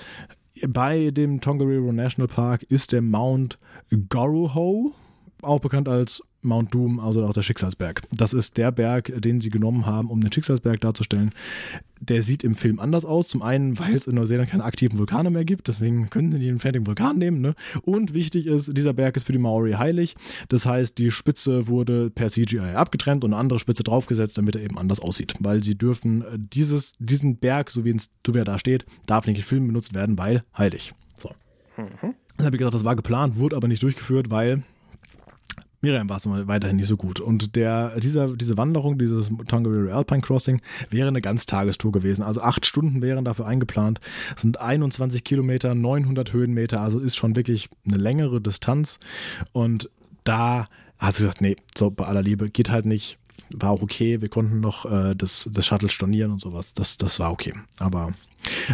Bei 0.67 1.11
dem 1.11 1.41
Tongariro 1.41 1.91
National 1.91 2.27
Park 2.27 2.63
ist 2.63 2.91
der 2.91 3.01
Mount 3.01 3.57
Goroho, 4.09 4.93
auch 5.41 5.59
bekannt 5.59 5.87
als 5.87 6.21
Mount 6.41 6.73
Doom, 6.73 6.99
also 6.99 7.25
auch 7.25 7.33
der 7.33 7.41
Schicksalsberg. 7.41 8.03
Das 8.11 8.33
ist 8.33 8.57
der 8.57 8.71
Berg, 8.71 9.11
den 9.21 9.41
sie 9.41 9.49
genommen 9.49 9.85
haben, 9.85 10.09
um 10.09 10.21
den 10.21 10.31
Schicksalsberg 10.31 10.79
darzustellen. 10.79 11.31
Der 11.99 12.21
sieht 12.21 12.43
im 12.43 12.55
Film 12.55 12.79
anders 12.79 13.05
aus. 13.05 13.27
Zum 13.27 13.41
einen, 13.41 13.77
weil 13.79 13.95
es 13.95 14.07
in 14.07 14.15
Neuseeland 14.15 14.49
keine 14.49 14.63
aktiven 14.63 14.99
Vulkane 14.99 15.31
mehr 15.31 15.45
gibt, 15.45 15.67
deswegen 15.67 16.09
können 16.09 16.31
sie 16.31 16.39
den 16.39 16.59
fertigen 16.59 16.85
Vulkan 16.85 17.17
nehmen. 17.17 17.41
Ne? 17.41 17.55
Und 17.81 18.13
wichtig 18.13 18.45
ist, 18.45 18.75
dieser 18.77 18.93
Berg 18.93 19.17
ist 19.17 19.25
für 19.25 19.33
die 19.33 19.39
Maori 19.39 19.73
heilig. 19.73 20.15
Das 20.49 20.65
heißt, 20.65 20.97
die 20.97 21.11
Spitze 21.11 21.67
wurde 21.67 22.09
per 22.09 22.29
CGI 22.29 22.75
abgetrennt 22.75 23.23
und 23.23 23.33
eine 23.33 23.39
andere 23.39 23.59
Spitze 23.59 23.83
draufgesetzt, 23.83 24.37
damit 24.37 24.55
er 24.55 24.61
eben 24.61 24.77
anders 24.77 24.99
aussieht. 24.99 25.33
Weil 25.39 25.63
sie 25.63 25.77
dürfen 25.77 26.21
äh, 26.21 26.37
dieses, 26.37 26.93
diesen 26.99 27.37
Berg, 27.37 27.71
so 27.71 27.83
wie, 27.83 27.89
ins, 27.89 28.11
so 28.25 28.33
wie 28.33 28.39
er 28.39 28.45
da 28.45 28.59
steht, 28.59 28.85
darf 29.07 29.25
nicht 29.25 29.37
in 29.37 29.43
Filmen 29.43 29.67
benutzt 29.67 29.93
werden, 29.93 30.17
weil 30.17 30.43
heilig. 30.57 30.93
So. 31.17 31.31
Mhm. 31.77 32.13
Dann 32.37 32.45
habe 32.45 32.55
ich 32.55 32.59
gesagt, 32.59 32.75
das 32.75 32.85
war 32.85 32.95
geplant, 32.95 33.37
wurde 33.37 33.55
aber 33.55 33.67
nicht 33.67 33.81
durchgeführt, 33.81 34.29
weil 34.29 34.63
Miriam 35.87 36.09
war 36.09 36.17
es 36.17 36.27
weiterhin 36.27 36.75
nicht 36.75 36.89
so 36.89 36.97
gut. 36.97 37.21
Und 37.21 37.55
der, 37.55 37.97
dieser, 38.01 38.35
diese 38.35 38.57
Wanderung, 38.57 38.99
dieses 38.99 39.31
Tongariro 39.47 39.95
Alpine 39.95 40.19
Crossing, 40.19 40.61
wäre 40.89 41.07
eine 41.07 41.21
Ganztagestour 41.21 41.93
gewesen. 41.93 42.23
Also 42.23 42.41
acht 42.41 42.65
Stunden 42.65 43.01
wären 43.01 43.23
dafür 43.23 43.47
eingeplant. 43.47 44.01
Das 44.33 44.41
sind 44.41 44.59
21 44.59 45.23
Kilometer, 45.23 45.75
900 45.75 46.33
Höhenmeter, 46.33 46.81
also 46.81 46.99
ist 46.99 47.15
schon 47.15 47.37
wirklich 47.37 47.69
eine 47.85 47.95
längere 47.95 48.41
Distanz. 48.41 48.99
Und 49.53 49.89
da 50.25 50.65
hat 50.97 51.15
sie 51.15 51.23
gesagt, 51.23 51.39
nee, 51.39 51.55
so 51.77 51.89
bei 51.89 52.03
aller 52.03 52.21
Liebe, 52.21 52.49
geht 52.49 52.69
halt 52.69 52.85
nicht. 52.85 53.17
War 53.49 53.69
auch 53.69 53.81
okay, 53.81 54.19
wir 54.19 54.27
konnten 54.27 54.59
noch 54.59 54.83
äh, 54.91 55.15
das, 55.15 55.49
das 55.53 55.65
Shuttle 55.65 55.87
stornieren 55.87 56.33
und 56.33 56.41
sowas. 56.41 56.73
Das, 56.73 56.97
das 56.97 57.17
war 57.21 57.31
okay. 57.31 57.53
Aber 57.79 58.13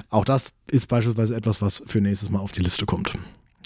auch 0.09 0.26
das 0.26 0.51
ist 0.72 0.88
beispielsweise 0.88 1.36
etwas, 1.36 1.61
was 1.61 1.84
für 1.86 2.01
nächstes 2.01 2.32
Mal 2.32 2.39
auf 2.39 2.53
die 2.53 2.61
Liste 2.61 2.88
kommt, 2.88 3.16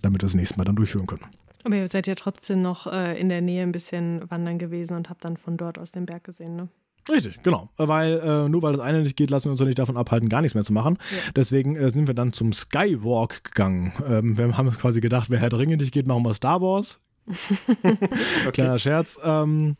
damit 0.02 0.22
wir 0.22 0.26
das 0.26 0.36
nächste 0.36 0.58
Mal 0.58 0.66
dann 0.66 0.76
durchführen 0.76 1.08
können. 1.08 1.24
Aber 1.64 1.76
ihr 1.76 1.88
seid 1.88 2.08
ja 2.08 2.16
trotzdem 2.16 2.62
noch 2.62 2.88
äh, 2.88 3.20
in 3.20 3.30
der 3.30 3.42
Nähe 3.42 3.64
ein 3.64 3.72
bisschen 3.72 4.30
wandern 4.30 4.58
gewesen 4.58 4.96
und 4.96 5.10
habt 5.10 5.26
dann 5.26 5.38
von 5.38 5.58
dort 5.58 5.78
aus 5.78 5.92
den 5.92 6.06
Berg 6.06 6.24
gesehen, 6.24 6.56
ne? 6.56 6.70
Richtig, 7.10 7.42
genau. 7.42 7.70
Weil 7.78 8.20
äh, 8.20 8.50
nur 8.50 8.62
weil 8.62 8.74
das 8.74 8.82
eine 8.82 9.02
nicht 9.02 9.16
geht, 9.16 9.30
lassen 9.30 9.46
wir 9.46 9.52
uns 9.52 9.62
ja 9.62 9.66
nicht 9.66 9.80
davon 9.80 9.96
abhalten, 9.96 10.28
gar 10.28 10.42
nichts 10.42 10.56
mehr 10.56 10.66
zu 10.66 10.74
machen. 10.74 10.98
Ja. 11.10 11.32
Deswegen 11.36 11.76
äh, 11.76 11.90
sind 11.90 12.08
wir 12.08 12.14
dann 12.14 12.34
zum 12.34 12.52
Skywalk 12.52 13.46
gegangen. 13.46 13.94
Ähm, 14.06 14.38
wir 14.38 14.58
haben 14.58 14.68
uns 14.68 14.78
quasi 14.78 15.00
gedacht, 15.00 15.30
wer 15.30 15.40
Herr 15.40 15.50
Dringe 15.50 15.78
nicht 15.78 15.94
geht, 15.94 16.06
machen 16.06 16.24
wir 16.24 16.34
Star 16.34 16.62
Wars. 16.62 17.00
okay. 17.84 18.52
Kleiner 18.52 18.80
Scherz. 18.80 19.20
Ähm, 19.24 19.76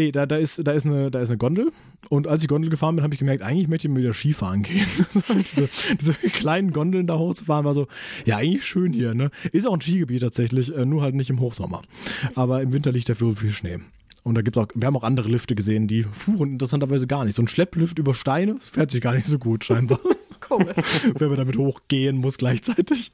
Nee, 0.00 0.12
da, 0.12 0.24
da, 0.24 0.36
ist, 0.36 0.66
da, 0.66 0.72
ist 0.72 0.86
eine, 0.86 1.10
da 1.10 1.20
ist 1.20 1.28
eine 1.28 1.36
Gondel. 1.36 1.72
Und 2.08 2.26
als 2.26 2.40
ich 2.40 2.48
Gondel 2.48 2.70
gefahren 2.70 2.96
bin, 2.96 3.02
habe 3.02 3.12
ich 3.12 3.18
gemerkt, 3.18 3.42
eigentlich 3.42 3.68
möchte 3.68 3.86
ich 3.86 3.92
mal 3.92 4.00
wieder 4.00 4.14
Skifahren 4.14 4.62
gehen. 4.62 4.86
diese, 5.28 5.68
diese, 6.00 6.14
kleinen 6.14 6.72
Gondeln 6.72 7.06
da 7.06 7.18
hochzufahren, 7.18 7.66
war 7.66 7.74
so, 7.74 7.86
ja, 8.24 8.38
eigentlich 8.38 8.64
schön 8.64 8.94
hier. 8.94 9.12
Ne? 9.12 9.30
Ist 9.52 9.66
auch 9.66 9.74
ein 9.74 9.82
Skigebiet 9.82 10.22
tatsächlich, 10.22 10.74
äh, 10.74 10.86
nur 10.86 11.02
halt 11.02 11.14
nicht 11.14 11.28
im 11.28 11.38
Hochsommer. 11.38 11.82
Aber 12.34 12.62
im 12.62 12.72
Winter 12.72 12.92
liegt 12.92 13.10
dafür 13.10 13.36
viel 13.36 13.52
Schnee. 13.52 13.78
Und 14.22 14.36
da 14.36 14.40
gibt's 14.40 14.56
auch, 14.56 14.68
wir 14.74 14.86
haben 14.86 14.96
auch 14.96 15.04
andere 15.04 15.28
Lifte 15.28 15.54
gesehen, 15.54 15.86
die 15.86 16.04
fuhren 16.04 16.52
interessanterweise 16.52 17.06
gar 17.06 17.26
nicht. 17.26 17.36
So 17.36 17.42
ein 17.42 17.48
Schlepplift 17.48 17.98
über 17.98 18.14
Steine 18.14 18.56
fährt 18.58 18.90
sich 18.90 19.02
gar 19.02 19.14
nicht 19.14 19.26
so 19.26 19.38
gut, 19.38 19.64
scheinbar. 19.64 20.00
Komisch. 20.50 21.04
Wenn 21.18 21.28
man 21.28 21.38
damit 21.38 21.56
hochgehen 21.56 22.16
muss 22.16 22.36
gleichzeitig. 22.36 23.12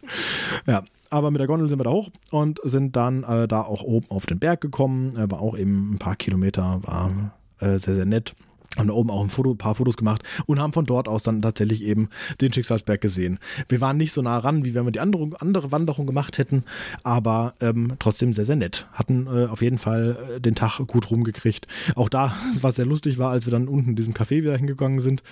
Ja, 0.67 0.85
aber 1.11 1.31
mit 1.31 1.39
der 1.41 1.47
Gondel 1.47 1.69
sind 1.69 1.79
wir 1.79 1.85
da 1.85 1.91
hoch 1.91 2.11
und 2.31 2.61
sind 2.65 2.97
dann 2.97 3.25
äh, 3.25 3.47
da 3.47 3.63
auch 3.63 3.83
oben 3.83 4.07
auf 4.09 4.27
den 4.27 4.39
Berg 4.39 4.61
gekommen. 4.61 5.15
Äh, 5.17 5.31
war 5.31 5.41
auch 5.41 5.57
eben 5.57 5.95
ein 5.95 5.99
paar 5.99 6.17
Kilometer, 6.17 6.81
war 6.83 7.33
äh, 7.61 7.79
sehr, 7.79 7.95
sehr 7.95 8.07
nett 8.07 8.35
haben 8.77 8.89
da 8.89 8.95
oben 8.95 9.11
auch 9.11 9.23
ein, 9.23 9.31
Foto, 9.31 9.53
ein 9.53 9.59
paar 9.59 9.75
Fotos 9.75 9.97
gemacht 9.97 10.23
und 10.47 10.61
haben 10.61 10.73
von 10.73 10.85
dort 10.85 11.09
aus 11.09 11.23
dann 11.23 11.43
tatsächlich 11.43 11.83
eben 11.83 12.09
den 12.41 12.53
Schicksalsberg 12.53 13.01
gesehen. 13.01 13.39
Wir 13.69 13.81
waren 13.81 13.97
nicht 13.97 14.13
so 14.13 14.23
nah 14.23 14.39
ran, 14.39 14.65
wie 14.65 14.75
wenn 14.75 14.85
wir 14.85 14.93
die 14.93 15.01
andere, 15.01 15.31
andere 15.41 15.73
Wanderung 15.73 16.07
gemacht 16.07 16.39
hätten, 16.39 16.65
aber 17.03 17.55
ähm, 17.61 17.93
trotzdem 17.99 18.33
sehr, 18.33 18.45
sehr 18.45 18.57
nett. 18.57 18.89
Hatten 18.93 19.27
äh, 19.27 19.47
auf 19.47 19.63
jeden 19.63 19.79
Fall 19.79 20.37
äh, 20.37 20.41
den 20.41 20.55
Tag 20.55 20.79
gut 20.87 21.11
rumgekriegt. 21.11 21.67
Auch 21.95 22.09
da, 22.09 22.35
was 22.61 22.77
sehr 22.77 22.87
lustig 22.87 23.19
war, 23.19 23.31
als 23.31 23.47
wir 23.47 23.51
dann 23.51 23.69
unten 23.69 23.91
in 23.91 23.97
diesem 23.97 24.15
Café 24.15 24.43
wieder 24.43 24.57
hingegangen 24.57 25.01
sind, 25.01 25.23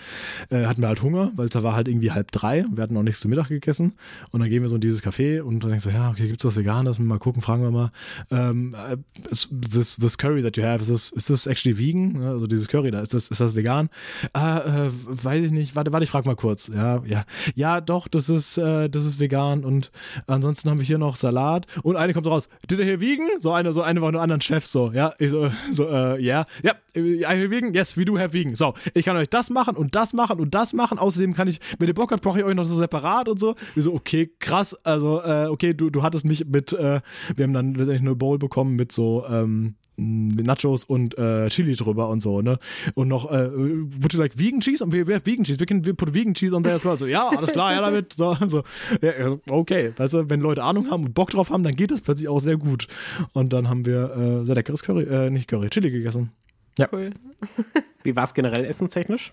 äh, 0.50 0.64
hatten 0.64 0.82
wir 0.82 0.88
halt 0.88 1.02
Hunger, 1.02 1.32
weil 1.36 1.48
da 1.48 1.62
war 1.62 1.74
halt 1.74 1.88
irgendwie 1.88 2.12
halb 2.12 2.32
drei. 2.32 2.64
Wir 2.70 2.82
hatten 2.82 2.94
noch 2.94 3.02
nichts 3.02 3.20
zu 3.20 3.28
Mittag 3.28 3.48
gegessen 3.48 3.94
und 4.30 4.40
dann 4.40 4.48
gehen 4.48 4.62
wir 4.62 4.68
so 4.68 4.76
in 4.76 4.80
dieses 4.80 5.02
Café 5.02 5.40
und 5.40 5.62
dann 5.62 5.70
denkst 5.70 5.84
du, 5.84 5.90
ja, 5.90 6.10
okay, 6.10 6.26
gibt's 6.28 6.44
was 6.44 6.56
Veganes? 6.56 6.98
Mal 6.98 7.18
gucken, 7.18 7.42
fragen 7.42 7.62
wir 7.62 7.70
mal. 7.70 7.92
Ähm, 8.30 8.74
äh, 8.74 8.96
this, 9.28 9.96
this 9.96 10.18
curry 10.18 10.42
that 10.42 10.56
you 10.56 10.64
have, 10.64 10.82
is 10.82 10.88
this, 10.88 11.10
is 11.10 11.26
this 11.26 11.46
actually 11.46 11.78
vegan? 11.78 12.22
Also 12.22 12.46
dieses 12.46 12.68
Curry 12.68 12.90
da, 12.90 13.00
ist 13.00 13.14
das 13.14 13.30
ist 13.40 13.40
das 13.40 13.54
vegan? 13.54 13.90
Ah, 14.32 14.58
äh, 14.58 14.90
weiß 14.90 15.44
ich 15.44 15.50
nicht. 15.50 15.76
Warte, 15.76 15.92
warte, 15.92 16.04
ich 16.04 16.10
frage 16.10 16.26
mal 16.26 16.36
kurz. 16.36 16.68
Ja, 16.68 17.02
ja. 17.04 17.24
Ja, 17.54 17.80
doch, 17.80 18.08
das 18.08 18.28
ist, 18.28 18.58
äh, 18.58 18.88
das 18.88 19.04
ist 19.04 19.20
vegan 19.20 19.64
und 19.64 19.90
ansonsten 20.26 20.70
haben 20.70 20.78
wir 20.78 20.86
hier 20.86 20.98
noch 20.98 21.16
Salat 21.16 21.66
und 21.82 21.96
eine 21.96 22.14
kommt 22.14 22.26
raus. 22.26 22.48
Did 22.68 22.78
you 22.78 22.84
hear 22.84 23.00
vegan? 23.00 23.26
So 23.38 23.52
eine, 23.52 23.72
so 23.72 23.82
eine 23.82 24.00
von 24.00 24.08
einem 24.08 24.22
anderen 24.22 24.40
Chef 24.40 24.66
so. 24.66 24.92
Ja, 24.92 25.14
ich 25.18 25.30
so, 25.30 25.50
so, 25.72 25.88
äh, 25.88 26.20
ja, 26.22 26.46
ja, 26.62 26.72
I 26.96 27.24
hear 27.24 27.50
vegan? 27.50 27.74
Yes, 27.74 27.96
we 27.96 28.04
do 28.04 28.18
have 28.18 28.32
vegan. 28.32 28.54
So, 28.54 28.74
ich 28.94 29.04
kann 29.04 29.16
euch 29.16 29.28
das 29.28 29.50
machen 29.50 29.76
und 29.76 29.94
das 29.94 30.12
machen 30.12 30.38
und 30.38 30.54
das 30.54 30.72
machen. 30.72 30.98
Außerdem 30.98 31.34
kann 31.34 31.48
ich, 31.48 31.60
wenn 31.78 31.88
ihr 31.88 31.94
Bock 31.94 32.12
habt, 32.12 32.22
brauche 32.22 32.38
ich 32.38 32.44
euch 32.44 32.54
noch 32.54 32.64
so 32.64 32.76
separat 32.76 33.28
und 33.28 33.40
so. 33.40 33.54
Wir 33.74 33.82
so, 33.82 33.94
okay, 33.94 34.30
krass. 34.38 34.74
Also, 34.84 35.22
äh, 35.22 35.46
okay, 35.46 35.74
du, 35.74 35.90
du 35.90 36.02
hattest 36.02 36.24
mich 36.24 36.46
mit, 36.46 36.72
äh, 36.72 37.00
wir 37.34 37.44
haben 37.44 37.52
dann 37.52 37.74
letztendlich 37.74 38.02
eine 38.02 38.14
Bowl 38.14 38.38
bekommen 38.38 38.76
mit 38.76 38.92
so, 38.92 39.24
ähm, 39.28 39.74
Nachos 39.96 40.84
und 40.84 41.16
äh, 41.18 41.48
Chili 41.48 41.74
drüber 41.74 42.08
und 42.08 42.20
so, 42.20 42.42
ne? 42.42 42.58
Und 42.94 43.08
noch, 43.08 43.30
äh, 43.30 43.50
would 43.52 44.12
you 44.12 44.20
like 44.20 44.38
vegan 44.38 44.60
cheese? 44.60 44.82
Und 44.82 44.92
wir, 44.92 45.06
wir 45.06 45.24
vegan 45.24 45.44
cheese. 45.44 45.60
We 45.60 45.66
can 45.66 45.82
put 45.82 46.14
vegan 46.14 46.34
cheese 46.34 46.54
on 46.54 46.62
there 46.62 46.74
as 46.74 46.84
well. 46.84 46.98
So, 46.98 47.06
ja, 47.06 47.28
alles 47.28 47.52
klar, 47.52 47.72
ja, 47.72 47.80
damit. 47.80 48.12
So, 48.12 48.36
so. 48.48 48.62
Ja, 49.00 49.38
okay, 49.48 49.92
weißt 49.96 50.14
du, 50.14 50.30
wenn 50.30 50.40
Leute 50.40 50.62
Ahnung 50.62 50.90
haben 50.90 51.04
und 51.04 51.14
Bock 51.14 51.30
drauf 51.30 51.50
haben, 51.50 51.62
dann 51.62 51.76
geht 51.76 51.90
das 51.90 52.00
plötzlich 52.00 52.28
auch 52.28 52.40
sehr 52.40 52.56
gut. 52.56 52.88
Und 53.32 53.52
dann 53.52 53.68
haben 53.68 53.86
wir 53.86 54.42
äh, 54.42 54.46
sehr 54.46 54.54
leckeres 54.54 54.82
Curry, 54.82 55.04
äh, 55.04 55.30
nicht 55.30 55.48
Curry, 55.48 55.70
Chili 55.70 55.90
gegessen. 55.90 56.32
Ja. 56.78 56.88
Cool. 56.90 57.10
Wie 58.04 58.14
war 58.14 58.24
es 58.24 58.34
generell 58.34 58.64
essenstechnisch? 58.64 59.32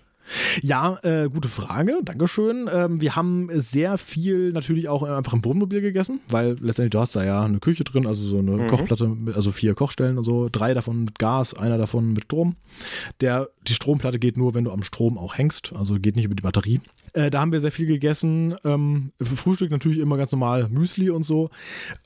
Ja, 0.62 0.98
äh, 1.02 1.28
gute 1.28 1.48
Frage, 1.48 1.98
Dankeschön. 2.04 2.68
Ähm, 2.72 3.00
wir 3.00 3.16
haben 3.16 3.48
sehr 3.54 3.98
viel 3.98 4.52
natürlich 4.52 4.88
auch 4.88 5.02
einfach 5.02 5.32
im 5.32 5.44
Wohnmobil 5.44 5.80
gegessen, 5.80 6.20
weil 6.28 6.56
letztendlich 6.60 6.90
du 6.90 7.00
hast 7.00 7.16
da 7.16 7.24
ja 7.24 7.44
eine 7.44 7.58
Küche 7.58 7.84
drin, 7.84 8.06
also 8.06 8.22
so 8.22 8.38
eine 8.38 8.52
mhm. 8.52 8.66
Kochplatte, 8.68 9.08
mit, 9.08 9.34
also 9.34 9.50
vier 9.50 9.74
Kochstellen 9.74 10.18
und 10.18 10.24
so, 10.24 10.48
drei 10.50 10.74
davon 10.74 11.04
mit 11.04 11.18
Gas, 11.18 11.54
einer 11.54 11.76
davon 11.76 12.12
mit 12.12 12.24
Strom. 12.24 12.56
Der, 13.20 13.48
die 13.66 13.74
Stromplatte 13.74 14.18
geht 14.18 14.36
nur, 14.36 14.54
wenn 14.54 14.64
du 14.64 14.70
am 14.70 14.82
Strom 14.82 15.18
auch 15.18 15.36
hängst, 15.36 15.72
also 15.76 15.98
geht 15.98 16.16
nicht 16.16 16.24
über 16.24 16.34
die 16.34 16.42
Batterie. 16.42 16.80
Äh, 17.14 17.30
da 17.30 17.40
haben 17.40 17.52
wir 17.52 17.60
sehr 17.60 17.72
viel 17.72 17.86
gegessen. 17.86 18.54
Ähm, 18.64 19.12
für 19.20 19.36
Frühstück 19.36 19.70
natürlich 19.70 19.98
immer 19.98 20.16
ganz 20.16 20.32
normal 20.32 20.68
Müsli 20.70 21.10
und 21.10 21.24
so. 21.24 21.50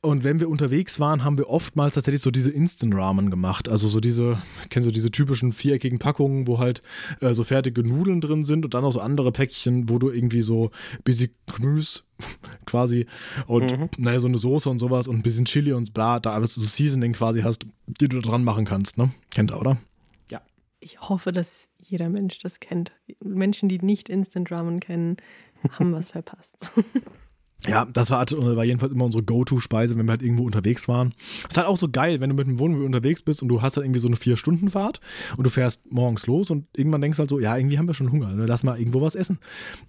Und 0.02 0.24
wenn 0.24 0.40
wir 0.40 0.48
unterwegs 0.48 0.98
waren, 0.98 1.22
haben 1.22 1.38
wir 1.38 1.48
oftmals 1.48 1.94
tatsächlich 1.94 2.22
so 2.22 2.30
diese 2.30 2.50
Instant 2.50 2.94
Ramen 2.94 3.30
gemacht. 3.30 3.68
Also 3.68 3.88
so 3.88 4.00
diese, 4.00 4.38
kennst 4.68 4.88
du 4.88 4.92
diese 4.92 5.10
typischen 5.10 5.52
viereckigen 5.52 5.98
Packungen, 5.98 6.46
wo 6.46 6.55
halt 6.59 6.82
äh, 7.20 7.34
so 7.34 7.44
fertige 7.44 7.82
Nudeln 7.82 8.20
drin 8.20 8.44
sind 8.44 8.64
und 8.64 8.74
dann 8.74 8.84
auch 8.84 8.92
so 8.92 9.00
andere 9.00 9.32
Päckchen, 9.32 9.88
wo 9.88 9.98
du 9.98 10.11
irgendwie 10.11 10.42
so 10.42 10.70
bisschen 11.04 11.30
Gemüse 11.54 12.02
quasi 12.66 13.07
und 13.46 13.78
mhm. 13.78 13.88
naja, 13.98 14.20
so 14.20 14.28
eine 14.28 14.38
Soße 14.38 14.68
und 14.70 14.78
sowas 14.78 15.09
und 15.09 15.16
ein 15.16 15.22
bisschen 15.22 15.44
Chili 15.44 15.72
und 15.72 15.94
bla, 15.94 16.20
da 16.20 16.32
alles 16.32 16.54
so 16.54 16.61
Seasoning 16.61 17.12
quasi 17.12 17.42
hast, 17.42 17.66
die 17.86 18.09
du 18.09 18.20
da 18.20 18.28
dran 18.28 18.44
machen 18.44 18.64
kannst, 18.64 18.98
ne? 18.98 19.11
Kennt 19.34 19.50
ihr, 19.50 19.61
oder? 19.61 19.76
Ja. 20.30 20.40
Ich 20.80 21.00
hoffe, 21.00 21.32
dass 21.32 21.68
jeder 21.78 22.09
Mensch 22.09 22.38
das 22.38 22.61
kennt. 22.61 22.92
Menschen, 23.22 23.68
die 23.68 23.78
nicht 23.78 24.09
Instant 24.09 24.50
Ramen 24.50 24.80
kennen, 24.80 25.16
haben 25.70 25.92
was 25.92 26.11
verpasst. 26.11 26.57
Ja, 27.64 27.86
das 27.86 28.11
war, 28.11 28.26
war 28.30 28.64
jedenfalls 28.64 28.92
immer 28.92 29.07
unsere 29.07 29.24
Go-To-Speise, 29.24 29.96
wenn 29.96 30.07
wir 30.07 30.12
halt 30.12 30.22
irgendwo 30.22 30.44
unterwegs 30.44 30.88
waren. 30.88 31.14
Ist 31.48 31.57
halt 31.57 31.66
auch 31.66 31.78
so 31.78 31.88
geil, 31.88 32.20
wenn 32.20 32.28
du 32.28 32.36
mit 32.36 32.46
dem 32.46 32.59
Wohnmobil 32.59 32.84
unterwegs 32.84 33.22
bist 33.22 33.42
und 33.42 33.48
du 33.48 33.62
hast 33.62 33.76
halt 33.76 33.86
irgendwie 33.86 34.00
so 34.00 34.09
eine 34.09 34.16
Vier-Stunden-Fahrt 34.16 35.00
und 35.36 35.44
du 35.44 35.50
fährst 35.50 35.80
morgens 35.90 36.26
los 36.26 36.50
und 36.50 36.66
irgendwann 36.76 37.00
denkst 37.00 37.18
halt 37.18 37.30
so, 37.30 37.40
ja, 37.40 37.57
irgendwie 37.57 37.78
haben 37.78 37.88
wir 37.88 37.94
schon 37.94 38.12
Hunger, 38.12 38.34
ne? 38.34 38.44
lass 38.46 38.62
mal 38.62 38.78
irgendwo 38.78 39.00
was 39.00 39.14
essen. 39.14 39.38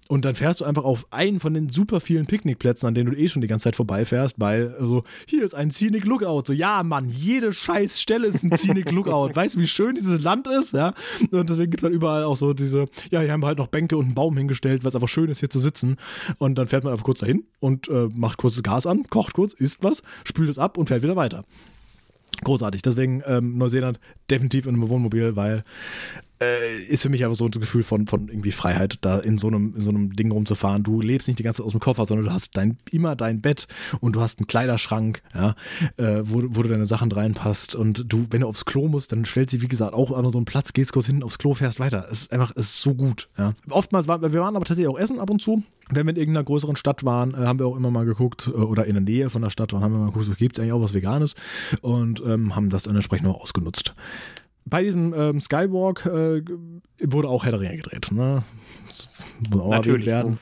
Und 0.08 0.24
dann 0.24 0.34
fährst 0.34 0.60
du 0.60 0.64
einfach 0.64 0.82
auf 0.82 1.06
einen 1.12 1.40
von 1.40 1.52
den 1.52 1.68
super 1.68 2.00
vielen 2.00 2.26
Picknickplätzen, 2.26 2.88
an 2.88 2.94
denen 2.94 3.12
du 3.12 3.16
eh 3.16 3.28
schon 3.28 3.42
die 3.42 3.48
ganze 3.48 3.64
Zeit 3.64 3.76
vorbeifährst, 3.76 4.40
weil 4.40 4.74
so, 4.80 5.04
hier 5.26 5.44
ist 5.44 5.54
ein 5.54 5.70
Scenic 5.70 6.04
Lookout. 6.04 6.44
So, 6.46 6.54
ja, 6.54 6.82
Mann, 6.82 7.08
jede 7.10 7.52
scheiß 7.52 8.00
Stelle 8.00 8.28
ist 8.28 8.42
ein 8.44 8.56
Scenic 8.56 8.90
Lookout. 8.90 9.36
weißt 9.36 9.56
du, 9.56 9.60
wie 9.60 9.66
schön 9.66 9.94
dieses 9.94 10.22
Land 10.22 10.48
ist, 10.48 10.72
ja? 10.72 10.94
Und 11.30 11.50
deswegen 11.50 11.70
gibt 11.70 11.82
es 11.82 11.84
halt 11.84 11.94
überall 11.94 12.24
auch 12.24 12.36
so 12.36 12.54
diese, 12.54 12.86
ja, 13.10 13.20
hier 13.20 13.30
haben 13.30 13.42
wir 13.42 13.46
halt 13.46 13.58
noch 13.58 13.68
Bänke 13.68 13.98
und 13.98 14.06
einen 14.06 14.14
Baum 14.14 14.36
hingestellt, 14.38 14.82
weil 14.82 14.88
es 14.88 14.94
einfach 14.94 15.08
schön 15.08 15.30
ist, 15.30 15.40
hier 15.40 15.50
zu 15.50 15.60
sitzen. 15.60 15.96
Und 16.38 16.56
dann 16.56 16.66
fährt 16.66 16.82
man 16.82 16.92
einfach 16.92 17.04
kurz 17.04 17.20
dahin 17.20 17.44
und 17.60 17.88
äh, 17.88 18.08
macht 18.14 18.38
kurz 18.38 18.54
das 18.54 18.62
Gas 18.62 18.86
an, 18.86 19.04
kocht 19.10 19.34
kurz, 19.34 19.54
isst 19.54 19.82
was, 19.82 20.02
spült 20.24 20.48
es 20.48 20.58
ab 20.58 20.78
und 20.78 20.88
fährt 20.88 21.02
wieder 21.02 21.16
weiter. 21.16 21.44
Großartig. 22.44 22.82
Deswegen 22.82 23.22
ähm, 23.26 23.58
Neuseeland 23.58 23.98
definitiv 24.30 24.66
in 24.66 24.74
einem 24.74 24.88
Wohnmobil, 24.88 25.34
weil 25.34 25.64
äh, 26.40 26.76
ist 26.76 27.02
für 27.02 27.08
mich 27.08 27.24
aber 27.24 27.34
so 27.34 27.44
ein 27.44 27.50
Gefühl 27.50 27.82
von, 27.82 28.06
von 28.06 28.28
irgendwie 28.28 28.52
Freiheit, 28.52 28.98
da 29.00 29.18
in 29.18 29.38
so, 29.38 29.48
einem, 29.48 29.74
in 29.76 29.82
so 29.82 29.90
einem 29.90 30.14
Ding 30.14 30.30
rumzufahren. 30.30 30.82
Du 30.82 31.00
lebst 31.00 31.28
nicht 31.28 31.38
die 31.38 31.42
ganze 31.42 31.58
Zeit 31.58 31.66
aus 31.66 31.72
dem 31.72 31.80
Koffer, 31.80 32.06
sondern 32.06 32.26
du 32.26 32.32
hast 32.32 32.56
dein, 32.56 32.78
immer 32.90 33.16
dein 33.16 33.40
Bett 33.40 33.66
und 34.00 34.16
du 34.16 34.20
hast 34.20 34.38
einen 34.38 34.46
Kleiderschrank, 34.46 35.22
ja, 35.34 35.54
äh, 35.96 36.22
wo, 36.24 36.42
wo 36.48 36.62
du 36.62 36.68
deine 36.68 36.86
Sachen 36.86 37.10
reinpasst. 37.10 37.74
Und 37.74 38.04
du, 38.12 38.26
wenn 38.30 38.42
du 38.42 38.46
aufs 38.48 38.64
Klo 38.64 38.88
musst, 38.88 39.12
dann 39.12 39.24
stellst 39.24 39.54
du, 39.54 39.60
wie 39.62 39.68
gesagt, 39.68 39.94
auch 39.94 40.12
einmal 40.12 40.32
so 40.32 40.38
einen 40.38 40.44
Platz, 40.44 40.72
gehst 40.72 40.92
kurz 40.92 41.06
hinten 41.06 41.22
aufs 41.22 41.38
Klo, 41.38 41.54
fährst 41.54 41.80
weiter. 41.80 42.06
Es 42.10 42.22
ist 42.22 42.32
einfach, 42.32 42.52
es 42.54 42.66
ist 42.66 42.82
so 42.82 42.94
gut. 42.94 43.28
Ja. 43.36 43.54
Oftmals, 43.70 44.08
war, 44.08 44.20
wir 44.20 44.40
waren 44.40 44.56
aber 44.56 44.64
tatsächlich 44.64 44.88
auch 44.92 44.98
essen 44.98 45.20
ab 45.20 45.30
und 45.30 45.40
zu. 45.40 45.62
Wenn 45.90 46.06
wir 46.06 46.10
in 46.10 46.16
irgendeiner 46.16 46.44
größeren 46.44 46.76
Stadt 46.76 47.04
waren, 47.04 47.34
äh, 47.34 47.38
haben 47.38 47.58
wir 47.58 47.66
auch 47.66 47.76
immer 47.76 47.90
mal 47.90 48.04
geguckt, 48.04 48.48
äh, 48.48 48.50
oder 48.50 48.84
in 48.84 48.94
der 48.94 49.02
Nähe 49.02 49.30
von 49.30 49.42
der 49.42 49.50
Stadt 49.50 49.72
waren, 49.72 49.82
haben 49.82 49.92
wir 49.92 49.98
mal 49.98 50.06
geguckt, 50.06 50.26
so 50.26 50.34
gibt 50.34 50.56
es 50.56 50.60
eigentlich 50.60 50.72
auch 50.72 50.82
was 50.82 50.94
Veganes 50.94 51.34
und 51.80 52.22
ähm, 52.24 52.54
haben 52.54 52.70
das 52.70 52.84
dann 52.84 52.94
entsprechend 52.94 53.28
auch 53.28 53.40
ausgenutzt 53.40 53.94
bei 54.68 54.82
diesem 54.82 55.14
ähm, 55.14 55.40
Skywalk 55.40 56.06
äh, 56.06 56.42
wurde 57.02 57.28
auch 57.28 57.44
Herr 57.44 57.52
der 57.52 57.60
Ringe 57.60 57.76
gedreht. 57.76 58.10
Ne? 58.12 58.42
Das 58.86 59.08
muss 59.50 59.60
auch 59.60 59.70
Natürlich. 59.70 60.06
Werden. 60.06 60.38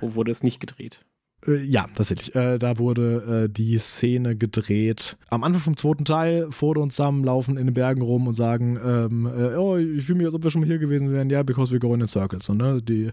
Wo, 0.00 0.08
wo 0.08 0.14
wurde 0.16 0.30
es 0.30 0.42
nicht 0.42 0.60
gedreht? 0.60 1.04
Äh, 1.46 1.62
ja, 1.64 1.86
tatsächlich. 1.94 2.34
Äh, 2.34 2.58
da 2.58 2.78
wurde 2.78 3.44
äh, 3.44 3.52
die 3.52 3.78
Szene 3.78 4.36
gedreht. 4.36 5.16
Am 5.30 5.44
Anfang 5.44 5.62
vom 5.62 5.76
zweiten 5.76 6.04
Teil, 6.04 6.50
Frodo 6.50 6.82
und 6.82 6.92
Sam 6.92 7.24
laufen 7.24 7.56
in 7.56 7.66
den 7.66 7.74
Bergen 7.74 8.02
rum 8.02 8.26
und 8.26 8.34
sagen, 8.34 8.78
ähm, 8.84 9.26
äh, 9.26 9.56
oh, 9.56 9.76
ich 9.76 10.04
fühle 10.04 10.18
mich, 10.18 10.26
als 10.26 10.34
ob 10.34 10.44
wir 10.44 10.50
schon 10.50 10.62
mal 10.62 10.66
hier 10.66 10.78
gewesen 10.78 11.12
wären. 11.12 11.30
Ja, 11.30 11.42
because 11.42 11.72
we 11.72 11.78
go 11.78 11.94
in 11.94 12.06
circles. 12.06 12.48
Und, 12.48 12.58
ne, 12.58 12.80
die, 12.82 13.10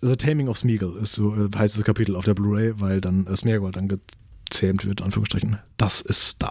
The 0.00 0.16
Taming 0.16 0.48
of 0.48 0.58
Smeagol 0.58 0.98
ist 0.98 1.12
so, 1.12 1.34
äh, 1.34 1.48
heißt 1.56 1.76
das 1.76 1.84
Kapitel 1.84 2.16
auf 2.16 2.24
der 2.24 2.34
Blu-ray, 2.34 2.74
weil 2.80 3.00
dann 3.00 3.26
äh, 3.26 3.36
Smeagol 3.36 3.72
dann 3.72 3.88
gezähmt 3.88 4.84
wird, 4.86 5.02
Anführungsstrichen. 5.02 5.58
Das 5.76 6.00
ist 6.00 6.36
da. 6.40 6.50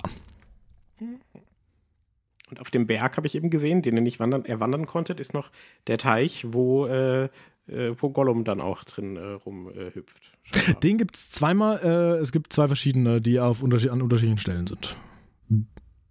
Und 2.50 2.60
auf 2.60 2.72
dem 2.72 2.88
Berg 2.88 3.18
habe 3.18 3.28
ich 3.28 3.36
eben 3.36 3.50
gesehen, 3.50 3.82
den 3.82 3.96
ihr 3.96 4.02
nicht 4.02 4.20
wandern, 4.20 4.46
erwandern 4.46 4.86
konntet, 4.86 5.20
ist 5.20 5.34
noch 5.34 5.52
der 5.88 5.98
Teich, 5.98 6.46
wo, 6.50 6.88
äh, 6.88 7.26
äh, 7.68 7.96
wo 7.98 8.10
Gollum 8.10 8.44
dann 8.44 8.62
auch 8.62 8.84
drin 8.84 9.16
äh, 9.18 9.20
rumhüpft. 9.20 10.38
den 10.84 10.98
gibt 10.98 11.16
es 11.16 11.30
zweimal. 11.30 11.80
Äh, 11.84 12.22
es 12.22 12.32
gibt 12.32 12.52
zwei 12.54 12.68
verschiedene, 12.68 13.22
die 13.22 13.40
auf 13.40 13.62
unterschied 13.62 13.92
an 13.92 14.02
unterschiedlichen 14.02 14.40
Stellen 14.40 14.68
sind. 14.68 14.96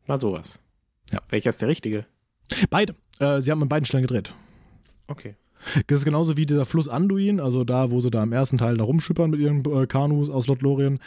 Na 0.06 0.18
sowas. 0.18 0.60
Ja. 1.10 1.20
Welcher 1.28 1.50
ist 1.50 1.60
der 1.60 1.68
richtige? 1.68 2.06
Beide. 2.70 2.94
Äh, 3.18 3.40
sie 3.40 3.50
haben 3.50 3.62
an 3.62 3.68
beiden 3.68 3.84
Stellen 3.84 4.02
gedreht. 4.02 4.32
Okay. 5.06 5.34
Das 5.86 6.00
ist 6.00 6.04
genauso 6.04 6.36
wie 6.36 6.46
dieser 6.46 6.64
Fluss 6.64 6.88
Anduin, 6.88 7.40
also 7.40 7.64
da, 7.64 7.90
wo 7.90 8.00
sie 8.00 8.10
da 8.10 8.22
im 8.22 8.32
ersten 8.32 8.58
Teil 8.58 8.76
da 8.76 8.84
rumschippern 8.84 9.30
mit 9.30 9.40
ihren 9.40 9.64
äh, 9.64 9.86
Kanus 9.86 10.30
aus 10.30 10.46
Lothlorien. 10.46 10.98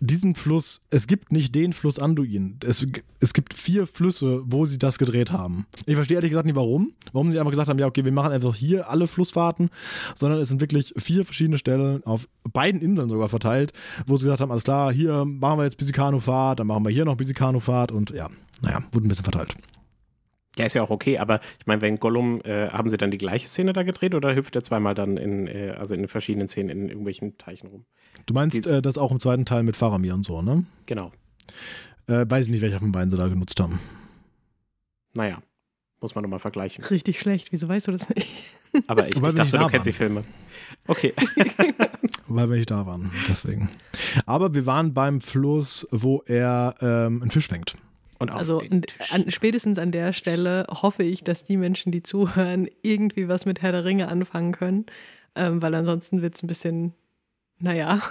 Diesen 0.00 0.34
Fluss, 0.34 0.82
es 0.90 1.06
gibt 1.06 1.32
nicht 1.32 1.54
den 1.54 1.72
Fluss 1.72 1.98
Anduin. 1.98 2.58
Es, 2.64 2.86
es 3.20 3.32
gibt 3.32 3.54
vier 3.54 3.86
Flüsse, 3.86 4.42
wo 4.44 4.66
sie 4.66 4.78
das 4.78 4.98
gedreht 4.98 5.32
haben. 5.32 5.66
Ich 5.86 5.94
verstehe 5.94 6.16
ehrlich 6.16 6.30
gesagt 6.30 6.46
nicht, 6.46 6.56
warum. 6.56 6.92
Warum 7.12 7.30
sie 7.30 7.38
einfach 7.38 7.50
gesagt 7.50 7.68
haben, 7.68 7.78
ja, 7.78 7.86
okay, 7.86 8.04
wir 8.04 8.12
machen 8.12 8.32
einfach 8.32 8.54
hier 8.54 8.90
alle 8.90 9.06
Flussfahrten, 9.06 9.70
sondern 10.14 10.40
es 10.40 10.48
sind 10.48 10.60
wirklich 10.60 10.92
vier 10.96 11.24
verschiedene 11.24 11.58
Stellen 11.58 12.04
auf 12.04 12.28
beiden 12.52 12.80
Inseln 12.80 13.08
sogar 13.08 13.28
verteilt, 13.28 13.72
wo 14.06 14.16
sie 14.16 14.24
gesagt 14.24 14.40
haben, 14.40 14.50
alles 14.50 14.64
klar, 14.64 14.92
hier 14.92 15.24
machen 15.24 15.58
wir 15.58 15.64
jetzt 15.64 15.76
Bisikano-Fahrt, 15.76 16.60
dann 16.60 16.66
machen 16.66 16.84
wir 16.84 16.90
hier 16.90 17.04
noch 17.04 17.16
Bisikano-Fahrt 17.16 17.92
und 17.92 18.10
ja, 18.10 18.28
naja, 18.62 18.82
wurde 18.92 19.06
ein 19.06 19.08
bisschen 19.08 19.24
verteilt. 19.24 19.56
Ja, 20.58 20.66
ist 20.66 20.74
ja 20.74 20.82
auch 20.82 20.90
okay, 20.90 21.18
aber 21.18 21.40
ich 21.58 21.66
meine, 21.66 21.80
wenn 21.80 21.96
Gollum, 21.96 22.42
äh, 22.42 22.68
haben 22.68 22.88
sie 22.90 22.98
dann 22.98 23.10
die 23.10 23.18
gleiche 23.18 23.48
Szene 23.48 23.72
da 23.72 23.84
gedreht 23.84 24.14
oder 24.14 24.34
hüpft 24.34 24.54
er 24.54 24.62
zweimal 24.62 24.94
dann 24.94 25.16
in, 25.16 25.46
äh, 25.46 25.74
also 25.78 25.94
in 25.94 26.06
verschiedenen 26.08 26.46
Szenen 26.46 26.68
in 26.68 26.88
irgendwelchen 26.88 27.38
Teichen 27.38 27.68
rum? 27.68 27.86
Du 28.26 28.34
meinst 28.34 28.66
die, 28.66 28.68
äh, 28.68 28.82
das 28.82 28.98
auch 28.98 29.10
im 29.12 29.20
zweiten 29.20 29.46
Teil 29.46 29.62
mit 29.62 29.76
Faramir 29.76 30.12
und 30.12 30.26
so, 30.26 30.42
ne? 30.42 30.64
Genau. 30.84 31.10
Äh, 32.06 32.26
weiß 32.28 32.46
ich 32.46 32.50
nicht, 32.50 32.60
welcher 32.60 32.80
von 32.80 32.92
beiden 32.92 33.10
sie 33.10 33.16
da 33.16 33.28
genutzt 33.28 33.58
haben. 33.60 33.80
Naja, 35.14 35.38
muss 36.02 36.14
man 36.14 36.22
nochmal 36.22 36.38
vergleichen. 36.38 36.84
Richtig 36.84 37.18
schlecht, 37.18 37.52
wieso 37.52 37.68
weißt 37.68 37.86
du 37.86 37.92
das 37.92 38.08
nicht? 38.10 38.28
Aber 38.88 39.08
ich, 39.08 39.16
ich 39.16 39.22
dachte, 39.22 39.56
du 39.58 39.66
kennst 39.68 39.86
die 39.86 39.92
Filme. 39.92 40.24
Okay. 40.86 41.14
Weil 42.26 42.50
wir 42.50 42.56
nicht 42.56 42.70
da 42.70 42.86
waren, 42.86 43.10
deswegen. 43.28 43.70
Aber 44.26 44.54
wir 44.54 44.66
waren 44.66 44.92
beim 44.92 45.20
Fluss, 45.20 45.86
wo 45.90 46.22
er 46.26 46.74
ähm, 46.80 47.22
einen 47.22 47.30
Fisch 47.30 47.48
fängt. 47.48 47.76
Also 48.30 48.62
an, 49.10 49.30
spätestens 49.30 49.78
an 49.78 49.92
der 49.92 50.12
Stelle 50.12 50.66
hoffe 50.70 51.02
ich, 51.02 51.24
dass 51.24 51.44
die 51.44 51.56
Menschen, 51.56 51.92
die 51.92 52.02
zuhören, 52.02 52.68
irgendwie 52.82 53.28
was 53.28 53.46
mit 53.46 53.62
Herr 53.62 53.72
der 53.72 53.84
Ringe 53.84 54.08
anfangen 54.08 54.52
können, 54.52 54.86
ähm, 55.34 55.62
weil 55.62 55.74
ansonsten 55.74 56.22
wird 56.22 56.34
es 56.34 56.42
ein 56.42 56.46
bisschen, 56.46 56.94
naja. 57.58 58.02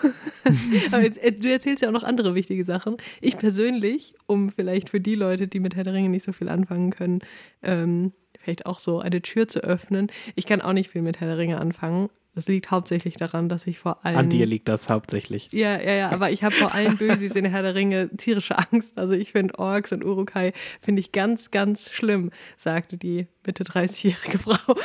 Aber 0.92 1.02
jetzt, 1.02 1.18
äh, 1.24 1.32
du 1.32 1.52
erzählst 1.52 1.82
ja 1.82 1.90
auch 1.90 1.94
noch 1.94 2.04
andere 2.04 2.36
wichtige 2.36 2.64
Sachen. 2.64 2.98
Ich 3.22 3.38
persönlich, 3.38 4.14
um 4.28 4.52
vielleicht 4.52 4.90
für 4.90 5.00
die 5.00 5.16
Leute, 5.16 5.48
die 5.48 5.60
mit 5.60 5.76
Herr 5.76 5.84
der 5.84 5.94
Ringe 5.94 6.10
nicht 6.10 6.26
so 6.26 6.34
viel 6.34 6.50
anfangen 6.50 6.92
können, 6.92 7.20
ähm, 7.64 8.12
vielleicht 8.40 8.66
auch 8.66 8.80
so 8.80 9.00
eine 9.00 9.22
Tür 9.22 9.48
zu 9.48 9.60
öffnen. 9.64 10.08
Ich 10.36 10.46
kann 10.46 10.62
auch 10.62 10.74
nicht 10.74 10.90
viel 10.90 11.02
mit 11.02 11.20
Herr 11.20 11.28
der 11.28 11.38
Ringe 11.38 11.60
anfangen, 11.60 12.10
das 12.34 12.48
liegt 12.48 12.72
hauptsächlich 12.72 13.16
daran, 13.16 13.50
dass 13.50 13.68
ich 13.68 13.80
vor 13.80 14.06
allem. 14.06 14.18
An 14.18 14.30
dir 14.30 14.46
liegt 14.46 14.70
das 14.70 14.90
hauptsächlich. 14.90 15.50
Ja, 15.52 15.78
ja, 15.82 15.92
ja, 15.92 16.12
aber 16.12 16.32
ich 16.32 16.46
habe 16.46 16.56
vor 16.56 16.74
allem 16.74 16.96
Bösis 16.96 17.36
in 17.36 17.44
Herr 17.44 17.62
der 17.62 17.76
Ringe 17.76 18.10
tierische 18.16 18.58
Angst. 18.58 18.98
Also 18.98 19.14
ich 19.14 19.34
finde 19.34 19.60
Orks 19.60 19.92
und 19.92 20.06
Urukai 20.06 20.54
finde 20.80 21.02
ich 21.02 21.12
ganz, 21.12 21.52
ganz 21.52 21.92
schlimm, 21.92 22.32
sagte 22.56 22.98
die 22.98 23.28
Mitte 23.46 23.66
30-jährige 23.66 24.38
Frau. 24.40 24.76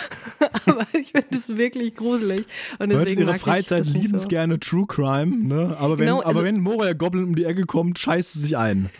aber 0.67 0.87
ich 0.93 1.13
finde 1.13 1.37
es 1.37 1.57
wirklich 1.57 1.95
gruselig. 1.95 2.47
Und 2.81 2.91
deswegen 2.91 3.21
ihre 3.21 3.35
Freizeit 3.35 3.87
lieben 3.87 4.19
so. 4.19 4.27
gerne 4.27 4.59
True 4.59 4.87
Crime, 4.89 5.47
ne? 5.47 5.77
Aber 5.79 5.99
wenn, 5.99 6.07
genau, 6.07 6.19
also, 6.19 6.31
aber 6.31 6.45
wenn 6.45 6.61
Moria 6.61 6.95
Goblin 6.95 7.25
um 7.25 7.37
die 7.37 7.45
Ecke 7.45 7.63
kommt, 7.63 8.01
scheißt 8.01 8.33
sie 8.33 8.41
sich 8.41 8.57
ein. 8.57 8.91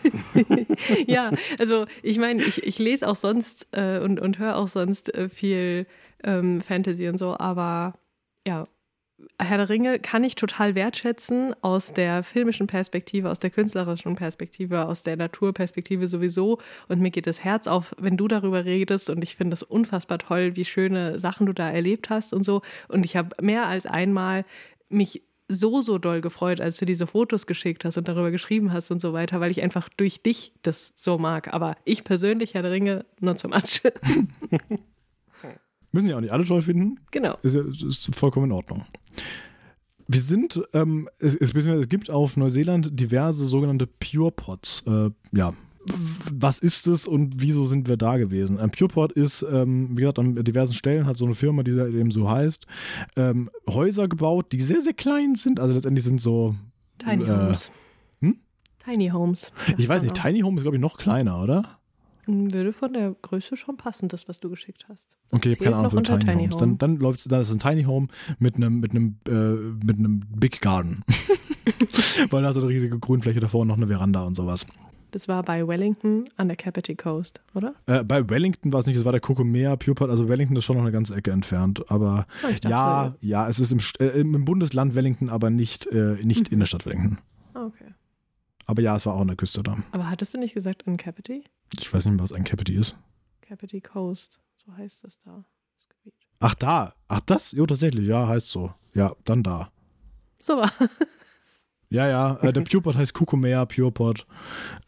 ja, 1.05 1.31
also 1.59 1.85
ich 2.01 2.17
meine, 2.17 2.41
ich, 2.43 2.63
ich 2.63 2.79
lese 2.79 3.09
auch 3.09 3.17
sonst 3.17 3.67
äh, 3.71 3.99
und, 3.99 4.21
und 4.21 4.39
höre 4.39 4.55
auch 4.55 4.69
sonst 4.69 5.13
äh, 5.13 5.27
viel 5.27 5.85
ähm, 6.23 6.61
Fantasy 6.61 7.09
und 7.09 7.17
so, 7.17 7.37
aber 7.37 7.93
ja, 8.47 8.67
Herr 9.41 9.57
der 9.57 9.69
Ringe 9.69 9.99
kann 9.99 10.23
ich 10.23 10.35
total 10.35 10.75
wertschätzen 10.75 11.55
aus 11.61 11.91
der 11.91 12.21
filmischen 12.21 12.67
Perspektive, 12.67 13.31
aus 13.31 13.39
der 13.39 13.49
künstlerischen 13.49 14.15
Perspektive, 14.15 14.85
aus 14.87 15.01
der 15.01 15.17
Naturperspektive 15.17 16.07
sowieso. 16.07 16.59
Und 16.87 17.01
mir 17.01 17.09
geht 17.09 17.25
das 17.25 17.43
Herz 17.43 17.65
auf, 17.65 17.95
wenn 17.97 18.15
du 18.15 18.27
darüber 18.27 18.63
redest. 18.63 19.09
Und 19.09 19.23
ich 19.23 19.35
finde 19.35 19.55
es 19.55 19.63
unfassbar 19.63 20.19
toll, 20.19 20.55
wie 20.55 20.65
schöne 20.65 21.17
Sachen 21.17 21.47
du 21.47 21.53
da 21.53 21.69
erlebt 21.69 22.11
hast 22.11 22.31
und 22.31 22.43
so. 22.43 22.61
Und 22.89 23.05
ich 23.05 23.15
habe 23.15 23.35
mehr 23.41 23.65
als 23.65 23.87
einmal 23.87 24.45
mich 24.87 25.23
so, 25.47 25.81
so 25.81 25.97
doll 25.97 26.21
gefreut, 26.21 26.61
als 26.61 26.77
du 26.77 26.85
diese 26.85 27.07
Fotos 27.07 27.47
geschickt 27.47 27.85
hast 27.85 27.97
und 27.97 28.07
darüber 28.07 28.29
geschrieben 28.29 28.71
hast 28.71 28.91
und 28.91 29.01
so 29.01 29.13
weiter, 29.13 29.39
weil 29.39 29.49
ich 29.49 29.63
einfach 29.63 29.89
durch 29.89 30.21
dich 30.21 30.53
das 30.61 30.93
so 30.95 31.17
mag. 31.17 31.53
Aber 31.53 31.75
ich 31.85 32.03
persönlich, 32.03 32.53
Herr 32.53 32.61
der 32.61 32.71
Ringe, 32.71 33.05
not 33.19 33.39
so 33.39 33.47
much. 33.47 33.81
Müssen 35.91 36.09
ja 36.09 36.17
auch 36.17 36.21
nicht 36.21 36.33
alle 36.33 36.45
toll 36.45 36.61
finden. 36.61 36.99
Genau. 37.11 37.37
Ist, 37.43 37.55
ist 37.55 38.15
vollkommen 38.15 38.47
in 38.47 38.51
Ordnung. 38.51 38.85
Wir 40.07 40.21
sind, 40.21 40.61
ähm, 40.73 41.09
es, 41.19 41.35
es, 41.35 41.53
es, 41.53 41.89
gibt 41.89 42.09
auf 42.09 42.37
Neuseeland 42.37 42.97
diverse 42.97 43.45
sogenannte 43.45 43.87
Pure 43.87 44.31
Pods. 44.31 44.83
Äh, 44.87 45.09
ja, 45.33 45.53
was 46.31 46.59
ist 46.59 46.87
es 46.87 47.07
und 47.07 47.35
wieso 47.37 47.65
sind 47.65 47.87
wir 47.87 47.97
da 47.97 48.17
gewesen? 48.17 48.59
Ein 48.59 48.71
PurePod 48.71 49.11
ist, 49.13 49.45
ähm, 49.49 49.89
wie 49.91 50.01
gesagt, 50.01 50.19
an 50.19 50.35
diversen 50.43 50.73
Stellen 50.73 51.05
hat 51.05 51.17
so 51.17 51.25
eine 51.25 51.35
Firma, 51.35 51.63
die 51.63 51.71
eben 51.71 52.11
so 52.11 52.29
heißt, 52.29 52.65
ähm, 53.15 53.49
Häuser 53.67 54.07
gebaut, 54.07 54.51
die 54.51 54.61
sehr, 54.61 54.81
sehr 54.81 54.93
klein 54.93 55.35
sind. 55.35 55.59
Also 55.59 55.73
letztendlich 55.73 56.05
sind 56.05 56.21
so. 56.21 56.55
Tiny 56.97 57.23
äh, 57.23 57.27
Homes. 57.27 57.71
Hm? 58.21 58.37
Tiny 58.83 59.09
Homes. 59.09 59.51
Ich 59.77 59.87
weiß 59.87 60.03
nicht, 60.03 60.15
Tiny 60.15 60.41
Home 60.41 60.57
ist, 60.57 60.63
glaube 60.63 60.77
ich, 60.77 60.81
noch 60.81 60.97
kleiner, 60.97 61.41
oder? 61.41 61.76
Würde 62.27 62.73
von 62.73 62.93
der 62.93 63.15
Größe 63.21 63.55
schon 63.55 63.77
passen, 63.77 64.09
das, 64.09 64.27
was 64.27 64.39
du 64.39 64.49
geschickt 64.49 64.85
hast. 64.89 65.07
Das 65.29 65.39
okay, 65.39 65.49
ich 65.49 65.55
habe 65.55 65.65
keine 65.65 65.75
Ahnung 65.77 65.91
von 65.91 66.03
Tiny, 66.03 66.19
Tiny 66.19 66.41
Homes. 66.43 66.55
Home. 66.55 66.59
Dann, 66.59 66.77
dann 66.77 66.95
läuft 66.97 67.31
dann 67.31 67.41
ist 67.41 67.51
ein 67.51 67.59
Tiny 67.59 67.83
Home 67.83 68.07
mit 68.39 68.55
einem 68.55 68.79
mit 68.79 68.91
einem 68.91 69.17
äh, 69.27 69.31
mit 69.85 69.97
einem 69.97 70.19
Big 70.35 70.61
Garden. 70.61 71.03
Weil 72.29 72.43
da 72.43 72.49
ist 72.49 72.57
eine 72.57 72.67
riesige 72.67 72.99
Grünfläche 72.99 73.39
davor 73.39 73.61
und 73.61 73.67
noch 73.67 73.77
eine 73.77 73.87
Veranda 73.87 74.23
und 74.23 74.35
sowas. 74.35 74.65
Das 75.11 75.27
war 75.27 75.41
bei 75.43 75.65
Wellington 75.65 76.25
an 76.35 76.47
der 76.47 76.57
Capity 76.57 76.95
Coast, 76.95 77.41
oder? 77.53 77.75
Äh, 77.85 78.03
bei 78.03 78.29
Wellington 78.29 78.73
war 78.73 78.81
es 78.81 78.87
nicht, 78.87 78.97
es 78.97 79.05
war 79.05 79.13
der 79.13 79.21
Kokomea 79.21 79.75
Pureport, 79.77 80.09
also 80.09 80.27
Wellington 80.27 80.57
ist 80.57 80.65
schon 80.65 80.75
noch 80.75 80.83
eine 80.83 80.91
ganze 80.91 81.15
Ecke 81.15 81.31
entfernt, 81.31 81.89
aber 81.89 82.27
oh, 82.43 82.47
dachte, 82.47 82.67
ja, 82.67 83.15
ja, 83.21 83.47
es 83.47 83.59
ist 83.59 83.71
im, 83.71 83.79
äh, 83.99 84.19
im 84.19 84.43
Bundesland 84.43 84.95
Wellington, 84.95 85.29
aber 85.29 85.49
nicht, 85.49 85.87
äh, 85.87 86.17
nicht 86.23 86.49
mhm. 86.49 86.53
in 86.53 86.59
der 86.59 86.65
Stadt 86.65 86.85
Wellington. 86.85 87.19
Okay. 87.53 87.93
Aber 88.65 88.81
ja, 88.81 88.97
es 88.97 89.05
war 89.05 89.15
auch 89.15 89.21
an 89.21 89.27
der 89.27 89.37
Küste 89.37 89.63
da. 89.63 89.77
Aber 89.91 90.09
hattest 90.09 90.33
du 90.33 90.37
nicht 90.37 90.53
gesagt 90.53 90.83
in 90.83 90.97
Capity? 90.97 91.45
Ich 91.79 91.93
weiß 91.93 92.05
nicht, 92.05 92.19
was 92.19 92.31
ein 92.31 92.43
Capity 92.43 92.75
ist. 92.75 92.95
Capity 93.41 93.81
Coast, 93.81 94.39
so 94.65 94.75
heißt 94.75 95.03
es 95.05 95.17
da, 95.23 95.45
das 95.75 95.89
Gebiet. 95.89 96.15
Ach, 96.39 96.55
da. 96.55 96.93
Ach, 97.07 97.21
das? 97.21 97.51
Jo, 97.51 97.65
tatsächlich, 97.65 98.07
ja, 98.07 98.27
heißt 98.27 98.49
so. 98.49 98.73
Ja, 98.93 99.13
dann 99.25 99.43
da. 99.43 99.71
So 100.39 100.57
war. 100.57 100.71
Ja, 101.89 102.07
ja, 102.09 102.37
äh, 102.41 102.51
der 102.51 102.61
PurePod 102.61 102.97
heißt 102.97 103.13
Kukumea 103.13 103.65
PurePod. 103.65 104.27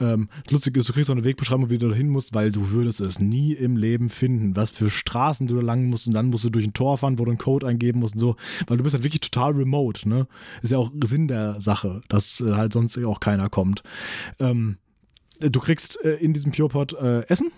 Ähm, 0.01 0.27
lustig 0.49 0.75
ist, 0.75 0.89
du 0.89 0.93
kriegst 0.93 1.09
auch 1.09 1.15
eine 1.15 1.23
Wegbeschreibung, 1.23 1.69
wie 1.69 1.77
du 1.77 1.87
da 1.87 1.95
hin 1.95 2.09
musst, 2.09 2.33
weil 2.33 2.51
du 2.51 2.71
würdest 2.71 2.99
es 2.99 3.19
nie 3.19 3.53
im 3.53 3.77
Leben 3.77 4.09
finden, 4.09 4.55
was 4.57 4.71
für 4.71 4.89
Straßen 4.89 5.47
du 5.47 5.55
da 5.55 5.61
lang 5.61 5.85
musst 5.85 6.07
und 6.07 6.13
dann 6.13 6.27
musst 6.27 6.43
du 6.43 6.49
durch 6.49 6.67
ein 6.67 6.73
Tor 6.73 6.97
fahren, 6.97 7.17
wo 7.17 7.23
du 7.23 7.31
einen 7.31 7.37
Code 7.37 7.65
eingeben 7.67 8.01
musst 8.01 8.15
und 8.15 8.19
so, 8.19 8.35
weil 8.67 8.75
du 8.75 8.83
bist 8.83 8.93
halt 8.95 9.05
wirklich 9.05 9.21
total 9.21 9.53
remote, 9.53 10.09
ne? 10.09 10.27
Ist 10.61 10.71
ja 10.71 10.77
auch 10.77 10.91
Sinn 11.05 11.29
der 11.29 11.61
Sache, 11.61 12.01
dass 12.09 12.41
äh, 12.41 12.51
halt 12.51 12.73
sonst 12.73 12.97
auch 12.97 13.21
keiner 13.21 13.49
kommt. 13.49 13.81
Ähm, 14.39 14.77
du 15.39 15.59
kriegst 15.59 16.03
äh, 16.03 16.15
in 16.15 16.33
diesem 16.33 16.51
PurePod 16.51 16.93
äh, 16.93 17.27
Essen, 17.27 17.51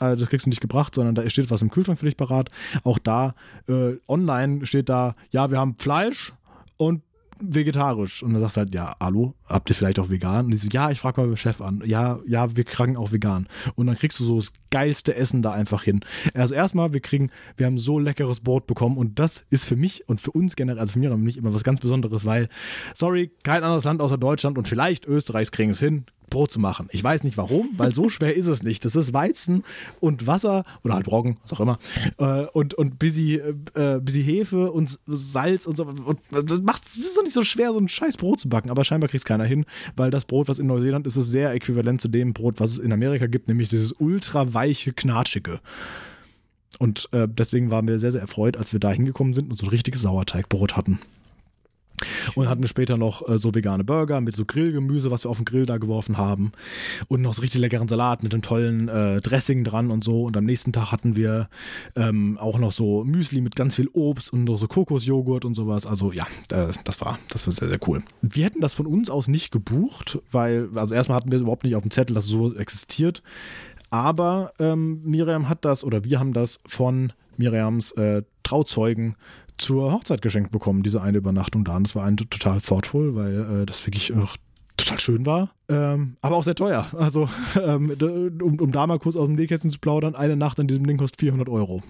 äh, 0.00 0.16
das 0.16 0.28
kriegst 0.28 0.46
du 0.46 0.50
nicht 0.50 0.60
gebracht, 0.60 0.94
sondern 0.94 1.14
da 1.14 1.28
steht 1.28 1.50
was 1.50 1.62
im 1.62 1.70
Kühlschrank 1.70 1.98
für 1.98 2.06
dich 2.06 2.16
parat. 2.16 2.50
Auch 2.82 2.98
da 2.98 3.34
äh, 3.68 3.94
online 4.08 4.66
steht 4.66 4.88
da, 4.88 5.14
ja, 5.30 5.50
wir 5.50 5.58
haben 5.58 5.76
Fleisch 5.78 6.32
und 6.76 7.02
vegetarisch. 7.40 8.22
Und 8.22 8.32
dann 8.32 8.42
sagst 8.42 8.56
du 8.56 8.60
halt, 8.60 8.74
ja, 8.74 8.94
hallo, 9.00 9.34
habt 9.46 9.68
ihr 9.68 9.76
vielleicht 9.76 9.98
auch 9.98 10.10
vegan? 10.10 10.46
Und 10.46 10.50
die 10.52 10.56
so, 10.56 10.68
ja, 10.70 10.90
ich 10.90 11.00
frage 11.00 11.20
mal 11.20 11.26
beim 11.26 11.36
Chef 11.36 11.60
an. 11.60 11.82
Ja, 11.84 12.20
ja, 12.26 12.56
wir 12.56 12.64
kriegen 12.64 12.96
auch 12.96 13.12
vegan. 13.12 13.48
Und 13.74 13.86
dann 13.86 13.96
kriegst 13.96 14.20
du 14.20 14.24
so 14.24 14.36
das 14.36 14.52
geilste 14.70 15.14
Essen 15.14 15.42
da 15.42 15.52
einfach 15.52 15.82
hin. 15.82 16.00
Also 16.32 16.54
erstmal, 16.54 16.92
wir 16.92 17.00
kriegen, 17.00 17.30
wir 17.56 17.66
haben 17.66 17.78
so 17.78 17.98
leckeres 17.98 18.40
Brot 18.40 18.66
bekommen 18.66 18.96
und 18.96 19.18
das 19.18 19.44
ist 19.50 19.64
für 19.64 19.76
mich 19.76 20.08
und 20.08 20.20
für 20.20 20.30
uns 20.30 20.56
generell, 20.56 20.78
also 20.78 20.92
für 20.92 20.98
mich 20.98 21.10
nicht 21.10 21.36
immer 21.36 21.52
was 21.52 21.64
ganz 21.64 21.80
Besonderes, 21.80 22.24
weil, 22.24 22.48
sorry, 22.94 23.32
kein 23.42 23.62
anderes 23.62 23.84
Land 23.84 24.00
außer 24.00 24.18
Deutschland 24.18 24.56
und 24.58 24.68
vielleicht 24.68 25.06
Österreichs 25.06 25.52
kriegen 25.52 25.70
es 25.70 25.80
hin, 25.80 26.06
Brot 26.30 26.50
zu 26.50 26.60
machen. 26.60 26.88
Ich 26.90 27.02
weiß 27.02 27.24
nicht 27.24 27.36
warum, 27.36 27.70
weil 27.76 27.94
so 27.94 28.08
schwer 28.08 28.34
ist 28.34 28.46
es 28.46 28.62
nicht. 28.62 28.84
Das 28.84 28.96
ist 28.96 29.12
Weizen 29.12 29.64
und 30.00 30.26
Wasser 30.26 30.64
oder 30.82 30.94
halt 30.94 31.08
Roggen, 31.08 31.38
was 31.42 31.52
auch 31.52 31.60
immer, 31.60 31.78
äh, 32.18 32.46
und, 32.52 32.74
und 32.74 32.98
busy, 32.98 33.36
äh, 33.74 34.00
Hefe 34.06 34.72
und 34.72 34.98
Salz 35.06 35.66
und 35.66 35.76
so. 35.76 35.84
Und 35.84 36.20
das, 36.30 36.60
macht, 36.62 36.84
das 36.84 36.96
ist 36.96 37.16
doch 37.16 37.22
nicht 37.22 37.32
so 37.32 37.44
schwer, 37.44 37.72
so 37.72 37.78
ein 37.78 37.88
scheiß 37.88 38.16
Brot 38.16 38.40
zu 38.40 38.48
backen, 38.48 38.70
aber 38.70 38.84
scheinbar 38.84 39.08
kriegt 39.08 39.22
es 39.22 39.26
keiner 39.26 39.44
hin, 39.44 39.64
weil 39.96 40.10
das 40.10 40.24
Brot, 40.24 40.48
was 40.48 40.58
in 40.58 40.66
Neuseeland 40.66 41.06
ist, 41.06 41.16
ist 41.16 41.30
sehr 41.30 41.52
äquivalent 41.52 42.00
zu 42.00 42.08
dem 42.08 42.32
Brot, 42.32 42.60
was 42.60 42.72
es 42.72 42.78
in 42.78 42.92
Amerika 42.92 43.26
gibt, 43.26 43.48
nämlich 43.48 43.68
dieses 43.68 43.92
ultra 43.92 44.54
weiche, 44.54 44.92
knatschige. 44.92 45.60
Und 46.78 47.08
äh, 47.12 47.28
deswegen 47.30 47.70
waren 47.70 47.86
wir 47.86 47.98
sehr, 47.98 48.12
sehr 48.12 48.20
erfreut, 48.20 48.56
als 48.56 48.72
wir 48.72 48.80
da 48.80 48.90
hingekommen 48.90 49.34
sind 49.34 49.50
und 49.50 49.58
so 49.58 49.66
ein 49.66 49.70
richtiges 49.70 50.02
Sauerteigbrot 50.02 50.76
hatten. 50.76 50.98
Und 52.34 52.48
hatten 52.48 52.66
später 52.66 52.96
noch 52.96 53.28
äh, 53.28 53.38
so 53.38 53.54
vegane 53.54 53.84
Burger 53.84 54.20
mit 54.20 54.36
so 54.36 54.44
Grillgemüse, 54.44 55.10
was 55.10 55.24
wir 55.24 55.30
auf 55.30 55.38
den 55.38 55.44
Grill 55.44 55.66
da 55.66 55.78
geworfen 55.78 56.18
haben. 56.18 56.52
Und 57.08 57.22
noch 57.22 57.34
so 57.34 57.42
richtig 57.42 57.60
leckeren 57.60 57.88
Salat 57.88 58.22
mit 58.22 58.32
einem 58.32 58.42
tollen 58.42 58.88
äh, 58.88 59.20
Dressing 59.20 59.64
dran 59.64 59.90
und 59.90 60.04
so. 60.04 60.22
Und 60.24 60.36
am 60.36 60.44
nächsten 60.44 60.72
Tag 60.72 60.92
hatten 60.92 61.16
wir 61.16 61.48
ähm, 61.96 62.38
auch 62.38 62.58
noch 62.58 62.72
so 62.72 63.04
Müsli 63.04 63.40
mit 63.40 63.56
ganz 63.56 63.76
viel 63.76 63.88
Obst 63.92 64.32
und 64.32 64.44
noch 64.44 64.58
so 64.58 64.68
Kokosjoghurt 64.68 65.44
und 65.44 65.54
sowas. 65.54 65.86
Also 65.86 66.12
ja, 66.12 66.26
das, 66.48 66.82
das, 66.84 67.00
war, 67.00 67.18
das 67.30 67.46
war 67.46 67.54
sehr, 67.54 67.68
sehr 67.68 67.80
cool. 67.86 68.02
Wir 68.22 68.44
hätten 68.44 68.60
das 68.60 68.74
von 68.74 68.86
uns 68.86 69.10
aus 69.10 69.28
nicht 69.28 69.50
gebucht, 69.50 70.18
weil, 70.30 70.68
also 70.74 70.94
erstmal 70.94 71.16
hatten 71.16 71.30
wir 71.30 71.38
überhaupt 71.38 71.64
nicht 71.64 71.76
auf 71.76 71.82
dem 71.82 71.90
Zettel, 71.90 72.14
dass 72.14 72.26
so 72.26 72.54
existiert. 72.54 73.22
Aber 73.90 74.52
ähm, 74.58 75.02
Miriam 75.04 75.48
hat 75.48 75.64
das 75.64 75.84
oder 75.84 76.04
wir 76.04 76.18
haben 76.18 76.32
das 76.32 76.58
von 76.66 77.12
Miriams 77.36 77.92
äh, 77.92 78.22
Trauzeugen 78.42 79.14
zur 79.58 79.92
Hochzeit 79.92 80.22
geschenkt 80.22 80.50
bekommen, 80.50 80.82
diese 80.82 81.02
eine 81.02 81.18
Übernachtung 81.18 81.64
da. 81.64 81.76
Und 81.76 81.84
das 81.84 81.94
war 81.94 82.04
ein 82.04 82.16
total 82.16 82.60
thoughtful, 82.60 83.14
weil 83.14 83.62
äh, 83.62 83.66
das 83.66 83.86
wirklich 83.86 84.10
äh, 84.10 84.16
total 84.76 85.00
schön 85.00 85.26
war. 85.26 85.50
Ähm, 85.68 86.16
aber 86.20 86.36
auch 86.36 86.44
sehr 86.44 86.54
teuer. 86.54 86.86
Also, 86.96 87.28
ähm, 87.62 87.96
um, 88.42 88.60
um, 88.60 88.72
da 88.72 88.86
mal 88.86 88.98
kurz 88.98 89.16
aus 89.16 89.26
dem 89.26 89.36
Nähkästchen 89.36 89.70
zu 89.70 89.78
plaudern, 89.78 90.14
eine 90.14 90.36
Nacht 90.36 90.58
an 90.60 90.66
diesem 90.66 90.86
Ding 90.86 90.96
kostet 90.96 91.20
400 91.20 91.48
Euro. 91.48 91.82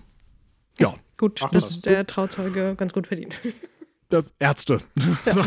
Ja. 0.79 0.95
Gut, 1.17 1.41
Ach, 1.45 1.51
das 1.51 1.71
ist 1.71 1.87
der 1.87 2.07
Trauzeuge 2.07 2.75
ganz 2.77 2.93
gut 2.93 3.07
verdient. 3.07 3.41
Ärzte. 4.39 4.81
Ja. 4.97 5.05
So. 5.35 5.41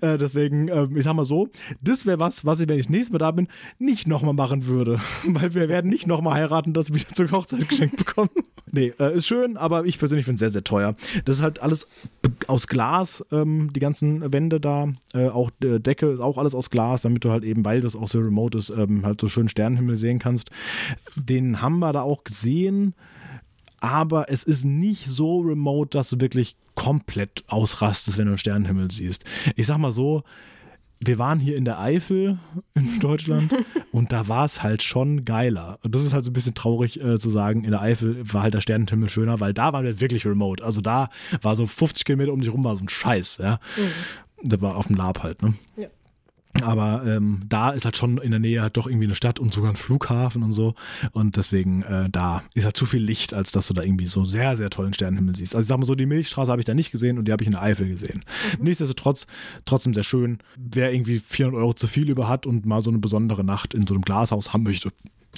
äh, 0.00 0.18
deswegen, 0.18 0.68
äh, 0.68 0.88
ich 0.96 1.04
sag 1.04 1.14
mal 1.14 1.24
so, 1.24 1.48
das 1.80 2.04
wäre 2.04 2.18
was, 2.18 2.44
was 2.44 2.58
ich, 2.58 2.68
wenn 2.68 2.78
ich 2.78 2.88
nächstes 2.88 3.12
Mal 3.12 3.18
da 3.18 3.30
bin, 3.30 3.48
nicht 3.78 4.08
nochmal 4.08 4.34
machen 4.34 4.66
würde. 4.66 5.00
Weil 5.24 5.54
wir 5.54 5.68
werden 5.68 5.90
nicht 5.90 6.06
nochmal 6.06 6.34
heiraten, 6.34 6.72
dass 6.72 6.88
wir 6.88 6.96
wieder 6.96 7.14
zur 7.14 7.30
Hochzeit 7.30 7.68
geschenkt 7.68 7.98
bekommen. 7.98 8.30
nee, 8.72 8.92
äh, 8.98 9.16
ist 9.16 9.26
schön, 9.26 9.56
aber 9.56 9.84
ich 9.84 9.98
persönlich 9.98 10.24
finde 10.24 10.36
es 10.36 10.40
sehr, 10.40 10.50
sehr 10.50 10.64
teuer. 10.64 10.96
Das 11.24 11.36
ist 11.36 11.42
halt 11.42 11.62
alles 11.62 11.86
aus 12.48 12.66
Glas, 12.66 13.24
ähm, 13.30 13.72
die 13.72 13.80
ganzen 13.80 14.32
Wände 14.32 14.60
da, 14.60 14.88
äh, 15.14 15.28
auch 15.28 15.50
äh, 15.62 15.78
Decke 15.78 16.06
ist 16.10 16.20
auch 16.20 16.38
alles 16.38 16.54
aus 16.54 16.70
Glas, 16.70 17.02
damit 17.02 17.24
du 17.24 17.30
halt 17.30 17.44
eben, 17.44 17.64
weil 17.64 17.80
das 17.80 17.94
auch 17.94 18.08
so 18.08 18.18
remote 18.18 18.58
ist, 18.58 18.70
ähm, 18.70 19.04
halt 19.04 19.20
so 19.20 19.28
schön 19.28 19.48
Sternenhimmel 19.48 19.96
sehen 19.96 20.18
kannst. 20.18 20.50
Den 21.14 21.60
haben 21.62 21.78
wir 21.78 21.92
da 21.92 22.02
auch 22.02 22.24
gesehen 22.24 22.94
aber 23.82 24.30
es 24.30 24.44
ist 24.44 24.64
nicht 24.64 25.06
so 25.06 25.40
remote, 25.40 25.90
dass 25.90 26.08
du 26.08 26.20
wirklich 26.20 26.56
komplett 26.76 27.42
ausrastest, 27.48 28.16
wenn 28.16 28.26
du 28.26 28.30
einen 28.30 28.38
Sternenhimmel 28.38 28.90
siehst. 28.92 29.24
Ich 29.56 29.66
sag 29.66 29.78
mal 29.78 29.90
so, 29.90 30.22
wir 31.00 31.18
waren 31.18 31.40
hier 31.40 31.56
in 31.56 31.64
der 31.64 31.80
Eifel 31.80 32.38
in 32.74 33.00
Deutschland 33.00 33.52
und 33.92 34.12
da 34.12 34.28
war 34.28 34.44
es 34.44 34.62
halt 34.62 34.84
schon 34.84 35.24
geiler. 35.24 35.80
Und 35.82 35.96
das 35.96 36.04
ist 36.04 36.12
halt 36.14 36.24
so 36.24 36.30
ein 36.30 36.34
bisschen 36.34 36.54
traurig 36.54 37.00
äh, 37.00 37.18
zu 37.18 37.28
sagen, 37.30 37.64
in 37.64 37.72
der 37.72 37.80
Eifel 37.80 38.22
war 38.32 38.42
halt 38.42 38.54
der 38.54 38.60
Sternenhimmel 38.60 39.08
schöner, 39.08 39.40
weil 39.40 39.52
da 39.52 39.72
waren 39.72 39.84
wir 39.84 40.00
wirklich 40.00 40.24
remote. 40.24 40.64
Also 40.64 40.80
da 40.80 41.08
war 41.40 41.56
so 41.56 41.66
50 41.66 42.04
Kilometer 42.04 42.32
um 42.32 42.40
dich 42.40 42.52
rum 42.52 42.62
war 42.62 42.76
so 42.76 42.84
ein 42.84 42.88
Scheiß, 42.88 43.38
ja. 43.42 43.58
Mhm. 43.76 44.48
Das 44.48 44.60
war 44.60 44.76
auf 44.76 44.86
dem 44.86 44.96
Lab 44.96 45.24
halt, 45.24 45.42
ne? 45.42 45.54
Ja. 45.76 45.88
Aber 46.60 47.02
ähm, 47.06 47.40
da 47.48 47.70
ist 47.70 47.84
halt 47.84 47.96
schon 47.96 48.18
in 48.18 48.30
der 48.30 48.40
Nähe 48.40 48.60
halt 48.60 48.76
doch 48.76 48.86
irgendwie 48.86 49.06
eine 49.06 49.14
Stadt 49.14 49.38
und 49.38 49.54
sogar 49.54 49.70
ein 49.70 49.76
Flughafen 49.76 50.42
und 50.42 50.52
so. 50.52 50.74
Und 51.12 51.36
deswegen, 51.36 51.82
äh, 51.82 52.10
da 52.10 52.42
ist 52.54 52.64
halt 52.64 52.76
zu 52.76 52.84
viel 52.84 53.02
Licht, 53.02 53.32
als 53.32 53.52
dass 53.52 53.68
du 53.68 53.74
da 53.74 53.82
irgendwie 53.82 54.06
so 54.06 54.26
sehr, 54.26 54.56
sehr 54.56 54.68
tollen 54.68 54.92
Sternenhimmel 54.92 55.34
siehst. 55.34 55.54
Also 55.54 55.62
ich 55.62 55.68
sag 55.68 55.78
mal 55.78 55.86
so, 55.86 55.94
die 55.94 56.06
Milchstraße 56.06 56.50
habe 56.50 56.60
ich 56.60 56.66
da 56.66 56.74
nicht 56.74 56.92
gesehen 56.92 57.18
und 57.18 57.26
die 57.26 57.32
habe 57.32 57.42
ich 57.42 57.46
in 57.46 57.52
der 57.52 57.62
Eifel 57.62 57.88
gesehen. 57.88 58.22
Mhm. 58.58 58.64
Nichtsdestotrotz, 58.64 59.26
trotzdem 59.64 59.94
sehr 59.94 60.04
schön. 60.04 60.38
Wer 60.56 60.92
irgendwie 60.92 61.18
400 61.18 61.58
Euro 61.58 61.72
zu 61.72 61.86
viel 61.86 62.10
über 62.10 62.28
hat 62.28 62.46
und 62.46 62.66
mal 62.66 62.82
so 62.82 62.90
eine 62.90 62.98
besondere 62.98 63.44
Nacht 63.44 63.72
in 63.72 63.86
so 63.86 63.94
einem 63.94 64.02
Glashaus 64.02 64.52
haben 64.52 64.64
möchte, 64.64 64.90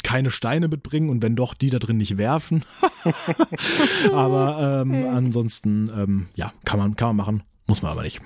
keine 0.02 0.30
Steine 0.30 0.68
mitbringen 0.68 1.08
und 1.08 1.22
wenn 1.22 1.36
doch, 1.36 1.54
die 1.54 1.70
da 1.70 1.78
drin 1.78 1.98
nicht 1.98 2.18
werfen. 2.18 2.64
aber 4.12 4.82
ähm, 4.82 5.06
ansonsten, 5.06 5.90
ähm, 5.96 6.26
ja, 6.34 6.52
kann 6.64 6.80
man, 6.80 6.96
kann 6.96 7.08
man 7.08 7.16
machen, 7.16 7.42
muss 7.66 7.82
man 7.82 7.92
aber 7.92 8.02
nicht. 8.02 8.20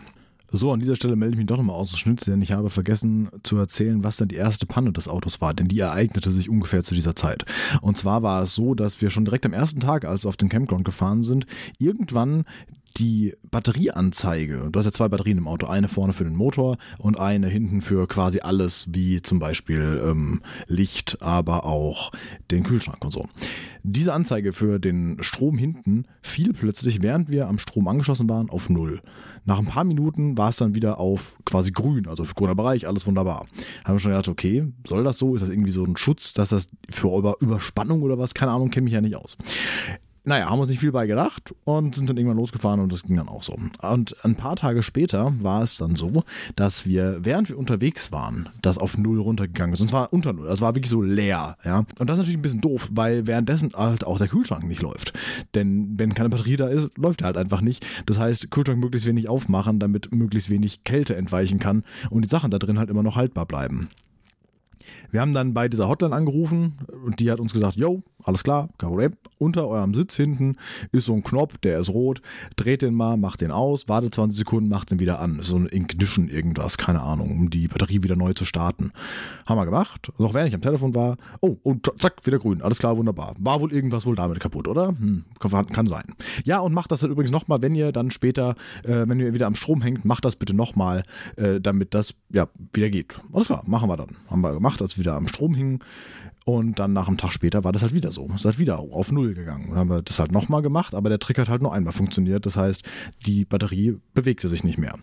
So, 0.50 0.72
an 0.72 0.80
dieser 0.80 0.96
Stelle 0.96 1.14
melde 1.14 1.34
ich 1.34 1.38
mich 1.38 1.46
doch 1.46 1.58
nochmal 1.58 1.76
aus 1.76 1.90
dem 1.90 1.98
Schnitt, 1.98 2.26
denn 2.26 2.40
ich 2.40 2.52
habe 2.52 2.70
vergessen 2.70 3.28
zu 3.42 3.58
erzählen, 3.58 4.02
was 4.02 4.16
dann 4.16 4.28
die 4.28 4.36
erste 4.36 4.64
Panne 4.64 4.92
des 4.92 5.06
Autos 5.06 5.42
war, 5.42 5.52
denn 5.52 5.68
die 5.68 5.78
ereignete 5.78 6.30
sich 6.30 6.48
ungefähr 6.48 6.82
zu 6.82 6.94
dieser 6.94 7.14
Zeit. 7.14 7.44
Und 7.82 7.98
zwar 7.98 8.22
war 8.22 8.42
es 8.42 8.54
so, 8.54 8.74
dass 8.74 9.02
wir 9.02 9.10
schon 9.10 9.26
direkt 9.26 9.44
am 9.44 9.52
ersten 9.52 9.80
Tag, 9.80 10.06
als 10.06 10.24
wir 10.24 10.30
auf 10.30 10.38
den 10.38 10.48
Campground 10.48 10.86
gefahren 10.86 11.22
sind, 11.22 11.46
irgendwann 11.78 12.44
die 12.96 13.34
Batterieanzeige, 13.50 14.68
du 14.70 14.78
hast 14.78 14.86
ja 14.86 14.92
zwei 14.92 15.08
Batterien 15.08 15.38
im 15.38 15.48
Auto, 15.48 15.66
eine 15.66 15.88
vorne 15.88 16.12
für 16.12 16.24
den 16.24 16.34
Motor 16.34 16.76
und 16.98 17.18
eine 17.18 17.48
hinten 17.48 17.80
für 17.80 18.06
quasi 18.08 18.40
alles, 18.40 18.88
wie 18.90 19.22
zum 19.22 19.38
Beispiel 19.38 20.00
ähm, 20.04 20.42
Licht, 20.66 21.18
aber 21.20 21.64
auch 21.64 22.10
den 22.50 22.64
Kühlschrank 22.64 23.04
und 23.04 23.12
so. 23.12 23.26
Diese 23.82 24.12
Anzeige 24.12 24.52
für 24.52 24.78
den 24.78 25.18
Strom 25.20 25.56
hinten 25.56 26.04
fiel 26.20 26.52
plötzlich, 26.52 27.02
während 27.02 27.30
wir 27.30 27.48
am 27.48 27.58
Strom 27.58 27.88
angeschlossen 27.88 28.28
waren, 28.28 28.50
auf 28.50 28.68
Null. 28.68 29.00
Nach 29.44 29.58
ein 29.58 29.66
paar 29.66 29.84
Minuten 29.84 30.36
war 30.36 30.50
es 30.50 30.56
dann 30.56 30.74
wieder 30.74 30.98
auf 30.98 31.36
quasi 31.44 31.70
grün, 31.70 32.06
also 32.06 32.24
für 32.24 32.34
grüner 32.34 32.54
Bereich, 32.54 32.86
alles 32.86 33.06
wunderbar. 33.06 33.46
Haben 33.84 33.94
wir 33.94 34.00
schon 34.00 34.10
gedacht, 34.10 34.28
okay, 34.28 34.66
soll 34.86 35.04
das 35.04 35.18
so? 35.18 35.34
Ist 35.34 35.40
das 35.40 35.48
irgendwie 35.48 35.70
so 35.70 35.84
ein 35.84 35.96
Schutz, 35.96 36.34
dass 36.34 36.50
das 36.50 36.68
für 36.90 37.08
Überspannung 37.40 38.02
oder 38.02 38.18
was? 38.18 38.34
Keine 38.34 38.52
Ahnung, 38.52 38.70
kenne 38.70 38.84
mich 38.84 38.92
ja 38.92 39.00
nicht 39.00 39.16
aus. 39.16 39.38
Naja, 40.28 40.50
haben 40.50 40.60
uns 40.60 40.68
nicht 40.68 40.80
viel 40.80 40.92
bei 40.92 41.06
gedacht 41.06 41.54
und 41.64 41.94
sind 41.94 42.10
dann 42.10 42.18
irgendwann 42.18 42.36
losgefahren 42.36 42.80
und 42.80 42.92
das 42.92 43.02
ging 43.02 43.16
dann 43.16 43.30
auch 43.30 43.42
so. 43.42 43.56
Und 43.80 44.14
ein 44.26 44.34
paar 44.34 44.56
Tage 44.56 44.82
später 44.82 45.32
war 45.42 45.62
es 45.62 45.78
dann 45.78 45.96
so, 45.96 46.22
dass 46.54 46.84
wir, 46.84 47.20
während 47.22 47.48
wir 47.48 47.56
unterwegs 47.56 48.12
waren, 48.12 48.50
das 48.60 48.76
auf 48.76 48.98
Null 48.98 49.20
runtergegangen 49.20 49.72
ist. 49.72 49.80
Und 49.80 49.88
zwar 49.88 50.12
unter 50.12 50.34
Null. 50.34 50.46
Das 50.46 50.60
war 50.60 50.74
wirklich 50.74 50.90
so 50.90 51.00
leer, 51.00 51.56
ja. 51.64 51.78
Und 51.98 52.10
das 52.10 52.16
ist 52.16 52.18
natürlich 52.18 52.36
ein 52.36 52.42
bisschen 52.42 52.60
doof, 52.60 52.90
weil 52.92 53.26
währenddessen 53.26 53.72
halt 53.74 54.04
auch 54.06 54.18
der 54.18 54.28
Kühlschrank 54.28 54.64
nicht 54.64 54.82
läuft. 54.82 55.14
Denn 55.54 55.94
wenn 55.96 56.12
keine 56.12 56.28
Batterie 56.28 56.56
da 56.56 56.68
ist, 56.68 56.98
läuft 56.98 57.22
er 57.22 57.28
halt 57.28 57.38
einfach 57.38 57.62
nicht. 57.62 57.86
Das 58.04 58.18
heißt, 58.18 58.50
Kühlschrank 58.50 58.80
möglichst 58.80 59.08
wenig 59.08 59.30
aufmachen, 59.30 59.78
damit 59.78 60.14
möglichst 60.14 60.50
wenig 60.50 60.84
Kälte 60.84 61.16
entweichen 61.16 61.58
kann 61.58 61.84
und 62.10 62.26
die 62.26 62.28
Sachen 62.28 62.50
da 62.50 62.58
drin 62.58 62.78
halt 62.78 62.90
immer 62.90 63.02
noch 63.02 63.16
haltbar 63.16 63.46
bleiben. 63.46 63.88
Wir 65.10 65.22
haben 65.22 65.32
dann 65.32 65.54
bei 65.54 65.68
dieser 65.68 65.88
Hotline 65.88 66.14
angerufen 66.14 66.78
und 67.04 67.20
die 67.20 67.30
hat 67.30 67.40
uns 67.40 67.52
gesagt, 67.52 67.76
yo, 67.76 68.02
alles 68.24 68.42
klar, 68.42 68.68
kein 68.78 68.90
Problem. 68.90 69.12
Unter 69.38 69.68
eurem 69.68 69.94
Sitz 69.94 70.16
hinten 70.16 70.56
ist 70.90 71.06
so 71.06 71.14
ein 71.14 71.22
Knopf, 71.22 71.56
der 71.58 71.78
ist 71.78 71.88
rot. 71.90 72.20
Dreht 72.56 72.82
den 72.82 72.94
mal, 72.94 73.16
macht 73.16 73.40
den 73.40 73.52
aus, 73.52 73.88
wartet 73.88 74.14
20 74.14 74.38
Sekunden, 74.38 74.68
macht 74.68 74.90
den 74.90 74.98
wieder 74.98 75.20
an. 75.20 75.38
So 75.42 75.56
ein 75.56 75.68
Ignition 75.70 76.28
irgendwas, 76.28 76.78
keine 76.78 77.00
Ahnung, 77.00 77.30
um 77.30 77.50
die 77.50 77.68
Batterie 77.68 78.02
wieder 78.02 78.16
neu 78.16 78.32
zu 78.32 78.44
starten. 78.44 78.92
Haben 79.46 79.58
wir 79.58 79.64
gemacht. 79.64 80.12
Noch 80.18 80.34
während 80.34 80.48
ich 80.48 80.54
am 80.54 80.62
Telefon 80.62 80.94
war, 80.94 81.16
oh, 81.40 81.56
und 81.62 81.90
zack, 81.98 82.26
wieder 82.26 82.38
grün. 82.38 82.60
Alles 82.60 82.78
klar, 82.78 82.96
wunderbar. 82.96 83.34
War 83.38 83.60
wohl 83.60 83.72
irgendwas 83.72 84.04
wohl 84.04 84.16
damit 84.16 84.40
kaputt, 84.40 84.66
oder? 84.66 84.88
Hm, 84.88 85.24
kann, 85.38 85.86
sein. 85.86 86.14
Ja, 86.44 86.58
und 86.58 86.74
macht 86.74 86.90
das 86.90 87.00
dann 87.00 87.10
übrigens 87.10 87.30
nochmal, 87.30 87.62
wenn 87.62 87.74
ihr 87.74 87.92
dann 87.92 88.10
später, 88.10 88.56
äh, 88.82 89.06
wenn 89.06 89.20
ihr 89.20 89.32
wieder 89.32 89.46
am 89.46 89.54
Strom 89.54 89.80
hängt, 89.80 90.04
macht 90.04 90.24
das 90.24 90.36
bitte 90.36 90.54
nochmal, 90.54 91.04
äh, 91.36 91.60
damit 91.60 91.94
das 91.94 92.14
ja 92.30 92.48
wieder 92.72 92.90
geht. 92.90 93.20
Alles 93.32 93.46
klar, 93.46 93.62
machen 93.66 93.88
wir 93.88 93.96
dann. 93.96 94.16
Haben 94.28 94.40
wir 94.40 94.52
gemacht, 94.52 94.82
als 94.82 94.96
wir 94.96 95.04
wieder 95.04 95.14
am 95.14 95.28
Strom 95.28 95.54
hingen. 95.54 95.78
Und 96.48 96.78
dann 96.78 96.94
nach 96.94 97.08
einem 97.08 97.18
Tag 97.18 97.34
später 97.34 97.62
war 97.62 97.72
das 97.72 97.82
halt 97.82 97.92
wieder 97.92 98.10
so. 98.10 98.26
Es 98.30 98.36
ist 98.36 98.44
halt 98.46 98.58
wieder 98.58 98.78
auf 98.78 99.12
Null 99.12 99.34
gegangen. 99.34 99.66
Dann 99.68 99.76
haben 99.76 99.90
wir 99.90 100.00
das 100.00 100.18
halt 100.18 100.32
nochmal 100.32 100.62
gemacht, 100.62 100.94
aber 100.94 101.10
der 101.10 101.18
Trick 101.18 101.36
hat 101.36 101.50
halt 101.50 101.60
nur 101.60 101.74
einmal 101.74 101.92
funktioniert. 101.92 102.46
Das 102.46 102.56
heißt, 102.56 102.82
die 103.26 103.44
Batterie 103.44 103.98
bewegte 104.14 104.48
sich 104.48 104.64
nicht 104.64 104.78
mehr. 104.78 104.94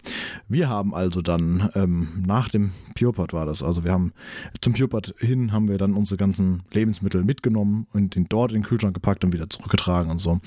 Wir 0.49 0.69
haben 0.69 0.95
also 0.95 1.21
dann 1.21 1.69
ähm, 1.75 2.23
nach 2.25 2.49
dem 2.49 2.71
Purebot 2.95 3.31
war 3.31 3.45
das. 3.45 3.61
Also 3.61 3.83
wir 3.83 3.91
haben 3.91 4.11
zum 4.59 4.73
Purebot 4.73 5.13
hin 5.19 5.51
haben 5.51 5.67
wir 5.67 5.77
dann 5.77 5.93
unsere 5.93 6.17
ganzen 6.17 6.63
Lebensmittel 6.73 7.23
mitgenommen 7.23 7.85
und 7.93 8.15
den 8.15 8.25
dort 8.27 8.51
in 8.51 8.61
den 8.61 8.67
Kühlschrank 8.67 8.95
gepackt 8.95 9.23
und 9.23 9.31
wieder 9.31 9.47
zurückgetragen 9.47 10.09
und 10.09 10.17
so. 10.17 10.39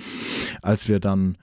Als 0.63 0.89
wir 0.89 0.99
dann 0.99 1.39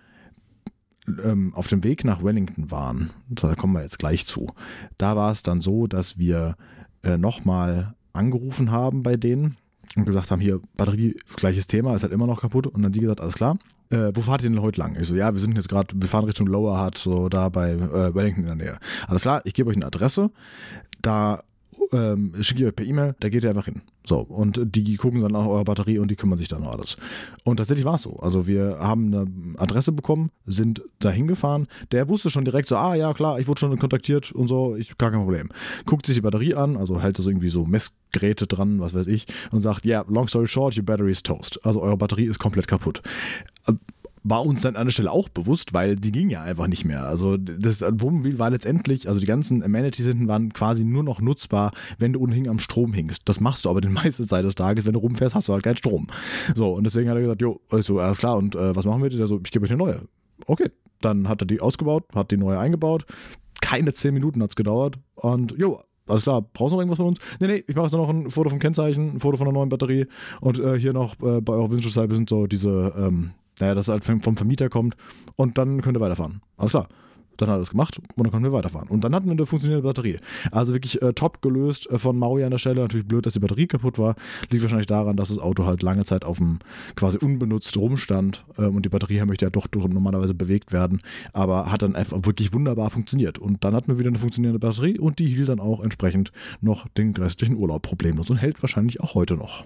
ähm, 1.23 1.53
auf 1.53 1.67
dem 1.67 1.81
Weg 1.85 2.03
nach 2.03 2.21
Wellington 2.21 2.71
waren, 2.71 3.11
da 3.29 3.55
kommen 3.55 3.71
wir 3.71 3.83
jetzt 3.83 3.99
gleich 3.99 4.25
zu, 4.25 4.51
da 4.97 5.15
war 5.15 5.31
es 5.31 5.43
dann 5.43 5.61
so, 5.61 5.87
dass 5.87 6.17
wir 6.17 6.57
äh, 7.03 7.17
nochmal 7.17 7.94
angerufen 8.15 8.71
haben 8.71 9.03
bei 9.03 9.17
denen 9.17 9.57
und 9.95 10.05
gesagt 10.05 10.31
haben, 10.31 10.41
hier, 10.41 10.59
Batterie, 10.75 11.15
gleiches 11.35 11.67
Thema, 11.67 11.95
ist 11.95 12.03
halt 12.03 12.13
immer 12.13 12.27
noch 12.27 12.41
kaputt. 12.41 12.67
Und 12.67 12.81
dann 12.81 12.91
die 12.91 12.99
gesagt, 12.99 13.21
alles 13.21 13.35
klar. 13.35 13.57
Äh, 13.91 14.11
wo 14.13 14.21
fahrt 14.21 14.43
ihr 14.43 14.49
denn 14.49 14.61
heute 14.61 14.79
lang? 14.79 14.97
Ich 14.99 15.07
so, 15.07 15.15
ja, 15.15 15.33
wir 15.33 15.39
sind 15.39 15.55
jetzt 15.55 15.69
gerade, 15.69 15.93
wir 15.95 16.09
fahren 16.09 16.25
Richtung 16.25 16.47
Lower 16.47 16.83
Hut, 16.83 16.97
so 16.97 17.29
da 17.29 17.49
bei 17.49 17.71
äh, 17.71 18.15
Wellington 18.15 18.43
in 18.43 18.47
der 18.47 18.55
Nähe. 18.55 18.77
Alles 19.07 19.21
klar, 19.21 19.41
ich 19.45 19.53
gebe 19.53 19.69
euch 19.69 19.75
eine 19.75 19.85
Adresse. 19.85 20.31
Da 21.01 21.43
ähm, 21.91 22.33
schicke 22.41 22.61
ich 22.61 22.67
euch 22.67 22.75
per 22.75 22.85
E-Mail, 22.85 23.15
da 23.19 23.29
geht 23.29 23.43
ihr 23.43 23.49
einfach 23.49 23.65
hin. 23.65 23.81
So, 24.05 24.19
und 24.19 24.59
die 24.63 24.97
gucken 24.97 25.21
dann 25.21 25.31
nach 25.31 25.45
eurer 25.45 25.63
Batterie 25.63 25.97
und 25.99 26.09
die 26.11 26.15
kümmern 26.15 26.37
sich 26.37 26.47
dann 26.47 26.61
um 26.61 26.67
alles. 26.67 26.97
Und 27.43 27.57
tatsächlich 27.57 27.85
war 27.85 27.95
es 27.95 28.03
so. 28.03 28.17
Also 28.17 28.45
wir 28.45 28.77
haben 28.79 29.13
eine 29.13 29.27
Adresse 29.57 29.91
bekommen, 29.91 30.29
sind 30.45 30.83
da 30.99 31.09
hingefahren. 31.09 31.67
Der 31.91 32.07
wusste 32.07 32.29
schon 32.29 32.45
direkt 32.45 32.67
so, 32.67 32.75
ah 32.77 32.93
ja, 32.93 33.13
klar, 33.13 33.39
ich 33.39 33.47
wurde 33.47 33.59
schon 33.59 33.77
kontaktiert 33.79 34.31
und 34.31 34.47
so, 34.47 34.75
ich 34.75 34.97
gar 34.97 35.11
kein 35.11 35.21
Problem. 35.21 35.49
Guckt 35.85 36.05
sich 36.05 36.15
die 36.15 36.21
Batterie 36.21 36.53
an, 36.53 36.77
also 36.77 37.01
hält 37.01 37.17
so 37.17 37.27
irgendwie 37.27 37.49
so 37.49 37.65
Messgeräte 37.65 38.45
dran, 38.45 38.79
was 38.79 38.93
weiß 38.93 39.07
ich, 39.07 39.25
und 39.51 39.61
sagt, 39.61 39.85
ja, 39.85 40.01
yeah, 40.01 40.11
long 40.11 40.27
story 40.27 40.47
short, 40.47 40.77
your 40.77 40.83
battery 40.83 41.11
is 41.11 41.23
toast. 41.23 41.59
Also 41.65 41.81
eure 41.81 41.97
Batterie 41.97 42.25
ist 42.25 42.39
komplett 42.39 42.67
kaputt 42.67 43.01
war 44.27 44.43
uns 44.43 44.63
dann 44.63 44.75
an 44.75 44.87
der 44.87 44.91
Stelle 44.91 45.11
auch 45.11 45.29
bewusst, 45.29 45.73
weil 45.73 45.95
die 45.95 46.11
ging 46.11 46.31
ja 46.31 46.41
einfach 46.41 46.65
nicht 46.65 46.83
mehr. 46.83 47.05
Also 47.05 47.37
das 47.37 47.81
Wohnmobil 47.81 48.39
war 48.39 48.49
letztendlich, 48.49 49.07
also 49.07 49.19
die 49.19 49.27
ganzen 49.27 49.61
Amenities 49.61 50.07
hinten 50.07 50.27
waren 50.27 50.51
quasi 50.51 50.83
nur 50.83 51.03
noch 51.03 51.21
nutzbar, 51.21 51.71
wenn 51.99 52.11
du 52.11 52.19
ohnehin 52.19 52.49
am 52.49 52.57
Strom 52.57 52.91
hingst. 52.91 53.21
Das 53.25 53.39
machst 53.39 53.65
du 53.65 53.69
aber 53.69 53.81
die 53.81 53.87
meiste 53.89 54.25
Zeit 54.25 54.43
des 54.43 54.55
Tages, 54.55 54.87
wenn 54.87 54.93
du 54.93 54.99
rumfährst, 54.99 55.35
hast 55.35 55.47
du 55.47 55.53
halt 55.53 55.63
keinen 55.63 55.77
Strom. 55.77 56.07
So, 56.55 56.73
und 56.73 56.85
deswegen 56.85 57.07
hat 57.07 57.17
er 57.17 57.21
gesagt, 57.21 57.41
jo, 57.41 57.61
also 57.69 57.99
alles 57.99 58.17
klar, 58.17 58.37
und 58.37 58.55
äh, 58.55 58.75
was 58.75 58.85
machen 58.85 59.03
wir 59.03 59.11
jetzt? 59.11 59.21
Also, 59.21 59.39
ich 59.43 59.51
gebe 59.51 59.63
euch 59.65 59.71
eine 59.71 59.77
neue. 59.77 60.01
Okay, 60.47 60.71
dann 61.01 61.29
hat 61.29 61.43
er 61.43 61.45
die 61.45 61.61
ausgebaut, 61.61 62.05
hat 62.15 62.31
die 62.31 62.37
neue 62.37 62.57
eingebaut. 62.57 63.05
Keine 63.61 63.93
zehn 63.93 64.15
Minuten 64.15 64.41
hat 64.41 64.49
es 64.49 64.55
gedauert. 64.55 64.97
Und 65.13 65.53
jo, 65.59 65.81
alles 66.07 66.23
klar, 66.23 66.41
brauchst 66.41 66.71
du 66.71 66.77
noch 66.77 66.81
irgendwas 66.81 66.97
von 66.97 67.07
uns? 67.07 67.19
Nee, 67.39 67.47
nee, 67.47 67.63
ich 67.67 67.75
mache 67.75 67.85
jetzt 67.85 67.93
noch 67.93 68.09
ein 68.09 68.31
Foto 68.31 68.49
vom 68.49 68.59
Kennzeichen, 68.59 69.15
ein 69.15 69.19
Foto 69.19 69.37
von 69.37 69.45
der 69.45 69.53
neuen 69.53 69.69
Batterie 69.69 70.07
und 70.41 70.59
äh, 70.59 70.79
hier 70.79 70.93
noch 70.93 71.13
äh, 71.21 71.41
bei 71.41 71.53
eurer 71.53 71.71
Windschutzscheibe 71.71 72.15
sind 72.15 72.27
so 72.27 72.47
diese 72.47 72.91
ähm, 72.97 73.31
naja, 73.59 73.75
das 73.75 73.87
halt 73.87 74.03
vom 74.03 74.37
Vermieter 74.37 74.69
kommt 74.69 74.95
und 75.35 75.57
dann 75.57 75.81
könnt 75.81 75.97
ihr 75.97 76.01
weiterfahren. 76.01 76.41
Alles 76.57 76.71
klar. 76.71 76.87
Dann 77.37 77.49
hat 77.49 77.57
er 77.57 77.61
es 77.61 77.71
gemacht 77.71 77.97
und 77.97 78.25
dann 78.25 78.31
konnten 78.31 78.45
wir 78.45 78.53
weiterfahren. 78.53 78.87
Und 78.87 79.03
dann 79.03 79.13
hatten 79.13 79.25
wir 79.25 79.33
eine 79.33 79.45
funktionierende 79.45 79.87
Batterie. 79.87 80.19
Also 80.51 80.73
wirklich 80.73 81.01
äh, 81.01 81.13
top 81.13 81.41
gelöst 81.41 81.89
äh, 81.89 81.97
von 81.97 82.17
Maui 82.17 82.43
an 82.43 82.51
der 82.51 82.57
Stelle. 82.57 82.81
Natürlich 82.81 83.05
blöd, 83.05 83.25
dass 83.25 83.33
die 83.33 83.39
Batterie 83.39 83.67
kaputt 83.67 83.99
war. 83.99 84.15
Liegt 84.49 84.63
wahrscheinlich 84.63 84.87
daran, 84.87 85.17
dass 85.17 85.29
das 85.29 85.39
Auto 85.39 85.65
halt 85.65 85.81
lange 85.83 86.05
Zeit 86.05 86.23
auf 86.23 86.37
dem 86.37 86.59
quasi 86.95 87.17
unbenutzt 87.17 87.75
rumstand 87.77 88.45
äh, 88.57 88.63
und 88.63 88.85
die 88.85 88.89
Batterie 88.89 89.23
möchte 89.25 89.45
ja 89.45 89.49
doch 89.49 89.67
normalerweise 89.71 90.33
bewegt 90.33 90.71
werden. 90.71 91.01
Aber 91.33 91.71
hat 91.71 91.81
dann 91.81 91.95
einfach 91.95 92.19
wirklich 92.23 92.53
wunderbar 92.53 92.89
funktioniert. 92.89 93.37
Und 93.37 93.63
dann 93.63 93.75
hatten 93.75 93.89
wir 93.89 93.99
wieder 93.99 94.09
eine 94.09 94.19
funktionierende 94.19 94.59
Batterie 94.59 94.99
und 94.99 95.19
die 95.19 95.27
hielt 95.27 95.49
dann 95.49 95.59
auch 95.59 95.81
entsprechend 95.81 96.31
noch 96.61 96.87
den 96.89 97.13
restlichen 97.15 97.57
Urlaub 97.57 97.81
problemlos 97.81 98.29
und 98.29 98.37
hält 98.37 98.61
wahrscheinlich 98.63 99.01
auch 99.01 99.13
heute 99.13 99.35
noch. 99.35 99.65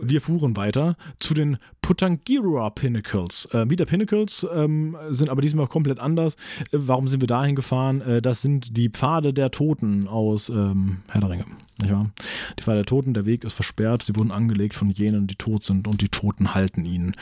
Wir 0.00 0.20
fuhren 0.20 0.56
weiter 0.56 0.96
zu 1.18 1.34
den 1.34 1.58
Putangira 1.82 2.70
Pinnacles. 2.70 3.48
Äh, 3.52 3.68
wieder 3.70 3.84
Pinnacles, 3.84 4.46
ähm, 4.54 4.96
sind 5.10 5.30
aber 5.30 5.42
diesmal 5.42 5.66
komplett 5.66 5.98
anders. 5.98 6.34
Äh, 6.72 6.78
warum 6.80 7.08
sind 7.08 7.20
wir 7.20 7.26
dahin 7.26 7.56
gefahren? 7.56 8.00
Äh, 8.00 8.22
das 8.22 8.42
sind 8.42 8.76
die 8.76 8.90
Pfade 8.90 9.32
der 9.32 9.50
Toten 9.50 10.08
aus 10.08 10.48
ähm, 10.48 10.98
Herr 11.08 11.20
der 11.20 11.30
Ringe. 11.30 11.44
Nicht 11.80 11.92
wahr? 11.92 12.10
Die 12.58 12.62
Pfade 12.62 12.78
der 12.78 12.86
Toten, 12.86 13.14
der 13.14 13.26
Weg 13.26 13.44
ist 13.44 13.54
versperrt. 13.54 14.02
Sie 14.02 14.16
wurden 14.16 14.32
angelegt 14.32 14.74
von 14.74 14.90
jenen, 14.90 15.26
die 15.26 15.36
tot 15.36 15.64
sind 15.64 15.86
und 15.86 16.00
die 16.00 16.08
Toten 16.08 16.54
halten 16.54 16.84
ihn. 16.84 17.14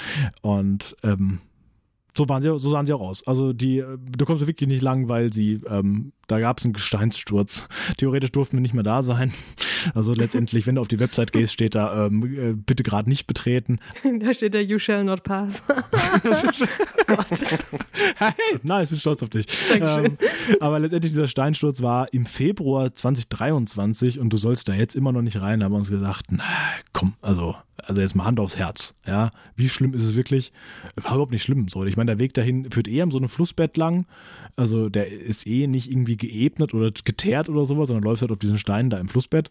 Und 0.42 0.96
ähm, 1.02 1.40
so 2.16 2.28
waren 2.28 2.43
sie, 2.43 2.59
so 2.59 2.70
sahen 2.70 2.86
sie 2.86 2.93
auch 2.93 3.01
aus. 3.01 3.26
Also 3.26 3.52
die, 3.52 3.84
du 4.16 4.24
kommst 4.24 4.47
wirklich 4.47 4.68
nicht 4.68 4.82
lang, 4.82 5.09
weil 5.09 5.32
sie, 5.32 5.60
ähm, 5.68 6.12
da 6.26 6.40
gab 6.40 6.59
es 6.59 6.64
einen 6.64 6.72
Gesteinssturz. 6.72 7.68
Theoretisch 7.98 8.32
durften 8.32 8.56
wir 8.56 8.62
nicht 8.62 8.74
mehr 8.74 8.82
da 8.82 9.02
sein. 9.02 9.32
Also 9.94 10.14
letztendlich, 10.14 10.66
wenn 10.66 10.74
du 10.74 10.80
auf 10.80 10.88
die 10.88 10.98
Website 10.98 11.32
gehst, 11.32 11.52
steht 11.52 11.76
da, 11.76 12.06
ähm, 12.06 12.24
äh, 12.24 12.55
bitte 12.55 12.82
gerade 12.82 13.09
nicht 13.09 13.28
betreten. 13.28 13.78
Da 14.18 14.32
steht 14.32 14.55
da, 14.55 14.59
you 14.59 14.78
shall 14.80 15.05
not 15.05 15.22
pass. 15.22 15.62
Gott. 17.06 17.43
Hey, 18.16 18.59
nice, 18.64 18.88
bin 18.88 18.98
stolz 18.98 19.22
auf 19.22 19.28
dich. 19.28 19.47
Ähm, 19.78 20.16
aber 20.59 20.80
letztendlich, 20.80 21.12
dieser 21.12 21.28
Steinsturz 21.28 21.82
war 21.82 22.12
im 22.12 22.26
Februar 22.26 22.94
2023 22.94 24.18
und 24.18 24.32
du 24.32 24.38
sollst 24.38 24.66
da 24.66 24.72
jetzt 24.72 24.97
immer 24.97 25.12
noch 25.12 25.22
nicht 25.22 25.40
rein. 25.40 25.60
Da 25.60 25.66
haben 25.66 25.72
wir 25.72 25.78
uns 25.78 25.90
gesagt, 25.90 26.24
na, 26.30 26.43
komm, 26.93 27.14
also 27.20 27.55
also 27.82 28.00
jetzt 28.00 28.14
mal 28.14 28.24
Hand 28.24 28.40
aufs 28.40 28.56
Herz, 28.56 28.94
ja, 29.06 29.30
wie 29.54 29.68
schlimm 29.68 29.94
ist 29.94 30.02
es 30.02 30.16
wirklich? 30.16 30.52
War 30.96 31.12
überhaupt 31.12 31.32
nicht 31.32 31.42
schlimm. 31.42 31.68
So, 31.68 31.84
ich 31.84 31.96
meine, 31.96 32.12
der 32.12 32.18
Weg 32.18 32.34
dahin 32.34 32.70
führt 32.70 32.88
eher 32.88 33.04
um 33.04 33.10
so 33.10 33.18
einem 33.18 33.28
Flussbett 33.28 33.76
lang. 33.76 34.06
Also 34.56 34.88
der 34.88 35.10
ist 35.10 35.46
eh 35.46 35.66
nicht 35.66 35.90
irgendwie 35.90 36.16
geebnet 36.16 36.72
oder 36.72 36.90
geteert 36.90 37.48
oder 37.48 37.66
sowas, 37.66 37.88
sondern 37.88 38.04
läufst 38.04 38.22
halt 38.22 38.32
auf 38.32 38.38
diesen 38.38 38.58
Steinen 38.58 38.88
da 38.88 38.98
im 38.98 39.08
Flussbett. 39.08 39.50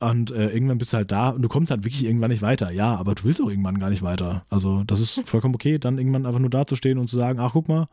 Und 0.00 0.30
äh, 0.30 0.50
irgendwann 0.50 0.78
bist 0.78 0.92
du 0.92 0.98
halt 0.98 1.10
da 1.10 1.30
und 1.30 1.42
du 1.42 1.48
kommst 1.48 1.70
halt 1.70 1.84
wirklich 1.84 2.04
irgendwann 2.04 2.30
nicht 2.30 2.42
weiter. 2.42 2.70
Ja, 2.70 2.94
aber 2.96 3.14
du 3.14 3.24
willst 3.24 3.40
auch 3.40 3.48
irgendwann 3.48 3.78
gar 3.78 3.90
nicht 3.90 4.02
weiter. 4.02 4.44
Also 4.50 4.84
das 4.84 5.00
ist 5.00 5.22
vollkommen 5.26 5.54
okay, 5.54 5.78
dann 5.78 5.98
irgendwann 5.98 6.26
einfach 6.26 6.40
nur 6.40 6.50
dazustehen 6.50 6.98
und 6.98 7.08
zu 7.08 7.16
sagen, 7.16 7.40
ach 7.40 7.52
guck 7.52 7.68
mal, 7.68 7.86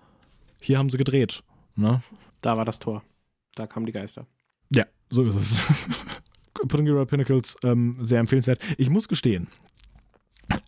hier 0.59 0.77
haben 0.77 0.89
sie 0.89 0.97
gedreht. 0.97 1.43
Ne? 1.75 2.01
Da 2.41 2.57
war 2.57 2.65
das 2.65 2.79
Tor. 2.79 3.03
Da 3.55 3.67
kamen 3.67 3.85
die 3.85 3.93
Geister. 3.93 4.27
Ja, 4.73 4.85
so 5.09 5.23
ist 5.23 5.35
es. 5.35 5.61
Putting 6.67 6.87
Your 6.87 7.05
Pinnacles 7.05 7.55
ähm, 7.63 7.97
sehr 8.01 8.19
empfehlenswert. 8.19 8.59
Ich 8.77 8.89
muss 8.89 9.07
gestehen, 9.07 9.47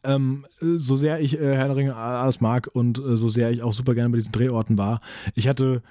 ähm, 0.03 0.45
so 0.59 0.95
sehr 0.95 1.19
ich 1.19 1.39
äh, 1.39 1.55
Herr 1.55 1.75
Ringe 1.75 1.95
alles 1.95 2.41
mag 2.41 2.69
und 2.73 2.97
äh, 2.97 3.17
so 3.17 3.29
sehr 3.29 3.51
ich 3.51 3.61
auch 3.61 3.73
super 3.73 3.93
gerne 3.93 4.09
bei 4.09 4.17
diesen 4.17 4.31
Drehorten 4.31 4.77
war, 4.77 5.01
ich 5.35 5.47
hatte 5.47 5.81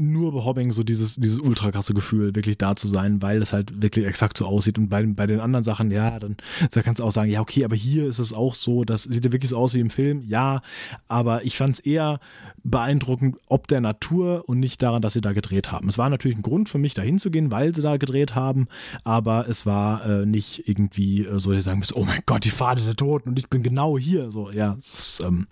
nur 0.00 0.32
bei 0.32 0.44
Hobbing 0.44 0.70
so 0.70 0.84
dieses, 0.84 1.16
dieses 1.16 1.40
ultra 1.40 1.72
krasse 1.72 1.92
Gefühl, 1.92 2.36
wirklich 2.36 2.56
da 2.56 2.76
zu 2.76 2.86
sein, 2.86 3.20
weil 3.20 3.42
es 3.42 3.52
halt 3.52 3.82
wirklich 3.82 4.06
exakt 4.06 4.38
so 4.38 4.46
aussieht. 4.46 4.78
Und 4.78 4.88
bei, 4.88 5.04
bei 5.04 5.26
den 5.26 5.40
anderen 5.40 5.64
Sachen, 5.64 5.90
ja, 5.90 6.18
dann 6.20 6.36
da 6.72 6.82
kannst 6.82 7.00
du 7.00 7.04
auch 7.04 7.10
sagen, 7.10 7.30
ja, 7.30 7.40
okay, 7.40 7.64
aber 7.64 7.74
hier 7.74 8.06
ist 8.06 8.20
es 8.20 8.32
auch 8.32 8.54
so, 8.54 8.84
das 8.84 9.02
sieht 9.02 9.24
ja 9.24 9.32
wirklich 9.32 9.50
so 9.50 9.56
aus 9.56 9.74
wie 9.74 9.80
im 9.80 9.90
Film, 9.90 10.22
ja, 10.22 10.62
aber 11.08 11.44
ich 11.44 11.56
fand 11.56 11.74
es 11.74 11.80
eher 11.80 12.20
beeindruckend, 12.62 13.38
ob 13.48 13.66
der 13.66 13.80
Natur 13.80 14.48
und 14.48 14.60
nicht 14.60 14.80
daran, 14.82 15.02
dass 15.02 15.14
sie 15.14 15.20
da 15.20 15.32
gedreht 15.32 15.72
haben. 15.72 15.88
Es 15.88 15.98
war 15.98 16.08
natürlich 16.10 16.38
ein 16.38 16.42
Grund 16.42 16.68
für 16.68 16.78
mich, 16.78 16.94
da 16.94 17.02
hinzugehen, 17.02 17.50
weil 17.50 17.74
sie 17.74 17.82
da 17.82 17.96
gedreht 17.96 18.36
haben, 18.36 18.68
aber 19.02 19.48
es 19.48 19.66
war 19.66 20.06
äh, 20.06 20.26
nicht 20.26 20.68
irgendwie 20.68 21.26
äh, 21.26 21.40
so, 21.40 21.50
dass 21.50 21.58
ich 21.58 21.64
sagen 21.64 21.80
muss, 21.80 21.94
oh 21.94 22.04
mein 22.04 22.22
Gott, 22.24 22.44
die 22.44 22.52
Pfade 22.52 22.82
der 22.82 22.94
Toten 22.94 23.30
und 23.30 23.38
ich 23.38 23.48
bin 23.48 23.62
genau 23.62 23.98
hier. 23.98 24.30
So, 24.30 24.50
ja, 24.52 24.76
ist, 24.80 25.22
ähm, 25.26 25.48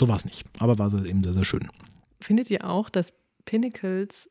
so 0.00 0.08
war 0.08 0.16
es 0.16 0.24
nicht. 0.24 0.44
Aber 0.58 0.78
war 0.78 0.92
es 0.92 1.04
eben 1.04 1.22
sehr, 1.22 1.34
sehr 1.34 1.44
schön. 1.44 1.68
Findet 2.20 2.50
ihr 2.50 2.68
auch, 2.68 2.90
dass 2.90 3.12
Pinnacles 3.44 4.30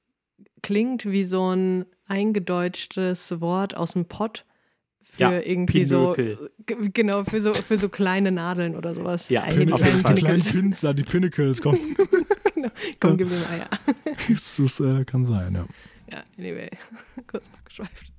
klingt 0.61 1.05
wie 1.05 1.23
so 1.23 1.53
ein 1.53 1.85
eingedeutschtes 2.07 3.39
Wort 3.41 3.75
aus 3.75 3.93
dem 3.93 4.05
Pott 4.05 4.45
für 5.01 5.21
ja, 5.21 5.39
irgendwie 5.39 5.85
Pinökel. 5.85 6.37
so 6.67 6.75
genau 6.93 7.23
für 7.23 7.41
so 7.41 7.53
für 7.53 7.77
so 7.77 7.89
kleine 7.89 8.31
Nadeln 8.31 8.75
oder 8.75 8.95
sowas. 8.95 9.29
Ja, 9.29 9.41
Pin 9.41 9.71
auf 9.71 9.85
jeden 9.85 9.99
Fall. 9.99 10.15
Die 10.15 10.21
kleinen 10.21 10.41
Pinsler, 10.41 10.93
die 10.93 11.03
Pinnacles, 11.03 11.61
komm. 11.61 11.77
genau. 12.55 12.69
Komm, 12.99 13.17
gib 13.17 13.29
mir 13.29 13.39
mal, 13.39 13.57
ja. 13.59 13.69
das, 14.29 14.79
äh, 14.79 15.03
kann 15.03 15.25
sein, 15.25 15.53
ja. 15.53 15.65
Ja, 16.11 16.23
anyway, 16.37 16.69
kurz 17.27 17.43
abgeschweift. 17.53 18.11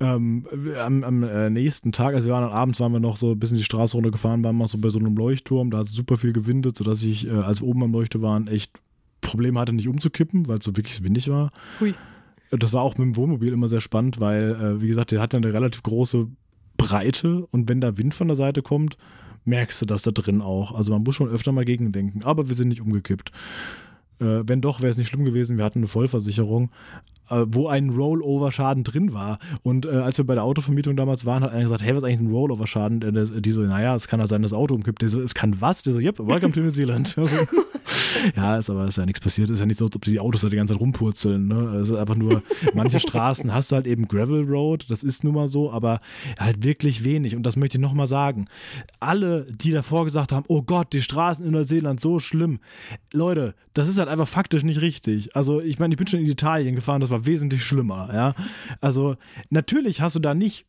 ähm, 0.00 0.46
am, 0.78 1.04
am 1.04 1.22
äh, 1.22 1.50
nächsten 1.50 1.92
Tag, 1.92 2.14
also 2.14 2.26
wir 2.26 2.34
waren 2.34 2.42
dann 2.42 2.52
abends, 2.52 2.80
waren 2.80 2.92
wir 2.92 3.00
noch 3.00 3.16
so 3.16 3.32
ein 3.32 3.38
bisschen 3.38 3.58
die 3.58 3.64
Straße 3.64 3.96
runtergefahren, 3.96 4.42
waren 4.42 4.56
wir 4.56 4.66
so 4.66 4.78
bei 4.78 4.88
so 4.88 4.98
einem 4.98 5.16
Leuchtturm, 5.16 5.70
da 5.70 5.78
hat 5.78 5.86
es 5.86 5.92
super 5.92 6.16
viel 6.16 6.32
gewindet, 6.32 6.76
sodass 6.76 7.02
ich, 7.02 7.28
äh, 7.28 7.30
als 7.30 7.60
wir 7.60 7.68
oben 7.68 7.84
am 7.84 7.92
Leuchtturm 7.92 8.22
waren, 8.22 8.48
echt 8.48 8.72
Probleme 9.32 9.58
hatte, 9.58 9.72
nicht 9.72 9.88
umzukippen, 9.88 10.48
weil 10.48 10.58
es 10.58 10.64
so 10.64 10.76
wirklich 10.76 11.02
windig 11.02 11.28
war. 11.28 11.50
Hui. 11.80 11.94
Das 12.50 12.72
war 12.72 12.82
auch 12.82 12.98
mit 12.98 13.06
dem 13.06 13.16
Wohnmobil 13.16 13.52
immer 13.52 13.68
sehr 13.68 13.80
spannend, 13.80 14.20
weil, 14.20 14.50
äh, 14.50 14.80
wie 14.82 14.88
gesagt, 14.88 15.10
der 15.10 15.20
hat 15.20 15.32
ja 15.32 15.38
eine 15.38 15.52
relativ 15.52 15.82
große 15.82 16.28
Breite 16.76 17.46
und 17.46 17.68
wenn 17.68 17.80
da 17.80 17.96
Wind 17.96 18.14
von 18.14 18.28
der 18.28 18.36
Seite 18.36 18.62
kommt, 18.62 18.96
merkst 19.44 19.82
du 19.82 19.86
das 19.86 20.02
da 20.02 20.10
drin 20.10 20.40
auch. 20.40 20.72
Also 20.74 20.92
man 20.92 21.02
muss 21.02 21.14
schon 21.14 21.28
öfter 21.28 21.52
mal 21.52 21.64
gegendenken, 21.64 22.22
aber 22.24 22.48
wir 22.48 22.54
sind 22.54 22.68
nicht 22.68 22.80
umgekippt. 22.80 23.32
Äh, 24.20 24.42
wenn 24.46 24.60
doch, 24.60 24.80
wäre 24.80 24.90
es 24.90 24.98
nicht 24.98 25.08
schlimm 25.08 25.24
gewesen. 25.24 25.56
Wir 25.56 25.64
hatten 25.64 25.80
eine 25.80 25.88
Vollversicherung, 25.88 26.70
äh, 27.28 27.44
wo 27.48 27.68
ein 27.68 27.90
Rollover-Schaden 27.90 28.84
drin 28.84 29.12
war. 29.12 29.38
Und 29.62 29.86
äh, 29.86 29.90
als 29.90 30.18
wir 30.18 30.24
bei 30.24 30.34
der 30.34 30.44
Autovermietung 30.44 30.96
damals 30.96 31.24
waren, 31.24 31.42
hat 31.42 31.52
einer 31.52 31.62
gesagt, 31.62 31.82
hey, 31.82 31.94
was 31.94 32.02
ist 32.02 32.08
eigentlich 32.08 32.28
ein 32.28 32.32
Rollover-Schaden? 32.32 33.42
Die 33.42 33.50
so, 33.50 33.62
naja, 33.62 33.96
es 33.96 34.06
kann 34.06 34.20
ja 34.20 34.26
sein, 34.26 34.42
dass 34.42 34.52
das 34.52 34.58
Auto 34.58 34.74
umkippt. 34.74 35.02
Der 35.02 35.08
so, 35.08 35.20
es 35.20 35.34
kann 35.34 35.60
was? 35.60 35.82
Der 35.82 35.92
so, 35.92 35.98
yep, 35.98 36.18
welcome 36.18 36.52
to 36.52 36.60
New 36.60 36.70
Zealand. 36.70 37.16
Also, 37.22 37.36
ja, 38.36 38.58
ist 38.58 38.70
aber 38.70 38.86
ist 38.86 38.96
ja 38.96 39.06
nichts 39.06 39.20
passiert. 39.20 39.50
Ist 39.50 39.60
ja 39.60 39.66
nicht 39.66 39.78
so, 39.78 39.86
ob 39.86 40.02
die 40.02 40.20
Autos 40.20 40.42
da 40.42 40.48
die 40.48 40.56
ganze 40.56 40.74
Zeit 40.74 40.80
rumpurzeln. 40.80 41.48
Ne? 41.48 41.76
Es 41.76 41.88
ist 41.88 41.96
einfach 41.96 42.14
nur, 42.14 42.42
manche 42.74 43.00
Straßen 43.00 43.52
hast 43.52 43.70
du 43.70 43.76
halt 43.76 43.86
eben 43.86 44.08
Gravel 44.08 44.44
Road, 44.44 44.86
das 44.90 45.02
ist 45.02 45.24
nun 45.24 45.34
mal 45.34 45.48
so, 45.48 45.70
aber 45.70 46.00
halt 46.38 46.64
wirklich 46.64 47.04
wenig. 47.04 47.36
Und 47.36 47.44
das 47.44 47.56
möchte 47.56 47.78
ich 47.78 47.82
nochmal 47.82 48.06
sagen. 48.06 48.46
Alle, 49.00 49.46
die 49.50 49.70
davor 49.70 50.04
gesagt 50.04 50.32
haben, 50.32 50.44
oh 50.48 50.62
Gott, 50.62 50.92
die 50.92 51.02
Straßen 51.02 51.44
in 51.44 51.52
Neuseeland 51.52 52.00
so 52.00 52.20
schlimm. 52.20 52.60
Leute, 53.12 53.54
das 53.74 53.88
ist 53.88 53.98
halt 53.98 54.08
einfach 54.08 54.28
faktisch 54.28 54.62
nicht 54.62 54.80
richtig. 54.80 55.34
Also, 55.34 55.60
ich 55.60 55.78
meine, 55.78 55.94
ich 55.94 55.98
bin 55.98 56.06
schon 56.06 56.20
in 56.20 56.26
Italien 56.26 56.74
gefahren, 56.74 57.00
das 57.00 57.10
war 57.10 57.26
wesentlich 57.26 57.64
schlimmer, 57.64 58.10
ja. 58.12 58.34
Also, 58.80 59.16
natürlich 59.50 60.00
hast 60.00 60.16
du 60.16 60.20
da 60.20 60.34
nicht 60.34 60.66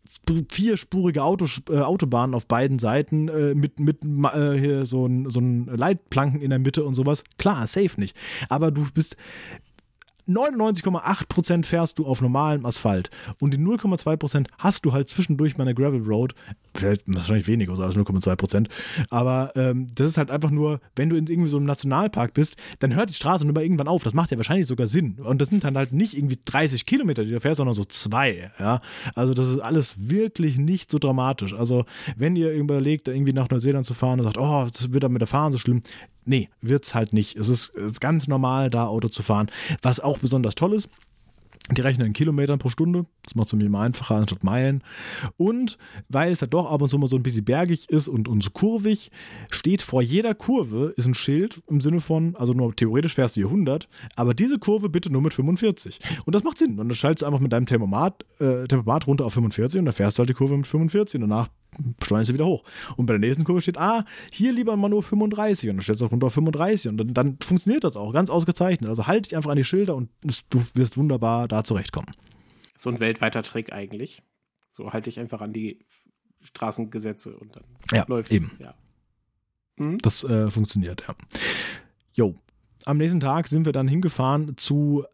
vierspurige 0.50 1.24
Autos, 1.24 1.62
äh, 1.70 1.80
Autobahnen 1.80 2.34
auf 2.34 2.46
beiden 2.48 2.80
Seiten 2.80 3.28
äh, 3.28 3.56
mit, 3.56 3.80
mit 3.80 4.04
äh, 4.06 4.86
so 4.86 5.06
ein, 5.06 5.30
so 5.30 5.40
ein 5.40 5.66
Leitplanken 5.66 6.42
in 6.42 6.50
der 6.50 6.60
Mitte 6.60 6.84
und 6.84 6.96
sowas. 7.06 7.24
Klar, 7.38 7.68
safe 7.68 8.00
nicht. 8.00 8.16
Aber 8.50 8.72
du 8.72 8.88
bist 8.94 9.18
99,8% 10.28 11.66
fährst 11.66 12.00
du 12.00 12.06
auf 12.06 12.22
normalem 12.22 12.66
Asphalt 12.66 13.10
und 13.40 13.54
die 13.54 13.58
0,2% 13.58 14.48
hast 14.58 14.86
du 14.86 14.94
halt 14.94 15.10
zwischendurch 15.10 15.56
bei 15.56 15.64
einer 15.64 15.74
Gravel 15.74 16.02
Road, 16.02 16.34
vielleicht 16.74 17.04
wahrscheinlich 17.08 17.48
weniger 17.48 17.76
so 17.76 17.84
als 17.84 17.98
0,2%, 17.98 18.70
aber 19.10 19.52
ähm, 19.56 19.90
das 19.94 20.08
ist 20.08 20.18
halt 20.18 20.32
einfach 20.32 20.50
nur, 20.50 20.80
wenn 20.96 21.10
du 21.10 21.18
in 21.18 21.28
irgendwie 21.28 21.50
so 21.50 21.58
einem 21.58 21.66
Nationalpark 21.66 22.34
bist, 22.34 22.56
dann 22.80 22.96
hört 22.96 23.10
die 23.10 23.16
Straße 23.16 23.44
nur 23.44 23.54
mal 23.54 23.64
irgendwann 23.64 23.88
auf. 23.88 24.04
Das 24.04 24.14
macht 24.14 24.32
ja 24.32 24.38
wahrscheinlich 24.38 24.68
sogar 24.68 24.88
Sinn. 24.88 25.20
Und 25.20 25.42
das 25.42 25.50
sind 25.50 25.64
dann 25.64 25.78
halt 25.78 25.92
nicht 25.92 26.18
irgendwie 26.18 26.40
30 26.44 26.86
Kilometer, 26.86 27.24
die 27.24 27.32
du 27.32 27.40
fährst, 27.40 27.58
sondern 27.58 27.76
so 27.76 27.84
zwei. 27.84 28.52
Ja, 28.60 28.82
also 29.16 29.34
das 29.34 29.48
ist 29.48 29.60
alles 29.60 29.96
wirklich 30.10 30.58
nicht 30.58 30.90
so 30.90 31.00
dramatisch. 31.00 31.54
Also 31.54 31.86
wenn 32.16 32.36
ihr 32.36 32.52
überlegt, 32.54 33.08
irgendwie 33.08 33.34
nach 33.34 33.50
Neuseeland 33.50 33.86
zu 33.86 33.94
fahren 33.94 34.20
und 34.20 34.26
sagt, 34.26 34.38
oh, 34.38 34.68
das 34.72 34.92
wird 34.92 35.04
dann 35.04 35.12
mit 35.12 35.22
der 35.22 35.28
Fahren 35.28 35.52
so 35.52 35.58
schlimm. 35.58 35.84
Nee, 36.26 36.50
wird's 36.62 36.96
halt 36.96 37.14
nicht. 37.14 37.36
Es 37.36 37.50
ist, 37.50 37.70
ist 37.70 38.02
ganz 38.02 38.28
normal, 38.28 38.70
da 38.70 38.88
Auto 38.88 39.08
zu 39.08 39.24
fahren. 39.24 39.52
Was 39.82 40.00
auch 40.00 40.18
besonders 40.20 40.56
toll 40.56 40.74
ist, 40.74 40.90
die 41.72 41.82
rechnen 41.82 42.08
in 42.08 42.14
Kilometern 42.14 42.60
pro 42.60 42.70
Stunde. 42.70 43.06
Das 43.24 43.36
macht 43.36 43.48
es 43.48 43.54
mir 43.54 43.66
immer 43.66 43.80
einfacher 43.80 44.16
anstatt 44.16 44.44
Meilen. 44.44 44.84
Und 45.38 45.78
weil 46.10 46.32
es 46.32 46.42
ja 46.42 46.48
doch 46.48 46.70
ab 46.70 46.82
und 46.82 46.90
zu 46.90 46.98
mal 46.98 47.08
so 47.08 47.16
ein 47.16 47.24
bisschen 47.24 47.46
bergig 47.46 47.90
ist 47.90 48.10
und, 48.10 48.28
und 48.28 48.44
so 48.44 48.50
kurvig, 48.50 49.12
steht 49.50 49.82
vor 49.82 50.02
jeder 50.02 50.36
Kurve 50.36 50.94
ist 50.98 51.06
ein 51.06 51.14
Schild 51.14 51.62
im 51.70 51.80
Sinne 51.80 52.02
von, 52.02 52.36
also 52.36 52.54
nur 52.54 52.76
theoretisch 52.76 53.16
fährst 53.16 53.38
du 53.38 53.42
hier 53.42 53.48
100, 53.48 53.88
aber 54.18 54.34
diese 54.34 54.60
Kurve 54.60 54.90
bitte 54.90 55.10
nur 55.10 55.22
mit 55.22 55.34
45. 55.34 56.00
Und 56.26 56.36
das 56.36 56.44
macht 56.44 56.58
Sinn. 56.58 56.72
Und 56.72 56.90
dann 56.90 56.96
schaltest 56.96 57.22
du 57.22 57.28
einfach 57.28 57.40
mit 57.40 57.54
deinem 57.54 57.66
Tempomat, 57.66 58.26
äh, 58.40 58.68
Tempomat 58.68 59.08
runter 59.08 59.26
auf 59.26 59.34
45 59.34 59.80
und 59.80 59.86
dann 59.86 59.94
fährst 59.94 60.18
du 60.18 60.20
halt 60.20 60.30
die 60.30 60.34
Kurve 60.34 60.58
mit 60.58 60.68
45 60.68 61.22
und 61.22 61.30
danach 61.30 61.48
steuern 62.04 62.24
sie 62.24 62.34
wieder 62.34 62.46
hoch. 62.46 62.64
Und 62.96 63.06
bei 63.06 63.14
der 63.14 63.20
nächsten 63.20 63.44
Kurve 63.44 63.62
steht, 63.62 63.78
ah, 63.78 64.06
hier 64.32 64.54
lieber 64.54 64.76
mal 64.76 64.90
nur 64.90 65.04
35 65.04 65.70
und 65.70 65.78
dann 65.78 65.84
stellst 65.84 66.02
du 66.02 66.06
auch 66.06 66.12
runter 66.12 66.28
auf 66.28 66.34
35 66.34 66.90
und 66.90 66.98
dann, 66.98 67.14
dann 67.14 67.38
funktioniert 67.42 67.84
das 67.84 67.96
auch 67.96 68.14
ganz 68.14 68.30
ausgezeichnet. 68.30 68.90
Also 68.90 69.08
halte 69.08 69.30
dich 69.30 69.36
einfach 69.36 69.52
an 69.52 69.58
die 69.58 69.64
Schilder 69.64 69.96
und 69.96 70.10
du 70.50 70.64
wirst 70.74 70.98
wunderbar 70.98 71.48
da 71.48 71.64
zurechtkommen. 71.64 72.12
So 72.78 72.90
ein 72.90 73.00
weltweiter 73.00 73.44
Trick 73.44 73.72
eigentlich. 73.72 74.24
So 74.70 74.92
halte 74.92 75.10
ich 75.10 75.20
einfach 75.20 75.42
an 75.42 75.54
die 75.54 75.80
Straßengesetze 76.42 77.36
und 77.36 77.56
dann 77.56 77.64
ja, 77.92 78.06
läuft 78.08 78.32
eben. 78.32 78.52
es. 78.56 78.60
Ja. 78.60 78.74
Hm? 79.78 79.98
Das 80.00 80.24
äh, 80.24 80.50
funktioniert, 80.50 81.04
ja. 81.08 81.16
Jo. 82.14 82.36
Am 82.86 82.98
nächsten 82.98 83.20
Tag 83.20 83.48
sind 83.48 83.66
wir 83.66 83.72
dann 83.72 83.88
hingefahren 83.88 84.58
zu 84.58 85.06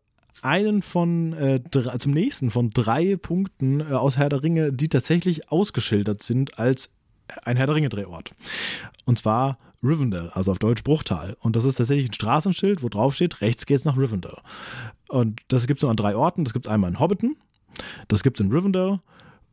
einen 0.43 0.81
von 0.81 1.33
äh, 1.33 1.59
drei, 1.59 1.97
zum 1.97 2.11
nächsten 2.11 2.49
von 2.49 2.69
drei 2.69 3.15
Punkten 3.15 3.81
äh, 3.81 3.93
aus 3.93 4.17
Herr 4.17 4.29
der 4.29 4.43
Ringe, 4.43 4.73
die 4.73 4.89
tatsächlich 4.89 5.51
ausgeschildert 5.51 6.23
sind 6.23 6.59
als 6.59 6.89
ein 7.43 7.57
Herr 7.57 7.67
der 7.67 7.75
Ringe 7.75 7.89
Drehort. 7.89 8.33
Und 9.05 9.19
zwar 9.19 9.57
Rivendell, 9.83 10.29
also 10.33 10.51
auf 10.51 10.59
Deutsch 10.59 10.83
Bruchtal. 10.83 11.37
Und 11.39 11.55
das 11.55 11.63
ist 11.63 11.75
tatsächlich 11.75 12.09
ein 12.09 12.13
Straßenschild, 12.13 12.83
wo 12.83 12.89
drauf 12.89 13.15
steht, 13.15 13.41
rechts 13.41 13.65
geht's 13.65 13.85
nach 13.85 13.97
Rivendell. 13.97 14.37
Und 15.07 15.41
das 15.47 15.67
gibt 15.67 15.79
es 15.79 15.81
nur 15.83 15.91
an 15.91 15.97
drei 15.97 16.15
Orten. 16.15 16.43
Das 16.43 16.53
gibt 16.53 16.65
es 16.65 16.71
einmal 16.71 16.89
in 16.89 16.99
Hobbiton, 16.99 17.37
das 18.07 18.23
gibt 18.23 18.39
es 18.39 18.45
in 18.45 18.51
Rivendell 18.51 18.99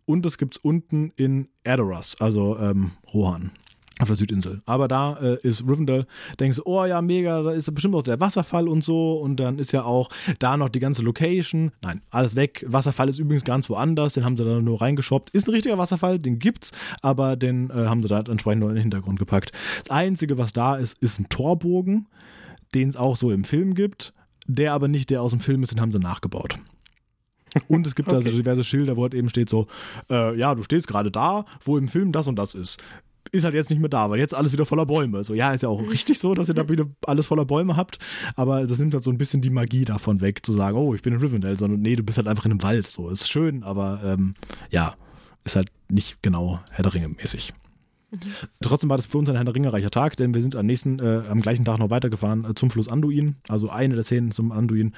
und 0.04 0.24
das 0.24 0.38
gibt 0.38 0.56
es 0.56 0.58
unten 0.58 1.12
in 1.16 1.48
Edoras, 1.64 2.20
also 2.20 2.58
ähm, 2.58 2.92
Rohan 3.12 3.52
auf 3.98 4.08
der 4.08 4.16
Südinsel. 4.16 4.60
Aber 4.66 4.88
da 4.88 5.16
äh, 5.16 5.38
ist 5.42 5.62
Rivendell, 5.66 6.06
denkst 6.38 6.58
du, 6.58 6.62
oh 6.66 6.84
ja, 6.84 7.00
mega, 7.00 7.42
da 7.42 7.52
ist 7.52 7.72
bestimmt 7.74 7.94
auch 7.94 8.02
der 8.02 8.20
Wasserfall 8.20 8.68
und 8.68 8.84
so 8.84 9.14
und 9.14 9.36
dann 9.40 9.58
ist 9.58 9.72
ja 9.72 9.84
auch 9.84 10.10
da 10.38 10.56
noch 10.56 10.68
die 10.68 10.80
ganze 10.80 11.02
Location. 11.02 11.72
Nein, 11.82 12.02
alles 12.10 12.36
weg. 12.36 12.64
Wasserfall 12.68 13.08
ist 13.08 13.18
übrigens 13.18 13.44
ganz 13.44 13.70
woanders, 13.70 14.12
den 14.12 14.24
haben 14.24 14.36
sie 14.36 14.44
da 14.44 14.60
nur 14.60 14.80
reingeschoppt. 14.80 15.30
Ist 15.30 15.48
ein 15.48 15.52
richtiger 15.52 15.78
Wasserfall, 15.78 16.18
den 16.18 16.38
gibt's, 16.38 16.72
aber 17.00 17.36
den 17.36 17.70
äh, 17.70 17.86
haben 17.86 18.02
sie 18.02 18.08
da 18.08 18.20
entsprechend 18.20 18.60
nur 18.60 18.68
in 18.68 18.76
den 18.76 18.82
Hintergrund 18.82 19.18
gepackt. 19.18 19.52
Das 19.78 19.90
Einzige, 19.90 20.36
was 20.36 20.52
da 20.52 20.76
ist, 20.76 20.98
ist 20.98 21.18
ein 21.18 21.28
Torbogen, 21.30 22.06
den 22.74 22.90
es 22.90 22.96
auch 22.96 23.16
so 23.16 23.30
im 23.30 23.44
Film 23.44 23.74
gibt, 23.74 24.12
der 24.46 24.74
aber 24.74 24.88
nicht 24.88 25.08
der 25.08 25.22
aus 25.22 25.30
dem 25.30 25.40
Film 25.40 25.62
ist, 25.62 25.72
den 25.72 25.80
haben 25.80 25.92
sie 25.92 25.98
nachgebaut. 25.98 26.58
Und 27.68 27.86
es 27.86 27.94
gibt 27.94 28.08
okay. 28.12 28.16
also 28.16 28.30
diverse 28.30 28.64
Schilder, 28.64 28.96
wo 28.96 29.02
halt 29.02 29.14
eben 29.14 29.28
steht 29.30 29.48
so, 29.48 29.66
äh, 30.10 30.38
ja, 30.38 30.54
du 30.54 30.62
stehst 30.62 30.86
gerade 30.86 31.10
da, 31.10 31.46
wo 31.64 31.78
im 31.78 31.88
Film 31.88 32.12
das 32.12 32.28
und 32.28 32.36
das 32.36 32.54
ist 32.54 32.82
ist 33.32 33.44
halt 33.44 33.54
jetzt 33.54 33.70
nicht 33.70 33.78
mehr 33.78 33.88
da, 33.88 34.10
weil 34.10 34.18
jetzt 34.18 34.34
alles 34.34 34.52
wieder 34.52 34.66
voller 34.66 34.86
Bäume. 34.86 35.24
So, 35.24 35.34
ja, 35.34 35.52
ist 35.52 35.62
ja 35.62 35.68
auch 35.68 35.80
richtig 35.90 36.18
so, 36.18 36.34
dass 36.34 36.48
ihr 36.48 36.54
da 36.54 36.68
wieder 36.68 36.86
alles 37.06 37.26
voller 37.26 37.44
Bäume 37.44 37.76
habt, 37.76 37.98
aber 38.34 38.66
das 38.66 38.78
nimmt 38.78 38.94
halt 38.94 39.04
so 39.04 39.10
ein 39.10 39.18
bisschen 39.18 39.42
die 39.42 39.50
Magie 39.50 39.84
davon 39.84 40.20
weg, 40.20 40.44
zu 40.44 40.52
sagen, 40.52 40.76
oh, 40.76 40.94
ich 40.94 41.02
bin 41.02 41.14
in 41.14 41.20
Rivendell, 41.20 41.58
sondern 41.58 41.80
nee, 41.80 41.96
du 41.96 42.02
bist 42.02 42.18
halt 42.18 42.28
einfach 42.28 42.44
in 42.44 42.52
einem 42.52 42.62
Wald. 42.62 42.86
So, 42.86 43.08
ist 43.08 43.28
schön, 43.28 43.62
aber 43.62 44.00
ähm, 44.04 44.34
ja, 44.70 44.94
ist 45.44 45.56
halt 45.56 45.68
nicht 45.88 46.22
genau 46.22 46.60
Herr 46.70 46.82
der 46.82 46.94
Ringe 46.94 47.08
mäßig. 47.08 47.54
Mhm. 48.10 48.18
Trotzdem 48.60 48.90
war 48.90 48.96
das 48.96 49.06
für 49.06 49.18
uns 49.18 49.28
ein 49.28 49.36
Herr 49.36 49.44
der 49.44 49.54
Ringe 49.54 49.72
reicher 49.72 49.90
Tag, 49.90 50.16
denn 50.16 50.34
wir 50.34 50.42
sind 50.42 50.56
am 50.56 50.66
nächsten, 50.66 50.98
äh, 50.98 51.22
am 51.28 51.40
gleichen 51.40 51.64
Tag 51.64 51.78
noch 51.78 51.90
weitergefahren 51.90 52.44
äh, 52.44 52.54
zum 52.54 52.70
Fluss 52.70 52.88
Anduin, 52.88 53.36
also 53.48 53.68
eine 53.70 53.94
der 53.94 54.04
Szenen 54.04 54.32
zum 54.32 54.52
Anduin, 54.52 54.94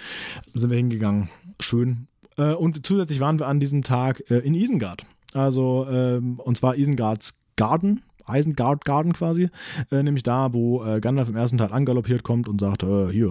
sind 0.54 0.70
wir 0.70 0.76
hingegangen. 0.76 1.28
Schön. 1.60 2.08
Äh, 2.36 2.52
und 2.52 2.86
zusätzlich 2.86 3.20
waren 3.20 3.38
wir 3.38 3.46
an 3.46 3.60
diesem 3.60 3.82
Tag 3.82 4.22
äh, 4.30 4.38
in 4.38 4.54
Isengard. 4.54 5.04
Also, 5.34 5.86
ähm, 5.90 6.40
und 6.40 6.56
zwar 6.56 6.76
Isengards 6.76 7.38
Garden, 7.56 8.02
Isengard 8.28 8.84
Garden 8.84 9.12
quasi, 9.12 9.50
äh, 9.90 10.02
nämlich 10.02 10.22
da, 10.22 10.52
wo 10.52 10.84
äh, 10.84 11.00
Gandalf 11.00 11.28
im 11.28 11.36
ersten 11.36 11.58
Teil 11.58 11.72
angaloppiert 11.72 12.22
kommt 12.22 12.48
und 12.48 12.60
sagt, 12.60 12.82
äh, 12.82 13.10
hier, 13.10 13.30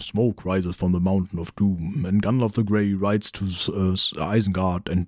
smoke 0.00 0.44
rises 0.48 0.76
from 0.76 0.92
the 0.92 1.00
mountain 1.00 1.38
of 1.38 1.52
doom, 1.52 2.04
and 2.06 2.22
Gandalf 2.22 2.54
the 2.54 2.64
Grey 2.64 2.94
rides 2.94 3.32
to 3.32 3.44
uh, 3.44 3.94
Isengard 4.34 4.90
and 4.90 5.06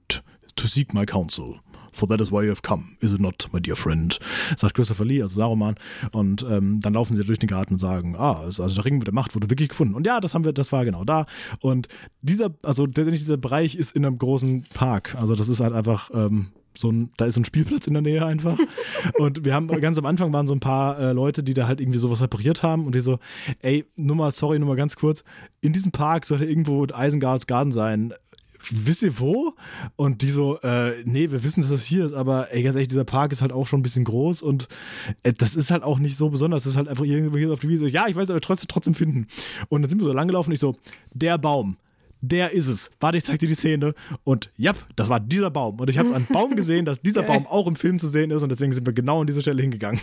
to 0.56 0.66
seek 0.66 0.94
my 0.94 1.05
counsel. 1.05 1.61
For 1.95 2.09
that 2.09 2.21
is 2.21 2.31
why 2.31 2.43
you 2.43 2.51
have 2.51 2.62
come, 2.62 2.97
is 3.01 3.12
it 3.12 3.21
not, 3.21 3.49
my 3.53 3.61
dear 3.61 3.77
friend? 3.77 4.19
Sagt 4.57 4.75
Christopher 4.75 5.05
Lee, 5.05 5.23
also 5.23 5.37
Saruman. 5.37 5.77
Und 6.12 6.45
ähm, 6.49 6.81
dann 6.81 6.95
laufen 6.95 7.16
sie 7.16 7.25
durch 7.25 7.39
den 7.39 7.49
Garten 7.49 7.75
und 7.75 7.79
sagen, 7.79 8.16
ah, 8.16 8.41
also 8.41 8.69
der 8.69 8.85
Ring 8.85 9.01
der 9.01 9.15
Macht 9.15 9.35
wurde 9.35 9.51
wirklich 9.51 9.71
gefunden. 9.71 9.95
Und 9.95 10.07
ja, 10.07 10.21
das 10.21 10.35
haben 10.35 10.45
wir, 10.45 10.53
das 10.53 10.73
war 10.73 10.85
genau 10.85 11.05
da. 11.05 11.27
Und 11.61 11.89
dieser, 12.23 12.51
also 12.62 12.87
dieser 12.87 13.37
Bereich 13.37 13.77
ist 13.77 13.95
in 13.95 14.05
einem 14.05 14.19
großen 14.19 14.65
Park. 14.75 15.15
Also 15.15 15.35
das 15.35 15.49
ist 15.49 15.61
halt 15.61 15.73
einfach 15.73 16.11
ähm, 16.12 16.49
so 16.77 16.91
ein, 16.91 17.11
da 17.16 17.27
ist 17.27 17.37
ein 17.37 17.45
Spielplatz 17.45 17.87
in 17.87 17.95
der 17.95 18.03
Nähe 18.03 18.25
einfach. 18.25 18.59
Und 19.19 19.45
wir 19.45 19.55
haben 19.55 19.69
ganz 19.81 19.99
am 19.99 20.07
Anfang 20.07 20.33
waren 20.33 20.47
so 20.47 20.55
ein 20.55 20.61
paar 20.61 20.99
äh, 20.99 21.12
Leute, 21.12 21.43
die 21.43 21.55
da 21.55 21.66
halt 21.66 21.81
irgendwie 21.81 21.99
sowas 21.99 22.21
repariert 22.21 22.62
haben 22.62 22.87
und 22.87 22.95
die 22.95 23.01
so, 23.01 23.19
ey, 23.61 23.85
nur 23.97 24.16
mal, 24.16 24.33
sorry, 24.33 24.59
nur 24.59 24.69
mal 24.69 24.77
ganz 24.77 24.97
kurz, 24.97 25.25
in 25.61 25.73
diesem 25.73 25.93
Park 25.93 26.27
sollte 26.27 26.45
irgendwo 26.45 26.87
Eisengards 26.93 27.47
Garten 27.47 27.73
sein. 27.73 28.12
Wisst 28.70 29.03
ihr 29.03 29.19
wo? 29.19 29.55
Und 29.97 30.23
die 30.23 30.28
so, 30.28 30.59
äh, 30.61 31.03
nee, 31.05 31.31
wir 31.31 31.45
wissen, 31.45 31.62
dass 31.62 31.70
das 31.70 31.85
hier 31.85 32.07
ist, 32.07 32.15
aber 32.15 32.53
ey, 32.53 32.62
ganz 32.62 32.77
ehrlich, 32.77 32.89
dieser 32.89 33.05
Park 33.05 33.32
ist 33.32 33.43
halt 33.43 33.53
auch 33.53 33.66
schon 33.66 33.81
ein 33.81 33.82
bisschen 33.82 34.05
groß 34.05 34.43
und 34.43 34.69
äh, 35.23 35.32
das 35.32 35.55
ist 35.55 35.70
halt 35.70 35.82
auch 35.82 35.99
nicht 35.99 36.16
so 36.16 36.31
besonders. 36.31 36.65
Das 36.65 36.73
ist 36.73 36.77
halt 36.77 36.89
einfach 36.89 37.05
irgendwo 37.05 37.36
hier 37.36 37.53
auf 37.53 37.61
der 37.61 37.70
Wiese. 37.70 37.89
Ja, 37.89 38.07
ich 38.09 38.16
weiß, 38.16 38.31
aber 38.31 38.41
trotzdem, 38.41 38.69
trotzdem 38.69 38.95
finden. 38.95 39.27
Und 39.69 39.82
dann 39.82 39.89
sind 39.89 40.01
wir 40.01 40.07
so 40.07 40.12
lang 40.12 40.28
gelaufen 40.28 40.51
und 40.51 40.55
ich 40.55 40.61
so, 40.61 40.77
der 41.12 41.39
Baum, 41.39 41.77
der 42.28 42.53
ist 42.53 42.69
es. 42.69 42.91
Warte, 43.01 43.19
ich 43.19 43.24
zeig 43.24 43.39
dir 43.39 43.49
die 43.49 43.55
Szene. 43.55 43.95
Und 44.24 44.51
ja, 44.57 44.73
das 44.97 45.09
war 45.09 45.20
dieser 45.20 45.51
Baum. 45.51 45.78
Und 45.78 45.91
ich 45.91 45.99
habe 45.99 46.09
es 46.09 46.15
an 46.15 46.27
Baum 46.27 46.57
gesehen, 46.57 46.85
dass 46.85 47.01
dieser 47.01 47.23
Baum 47.24 47.47
auch 47.47 47.66
im 47.66 47.77
Film 47.77 47.99
zu 47.99 48.09
sehen 48.09 48.31
ist 48.31 48.43
und 48.43 48.49
deswegen 48.49 48.73
sind 48.73 48.86
wir 48.86 48.95
genau 48.95 49.20
an 49.20 49.27
diese 49.27 49.43
Stelle 49.43 49.61
hingegangen. 49.61 50.01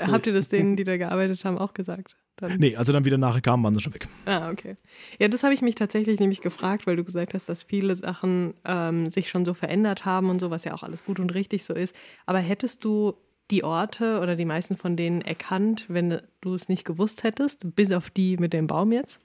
Habt 0.00 0.26
ihr 0.26 0.34
das 0.34 0.48
denen, 0.48 0.76
die 0.76 0.84
da 0.84 0.96
gearbeitet 0.96 1.44
haben, 1.44 1.56
auch 1.56 1.72
gesagt? 1.72 2.16
Dann? 2.40 2.56
Nee, 2.58 2.76
also 2.76 2.92
dann 2.92 3.04
wieder 3.04 3.18
nachher 3.18 3.40
kamen, 3.40 3.62
waren 3.62 3.74
sie 3.74 3.80
schon 3.80 3.94
weg. 3.94 4.08
Ah, 4.26 4.50
okay. 4.50 4.76
Ja, 5.18 5.28
das 5.28 5.42
habe 5.42 5.54
ich 5.54 5.62
mich 5.62 5.74
tatsächlich 5.74 6.18
nämlich 6.20 6.40
gefragt, 6.40 6.86
weil 6.86 6.96
du 6.96 7.04
gesagt 7.04 7.34
hast, 7.34 7.48
dass 7.48 7.62
viele 7.62 7.94
Sachen 7.96 8.54
ähm, 8.64 9.10
sich 9.10 9.28
schon 9.28 9.44
so 9.44 9.54
verändert 9.54 10.04
haben 10.04 10.30
und 10.30 10.40
so, 10.40 10.50
was 10.50 10.64
ja 10.64 10.74
auch 10.74 10.82
alles 10.82 11.04
gut 11.04 11.20
und 11.20 11.34
richtig 11.34 11.64
so 11.64 11.74
ist. 11.74 11.94
Aber 12.26 12.38
hättest 12.38 12.84
du 12.84 13.14
die 13.50 13.64
Orte 13.64 14.20
oder 14.20 14.36
die 14.36 14.44
meisten 14.44 14.76
von 14.76 14.96
denen 14.96 15.22
erkannt, 15.22 15.86
wenn 15.88 16.20
du 16.40 16.54
es 16.54 16.68
nicht 16.68 16.84
gewusst 16.84 17.24
hättest, 17.24 17.74
bis 17.76 17.92
auf 17.92 18.10
die 18.10 18.36
mit 18.36 18.52
dem 18.52 18.66
Baum 18.66 18.92
jetzt? 18.92 19.20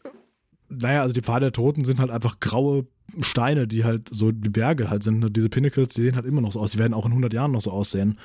naja, 0.70 1.02
also 1.02 1.14
die 1.14 1.22
Pfade 1.22 1.46
der 1.46 1.52
Toten 1.52 1.86
sind 1.86 2.00
halt 2.00 2.12
einfach 2.12 2.40
graue 2.40 2.88
Steine, 3.22 3.68
die 3.68 3.84
halt 3.84 4.10
so 4.12 4.32
die 4.32 4.50
Berge 4.50 4.90
halt 4.90 5.04
sind. 5.04 5.36
Diese 5.36 5.50
Pinnacles, 5.50 5.90
die 5.90 6.02
sehen 6.02 6.16
halt 6.16 6.26
immer 6.26 6.42
noch 6.42 6.52
so 6.52 6.60
aus. 6.60 6.72
Die 6.72 6.80
werden 6.80 6.94
auch 6.94 7.06
in 7.06 7.12
100 7.12 7.34
Jahren 7.34 7.52
noch 7.52 7.62
so 7.62 7.72
aussehen. 7.72 8.20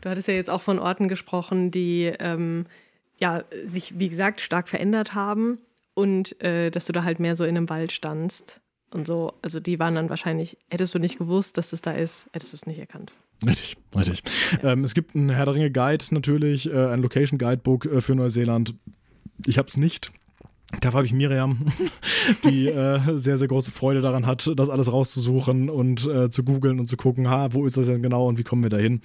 Du 0.00 0.10
hattest 0.10 0.28
ja 0.28 0.34
jetzt 0.34 0.50
auch 0.50 0.62
von 0.62 0.78
Orten 0.78 1.08
gesprochen, 1.08 1.70
die 1.70 2.12
ähm, 2.18 2.66
ja 3.22 3.44
sich, 3.64 3.98
wie 3.98 4.10
gesagt, 4.10 4.42
stark 4.42 4.68
verändert 4.68 5.14
haben 5.14 5.58
und 5.94 6.40
äh, 6.42 6.70
dass 6.70 6.84
du 6.84 6.92
da 6.92 7.04
halt 7.04 7.20
mehr 7.20 7.36
so 7.36 7.44
in 7.44 7.56
einem 7.56 7.70
Wald 7.70 7.92
standst 7.92 8.60
und 8.90 9.06
so. 9.06 9.32
Also 9.40 9.60
die 9.60 9.78
waren 9.78 9.94
dann 9.94 10.10
wahrscheinlich, 10.10 10.58
hättest 10.70 10.94
du 10.94 10.98
nicht 10.98 11.18
gewusst, 11.18 11.56
dass 11.56 11.72
es 11.72 11.80
da 11.80 11.92
ist, 11.92 12.28
hättest 12.32 12.52
du 12.52 12.56
es 12.58 12.66
nicht 12.66 12.78
erkannt. 12.78 13.12
Richtig, 13.46 13.76
richtig. 13.96 14.22
Ja. 14.62 14.72
Ähm, 14.72 14.84
es 14.84 14.94
gibt 14.94 15.16
einen 15.16 15.30
Herr 15.30 15.46
der 15.46 15.54
Ringe 15.54 15.70
Guide 15.70 16.04
natürlich, 16.10 16.70
äh, 16.70 16.86
ein 16.88 17.00
Location 17.00 17.38
Guidebook 17.38 17.86
äh, 17.86 18.00
für 18.00 18.14
Neuseeland. 18.14 18.74
Ich 19.46 19.58
habe 19.58 19.68
es 19.68 19.76
nicht. 19.76 20.12
Dafür 20.80 20.98
habe 20.98 21.06
ich 21.06 21.12
Miriam, 21.12 21.58
die 22.44 22.68
äh, 22.68 23.00
sehr, 23.16 23.38
sehr 23.38 23.48
große 23.48 23.70
Freude 23.70 24.00
daran 24.00 24.26
hat, 24.26 24.50
das 24.56 24.70
alles 24.70 24.90
rauszusuchen 24.92 25.68
und 25.68 26.06
äh, 26.06 26.30
zu 26.30 26.44
googeln 26.44 26.80
und 26.80 26.86
zu 26.86 26.96
gucken, 26.96 27.28
ha, 27.28 27.52
wo 27.52 27.66
ist 27.66 27.76
das 27.76 27.86
denn 27.86 28.02
genau 28.02 28.26
und 28.26 28.38
wie 28.38 28.42
kommen 28.42 28.62
wir 28.62 28.70
da 28.70 28.78
hin. 28.78 29.02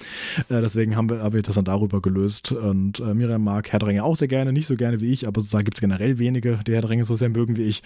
Äh, 0.49 0.61
deswegen 0.61 0.95
haben 0.95 1.09
wir, 1.09 1.21
haben 1.21 1.33
wir 1.35 1.41
das 1.41 1.55
dann 1.55 1.65
darüber 1.65 2.01
gelöst. 2.01 2.51
Und 2.51 2.99
äh, 2.99 3.13
Miriam 3.13 3.43
mag 3.43 3.69
Ringe 3.83 4.03
auch 4.03 4.15
sehr 4.15 4.27
gerne, 4.27 4.53
nicht 4.53 4.67
so 4.67 4.75
gerne 4.75 5.01
wie 5.01 5.11
ich, 5.11 5.27
aber 5.27 5.41
sozusagen 5.41 5.65
gibt 5.65 5.77
es 5.77 5.81
generell 5.81 6.19
wenige, 6.19 6.59
die 6.65 6.73
Ringe 6.73 7.05
so 7.05 7.15
sehr 7.15 7.29
mögen 7.29 7.57
wie 7.57 7.63
ich. 7.63 7.83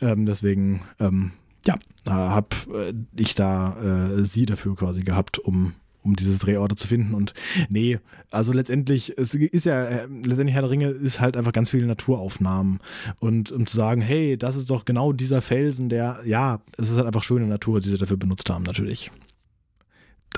Ähm, 0.00 0.26
deswegen, 0.26 0.80
ähm, 0.98 1.32
ja, 1.66 1.76
habe 2.06 2.48
äh, 2.72 2.94
ich 3.16 3.34
da 3.34 4.08
äh, 4.16 4.24
sie 4.24 4.46
dafür 4.46 4.74
quasi 4.74 5.02
gehabt, 5.02 5.38
um 5.38 5.74
um 6.02 6.16
diese 6.16 6.38
Drehorte 6.38 6.76
zu 6.76 6.86
finden. 6.86 7.14
Und 7.14 7.34
nee, 7.68 7.98
also 8.30 8.52
letztendlich, 8.52 9.16
es 9.18 9.34
ist 9.34 9.66
ja, 9.66 9.84
äh, 9.84 10.06
letztendlich 10.06 10.54
Herr 10.54 10.62
der 10.62 10.70
Ringe 10.70 10.88
ist 10.88 11.20
halt 11.20 11.36
einfach 11.36 11.52
ganz 11.52 11.70
viele 11.70 11.86
Naturaufnahmen. 11.86 12.80
Und 13.20 13.50
um 13.52 13.66
zu 13.66 13.76
sagen, 13.76 14.00
hey, 14.00 14.36
das 14.36 14.56
ist 14.56 14.70
doch 14.70 14.84
genau 14.84 15.12
dieser 15.12 15.40
Felsen, 15.40 15.88
der, 15.88 16.20
ja, 16.24 16.60
es 16.76 16.90
ist 16.90 16.96
halt 16.96 17.06
einfach 17.06 17.22
schöne 17.22 17.46
Natur, 17.46 17.80
die 17.80 17.88
sie 17.88 17.98
dafür 17.98 18.16
benutzt 18.16 18.48
haben, 18.50 18.64
natürlich. 18.64 19.10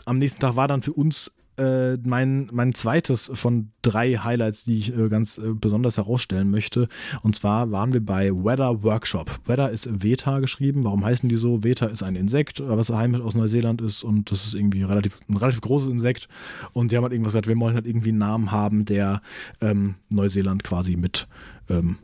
Am 0.04 0.18
nächsten 0.18 0.40
Tag 0.40 0.56
war 0.56 0.68
dann 0.68 0.82
für 0.82 0.92
uns 0.92 1.32
äh, 1.56 1.96
mein, 2.04 2.48
mein 2.52 2.74
zweites 2.74 3.30
von 3.34 3.70
drei 3.82 4.14
Highlights, 4.16 4.64
die 4.64 4.78
ich 4.78 4.96
äh, 4.96 5.08
ganz 5.08 5.38
äh, 5.38 5.52
besonders 5.54 5.96
herausstellen 5.96 6.50
möchte. 6.50 6.88
Und 7.22 7.34
zwar 7.36 7.70
waren 7.70 7.92
wir 7.92 8.04
bei 8.04 8.30
Weather 8.30 8.82
Workshop. 8.82 9.40
Weather 9.46 9.70
ist 9.70 9.88
Veta 10.02 10.38
geschrieben. 10.40 10.84
Warum 10.84 11.04
heißen 11.04 11.28
die 11.28 11.36
so? 11.36 11.62
Veta 11.62 11.86
ist 11.86 12.02
ein 12.02 12.16
Insekt, 12.16 12.62
was 12.64 12.88
heimisch 12.90 13.20
aus 13.20 13.34
Neuseeland 13.34 13.80
ist 13.80 14.02
und 14.02 14.30
das 14.30 14.46
ist 14.46 14.54
irgendwie 14.54 14.82
relativ, 14.82 15.20
ein 15.28 15.36
relativ 15.36 15.60
großes 15.60 15.88
Insekt. 15.88 16.28
Und 16.72 16.90
die 16.90 16.96
haben 16.96 17.04
halt 17.04 17.12
irgendwas 17.12 17.32
gesagt, 17.32 17.48
wir 17.48 17.58
wollen 17.58 17.74
halt 17.74 17.86
irgendwie 17.86 18.10
einen 18.10 18.18
Namen 18.18 18.52
haben, 18.52 18.84
der 18.84 19.22
ähm, 19.60 19.96
Neuseeland 20.08 20.64
quasi 20.64 20.96
mit 20.96 21.28
ähm, 21.68 21.98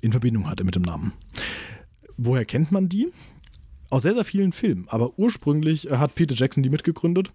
in 0.00 0.12
Verbindung 0.12 0.48
hatte 0.48 0.64
mit 0.64 0.74
dem 0.74 0.82
Namen. 0.82 1.12
Woher 2.16 2.44
kennt 2.44 2.72
man 2.72 2.88
die? 2.88 3.08
Aus 3.90 4.02
sehr, 4.02 4.14
sehr 4.14 4.24
vielen 4.24 4.52
Filmen. 4.52 4.86
Aber 4.88 5.18
ursprünglich 5.18 5.90
äh, 5.90 5.96
hat 5.96 6.14
Peter 6.14 6.34
Jackson 6.34 6.62
die 6.62 6.70
mitgegründet 6.70 7.30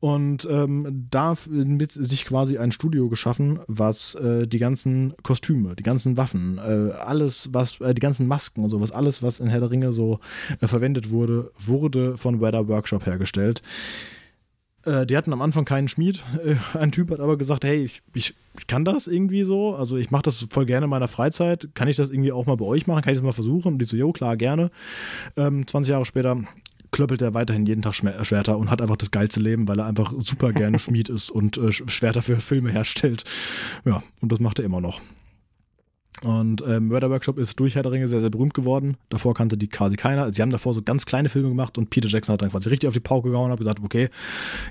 und 0.00 0.46
ähm, 0.50 1.06
da 1.10 1.36
mit 1.48 1.92
sich 1.92 2.24
quasi 2.24 2.58
ein 2.58 2.72
Studio 2.72 3.08
geschaffen, 3.08 3.60
was 3.66 4.14
äh, 4.14 4.46
die 4.46 4.58
ganzen 4.58 5.14
Kostüme, 5.22 5.76
die 5.76 5.82
ganzen 5.82 6.16
Waffen, 6.16 6.58
äh, 6.58 6.92
alles, 6.92 7.50
was, 7.52 7.80
äh, 7.80 7.94
die 7.94 8.00
ganzen 8.00 8.26
Masken 8.26 8.64
und 8.64 8.70
sowas, 8.70 8.90
alles, 8.90 9.22
was 9.22 9.40
in 9.40 9.48
Herr 9.48 9.60
der 9.60 9.70
Ringe 9.70 9.92
so 9.92 10.20
äh, 10.60 10.66
verwendet 10.66 11.10
wurde, 11.10 11.52
wurde 11.58 12.16
von 12.16 12.40
Weather 12.40 12.68
Workshop 12.68 13.06
hergestellt. 13.06 13.62
Äh, 14.84 15.06
die 15.06 15.16
hatten 15.16 15.32
am 15.32 15.42
Anfang 15.42 15.64
keinen 15.64 15.88
Schmied. 15.88 16.22
Äh, 16.44 16.56
ein 16.76 16.92
Typ 16.92 17.10
hat 17.10 17.20
aber 17.20 17.36
gesagt, 17.36 17.64
hey, 17.64 17.84
ich, 17.84 18.02
ich, 18.14 18.34
ich 18.58 18.66
kann 18.66 18.84
das 18.84 19.06
irgendwie 19.06 19.44
so. 19.44 19.74
Also 19.74 19.96
ich 19.96 20.10
mache 20.10 20.22
das 20.22 20.46
voll 20.50 20.66
gerne 20.66 20.84
in 20.84 20.90
meiner 20.90 21.08
Freizeit. 21.08 21.68
Kann 21.74 21.88
ich 21.88 21.96
das 21.96 22.10
irgendwie 22.10 22.32
auch 22.32 22.46
mal 22.46 22.56
bei 22.56 22.64
euch 22.64 22.86
machen? 22.86 23.02
Kann 23.02 23.12
ich 23.12 23.18
das 23.18 23.24
mal 23.24 23.32
versuchen? 23.32 23.74
Und 23.74 23.78
die 23.78 23.86
so, 23.86 23.96
jo, 23.96 24.12
klar, 24.12 24.36
gerne. 24.36 24.70
Ähm, 25.36 25.66
20 25.66 25.90
Jahre 25.90 26.06
später 26.06 26.42
klöppelt 26.92 27.22
er 27.22 27.34
weiterhin 27.34 27.66
jeden 27.66 27.82
Tag 27.82 27.94
Schwerter 27.94 28.58
und 28.58 28.70
hat 28.70 28.82
einfach 28.82 28.96
das 28.96 29.10
geilste 29.10 29.40
Leben, 29.40 29.68
weil 29.68 29.78
er 29.78 29.86
einfach 29.86 30.12
super 30.18 30.52
gerne 30.52 30.78
Schmied 30.80 31.08
ist 31.08 31.30
und 31.30 31.56
äh, 31.56 31.72
Schwerter 31.72 32.22
für 32.22 32.36
Filme 32.36 32.70
herstellt. 32.70 33.24
Ja, 33.84 34.02
und 34.20 34.32
das 34.32 34.40
macht 34.40 34.58
er 34.58 34.64
immer 34.64 34.80
noch. 34.80 35.00
Und 36.22 36.62
ähm, 36.66 36.88
Murder 36.88 37.08
Workshop 37.08 37.38
ist 37.38 37.58
durch 37.58 37.76
Herr 37.76 37.82
der 37.82 37.92
Ringe 37.92 38.06
sehr, 38.06 38.20
sehr 38.20 38.30
berühmt 38.30 38.52
geworden. 38.52 38.96
Davor 39.08 39.34
kannte 39.34 39.56
die 39.56 39.68
quasi 39.68 39.96
keiner. 39.96 40.32
Sie 40.32 40.42
haben 40.42 40.50
davor 40.50 40.74
so 40.74 40.82
ganz 40.82 41.06
kleine 41.06 41.30
Filme 41.30 41.48
gemacht 41.48 41.78
und 41.78 41.88
Peter 41.88 42.08
Jackson 42.08 42.34
hat 42.34 42.42
dann 42.42 42.50
quasi 42.50 42.68
richtig 42.68 42.88
auf 42.88 42.94
die 42.94 43.00
Pauke 43.00 43.30
gehauen 43.30 43.46
und 43.46 43.52
hat 43.52 43.58
gesagt, 43.58 43.80
okay, 43.82 44.10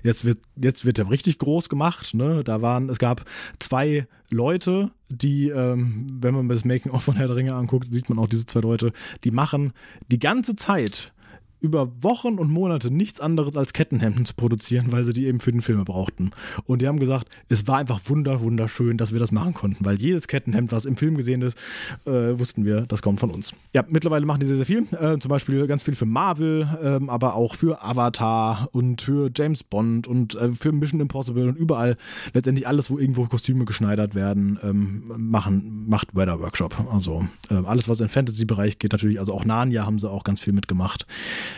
jetzt 0.04 0.26
wird, 0.26 0.38
jetzt 0.56 0.86
wird 0.86 1.00
der 1.00 1.10
richtig 1.10 1.40
groß 1.40 1.70
gemacht. 1.70 2.14
Ne? 2.14 2.44
Da 2.44 2.62
waren, 2.62 2.90
es 2.90 3.00
gab 3.00 3.26
zwei 3.58 4.08
Leute, 4.30 4.92
die, 5.10 5.50
ähm, 5.50 6.06
wenn 6.22 6.36
man 6.36 6.50
das 6.50 6.66
Making-of 6.66 7.04
von 7.04 7.16
Herr 7.16 7.28
der 7.28 7.36
Ringe 7.36 7.56
anguckt, 7.56 7.92
sieht 7.92 8.10
man 8.10 8.20
auch 8.20 8.28
diese 8.28 8.46
zwei 8.46 8.60
Leute, 8.60 8.94
die 9.24 9.32
machen 9.32 9.74
die 10.12 10.20
ganze 10.20 10.56
Zeit 10.56 11.14
über 11.62 11.92
Wochen 12.02 12.36
und 12.36 12.50
Monate 12.50 12.92
nichts 12.92 13.20
anderes 13.20 13.58
als 13.58 13.74
Kettenhemden 13.74 14.26
zu 14.26 14.34
produzieren, 14.34 14.92
weil 14.92 15.04
sie 15.04 15.14
die 15.14 15.28
eben 15.28 15.40
für 15.40 15.52
den 15.52 15.62
Film 15.62 15.84
brauchten. 15.84 16.32
Und 16.66 16.82
die 16.82 16.88
haben 16.88 17.00
gesagt, 17.00 17.28
es 17.50 17.68
war 17.68 17.78
einfach 17.78 18.00
wunder, 18.06 18.42
wunderschön, 18.42 18.98
dass 18.98 19.12
wir 19.12 19.20
das 19.20 19.32
machen 19.32 19.54
konnten, 19.54 19.86
weil 19.86 20.00
jedes 20.00 20.28
Kettenhemd, 20.28 20.72
was 20.72 20.86
im 20.86 20.98
Film 20.98 21.18
gesehen 21.18 21.42
ist, 21.42 21.58
äh, 22.06 22.40
wussten 22.40 22.66
wir, 22.66 22.82
das 22.82 23.02
kommt 23.02 23.20
von 23.20 23.32
uns. 23.32 23.54
Ja, 23.74 23.84
mittlerweile 23.88 24.26
machen 24.26 24.40
die 24.40 24.46
sehr, 24.46 24.56
sehr 24.56 24.66
viel. 24.66 24.88
Äh, 24.92 25.20
zum 25.20 25.30
Beispiel 25.30 25.68
ganz 25.68 25.84
viel 25.84 25.96
für 25.96 26.06
Marvel, 26.06 26.68
äh, 26.82 27.10
aber 27.10 27.36
auch 27.36 27.56
für 27.56 27.84
Avatar 27.84 28.70
und 28.72 29.02
für 29.02 29.30
James 29.36 29.64
Bond 29.64 30.08
und 30.08 30.36
äh, 30.36 30.54
für 30.54 30.72
Mission 30.72 31.02
Impossible 31.02 31.50
und 31.50 31.58
überall 31.58 31.98
letztendlich 32.34 32.68
alles, 32.68 32.90
wo 32.90 32.98
irgendwo 32.98 33.26
Kostüme 33.26 33.66
geschneidert 33.66 34.16
werden, 34.16 34.60
ähm, 34.64 35.04
machen, 35.18 35.86
macht 35.88 36.16
Weather 36.16 36.40
Workshop. 36.40 36.76
Also 36.92 37.26
äh, 37.50 37.56
alles, 37.56 37.90
was 37.90 38.00
in 38.00 38.08
Fantasy-Bereich 38.08 38.80
geht, 38.80 38.94
natürlich, 38.94 39.20
also 39.20 39.34
auch 39.34 39.46
Narnia 39.46 39.86
haben 39.86 40.00
sie 40.00 40.10
auch 40.10 40.24
ganz 40.24 40.40
viel 40.40 40.54
mitgemacht 40.54 41.06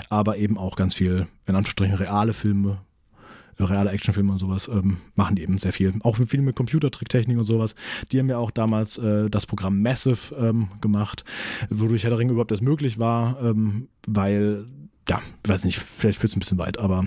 aber 0.09 0.37
eben 0.37 0.57
auch 0.57 0.75
ganz 0.75 0.95
viel, 0.95 1.27
in 1.45 1.55
Anführungsstrichen, 1.55 1.95
reale 1.95 2.33
Filme, 2.33 2.79
äh, 3.57 3.63
reale 3.63 3.91
Actionfilme 3.91 4.31
und 4.31 4.39
sowas 4.39 4.67
ähm, 4.67 4.97
machen 5.15 5.35
die 5.35 5.43
eben 5.43 5.57
sehr 5.57 5.73
viel. 5.73 5.93
Auch 6.03 6.17
viel 6.17 6.41
mit 6.41 6.55
Computertricktechnik 6.55 7.37
und 7.37 7.45
sowas. 7.45 7.75
Die 8.11 8.19
haben 8.19 8.29
ja 8.29 8.37
auch 8.37 8.51
damals 8.51 8.97
äh, 8.97 9.29
das 9.29 9.45
Programm 9.45 9.81
Massive 9.81 10.35
ähm, 10.35 10.69
gemacht, 10.81 11.23
wodurch 11.69 12.03
Herr 12.03 12.09
der 12.11 12.19
Ringe 12.19 12.31
überhaupt 12.31 12.51
erst 12.51 12.63
möglich 12.63 12.99
war, 12.99 13.41
ähm, 13.41 13.87
weil, 14.07 14.65
ja, 15.09 15.21
ich 15.43 15.49
weiß 15.49 15.63
nicht, 15.65 15.79
vielleicht 15.79 16.19
führt 16.19 16.31
es 16.31 16.37
ein 16.37 16.39
bisschen 16.39 16.57
weit, 16.57 16.79
aber 16.79 17.05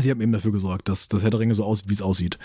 Sie 0.00 0.10
haben 0.10 0.20
eben 0.20 0.32
dafür 0.32 0.50
gesorgt, 0.50 0.88
dass 0.88 1.08
das 1.08 1.22
Herr 1.22 1.30
der 1.30 1.40
Ringe 1.40 1.54
so 1.54 1.64
aussieht, 1.64 1.88
wie 1.88 1.94
es 1.94 2.02
aussieht. 2.02 2.38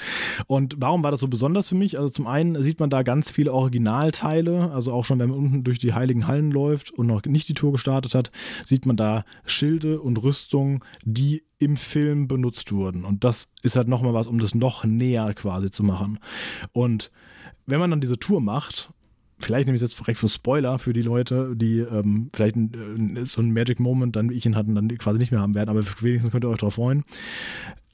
Und 0.46 0.76
warum 0.78 1.04
war 1.04 1.12
das 1.12 1.20
so 1.20 1.28
besonders 1.28 1.70
für 1.70 1.76
mich? 1.76 1.98
Also 1.98 2.10
zum 2.10 2.28
einen 2.28 2.62
sieht 2.62 2.80
man 2.80 2.92
da 2.92 3.02
ganz 3.02 3.32
viele 3.32 3.54
Originalteile, 3.54 4.72
also 4.72 4.94
auch 4.94 5.04
schon, 5.04 5.18
wenn 5.20 5.30
man 5.30 5.40
unten 5.40 5.64
durch 5.64 5.80
die 5.80 5.94
heiligen 5.94 6.28
Hallen 6.28 6.52
läuft 6.52 6.92
und 6.92 7.08
noch 7.08 7.24
nicht 7.26 7.50
die 7.50 7.56
Tour 7.56 7.72
gestartet 7.72 8.14
hat, 8.14 8.32
sieht 8.66 8.86
man 8.86 8.98
da 8.98 9.26
Schilde 9.46 10.00
und 10.00 10.22
Rüstungen, 10.22 10.82
die 11.04 11.44
im 11.58 11.76
Film 11.76 12.28
benutzt 12.28 12.72
wurden. 12.72 13.04
Und 13.04 13.24
das 13.24 13.50
ist 13.64 13.76
halt 13.76 13.88
nochmal 13.88 14.14
was, 14.14 14.28
um 14.28 14.40
das 14.40 14.54
noch 14.54 14.86
näher 14.86 15.34
quasi 15.34 15.72
zu 15.72 15.84
machen. 15.84 16.20
Und 16.72 17.12
wenn 17.66 17.80
man 17.80 17.90
dann 17.90 18.02
diese 18.02 18.20
Tour 18.20 18.42
macht 18.42 18.92
vielleicht 19.40 19.68
nehme 19.68 19.76
ich 19.76 19.82
jetzt 19.82 19.96
vielleicht 19.96 20.20
für 20.20 20.30
Spoiler 20.30 20.80
für 20.80 20.94
die 20.94 21.02
Leute, 21.02 21.54
die 21.56 21.80
ähm, 21.80 22.30
vielleicht 22.34 22.56
äh, 22.56 23.26
so 23.26 23.42
einen 23.42 23.54
Magic 23.54 23.80
Moment 23.80 24.16
dann 24.16 24.30
wie 24.30 24.36
ich 24.36 24.46
ihn 24.46 24.56
hatten, 24.56 24.76
dann 24.76 24.88
quasi 24.98 25.20
nicht 25.20 25.32
mehr 25.32 25.42
haben 25.42 25.56
werden, 25.56 25.70
aber 25.70 25.84
wenigstens 26.02 26.32
könnt 26.32 26.44
ihr 26.44 26.50
euch 26.50 26.60
darauf 26.60 26.76
freuen. 26.76 27.04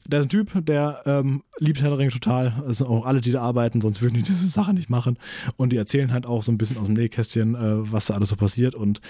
Da 0.08 0.20
ist 0.20 0.28
ein 0.28 0.30
Typ, 0.30 0.66
der 0.66 1.02
ähm, 1.06 1.42
liebt 1.58 1.82
Herr 1.82 1.90
der 1.90 1.98
Ringe 1.98 2.12
total. 2.12 2.62
Das 2.68 2.78
sind 2.78 2.88
auch 2.88 3.06
alle, 3.06 3.22
die 3.22 3.32
da 3.32 3.42
arbeiten, 3.42 3.82
sonst 3.82 4.04
würden 4.04 4.14
die 4.14 4.22
diese 4.22 4.48
Sache 4.48 4.74
nicht 4.74 4.90
machen. 4.90 5.18
Und 5.58 5.72
die 5.74 5.78
erzählen 5.78 6.14
halt 6.14 6.28
auch 6.28 6.44
so 6.44 6.52
ein 6.52 6.60
bisschen 6.60 6.78
aus 6.78 6.86
dem 6.86 6.94
Nähkästchen, 6.94 7.56
äh, 7.56 7.92
was 7.92 8.06
da 8.06 8.14
alles 8.14 8.30
so 8.30 8.36
passiert. 8.36 8.76
Und 8.76 9.02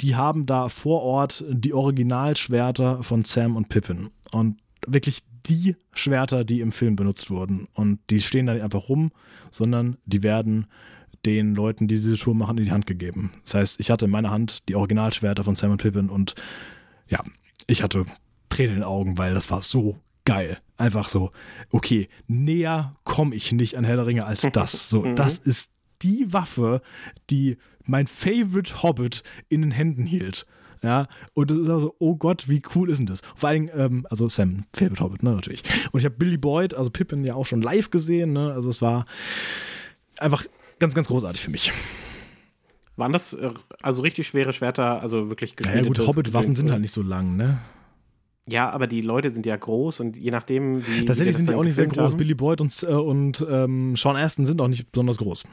die 0.00 0.16
haben 0.16 0.46
da 0.46 0.68
vor 0.68 1.02
Ort 1.02 1.44
die 1.48 1.72
Originalschwerter 1.72 3.04
von 3.04 3.22
Sam 3.22 3.54
und 3.54 3.68
Pippin. 3.68 4.10
Und 4.32 4.58
wirklich 4.84 5.22
die 5.46 5.76
Schwerter, 5.92 6.44
die 6.44 6.60
im 6.60 6.72
Film 6.72 6.96
benutzt 6.96 7.30
wurden. 7.30 7.68
Und 7.74 8.00
die 8.10 8.20
stehen 8.20 8.46
da 8.46 8.54
nicht 8.54 8.64
einfach 8.64 8.88
rum, 8.88 9.12
sondern 9.52 9.96
die 10.06 10.24
werden 10.24 10.66
den 11.24 11.54
Leuten, 11.54 11.88
die 11.88 11.96
diese 11.96 12.16
Tour 12.16 12.34
machen, 12.34 12.58
in 12.58 12.64
die 12.64 12.72
Hand 12.72 12.86
gegeben. 12.86 13.32
Das 13.44 13.54
heißt, 13.54 13.80
ich 13.80 13.90
hatte 13.90 14.06
in 14.06 14.10
meiner 14.10 14.30
Hand 14.30 14.68
die 14.68 14.74
Originalschwerter 14.74 15.44
von 15.44 15.54
Simon 15.54 15.78
Pippin 15.78 16.08
und 16.08 16.34
ja, 17.08 17.20
ich 17.66 17.82
hatte 17.82 18.06
Tränen 18.48 18.74
in 18.74 18.80
den 18.80 18.84
Augen, 18.84 19.18
weil 19.18 19.34
das 19.34 19.50
war 19.50 19.62
so 19.62 19.98
geil. 20.24 20.58
Einfach 20.76 21.08
so, 21.08 21.30
okay, 21.70 22.08
näher 22.26 22.96
komme 23.04 23.34
ich 23.34 23.52
nicht 23.52 23.76
an 23.76 23.84
Herr 23.84 23.96
der 23.96 24.06
Ringe 24.06 24.24
als 24.24 24.42
das. 24.52 24.88
So, 24.88 25.02
mhm. 25.04 25.16
das 25.16 25.38
ist 25.38 25.72
die 26.02 26.32
Waffe, 26.32 26.82
die 27.30 27.56
mein 27.84 28.06
Favorite 28.06 28.82
Hobbit 28.82 29.22
in 29.48 29.62
den 29.62 29.70
Händen 29.70 30.04
hielt. 30.04 30.46
Ja, 30.82 31.06
und 31.34 31.52
das 31.52 31.58
ist 31.58 31.68
also, 31.68 31.94
oh 32.00 32.16
Gott, 32.16 32.48
wie 32.48 32.60
cool 32.74 32.90
ist 32.90 32.98
denn 32.98 33.06
das? 33.06 33.20
Vor 33.36 33.50
allem, 33.50 33.70
ähm, 33.72 34.04
also 34.10 34.28
Sam, 34.28 34.64
Favorite 34.74 35.02
Hobbit, 35.02 35.22
ne, 35.22 35.30
natürlich. 35.30 35.62
Und 35.92 36.00
ich 36.00 36.04
habe 36.04 36.16
Billy 36.16 36.36
Boyd, 36.36 36.74
also 36.74 36.90
Pippin 36.90 37.22
ja 37.24 37.34
auch 37.34 37.46
schon 37.46 37.62
live 37.62 37.90
gesehen, 37.90 38.32
ne, 38.32 38.52
also 38.52 38.68
es 38.68 38.82
war 38.82 39.04
einfach 40.18 40.44
ganz, 40.82 40.94
ganz 40.94 41.06
großartig 41.06 41.40
für 41.40 41.50
mich. 41.50 41.72
Waren 42.96 43.12
das 43.12 43.34
äh, 43.34 43.50
also 43.80 44.02
richtig 44.02 44.26
schwere 44.26 44.52
Schwerter, 44.52 45.00
also 45.00 45.30
wirklich? 45.30 45.54
Ja 45.64 45.82
gut, 45.82 45.98
Hobbit-Waffen 45.98 46.52
sind 46.52 46.70
halt 46.70 46.80
nicht 46.80 46.92
so 46.92 47.02
lang, 47.02 47.36
ne? 47.36 47.58
Ja, 48.48 48.70
aber 48.70 48.88
die 48.88 49.00
Leute 49.00 49.30
sind 49.30 49.46
ja 49.46 49.56
groß 49.56 50.00
und 50.00 50.16
je 50.16 50.32
nachdem, 50.32 50.84
wie. 50.84 51.04
Tatsächlich 51.04 51.36
sind 51.36 51.48
die 51.48 51.54
auch 51.54 51.62
nicht 51.62 51.76
sehr 51.76 51.86
groß. 51.86 52.10
Haben. 52.10 52.16
Billy 52.16 52.34
Boyd 52.34 52.60
und, 52.60 52.82
äh, 52.82 52.92
und 52.92 53.46
ähm, 53.48 53.94
Sean 53.96 54.16
Aston 54.16 54.44
sind 54.44 54.60
auch 54.60 54.66
nicht 54.66 54.90
besonders 54.90 55.18
groß. 55.18 55.44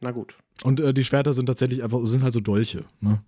Na 0.00 0.10
gut. 0.10 0.36
Und 0.62 0.78
äh, 0.80 0.92
die 0.92 1.04
Schwerter 1.04 1.32
sind 1.32 1.46
tatsächlich 1.46 1.82
einfach, 1.82 2.00
sind 2.04 2.22
halt 2.22 2.34
so 2.34 2.40
Dolche, 2.40 2.84
ne? 3.00 3.22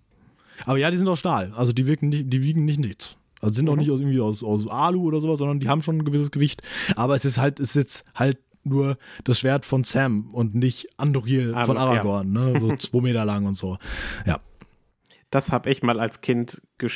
Aber 0.67 0.77
ja, 0.77 0.91
die 0.91 0.99
sind 0.99 1.09
auch 1.09 1.17
Stahl. 1.17 1.53
Also 1.57 1.73
die 1.73 1.87
wirken 1.87 2.11
nicht, 2.11 2.31
die 2.31 2.43
wiegen 2.43 2.67
nicht 2.67 2.79
nichts. 2.79 3.17
Also 3.41 3.55
sind 3.55 3.65
mhm. 3.65 3.71
auch 3.71 3.77
nicht 3.77 3.91
aus, 3.91 4.01
irgendwie 4.01 4.21
aus, 4.21 4.43
aus 4.43 4.67
Alu 4.69 5.03
oder 5.05 5.21
sowas, 5.21 5.39
sondern 5.39 5.61
die 5.61 5.69
haben 5.69 5.83
schon 5.83 5.99
ein 5.99 6.05
gewisses 6.05 6.31
Gewicht. 6.31 6.63
Aber 6.95 7.15
es 7.15 7.25
ist 7.25 7.39
halt, 7.39 7.61
es 7.61 7.71
ist 7.71 7.77
jetzt 7.77 8.05
halt 8.15 8.39
nur 8.67 8.99
das 9.25 9.41
Schwert 9.41 9.65
von 9.65 9.85
Sam 9.85 10.31
und 10.33 10.55
nicht 10.55 10.89
Andoril 10.99 11.55
Aber, 11.55 11.67
von 11.67 11.77
Aragorn, 11.77 12.35
ja. 12.35 12.49
ne? 12.51 12.61
so 12.61 12.73
zwei 12.77 13.01
Meter 13.01 13.25
lang 13.25 13.47
und 13.47 13.57
so. 13.57 13.79
Ja. 14.27 14.41
Das 15.31 15.51
habe 15.51 15.71
ich 15.71 15.83
mal 15.83 15.99
als 15.99 16.21
Kind 16.21 16.63
äh, 16.79 16.89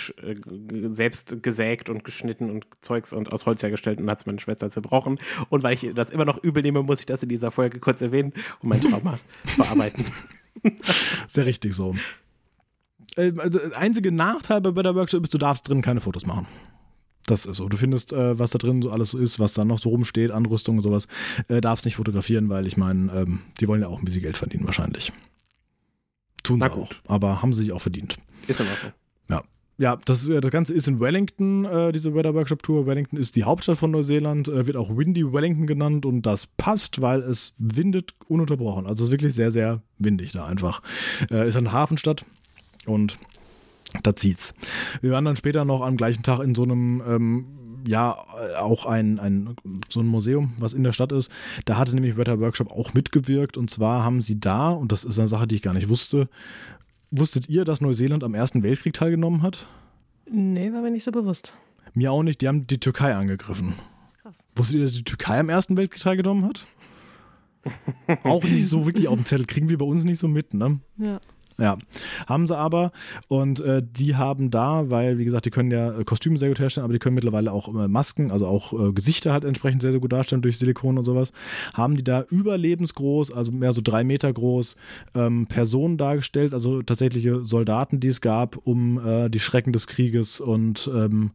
selbst 0.84 1.42
gesägt 1.42 1.88
und 1.88 2.04
geschnitten 2.04 2.48
und 2.48 2.66
Zeugs 2.80 3.12
und 3.12 3.32
aus 3.32 3.44
Holz 3.44 3.62
hergestellt 3.62 4.00
und 4.00 4.08
hat 4.08 4.20
es 4.20 4.26
meine 4.26 4.40
Schwester 4.40 4.70
zerbrochen. 4.70 5.18
Und 5.48 5.62
weil 5.62 5.74
ich 5.74 5.90
das 5.94 6.10
immer 6.10 6.24
noch 6.24 6.42
übel 6.42 6.62
nehme, 6.62 6.82
muss 6.82 7.00
ich 7.00 7.06
das 7.06 7.22
in 7.22 7.28
dieser 7.28 7.50
Folge 7.50 7.80
kurz 7.80 8.02
erwähnen 8.02 8.32
und 8.60 8.68
mein 8.68 8.80
Trauma 8.80 9.18
verarbeiten. 9.44 10.04
Sehr 11.26 11.44
richtig 11.44 11.74
so. 11.74 11.96
Äh, 13.16 13.32
also, 13.36 13.58
der 13.58 13.76
einzige 13.76 14.12
Nachteil 14.12 14.60
bei 14.60 14.70
Better 14.70 14.94
Workshop 14.94 15.24
ist, 15.24 15.34
du 15.34 15.38
darfst 15.38 15.68
drin 15.68 15.82
keine 15.82 16.00
Fotos 16.00 16.26
machen. 16.26 16.46
Das 17.30 17.46
ist 17.46 17.58
so. 17.58 17.68
Du 17.68 17.76
findest, 17.76 18.12
äh, 18.12 18.38
was 18.38 18.50
da 18.50 18.58
drin 18.58 18.82
so 18.82 18.90
alles 18.90 19.10
so 19.10 19.18
ist, 19.18 19.38
was 19.38 19.54
da 19.54 19.64
noch 19.64 19.78
so 19.78 19.90
rumsteht, 19.90 20.32
Anrüstung 20.32 20.78
und 20.78 20.82
sowas, 20.82 21.06
äh, 21.48 21.60
darfst 21.60 21.84
nicht 21.84 21.94
fotografieren, 21.94 22.48
weil 22.48 22.66
ich 22.66 22.76
meine, 22.76 23.12
ähm, 23.12 23.40
die 23.60 23.68
wollen 23.68 23.82
ja 23.82 23.88
auch 23.88 24.00
ein 24.00 24.04
bisschen 24.04 24.22
Geld 24.22 24.36
verdienen 24.36 24.64
wahrscheinlich. 24.64 25.12
Tun 26.42 26.60
sie 26.60 26.70
auch. 26.70 26.90
Aber 27.06 27.40
haben 27.40 27.52
sie 27.52 27.62
sich 27.62 27.72
auch 27.72 27.82
verdient. 27.82 28.16
Ist 28.48 28.60
in 28.60 28.66
Ordnung. 28.66 28.92
Ja. 29.28 29.42
ja, 29.78 29.96
das, 30.04 30.28
äh, 30.28 30.40
das 30.40 30.50
Ganze 30.50 30.74
ist 30.74 30.88
in 30.88 30.98
Wellington, 30.98 31.66
äh, 31.66 31.92
diese 31.92 32.14
Weather 32.14 32.34
Workshop 32.34 32.64
Tour. 32.64 32.86
Wellington 32.86 33.16
ist 33.16 33.36
die 33.36 33.44
Hauptstadt 33.44 33.78
von 33.78 33.92
Neuseeland, 33.92 34.48
äh, 34.48 34.66
wird 34.66 34.76
auch 34.76 34.96
Windy 34.96 35.32
Wellington 35.32 35.68
genannt 35.68 36.06
und 36.06 36.22
das 36.22 36.48
passt, 36.48 37.00
weil 37.00 37.20
es 37.20 37.54
windet 37.58 38.14
ununterbrochen. 38.26 38.86
Also 38.86 39.04
es 39.04 39.08
ist 39.08 39.12
wirklich 39.12 39.34
sehr, 39.34 39.52
sehr 39.52 39.82
windig 39.98 40.32
da 40.32 40.46
einfach. 40.46 40.82
Äh, 41.30 41.46
ist 41.46 41.54
eine 41.54 41.70
Hafenstadt 41.70 42.24
und 42.86 43.20
da 44.02 44.16
zieht's. 44.16 44.54
Wir 45.00 45.12
waren 45.12 45.24
dann 45.24 45.36
später 45.36 45.64
noch 45.64 45.82
am 45.82 45.96
gleichen 45.96 46.22
Tag 46.22 46.40
in 46.40 46.54
so 46.54 46.62
einem, 46.62 47.02
ähm, 47.06 47.46
ja, 47.86 48.16
auch 48.58 48.86
ein, 48.86 49.18
ein, 49.18 49.56
so 49.88 50.00
ein 50.00 50.06
Museum, 50.06 50.52
was 50.58 50.74
in 50.74 50.84
der 50.84 50.92
Stadt 50.92 51.12
ist. 51.12 51.30
Da 51.64 51.76
hatte 51.76 51.94
nämlich 51.94 52.16
Weather 52.16 52.40
Workshop 52.40 52.70
auch 52.70 52.94
mitgewirkt 52.94 53.56
und 53.56 53.70
zwar 53.70 54.04
haben 54.04 54.20
sie 54.20 54.38
da, 54.38 54.70
und 54.70 54.92
das 54.92 55.04
ist 55.04 55.18
eine 55.18 55.28
Sache, 55.28 55.46
die 55.46 55.56
ich 55.56 55.62
gar 55.62 55.74
nicht 55.74 55.88
wusste, 55.88 56.28
wusstet 57.10 57.48
ihr, 57.48 57.64
dass 57.64 57.80
Neuseeland 57.80 58.24
am 58.24 58.34
Ersten 58.34 58.62
Weltkrieg 58.62 58.92
teilgenommen 58.92 59.42
hat? 59.42 59.66
Nee, 60.30 60.72
war 60.72 60.82
mir 60.82 60.90
nicht 60.90 61.04
so 61.04 61.10
bewusst. 61.10 61.54
Mir 61.94 62.12
auch 62.12 62.22
nicht, 62.22 62.40
die 62.40 62.48
haben 62.48 62.66
die 62.66 62.78
Türkei 62.78 63.14
angegriffen. 63.14 63.74
Krass. 64.22 64.36
Wusstet 64.54 64.76
ihr, 64.76 64.82
dass 64.84 64.92
die 64.92 65.04
Türkei 65.04 65.40
am 65.40 65.48
Ersten 65.48 65.76
Weltkrieg 65.76 66.02
teilgenommen 66.02 66.44
hat? 66.44 66.66
auch 68.24 68.44
nicht 68.44 68.68
so 68.68 68.86
wirklich 68.86 69.08
auf 69.08 69.16
dem 69.16 69.24
Zettel, 69.24 69.46
kriegen 69.46 69.68
wir 69.68 69.78
bei 69.78 69.84
uns 69.84 70.04
nicht 70.04 70.18
so 70.18 70.28
mit, 70.28 70.54
ne? 70.54 70.80
Ja. 70.98 71.20
Ja, 71.60 71.76
haben 72.26 72.46
sie 72.46 72.56
aber 72.56 72.90
und 73.28 73.60
äh, 73.60 73.82
die 73.84 74.16
haben 74.16 74.50
da, 74.50 74.88
weil 74.88 75.18
wie 75.18 75.26
gesagt, 75.26 75.44
die 75.44 75.50
können 75.50 75.70
ja 75.70 75.98
äh, 75.98 76.04
Kostüme 76.04 76.38
sehr 76.38 76.48
gut 76.48 76.58
herstellen, 76.58 76.84
aber 76.84 76.94
die 76.94 76.98
können 76.98 77.14
mittlerweile 77.14 77.52
auch 77.52 77.68
äh, 77.68 77.86
Masken, 77.86 78.30
also 78.30 78.46
auch 78.46 78.72
äh, 78.72 78.92
Gesichter 78.92 79.32
halt 79.32 79.44
entsprechend 79.44 79.82
sehr, 79.82 79.92
sehr 79.92 80.00
gut 80.00 80.12
darstellen 80.12 80.40
durch 80.40 80.58
Silikon 80.58 80.96
und 80.96 81.04
sowas, 81.04 81.32
haben 81.74 81.96
die 81.96 82.02
da 82.02 82.24
überlebensgroß, 82.30 83.32
also 83.32 83.52
mehr 83.52 83.74
so 83.74 83.82
drei 83.82 84.04
Meter 84.04 84.32
groß, 84.32 84.76
ähm, 85.14 85.46
Personen 85.46 85.98
dargestellt, 85.98 86.54
also 86.54 86.82
tatsächliche 86.82 87.44
Soldaten, 87.44 88.00
die 88.00 88.08
es 88.08 88.20
gab, 88.20 88.56
um 88.66 88.98
äh, 89.06 89.28
die 89.28 89.40
Schrecken 89.40 89.72
des 89.72 89.86
Krieges 89.86 90.40
und, 90.40 90.90
ähm, 90.94 91.32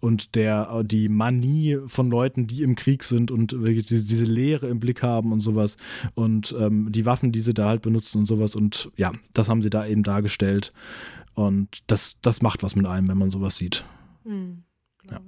und 0.00 0.34
der, 0.34 0.80
äh, 0.80 0.84
die 0.84 1.08
Manie 1.08 1.78
von 1.86 2.10
Leuten, 2.10 2.46
die 2.46 2.62
im 2.62 2.74
Krieg 2.74 3.04
sind 3.04 3.30
und 3.30 3.52
wirklich 3.52 3.86
diese, 3.86 4.04
diese 4.04 4.24
Leere 4.24 4.66
im 4.66 4.80
Blick 4.80 5.02
haben 5.02 5.32
und 5.32 5.40
sowas. 5.40 5.76
Und 6.14 6.54
ähm, 6.58 6.90
die 6.90 7.06
Waffen, 7.06 7.32
die 7.32 7.40
sie 7.40 7.54
da 7.54 7.68
halt 7.68 7.82
benutzen 7.82 8.18
und 8.18 8.26
sowas. 8.26 8.56
Und 8.56 8.90
ja, 8.96 9.12
das 9.34 9.48
haben 9.48 9.59
sie 9.62 9.70
da 9.70 9.86
eben 9.86 10.02
dargestellt. 10.02 10.72
Und 11.34 11.82
das, 11.86 12.16
das 12.22 12.42
macht 12.42 12.62
was 12.62 12.76
mit 12.76 12.86
einem, 12.86 13.08
wenn 13.08 13.18
man 13.18 13.30
sowas 13.30 13.56
sieht. 13.56 13.84
Hm, 14.24 14.64
Ja. 15.10 15.20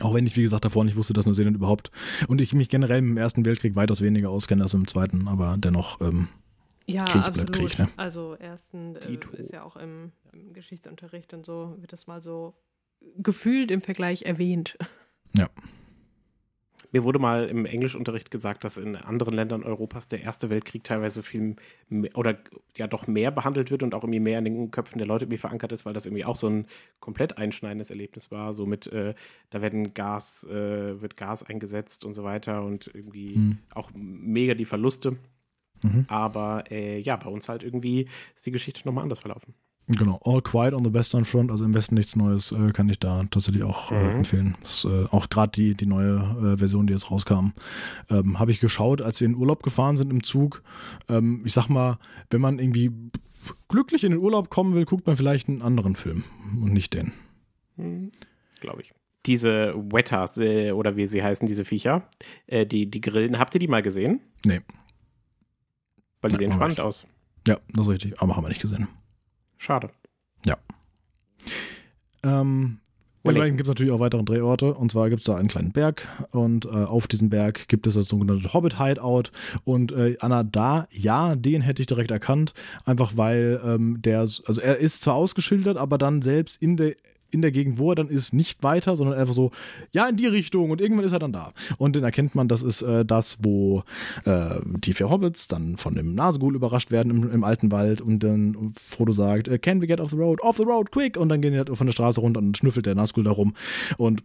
Auch 0.00 0.14
wenn 0.14 0.26
ich, 0.26 0.34
wie 0.36 0.42
gesagt, 0.42 0.64
davor 0.64 0.84
nicht 0.84 0.96
wusste, 0.96 1.12
dass 1.12 1.26
Neuseeland 1.26 1.56
überhaupt 1.56 1.90
und 2.26 2.40
ich 2.40 2.54
mich 2.54 2.70
generell 2.70 3.00
im 3.00 3.18
Ersten 3.18 3.44
Weltkrieg 3.44 3.76
weitaus 3.76 4.00
weniger 4.00 4.30
auskenne 4.30 4.62
als 4.62 4.72
im 4.72 4.86
Zweiten, 4.86 5.28
aber 5.28 5.56
dennoch, 5.58 6.00
ähm, 6.00 6.28
Ja, 6.86 7.04
Krieg 7.04 7.12
bleibt 7.22 7.26
absolut. 7.40 7.52
Krieg, 7.52 7.78
ne? 7.78 7.88
Also 7.98 8.34
ersten 8.34 8.96
äh, 8.96 9.18
ist 9.36 9.52
ja 9.52 9.62
auch 9.62 9.76
im, 9.76 10.12
im 10.32 10.54
Geschichtsunterricht 10.54 11.34
und 11.34 11.44
so 11.44 11.76
wird 11.80 11.92
das 11.92 12.06
mal 12.06 12.22
so 12.22 12.54
gefühlt 13.18 13.70
im 13.70 13.82
Vergleich 13.82 14.22
erwähnt. 14.22 14.78
Mir 16.92 17.04
wurde 17.04 17.18
mal 17.18 17.46
im 17.48 17.66
Englischunterricht 17.66 18.30
gesagt, 18.30 18.64
dass 18.64 18.76
in 18.76 18.96
anderen 18.96 19.34
Ländern 19.34 19.62
Europas 19.62 20.08
der 20.08 20.22
Erste 20.22 20.50
Weltkrieg 20.50 20.84
teilweise 20.84 21.22
viel 21.22 21.56
mehr, 21.88 22.16
oder 22.16 22.38
ja 22.76 22.86
doch 22.86 23.06
mehr 23.06 23.30
behandelt 23.30 23.70
wird 23.70 23.82
und 23.82 23.94
auch 23.94 24.02
irgendwie 24.02 24.20
mehr 24.20 24.38
in 24.38 24.44
den 24.44 24.70
Köpfen 24.70 24.98
der 24.98 25.06
Leute 25.06 25.24
irgendwie 25.24 25.38
verankert 25.38 25.72
ist, 25.72 25.86
weil 25.86 25.94
das 25.94 26.06
irgendwie 26.06 26.24
auch 26.24 26.36
so 26.36 26.48
ein 26.48 26.66
komplett 26.98 27.38
einschneidendes 27.38 27.90
Erlebnis 27.90 28.30
war. 28.30 28.52
So 28.52 28.66
mit, 28.66 28.86
äh, 28.88 29.14
da 29.50 29.62
werden 29.62 29.94
Gas, 29.94 30.44
äh, 30.44 31.00
wird 31.00 31.16
Gas 31.16 31.42
eingesetzt 31.42 32.04
und 32.04 32.12
so 32.12 32.24
weiter 32.24 32.62
und 32.64 32.90
irgendwie 32.92 33.34
Hm. 33.34 33.58
auch 33.74 33.90
mega 33.94 34.54
die 34.54 34.64
Verluste. 34.64 35.16
Mhm. 35.82 36.04
Aber 36.08 36.64
äh, 36.70 36.98
ja, 36.98 37.16
bei 37.16 37.30
uns 37.30 37.48
halt 37.48 37.62
irgendwie 37.62 38.08
ist 38.34 38.46
die 38.46 38.50
Geschichte 38.50 38.82
nochmal 38.84 39.02
anders 39.02 39.20
verlaufen. 39.20 39.54
Genau, 39.96 40.20
All 40.24 40.40
Quiet 40.42 40.72
on 40.74 40.84
the 40.84 40.92
Western 40.92 41.24
Front, 41.24 41.50
also 41.50 41.64
im 41.64 41.74
Westen 41.74 41.94
nichts 41.94 42.16
Neues, 42.16 42.52
äh, 42.52 42.70
kann 42.72 42.88
ich 42.88 42.98
da 42.98 43.24
tatsächlich 43.30 43.62
auch 43.64 43.90
äh, 43.92 43.94
Mhm. 43.94 44.16
empfehlen. 44.18 44.56
Das, 44.62 44.84
äh, 44.84 45.06
auch 45.10 45.28
gerade 45.28 45.52
die, 45.52 45.74
die 45.74 45.86
neue 45.86 46.16
äh, 46.54 46.56
Version, 46.56 46.86
die 46.86 46.92
jetzt 46.92 47.10
rauskam, 47.10 47.52
ähm, 48.08 48.38
habe 48.38 48.50
ich 48.50 48.60
geschaut, 48.60 49.02
als 49.02 49.20
wir 49.20 49.26
in 49.26 49.34
Urlaub 49.34 49.62
gefahren 49.62 49.96
sind 49.96 50.10
im 50.12 50.22
Zug. 50.22 50.62
Ähm, 51.08 51.42
ich 51.44 51.52
sag 51.52 51.68
mal, 51.68 51.98
wenn 52.30 52.40
man 52.40 52.58
irgendwie 52.58 52.90
glücklich 53.68 54.04
in 54.04 54.10
den 54.12 54.20
Urlaub 54.20 54.50
kommen 54.50 54.74
will, 54.74 54.84
guckt 54.84 55.06
man 55.06 55.16
vielleicht 55.16 55.48
einen 55.48 55.62
anderen 55.62 55.96
Film 55.96 56.24
und 56.62 56.72
nicht 56.72 56.92
den. 56.94 57.12
Hm, 57.76 58.10
Glaube 58.60 58.82
ich. 58.82 58.92
Diese 59.26 59.74
Wetters, 59.92 60.38
äh, 60.38 60.72
oder 60.72 60.96
wie 60.96 61.06
sie 61.06 61.22
heißen, 61.22 61.46
diese 61.46 61.64
Viecher, 61.64 62.08
äh, 62.46 62.64
die, 62.66 62.90
die 62.90 63.00
Grillen, 63.00 63.38
habt 63.38 63.54
ihr 63.54 63.58
die 63.58 63.68
mal 63.68 63.82
gesehen? 63.82 64.20
Nee. 64.46 64.60
Weil 66.20 66.30
die 66.30 66.36
Nee, 66.36 66.44
sehen 66.48 66.52
spannend 66.52 66.80
aus. 66.80 67.06
Ja, 67.46 67.58
das 67.72 67.86
ist 67.86 67.92
richtig, 67.92 68.20
aber 68.20 68.36
haben 68.36 68.44
wir 68.44 68.48
nicht 68.48 68.60
gesehen. 68.60 68.88
Schade. 69.60 69.90
Ähm, 72.22 72.78
in 73.22 73.28
Wellington. 73.28 73.42
Wellington 73.42 73.56
gibt 73.58 73.66
es 73.68 73.70
natürlich 73.70 73.92
auch 73.92 74.00
weitere 74.00 74.24
Drehorte. 74.24 74.72
Und 74.72 74.90
zwar 74.90 75.10
gibt 75.10 75.20
es 75.20 75.26
da 75.26 75.36
einen 75.36 75.48
kleinen 75.48 75.72
Berg. 75.72 76.08
Und 76.30 76.64
äh, 76.64 76.68
auf 76.68 77.06
diesem 77.06 77.28
Berg 77.28 77.68
gibt 77.68 77.86
es 77.86 77.94
das 77.94 78.08
sogenannte 78.08 78.54
Hobbit 78.54 78.78
Hideout. 78.78 79.24
Und 79.64 79.92
äh, 79.92 80.16
Anna, 80.20 80.42
da, 80.42 80.88
ja, 80.90 81.34
den 81.36 81.60
hätte 81.60 81.82
ich 81.82 81.86
direkt 81.86 82.10
erkannt. 82.10 82.54
Einfach 82.86 83.12
weil 83.16 83.60
ähm, 83.62 84.00
der, 84.00 84.20
also 84.20 84.60
er 84.60 84.78
ist 84.78 85.02
zwar 85.02 85.14
ausgeschildert, 85.14 85.76
aber 85.76 85.98
dann 85.98 86.22
selbst 86.22 86.60
in 86.62 86.78
der 86.78 86.96
in 87.30 87.42
der 87.42 87.52
Gegend, 87.52 87.78
wo 87.78 87.92
er 87.92 87.94
dann 87.94 88.08
ist, 88.08 88.32
nicht 88.32 88.62
weiter, 88.62 88.96
sondern 88.96 89.18
einfach 89.18 89.34
so, 89.34 89.50
ja, 89.92 90.08
in 90.08 90.16
die 90.16 90.26
Richtung 90.26 90.70
und 90.70 90.80
irgendwann 90.80 91.04
ist 91.04 91.12
er 91.12 91.18
dann 91.18 91.32
da. 91.32 91.52
Und 91.78 91.96
den 91.96 92.04
erkennt 92.04 92.34
man, 92.34 92.48
das 92.48 92.62
ist 92.62 92.82
äh, 92.82 93.04
das, 93.04 93.38
wo 93.42 93.82
äh, 94.24 94.60
die 94.64 94.92
vier 94.92 95.10
Hobbits 95.10 95.48
dann 95.48 95.76
von 95.76 95.94
dem 95.94 96.14
Nasegul 96.14 96.54
überrascht 96.54 96.90
werden 96.90 97.10
im, 97.10 97.30
im 97.30 97.44
alten 97.44 97.70
Wald 97.72 98.00
und 98.00 98.20
dann 98.20 98.72
Frodo 98.78 99.12
sagt, 99.12 99.48
äh, 99.48 99.58
can 99.58 99.80
we 99.80 99.86
get 99.86 100.00
off 100.00 100.10
the 100.10 100.16
road? 100.16 100.42
Off 100.42 100.56
the 100.56 100.64
road, 100.64 100.90
quick! 100.90 101.16
Und 101.16 101.28
dann 101.28 101.40
gehen 101.40 101.52
die 101.52 101.58
halt 101.58 101.76
von 101.76 101.86
der 101.86 101.92
Straße 101.92 102.20
runter 102.20 102.40
und 102.40 102.56
schnüffelt 102.56 102.86
der 102.86 102.94
Nazgul 102.94 103.24
da 103.24 103.30
rum. 103.30 103.54
Und 103.96 104.22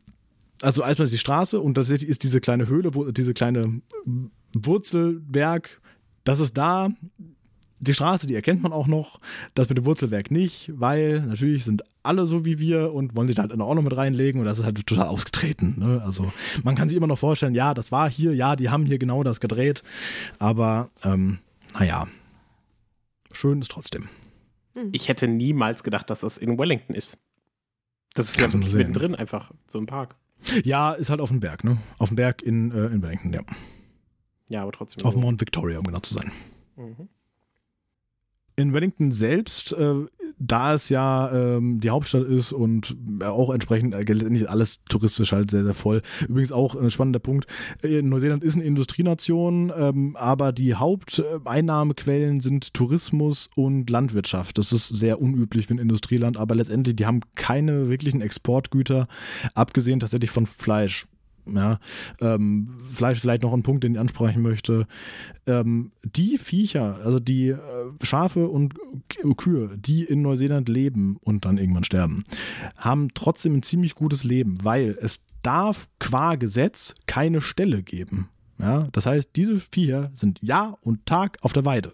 also 0.61 0.81
erstmal 0.81 1.05
ist 1.05 1.13
die 1.13 1.19
Straße 1.19 1.59
und 1.59 1.75
tatsächlich 1.75 2.09
ist 2.09 2.23
diese 2.23 2.39
kleine 2.39 2.67
Höhle, 2.67 2.95
wo, 2.95 3.11
diese 3.11 3.33
kleine 3.33 3.81
Wurzelwerk, 4.55 5.81
das 6.23 6.39
ist 6.39 6.57
da. 6.57 6.89
Die 7.85 7.93
Straße, 7.93 8.27
die 8.27 8.35
erkennt 8.35 8.63
man 8.63 8.73
auch 8.73 8.87
noch. 8.87 9.19
Das 9.53 9.69
mit 9.69 9.77
dem 9.77 9.85
Wurzelwerk 9.85 10.31
nicht, 10.31 10.71
weil 10.73 11.21
natürlich 11.21 11.63
sind 11.63 11.83
alle 12.03 12.25
so 12.25 12.45
wie 12.45 12.59
wir 12.59 12.93
und 12.93 13.15
wollen 13.15 13.27
sich 13.27 13.35
da 13.35 13.43
halt 13.43 13.59
auch 13.59 13.75
noch 13.75 13.81
mit 13.81 13.95
reinlegen 13.95 14.39
und 14.39 14.45
das 14.45 14.59
ist 14.59 14.65
halt 14.65 14.85
total 14.85 15.07
ausgetreten. 15.07 15.75
Ne? 15.77 16.01
Also 16.03 16.31
man 16.63 16.75
kann 16.75 16.89
sich 16.89 16.97
immer 16.97 17.07
noch 17.07 17.17
vorstellen, 17.17 17.55
ja, 17.55 17.73
das 17.73 17.91
war 17.91 18.09
hier, 18.09 18.33
ja, 18.33 18.55
die 18.55 18.69
haben 18.69 18.85
hier 18.85 18.99
genau 18.99 19.23
das 19.23 19.39
gedreht, 19.39 19.83
aber 20.39 20.89
ähm, 21.03 21.39
naja, 21.73 22.07
schön 23.31 23.61
ist 23.61 23.71
trotzdem. 23.71 24.07
Ich 24.91 25.07
hätte 25.07 25.27
niemals 25.27 25.83
gedacht, 25.83 26.09
dass 26.09 26.19
das 26.19 26.37
in 26.37 26.57
Wellington 26.57 26.95
ist. 26.95 27.17
Das 28.13 28.29
ist 28.29 28.39
ja 28.39 28.47
mittendrin 28.47 29.15
einfach, 29.15 29.51
so 29.67 29.79
ein 29.79 29.85
Park. 29.85 30.15
Ja, 30.63 30.91
ist 30.91 31.09
halt 31.09 31.21
auf 31.21 31.29
dem 31.29 31.39
Berg, 31.39 31.63
ne? 31.63 31.77
Auf 31.97 32.09
dem 32.09 32.17
Berg 32.17 32.41
in, 32.41 32.71
äh, 32.71 32.87
in 32.87 33.01
Wellington, 33.01 33.33
ja. 33.33 33.41
Ja, 34.49 34.61
aber 34.61 34.71
trotzdem. 34.71 35.05
Auf 35.05 35.13
so. 35.13 35.19
Mount 35.19 35.41
Victoria, 35.41 35.79
um 35.79 35.85
genau 35.85 35.99
zu 35.99 36.13
sein. 36.13 36.31
Mhm. 36.75 37.09
In 38.55 38.73
Wellington 38.73 39.11
selbst, 39.11 39.73
äh, 39.73 39.93
da 40.37 40.73
es 40.73 40.89
ja 40.89 41.31
ähm, 41.31 41.79
die 41.79 41.89
Hauptstadt 41.89 42.23
ist 42.23 42.53
und 42.53 42.95
äh, 43.21 43.25
auch 43.25 43.49
entsprechend 43.49 43.93
äh, 43.93 44.29
nicht 44.29 44.49
alles 44.49 44.79
touristisch 44.89 45.31
halt 45.31 45.51
sehr, 45.51 45.63
sehr 45.63 45.73
voll. 45.73 46.01
Übrigens 46.27 46.51
auch 46.51 46.75
ein 46.75 46.89
spannender 46.89 47.19
Punkt. 47.19 47.47
Äh, 47.83 48.01
Neuseeland 48.01 48.43
ist 48.43 48.55
eine 48.55 48.63
Industrienation, 48.63 49.71
ähm, 49.75 50.15
aber 50.15 50.51
die 50.51 50.75
Haupteinnahmequellen 50.75 52.39
sind 52.39 52.73
Tourismus 52.73 53.49
und 53.55 53.89
Landwirtschaft. 53.89 54.57
Das 54.57 54.71
ist 54.71 54.87
sehr 54.87 55.21
unüblich 55.21 55.67
für 55.67 55.75
ein 55.75 55.79
Industrieland, 55.79 56.37
aber 56.37 56.55
letztendlich, 56.55 56.95
die 56.95 57.05
haben 57.05 57.21
keine 57.35 57.89
wirklichen 57.89 58.21
Exportgüter, 58.21 59.07
abgesehen 59.53 59.99
tatsächlich 59.99 60.31
von 60.31 60.45
Fleisch. 60.45 61.07
Ja, 61.47 61.79
ähm, 62.21 62.77
Fleisch 62.91 63.19
vielleicht 63.19 63.43
noch 63.43 63.53
ein 63.53 63.63
Punkt, 63.63 63.83
den 63.83 63.93
ich 63.93 63.99
ansprechen 63.99 64.41
möchte. 64.41 64.87
Ähm, 65.45 65.91
die 66.03 66.37
Viecher, 66.37 66.99
also 67.03 67.19
die 67.19 67.49
äh, 67.49 67.59
Schafe 68.01 68.47
und 68.47 68.75
K- 69.09 69.33
Kühe, 69.35 69.77
die 69.77 70.03
in 70.03 70.21
Neuseeland 70.21 70.69
leben 70.69 71.17
und 71.21 71.45
dann 71.45 71.57
irgendwann 71.57 71.83
sterben, 71.83 72.23
haben 72.77 73.09
trotzdem 73.13 73.55
ein 73.55 73.63
ziemlich 73.63 73.95
gutes 73.95 74.23
Leben, 74.23 74.57
weil 74.63 74.97
es 74.99 75.19
darf 75.43 75.87
qua 75.99 76.35
Gesetz 76.35 76.95
keine 77.05 77.41
Ställe 77.41 77.83
geben. 77.83 78.29
Ja, 78.57 78.87
das 78.93 79.05
heißt, 79.05 79.31
diese 79.35 79.57
Viecher 79.57 80.09
sind 80.13 80.41
Jahr 80.41 80.79
und 80.81 81.05
Tag 81.05 81.37
auf 81.41 81.53
der 81.53 81.65
Weide. 81.65 81.91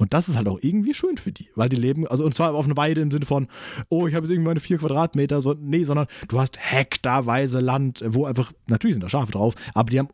Und 0.00 0.14
das 0.14 0.30
ist 0.30 0.36
halt 0.36 0.48
auch 0.48 0.58
irgendwie 0.62 0.94
schön 0.94 1.18
für 1.18 1.30
die, 1.30 1.50
weil 1.54 1.68
die 1.68 1.76
leben, 1.76 2.06
also 2.06 2.24
und 2.24 2.34
zwar 2.34 2.54
auf 2.54 2.64
einer 2.64 2.78
Weide 2.78 3.02
im 3.02 3.10
Sinne 3.10 3.26
von, 3.26 3.48
oh, 3.90 4.06
ich 4.06 4.14
habe 4.14 4.24
jetzt 4.24 4.32
irgendwie 4.32 4.48
meine 4.48 4.60
vier 4.60 4.78
Quadratmeter, 4.78 5.42
so, 5.42 5.54
nee, 5.60 5.84
sondern 5.84 6.06
du 6.26 6.40
hast 6.40 6.56
hektarweise 6.58 7.60
Land, 7.60 8.02
wo 8.06 8.24
einfach, 8.24 8.50
natürlich 8.66 8.94
sind 8.94 9.04
da 9.04 9.10
Schafe 9.10 9.32
drauf, 9.32 9.54
aber 9.74 9.90
die 9.90 9.98
haben 9.98 10.08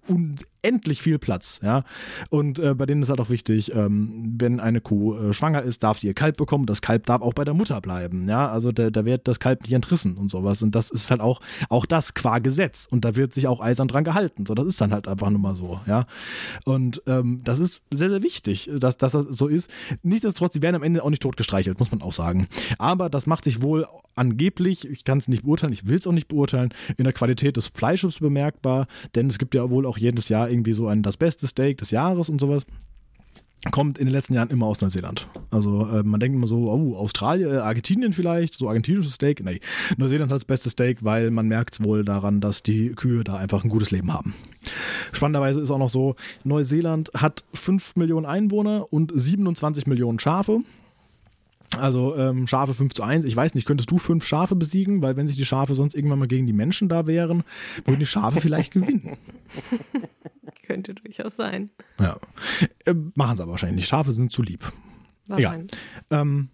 unendlich 0.66 1.02
viel 1.02 1.18
Platz, 1.18 1.60
ja. 1.62 1.84
Und 2.30 2.58
äh, 2.58 2.74
bei 2.74 2.86
denen 2.86 3.02
ist 3.02 3.08
halt 3.08 3.20
auch 3.20 3.30
wichtig, 3.30 3.74
ähm, 3.74 4.34
wenn 4.38 4.60
eine 4.60 4.80
Kuh 4.80 5.16
äh, 5.16 5.32
schwanger 5.32 5.62
ist, 5.62 5.82
darf 5.82 6.00
sie 6.00 6.08
ihr 6.08 6.14
Kalb 6.14 6.36
bekommen, 6.36 6.66
das 6.66 6.82
Kalb 6.82 7.06
darf 7.06 7.22
auch 7.22 7.34
bei 7.34 7.44
der 7.44 7.54
Mutter 7.54 7.80
bleiben, 7.80 8.28
ja. 8.28 8.48
Also 8.48 8.72
da, 8.72 8.90
da 8.90 9.04
wird 9.04 9.28
das 9.28 9.40
Kalb 9.40 9.62
nicht 9.62 9.72
entrissen 9.72 10.16
und 10.16 10.30
sowas. 10.30 10.62
Und 10.62 10.74
das 10.74 10.90
ist 10.90 11.10
halt 11.10 11.20
auch, 11.20 11.40
auch 11.68 11.86
das 11.86 12.14
qua 12.14 12.38
Gesetz. 12.38 12.86
Und 12.90 13.04
da 13.04 13.16
wird 13.16 13.34
sich 13.34 13.46
auch 13.46 13.60
eisern 13.60 13.88
dran 13.88 14.04
gehalten. 14.04 14.46
So, 14.46 14.54
das 14.54 14.66
ist 14.66 14.80
dann 14.80 14.92
halt 14.92 15.08
einfach 15.08 15.30
nur 15.30 15.40
mal 15.40 15.54
so, 15.54 15.80
ja. 15.86 16.06
Und 16.64 17.02
ähm, 17.06 17.40
das 17.44 17.58
ist 17.58 17.80
sehr, 17.94 18.10
sehr 18.10 18.22
wichtig, 18.22 18.70
dass, 18.78 18.96
dass 18.96 19.12
das 19.12 19.26
so 19.30 19.46
ist. 19.46 19.70
Nichtsdestotrotz, 20.02 20.52
die 20.52 20.62
werden 20.62 20.76
am 20.76 20.82
Ende 20.82 21.02
auch 21.02 21.10
nicht 21.10 21.22
tot 21.22 21.36
gestreichelt, 21.36 21.78
muss 21.78 21.90
man 21.90 22.02
auch 22.02 22.12
sagen. 22.12 22.48
Aber 22.78 23.08
das 23.08 23.26
macht 23.26 23.44
sich 23.44 23.62
wohl 23.62 23.86
angeblich, 24.14 24.88
ich 24.88 25.04
kann 25.04 25.18
es 25.18 25.28
nicht 25.28 25.44
beurteilen, 25.44 25.72
ich 25.72 25.86
will 25.86 25.98
es 25.98 26.06
auch 26.06 26.12
nicht 26.12 26.28
beurteilen, 26.28 26.70
in 26.96 27.04
der 27.04 27.12
Qualität 27.12 27.56
des 27.56 27.68
Fleisches 27.68 28.18
bemerkbar, 28.18 28.86
denn 29.14 29.28
es 29.28 29.38
gibt 29.38 29.54
ja 29.54 29.68
wohl 29.70 29.86
auch 29.86 29.98
jedes 29.98 30.28
Jahr 30.28 30.48
irgendwie 30.56 30.72
so 30.72 30.88
ein 30.88 31.02
das 31.02 31.16
beste 31.16 31.46
Steak 31.46 31.78
des 31.78 31.90
Jahres 31.90 32.28
und 32.28 32.40
sowas 32.40 32.66
kommt 33.70 33.98
in 33.98 34.06
den 34.06 34.12
letzten 34.12 34.34
Jahren 34.34 34.50
immer 34.50 34.66
aus 34.66 34.80
Neuseeland. 34.80 35.28
Also 35.50 35.86
äh, 35.86 36.02
man 36.02 36.20
denkt 36.20 36.36
immer 36.36 36.46
so, 36.46 36.70
oh, 36.70 36.96
Australien, 36.96 37.52
äh, 37.52 37.56
Argentinien 37.56 38.12
vielleicht, 38.12 38.54
so 38.54 38.68
argentinisches 38.68 39.14
Steak. 39.14 39.42
Nee, 39.42 39.60
Neuseeland 39.96 40.30
hat 40.30 40.36
das 40.36 40.44
beste 40.44 40.70
Steak, 40.70 41.04
weil 41.04 41.30
man 41.30 41.48
merkt 41.48 41.74
es 41.74 41.84
wohl 41.84 42.04
daran, 42.04 42.40
dass 42.40 42.62
die 42.62 42.90
Kühe 42.90 43.24
da 43.24 43.36
einfach 43.36 43.64
ein 43.64 43.70
gutes 43.70 43.90
Leben 43.90 44.12
haben. 44.12 44.34
Spannenderweise 45.12 45.60
ist 45.60 45.70
auch 45.70 45.78
noch 45.78 45.88
so, 45.88 46.16
Neuseeland 46.44 47.10
hat 47.14 47.44
5 47.54 47.96
Millionen 47.96 48.26
Einwohner 48.26 48.92
und 48.92 49.12
27 49.14 49.86
Millionen 49.86 50.18
Schafe. 50.18 50.60
Also 51.78 52.16
ähm, 52.16 52.46
Schafe 52.46 52.74
5 52.74 52.94
zu 52.94 53.02
1. 53.02 53.24
Ich 53.24 53.36
weiß 53.36 53.54
nicht, 53.54 53.66
könntest 53.66 53.90
du 53.90 53.98
fünf 53.98 54.24
Schafe 54.24 54.54
besiegen? 54.56 55.02
Weil 55.02 55.16
wenn 55.16 55.26
sich 55.26 55.36
die 55.36 55.44
Schafe 55.44 55.74
sonst 55.74 55.94
irgendwann 55.94 56.18
mal 56.18 56.28
gegen 56.28 56.46
die 56.46 56.52
Menschen 56.52 56.88
da 56.88 57.06
wären, 57.06 57.44
würden 57.84 58.00
die 58.00 58.06
Schafe 58.06 58.40
vielleicht 58.40 58.72
gewinnen. 58.72 59.16
Könnte 60.62 60.94
durchaus 60.94 61.36
sein. 61.36 61.70
Ja. 62.00 62.16
Äh, 62.84 62.94
machen 63.14 63.36
sie 63.36 63.42
aber 63.42 63.52
wahrscheinlich 63.52 63.76
nicht. 63.76 63.88
Schafe 63.88 64.12
sind 64.12 64.32
zu 64.32 64.42
lieb. 64.42 64.70
Wahrscheinlich. 65.28 65.72
Ähm, 66.10 66.48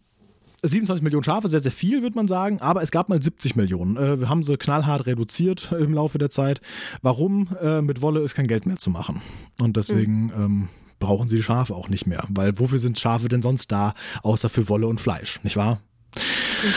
27 0.64 1.02
Millionen 1.02 1.24
Schafe, 1.24 1.48
sehr, 1.48 1.60
sehr 1.62 1.72
viel, 1.72 2.02
würde 2.02 2.14
man 2.14 2.28
sagen, 2.28 2.60
aber 2.60 2.82
es 2.82 2.92
gab 2.92 3.08
mal 3.08 3.20
70 3.20 3.56
Millionen. 3.56 3.96
Äh, 3.96 4.20
wir 4.20 4.28
haben 4.28 4.42
sie 4.44 4.56
knallhart 4.56 5.06
reduziert 5.06 5.72
im 5.72 5.92
Laufe 5.94 6.18
der 6.18 6.30
Zeit. 6.30 6.60
Warum? 7.02 7.48
Äh, 7.60 7.82
mit 7.82 8.00
Wolle 8.00 8.20
ist 8.20 8.34
kein 8.34 8.46
Geld 8.46 8.64
mehr 8.66 8.76
zu 8.76 8.90
machen. 8.90 9.20
Und 9.60 9.76
deswegen 9.76 10.26
Mhm. 10.26 10.32
ähm, 10.36 10.68
brauchen 11.02 11.28
sie 11.28 11.36
die 11.36 11.42
Schafe 11.42 11.74
auch 11.74 11.88
nicht 11.88 12.06
mehr. 12.06 12.24
Weil 12.28 12.58
wofür 12.58 12.78
sind 12.78 12.98
Schafe 12.98 13.28
denn 13.28 13.42
sonst 13.42 13.70
da, 13.70 13.94
außer 14.22 14.48
für 14.48 14.68
Wolle 14.68 14.86
und 14.86 15.00
Fleisch, 15.00 15.40
nicht 15.42 15.56
wahr? 15.56 15.80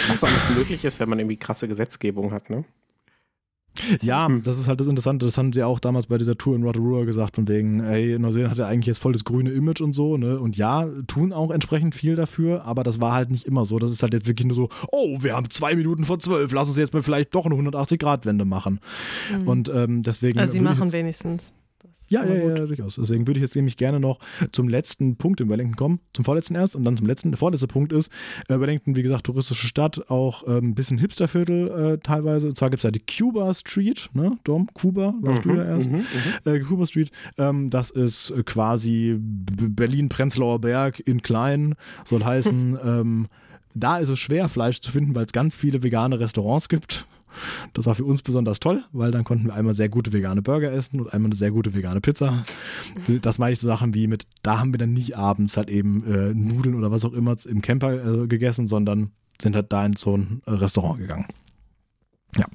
Was 0.07 0.23
alles 0.23 0.49
möglich 0.49 0.83
ist, 0.83 0.99
wenn 0.99 1.09
man 1.09 1.19
irgendwie 1.19 1.37
krasse 1.37 1.67
Gesetzgebung 1.67 2.31
hat, 2.31 2.49
ne? 2.49 2.65
Ja, 4.01 4.29
das 4.43 4.57
ist 4.57 4.67
halt 4.67 4.79
das 4.79 4.87
Interessante. 4.87 5.25
Das 5.25 5.37
haben 5.37 5.51
sie 5.51 5.61
auch 5.61 5.79
damals 5.79 6.07
bei 6.07 6.17
dieser 6.17 6.37
Tour 6.37 6.55
in 6.55 6.63
Rotorua 6.63 7.03
gesagt, 7.03 7.35
von 7.35 7.47
wegen, 7.47 7.81
ey, 7.81 8.17
Neuseeland 8.17 8.51
hat 8.51 8.57
ja 8.57 8.67
eigentlich 8.67 8.85
jetzt 8.87 8.99
voll 8.99 9.11
das 9.11 9.25
grüne 9.25 9.51
Image 9.51 9.81
und 9.81 9.93
so, 9.93 10.17
ne? 10.17 10.39
Und 10.39 10.55
ja, 10.55 10.87
tun 11.07 11.33
auch 11.33 11.51
entsprechend 11.51 11.93
viel 11.93 12.15
dafür, 12.15 12.63
aber 12.63 12.83
das 12.83 13.01
war 13.01 13.13
halt 13.13 13.29
nicht 13.29 13.45
immer 13.45 13.65
so. 13.65 13.77
Das 13.77 13.91
ist 13.91 14.01
halt 14.01 14.13
jetzt 14.13 14.27
wirklich 14.27 14.47
nur 14.47 14.55
so, 14.55 14.69
oh, 14.91 15.21
wir 15.21 15.35
haben 15.35 15.49
zwei 15.49 15.75
Minuten 15.75 16.05
vor 16.05 16.19
zwölf, 16.19 16.51
lass 16.53 16.69
uns 16.69 16.77
jetzt 16.77 16.93
mal 16.93 17.03
vielleicht 17.03 17.35
doch 17.35 17.45
eine 17.45 17.55
180-Grad-Wende 17.55 18.45
machen. 18.45 18.79
Und 19.45 19.69
ähm, 19.69 20.03
deswegen. 20.03 20.39
Also 20.39 20.53
sie 20.53 20.61
machen 20.61 20.91
wenigstens. 20.93 21.53
Ja, 22.15 22.25
mal 22.25 22.37
ja, 22.37 22.49
gut. 22.49 22.59
ja, 22.59 22.65
durchaus. 22.65 22.95
Deswegen 22.95 23.27
würde 23.27 23.39
ich 23.39 23.43
jetzt 23.43 23.55
nämlich 23.55 23.77
gerne 23.77 23.99
noch 23.99 24.19
zum 24.51 24.67
letzten 24.67 25.15
Punkt 25.17 25.41
in 25.41 25.49
Wellington 25.49 25.75
kommen, 25.75 25.99
zum 26.13 26.25
vorletzten 26.25 26.55
erst 26.55 26.75
und 26.75 26.83
dann 26.83 26.97
zum 26.97 27.07
letzten. 27.07 27.31
Der 27.31 27.37
vorletzte 27.37 27.67
Punkt 27.67 27.91
ist, 27.91 28.11
äh, 28.47 28.59
Wellington, 28.59 28.95
wie 28.95 29.03
gesagt, 29.03 29.25
touristische 29.25 29.67
Stadt, 29.67 30.09
auch 30.09 30.47
ähm, 30.47 30.69
ein 30.69 30.75
bisschen 30.75 30.97
Hipsterviertel 30.97 31.95
äh, 31.95 31.97
teilweise. 31.99 32.47
Und 32.47 32.57
zwar 32.57 32.69
gibt 32.69 32.79
es 32.79 32.83
da 32.83 32.91
die 32.91 33.01
Cuba 33.05 33.53
Street, 33.53 34.09
ne, 34.13 34.37
Dom? 34.43 34.67
Kuba, 34.73 35.13
warst 35.21 35.45
du 35.45 35.53
ja 35.53 35.63
erst. 35.63 35.91
Mhm, 35.91 35.97
mhm. 35.97 36.51
Äh, 36.51 36.59
Cuba 36.59 36.85
Street, 36.85 37.11
ähm, 37.37 37.69
das 37.69 37.89
ist 37.91 38.31
äh, 38.31 38.43
quasi 38.43 39.17
Berlin-Prenzlauer 39.19 40.59
Berg 40.59 40.99
in 40.99 41.21
klein, 41.21 41.75
soll 42.05 42.23
heißen, 42.23 42.77
ähm, 42.85 43.27
da 43.73 43.97
ist 43.97 44.09
es 44.09 44.19
schwer, 44.19 44.47
Fleisch 44.47 44.79
zu 44.79 44.91
finden, 44.91 45.15
weil 45.15 45.25
es 45.25 45.33
ganz 45.33 45.55
viele 45.55 45.83
vegane 45.83 46.19
Restaurants 46.19 46.69
gibt. 46.69 47.05
Das 47.73 47.85
war 47.85 47.95
für 47.95 48.05
uns 48.05 48.21
besonders 48.21 48.59
toll, 48.59 48.83
weil 48.91 49.11
dann 49.11 49.23
konnten 49.23 49.45
wir 49.47 49.53
einmal 49.53 49.73
sehr 49.73 49.89
gute 49.89 50.13
vegane 50.13 50.41
Burger 50.41 50.71
essen 50.71 50.99
und 50.99 51.13
einmal 51.13 51.29
eine 51.29 51.35
sehr 51.35 51.51
gute 51.51 51.73
vegane 51.73 52.01
Pizza. 52.01 52.43
Das 53.21 53.39
meine 53.39 53.53
ich 53.53 53.59
so 53.59 53.67
Sachen 53.67 53.93
wie 53.93 54.07
mit, 54.07 54.25
da 54.43 54.59
haben 54.59 54.73
wir 54.73 54.77
dann 54.77 54.93
nicht 54.93 55.17
abends 55.17 55.57
halt 55.57 55.69
eben 55.69 56.03
äh, 56.05 56.33
Nudeln 56.33 56.75
oder 56.75 56.91
was 56.91 57.05
auch 57.05 57.13
immer 57.13 57.35
im 57.45 57.61
Camper 57.61 58.23
äh, 58.23 58.27
gegessen, 58.27 58.67
sondern 58.67 59.11
sind 59.41 59.55
halt 59.55 59.71
da 59.71 59.85
in 59.85 59.95
so 59.95 60.17
ein 60.17 60.41
äh, 60.45 60.51
Restaurant 60.51 60.99
gegangen. 60.99 61.25
Ja, 62.37 62.45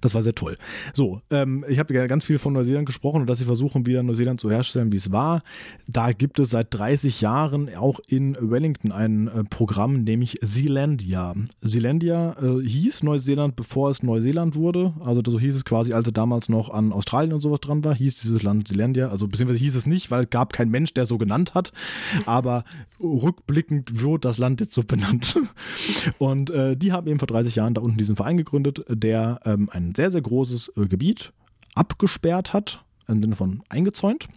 das 0.00 0.14
war 0.14 0.22
sehr 0.22 0.34
toll. 0.34 0.56
So, 0.94 1.20
ähm, 1.30 1.64
ich 1.68 1.80
habe 1.80 1.92
ja 1.92 2.06
ganz 2.06 2.24
viel 2.24 2.38
von 2.38 2.52
Neuseeland 2.52 2.86
gesprochen 2.86 3.22
und 3.22 3.26
dass 3.26 3.40
sie 3.40 3.44
versuchen, 3.44 3.84
wieder 3.84 4.04
Neuseeland 4.04 4.40
zu 4.40 4.50
herstellen, 4.50 4.92
wie 4.92 4.98
es 4.98 5.10
war. 5.10 5.42
Da 5.88 6.12
gibt 6.12 6.38
es 6.38 6.50
seit 6.50 6.72
30 6.72 7.20
Jahren 7.20 7.74
auch 7.74 7.98
in 8.06 8.36
Wellington 8.40 8.92
ein 8.92 9.26
äh, 9.26 9.42
Programm, 9.42 10.04
nämlich 10.04 10.38
Zealandia. 10.44 11.34
Zealandia 11.64 12.36
äh, 12.40 12.62
hieß 12.62 13.02
Neuseeland, 13.02 13.56
bevor 13.56 13.90
es 13.90 14.04
Neuseeland 14.04 14.54
wurde. 14.54 14.94
Also 15.00 15.22
so 15.26 15.40
hieß 15.40 15.56
es 15.56 15.64
quasi, 15.64 15.92
als 15.92 16.06
es 16.06 16.12
damals 16.12 16.48
noch 16.48 16.70
an 16.70 16.92
Australien 16.92 17.32
und 17.32 17.40
sowas 17.40 17.60
dran 17.60 17.82
war, 17.82 17.96
hieß 17.96 18.20
dieses 18.20 18.44
Land 18.44 18.68
Zealandia. 18.68 19.08
Also 19.08 19.26
beziehungsweise 19.26 19.58
hieß 19.58 19.74
es 19.74 19.86
nicht, 19.86 20.12
weil 20.12 20.24
es 20.24 20.30
gab 20.30 20.52
keinen 20.52 20.70
Mensch, 20.70 20.94
der 20.94 21.04
so 21.06 21.18
genannt 21.18 21.54
hat. 21.54 21.72
Aber 22.26 22.62
rückblickend 23.00 24.00
wird 24.00 24.24
das 24.24 24.38
Land 24.38 24.60
jetzt 24.60 24.74
so 24.74 24.84
benannt. 24.84 25.36
Und 26.18 26.50
äh, 26.50 26.76
die 26.76 26.92
haben 26.92 27.08
eben 27.08 27.18
vor 27.18 27.26
30 27.26 27.56
Jahren 27.56 27.74
da 27.74 27.80
unten 27.80 27.98
diesen 27.98 28.14
Verein 28.14 28.36
gegründet, 28.36 28.84
der 28.88 29.15
ähm, 29.44 29.68
ein 29.72 29.94
sehr, 29.94 30.10
sehr 30.10 30.22
großes 30.22 30.72
äh, 30.76 30.86
Gebiet 30.86 31.32
abgesperrt 31.74 32.52
hat, 32.52 32.84
im 33.08 33.20
Sinne 33.20 33.36
von 33.36 33.62
eingezäunt. 33.68 34.28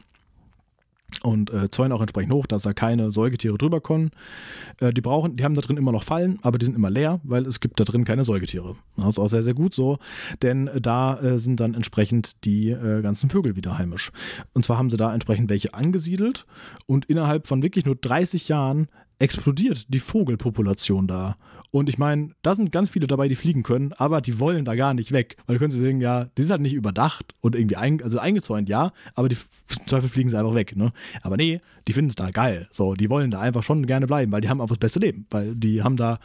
Und 1.23 1.51
äh, 1.51 1.69
zäunen 1.71 1.91
auch 1.91 2.01
entsprechend 2.01 2.31
hoch, 2.33 2.45
dass 2.45 2.63
da 2.63 2.71
keine 2.71 3.09
Säugetiere 3.09 3.57
drüber 3.57 3.81
können. 3.81 4.11
Äh, 4.79 4.93
die 4.93 5.01
brauchen, 5.01 5.35
die 5.35 5.43
haben 5.43 5.55
da 5.55 5.61
drin 5.61 5.77
immer 5.77 5.91
noch 5.91 6.03
Fallen, 6.03 6.39
aber 6.43 6.59
die 6.59 6.65
sind 6.65 6.77
immer 6.77 6.91
leer, 6.91 7.19
weil 7.23 7.45
es 7.47 7.59
gibt 7.59 7.79
da 7.79 7.83
drin 7.83 8.05
keine 8.05 8.23
Säugetiere. 8.23 8.75
Das 8.95 9.09
ist 9.09 9.19
auch 9.19 9.27
sehr, 9.27 9.43
sehr 9.43 9.55
gut 9.55 9.73
so, 9.73 9.97
denn 10.43 10.67
äh, 10.67 10.79
da 10.79 11.19
äh, 11.19 11.39
sind 11.39 11.59
dann 11.59 11.73
entsprechend 11.73 12.45
die 12.45 12.69
äh, 12.69 13.01
ganzen 13.01 13.29
Vögel 13.29 13.55
wieder 13.55 13.77
heimisch. 13.77 14.11
Und 14.53 14.65
zwar 14.65 14.77
haben 14.77 14.89
sie 14.89 14.97
da 14.97 15.13
entsprechend 15.13 15.49
welche 15.49 15.73
angesiedelt 15.73 16.45
und 16.85 17.05
innerhalb 17.05 17.47
von 17.47 17.63
wirklich 17.63 17.85
nur 17.85 17.95
30 17.95 18.47
Jahren 18.47 18.87
explodiert 19.19 19.85
die 19.93 19.99
Vogelpopulation 19.99 21.07
da. 21.07 21.37
Und 21.71 21.87
ich 21.87 21.97
meine, 21.99 22.31
da 22.41 22.55
sind 22.55 22.71
ganz 22.71 22.89
viele 22.89 23.05
dabei, 23.05 23.27
die 23.27 23.35
fliegen 23.35 23.61
können, 23.61 23.93
aber 23.93 24.21
die 24.21 24.39
wollen 24.39 24.65
da 24.65 24.75
gar 24.75 24.93
nicht 24.93 25.11
weg. 25.11 25.37
Weil 25.45 25.57
du 25.57 25.59
könntest 25.59 25.81
sagen, 25.81 26.01
ja, 26.01 26.25
die 26.37 26.41
sind 26.41 26.51
halt 26.51 26.61
nicht 26.61 26.73
überdacht 26.73 27.35
und 27.41 27.55
irgendwie 27.55 27.75
ein, 27.75 28.01
also 28.01 28.17
eingezäunt, 28.17 28.69
ja, 28.69 28.91
aber 29.13 29.29
die 29.29 29.37
im 29.69 29.87
Zweifel 29.87 30.09
fliegen 30.09 30.31
sie 30.31 30.39
einfach 30.39 30.55
weg, 30.55 30.75
ne? 30.75 30.91
Aber 31.21 31.37
nee, 31.37 31.61
die 31.87 31.93
finden 31.93 32.09
es 32.09 32.15
da 32.15 32.31
geil. 32.31 32.67
So, 32.71 32.95
die 32.95 33.09
wollen 33.09 33.29
da 33.29 33.39
einfach 33.39 33.61
schon 33.61 33.85
gerne 33.85 34.07
bleiben, 34.07 34.31
weil 34.31 34.41
die 34.41 34.49
haben 34.49 34.61
einfach 34.61 34.77
das 34.77 34.79
beste 34.79 34.99
Leben. 34.99 35.27
Weil 35.29 35.55
die 35.55 35.83
haben 35.83 35.95
da 35.95 36.19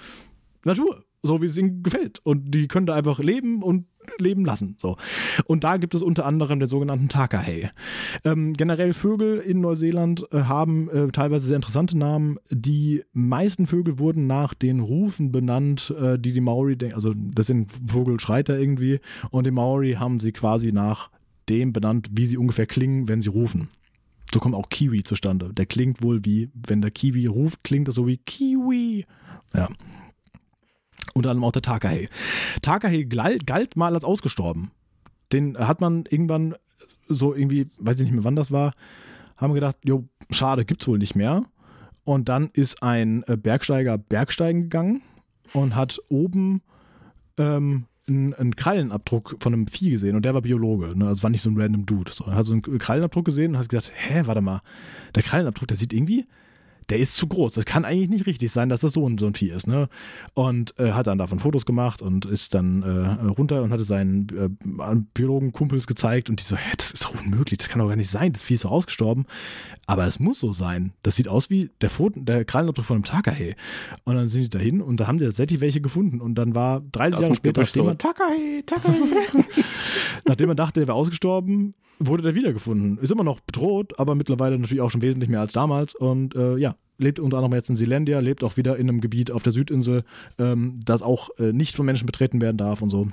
Natur, 0.65 1.05
so 1.24 1.40
wie 1.40 1.46
es 1.46 1.56
ihnen 1.56 1.82
gefällt. 1.82 2.20
Und 2.22 2.55
die 2.55 2.68
können 2.68 2.86
da 2.86 2.94
einfach 2.94 3.18
leben 3.18 3.62
und 3.62 3.86
leben 4.18 4.44
lassen. 4.44 4.76
So. 4.78 4.96
Und 5.46 5.64
da 5.64 5.78
gibt 5.78 5.94
es 5.94 6.02
unter 6.02 6.26
anderem 6.26 6.60
den 6.60 6.68
sogenannten 6.68 7.09
Takahay. 7.09 7.70
Ähm, 8.24 8.52
generell 8.52 8.92
Vögel 8.92 9.38
in 9.38 9.62
Neuseeland 9.62 10.26
äh, 10.30 10.42
haben 10.42 10.90
äh, 10.90 11.09
teilweise 11.09 11.46
sehr 11.46 11.56
interessante 11.56 11.96
Namen. 11.96 12.38
Die 12.51 13.02
meisten 13.14 13.66
Vögel 13.66 13.98
wurden 13.98 14.26
nach 14.26 14.52
den 14.52 14.80
Rufen 14.80 15.32
benannt, 15.32 15.94
äh, 15.98 16.18
die 16.18 16.32
die 16.32 16.42
Maori, 16.42 16.76
also 16.92 17.14
das 17.16 17.46
sind 17.46 17.72
Vogelschreiter 17.86 18.59
irgendwie, 18.59 19.01
und 19.30 19.46
die 19.46 19.51
Maori 19.51 19.94
haben 19.94 20.20
sie 20.20 20.32
quasi 20.32 20.72
nach 20.72 21.10
dem 21.48 21.72
benannt, 21.72 22.09
wie 22.12 22.26
sie 22.26 22.36
ungefähr 22.36 22.66
klingen, 22.66 23.09
wenn 23.09 23.22
sie 23.22 23.30
rufen. 23.30 23.68
So 24.32 24.40
kommt 24.40 24.55
auch 24.55 24.68
Kiwi 24.68 25.05
zustande. 25.05 25.55
Der 25.55 25.64
klingt 25.64 26.02
wohl 26.02 26.24
wie, 26.24 26.51
wenn 26.55 26.82
der 26.82 26.90
Kiwi 26.90 27.26
ruft, 27.26 27.64
klingt 27.64 27.88
das 27.88 27.94
so 27.94 28.06
wie 28.06 28.18
Kiwi. 28.18 29.06
Ja. 29.55 29.68
Unter 31.15 31.31
anderem 31.31 31.45
auch 31.45 31.53
der 31.53 31.62
Takahay. 31.62 32.09
Takahay 32.62 33.05
galt, 33.05 33.47
galt 33.47 33.77
mal 33.77 33.95
als 33.95 34.05
ausgestorben. 34.05 34.73
Den 35.32 35.57
hat 35.57 35.81
man 35.81 36.05
irgendwann 36.11 36.55
so 37.09 37.35
irgendwie, 37.35 37.69
weiß 37.78 37.97
ich 37.99 38.05
nicht 38.05 38.15
mehr 38.15 38.24
wann 38.24 38.36
das 38.36 38.51
war, 38.51 38.73
haben 39.36 39.53
wir 39.53 39.61
gedacht, 39.61 39.77
jo, 39.85 40.09
schade, 40.31 40.65
gibt's 40.65 40.86
wohl 40.89 40.99
nicht 40.99 41.16
mehr. 41.16 41.45
Und 42.05 42.28
dann 42.28 42.51
ist 42.53 42.82
ein 42.82 43.24
äh, 43.27 43.36
Bergsteiger 43.36 43.97
Bergsteigen 43.97 44.62
gegangen 44.62 45.03
und 45.53 45.74
hat 45.74 45.99
oben 46.09 46.62
ähm, 47.39 47.86
einen, 48.07 48.35
einen 48.35 48.57
Krallenabdruck 48.57 49.36
von 49.41 49.55
einem 49.55 49.66
Vieh 49.66 49.91
gesehen 49.91 50.16
und 50.16 50.24
der 50.24 50.35
war 50.35 50.43
Biologe, 50.43 50.97
ne? 50.97 51.07
also 51.07 51.23
war 51.23 51.31
nicht 51.31 51.43
so 51.43 51.51
ein 51.51 51.59
random 51.59 51.86
Dude. 51.86 52.12
So, 52.12 52.24
er 52.24 52.35
hat 52.35 52.47
so 52.47 52.53
einen 52.53 52.62
Krallenabdruck 52.62 53.24
gesehen 53.24 53.53
und 53.53 53.59
hat 53.59 53.69
gesagt, 53.69 53.93
hä, 53.95 54.23
warte 54.24 54.43
mal, 54.43 54.61
der 55.15 55.23
Krallenabdruck, 55.23 55.69
der 55.69 55.77
sieht 55.77 55.93
irgendwie, 55.93 56.27
der 56.90 56.98
ist 56.98 57.16
zu 57.16 57.27
groß. 57.27 57.52
Das 57.52 57.65
kann 57.65 57.85
eigentlich 57.85 58.11
nicht 58.11 58.27
richtig 58.27 58.52
sein, 58.52 58.69
dass 58.69 58.81
das 58.81 58.93
so 58.93 59.09
ein, 59.09 59.19
so 59.19 59.27
ein 59.27 59.35
Vieh 59.35 59.51
ist. 59.51 59.66
Ne? 59.66 59.89
Und 60.35 60.78
äh, 60.78 60.93
hat 60.93 61.06
dann 61.06 61.19
davon 61.19 61.39
Fotos 61.39 61.66
gemacht 61.66 62.02
und 62.02 62.27
ist 62.27 62.55
dann 62.55 62.82
äh, 62.82 63.27
runter 63.27 63.62
und 63.62 63.73
hatte 63.73 63.85
seinen 63.85 64.28
äh, 64.31 64.48
Biologen-Kumpels 65.15 65.86
gezeigt 65.86 66.31
und 66.31 66.40
die 66.40 66.44
so, 66.44 66.56
hä, 66.56 66.73
das 66.77 66.93
ist 66.93 67.05
doch 67.05 67.15
unmöglich, 67.15 67.59
das 67.59 67.69
kann 67.69 67.81
doch 67.81 67.89
gar 67.89 67.97
nicht 67.97 68.11
sein, 68.11 68.32
das 68.32 68.43
Vieh 68.43 68.55
ist 68.55 68.65
doch 68.65 68.70
ausgestorben. 68.70 69.27
Aber 69.86 70.06
es 70.06 70.19
muss 70.19 70.40
so 70.40 70.52
sein. 70.52 70.93
Das 71.02 71.16
sieht 71.16 71.28
aus 71.28 71.51
wie 71.51 71.70
der, 71.81 71.90
Foto, 71.90 72.20
der 72.20 72.44
Krallenabdruck 72.44 72.86
von 72.86 72.97
einem 72.97 73.05
Takahe. 73.05 73.55
Und 74.05 74.15
dann 74.15 74.28
sind 74.28 74.44
die 74.44 74.48
dahin 74.48 74.81
und 74.81 74.98
da 74.98 75.06
haben 75.06 75.19
die 75.19 75.24
tatsächlich 75.24 75.61
welche 75.61 75.81
gefunden. 75.81 76.20
Und 76.20 76.36
dann 76.36 76.55
war 76.55 76.81
30 76.81 77.19
Aus 77.19 77.24
Jahre 77.24 77.35
später, 77.35 77.61
nachdem 77.62 77.82
so, 77.82 77.85
man, 77.85 77.98
Takai, 77.98 78.62
Takai. 78.65 78.94
nachdem 80.27 80.48
man 80.48 80.56
dachte, 80.56 80.81
er 80.81 80.89
wäre 80.89 80.97
ausgestorben, 80.97 81.74
wurde 81.98 82.23
der 82.23 82.35
wiedergefunden. 82.35 82.98
Ist 82.98 83.12
immer 83.12 83.24
noch 83.24 83.40
bedroht, 83.40 83.98
aber 83.98 84.15
mittlerweile 84.15 84.59
natürlich 84.59 84.81
auch 84.81 84.90
schon 84.90 85.02
wesentlich 85.02 85.28
mehr 85.28 85.40
als 85.40 85.52
damals. 85.52 85.94
Und 85.94 86.35
äh, 86.35 86.56
ja, 86.56 86.77
lebt 86.98 87.20
unter 87.20 87.39
anderem 87.39 87.55
jetzt 87.55 87.69
in 87.69 87.77
Zealandia, 87.77 88.20
lebt 88.20 88.43
auch 88.43 88.56
wieder 88.56 88.77
in 88.77 88.89
einem 88.89 89.01
Gebiet 89.01 89.31
auf 89.31 89.43
der 89.43 89.52
Südinsel, 89.52 90.05
ähm, 90.39 90.81
das 90.85 91.02
auch 91.02 91.31
äh, 91.39 91.52
nicht 91.52 91.77
von 91.77 91.86
Menschen 91.86 92.06
betreten 92.06 92.40
werden 92.40 92.56
darf 92.56 92.81
und 92.81 92.90
so. 92.90 93.09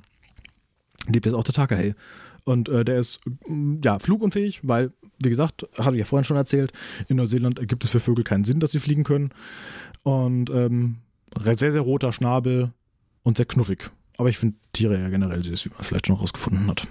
Lebt 1.08 1.26
jetzt 1.26 1.36
auch 1.36 1.44
der 1.44 1.54
Takahay. 1.54 1.96
Und 2.44 2.70
äh, 2.70 2.84
der 2.84 3.00
ist 3.00 3.20
mm, 3.48 3.78
ja 3.84 4.00
flugunfähig, 4.00 4.68
weil, 4.68 4.92
wie 5.24 5.30
gesagt, 5.30 5.68
hatte 5.78 5.94
ich 5.94 6.00
ja 6.00 6.06
vorhin 6.06 6.26
schon 6.26 6.38
erzählt, 6.38 6.72
in 7.08 7.18
Neuseeland 7.18 7.68
gibt 7.68 7.84
es 7.84 7.90
für 7.90 8.00
Vögel 8.00 8.24
keinen 8.24 8.44
Sinn, 8.44 8.60
dass 8.60 8.72
sie 8.72 8.80
fliegen 8.80 9.04
können. 9.04 9.32
Und 10.04 10.50
ähm, 10.50 10.98
sehr, 11.40 11.72
sehr 11.72 11.82
roter 11.82 12.12
Schnabel, 12.12 12.72
und 13.24 13.38
sehr 13.38 13.46
knuffig. 13.46 13.90
Aber 14.18 14.30
ich 14.30 14.38
finde 14.38 14.58
Tiere 14.74 15.00
ja 15.00 15.10
generell 15.10 15.44
süß, 15.44 15.66
wie 15.66 15.70
man 15.70 15.84
vielleicht 15.84 16.08
schon 16.08 16.16
rausgefunden 16.16 16.68
hat. 16.68 16.88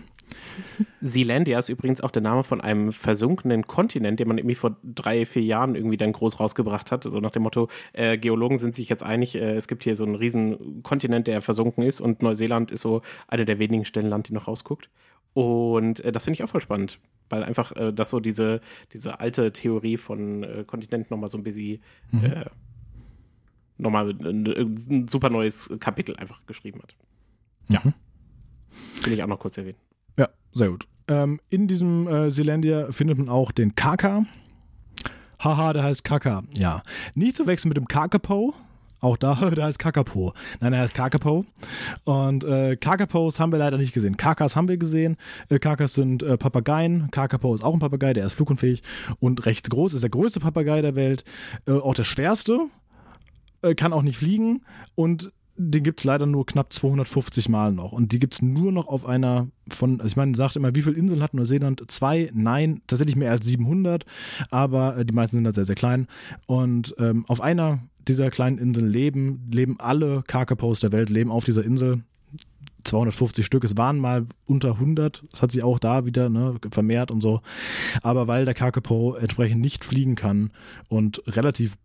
Sealandia 1.00 1.58
ist 1.58 1.68
übrigens 1.68 2.00
auch 2.00 2.10
der 2.10 2.22
Name 2.22 2.44
von 2.44 2.60
einem 2.60 2.92
versunkenen 2.92 3.66
Kontinent, 3.66 4.20
den 4.20 4.28
man 4.28 4.38
irgendwie 4.38 4.54
vor 4.54 4.76
drei, 4.82 5.26
vier 5.26 5.42
Jahren 5.42 5.74
irgendwie 5.74 5.96
dann 5.96 6.12
groß 6.12 6.38
rausgebracht 6.38 6.92
hat. 6.92 7.04
So 7.04 7.18
nach 7.18 7.30
dem 7.30 7.42
Motto, 7.42 7.68
äh, 7.92 8.16
Geologen 8.16 8.58
sind 8.58 8.74
sich 8.74 8.88
jetzt 8.88 9.02
einig, 9.02 9.34
äh, 9.34 9.54
es 9.54 9.68
gibt 9.68 9.84
hier 9.84 9.94
so 9.94 10.04
einen 10.04 10.14
riesen 10.14 10.82
Kontinent, 10.82 11.26
der 11.26 11.42
versunken 11.42 11.84
ist 11.84 12.00
und 12.00 12.22
Neuseeland 12.22 12.70
ist 12.70 12.82
so 12.82 13.02
eine 13.28 13.44
der 13.44 13.58
wenigen 13.58 13.84
Stellen 13.84 14.08
Land, 14.08 14.28
die 14.28 14.32
noch 14.32 14.46
rausguckt. 14.48 14.88
Und 15.34 16.00
äh, 16.04 16.12
das 16.12 16.24
finde 16.24 16.34
ich 16.34 16.42
auch 16.44 16.48
voll 16.48 16.60
spannend, 16.60 16.98
weil 17.28 17.44
einfach 17.44 17.72
äh, 17.76 17.92
das 17.92 18.10
so 18.10 18.20
diese, 18.20 18.60
diese 18.92 19.20
alte 19.20 19.52
Theorie 19.52 19.96
von 19.96 20.42
äh, 20.42 20.64
Kontinenten 20.66 21.12
nochmal 21.14 21.30
so 21.30 21.38
ein 21.38 21.44
bisschen 21.44 21.80
Mhm. 22.10 22.24
äh, 22.24 22.44
nochmal 23.78 24.10
ein, 24.10 24.46
ein 24.46 25.08
super 25.08 25.30
neues 25.30 25.70
Kapitel 25.80 26.16
einfach 26.16 26.44
geschrieben 26.46 26.80
hat. 26.82 26.94
Ja. 27.68 27.80
Will 29.02 29.12
ich 29.12 29.22
auch 29.22 29.28
noch 29.28 29.38
kurz 29.38 29.56
erwähnen. 29.56 29.78
Ja, 30.18 30.28
sehr 30.52 30.68
gut. 30.68 30.86
Ähm, 31.08 31.40
in 31.48 31.66
diesem 31.66 32.06
äh, 32.06 32.30
Seelandia 32.30 32.92
findet 32.92 33.18
man 33.18 33.28
auch 33.28 33.52
den 33.52 33.74
Kaka. 33.74 34.26
Haha, 35.42 35.72
der 35.72 35.84
heißt 35.84 36.04
Kaka. 36.04 36.42
Ja. 36.56 36.82
Nicht 37.14 37.36
zu 37.36 37.46
wechseln 37.46 37.70
mit 37.70 37.76
dem 37.78 37.88
Kakapo. 37.88 38.54
Auch 39.00 39.16
da, 39.16 39.34
der 39.50 39.64
heißt 39.64 39.78
Kakapo. 39.78 40.34
Nein, 40.60 40.72
er 40.72 40.82
heißt 40.82 40.94
Kakapo. 40.94 41.44
Und 42.04 42.44
äh, 42.44 42.76
Kakapos 42.76 43.40
haben 43.40 43.52
wir 43.52 43.58
leider 43.58 43.78
nicht 43.78 43.92
gesehen. 43.92 44.16
Kakas 44.16 44.56
haben 44.56 44.68
wir 44.68 44.76
gesehen. 44.76 45.16
Äh, 45.48 45.58
Kakas 45.58 45.94
sind 45.94 46.22
äh, 46.22 46.36
Papageien. 46.36 47.10
Kakapo 47.10 47.54
ist 47.54 47.64
auch 47.64 47.74
ein 47.74 47.80
Papagei, 47.80 48.12
der 48.12 48.26
ist 48.26 48.34
flugunfähig 48.34 48.82
und 49.18 49.46
recht 49.46 49.70
groß. 49.70 49.94
Ist 49.94 50.02
der 50.02 50.10
größte 50.10 50.40
Papagei 50.40 50.82
der 50.82 50.96
Welt. 50.96 51.24
Äh, 51.66 51.72
auch 51.72 51.94
der 51.94 52.04
schwerste. 52.04 52.66
Äh, 53.62 53.74
kann 53.74 53.92
auch 53.92 54.02
nicht 54.02 54.18
fliegen. 54.18 54.62
Und 54.94 55.32
den 55.62 55.82
gibt 55.82 56.00
es 56.00 56.04
leider 56.04 56.24
nur 56.24 56.46
knapp 56.46 56.72
250 56.72 57.50
Mal 57.50 57.72
noch. 57.72 57.92
Und 57.92 58.12
die 58.12 58.18
gibt 58.18 58.34
es 58.34 58.42
nur 58.42 58.72
noch 58.72 58.88
auf 58.88 59.04
einer 59.04 59.48
von, 59.68 60.00
also 60.00 60.06
ich 60.06 60.16
meine, 60.16 60.34
sagt 60.34 60.56
immer, 60.56 60.74
wie 60.74 60.80
viele 60.82 60.96
Inseln 60.96 61.22
hat 61.22 61.34
Neuseeland? 61.34 61.84
Zwei? 61.88 62.30
Nein, 62.32 62.80
tatsächlich 62.86 63.14
mehr 63.14 63.30
als 63.30 63.46
700, 63.46 64.06
aber 64.50 64.96
äh, 64.96 65.04
die 65.04 65.12
meisten 65.12 65.36
sind 65.36 65.44
halt 65.44 65.54
sehr, 65.54 65.66
sehr 65.66 65.74
klein. 65.74 66.06
Und 66.46 66.94
ähm, 66.98 67.24
auf 67.28 67.42
einer 67.42 67.80
dieser 68.08 68.30
kleinen 68.30 68.58
Inseln 68.58 68.88
leben, 68.88 69.48
leben 69.50 69.78
alle 69.78 70.22
Kakapos 70.26 70.80
der 70.80 70.92
Welt, 70.92 71.10
leben 71.10 71.30
auf 71.30 71.44
dieser 71.44 71.64
Insel. 71.64 72.02
250 72.84 73.44
Stück. 73.44 73.62
Es 73.64 73.76
waren 73.76 73.98
mal 73.98 74.26
unter 74.46 74.72
100. 74.72 75.24
Das 75.30 75.42
hat 75.42 75.52
sich 75.52 75.62
auch 75.62 75.78
da 75.78 76.06
wieder 76.06 76.30
ne, 76.30 76.56
vermehrt 76.70 77.10
und 77.10 77.20
so. 77.20 77.42
Aber 78.02 78.26
weil 78.26 78.46
der 78.46 78.54
Kakapo 78.54 79.16
entsprechend 79.16 79.60
nicht 79.60 79.84
fliegen 79.84 80.14
kann 80.14 80.50
und 80.88 81.22
relativ 81.26 81.76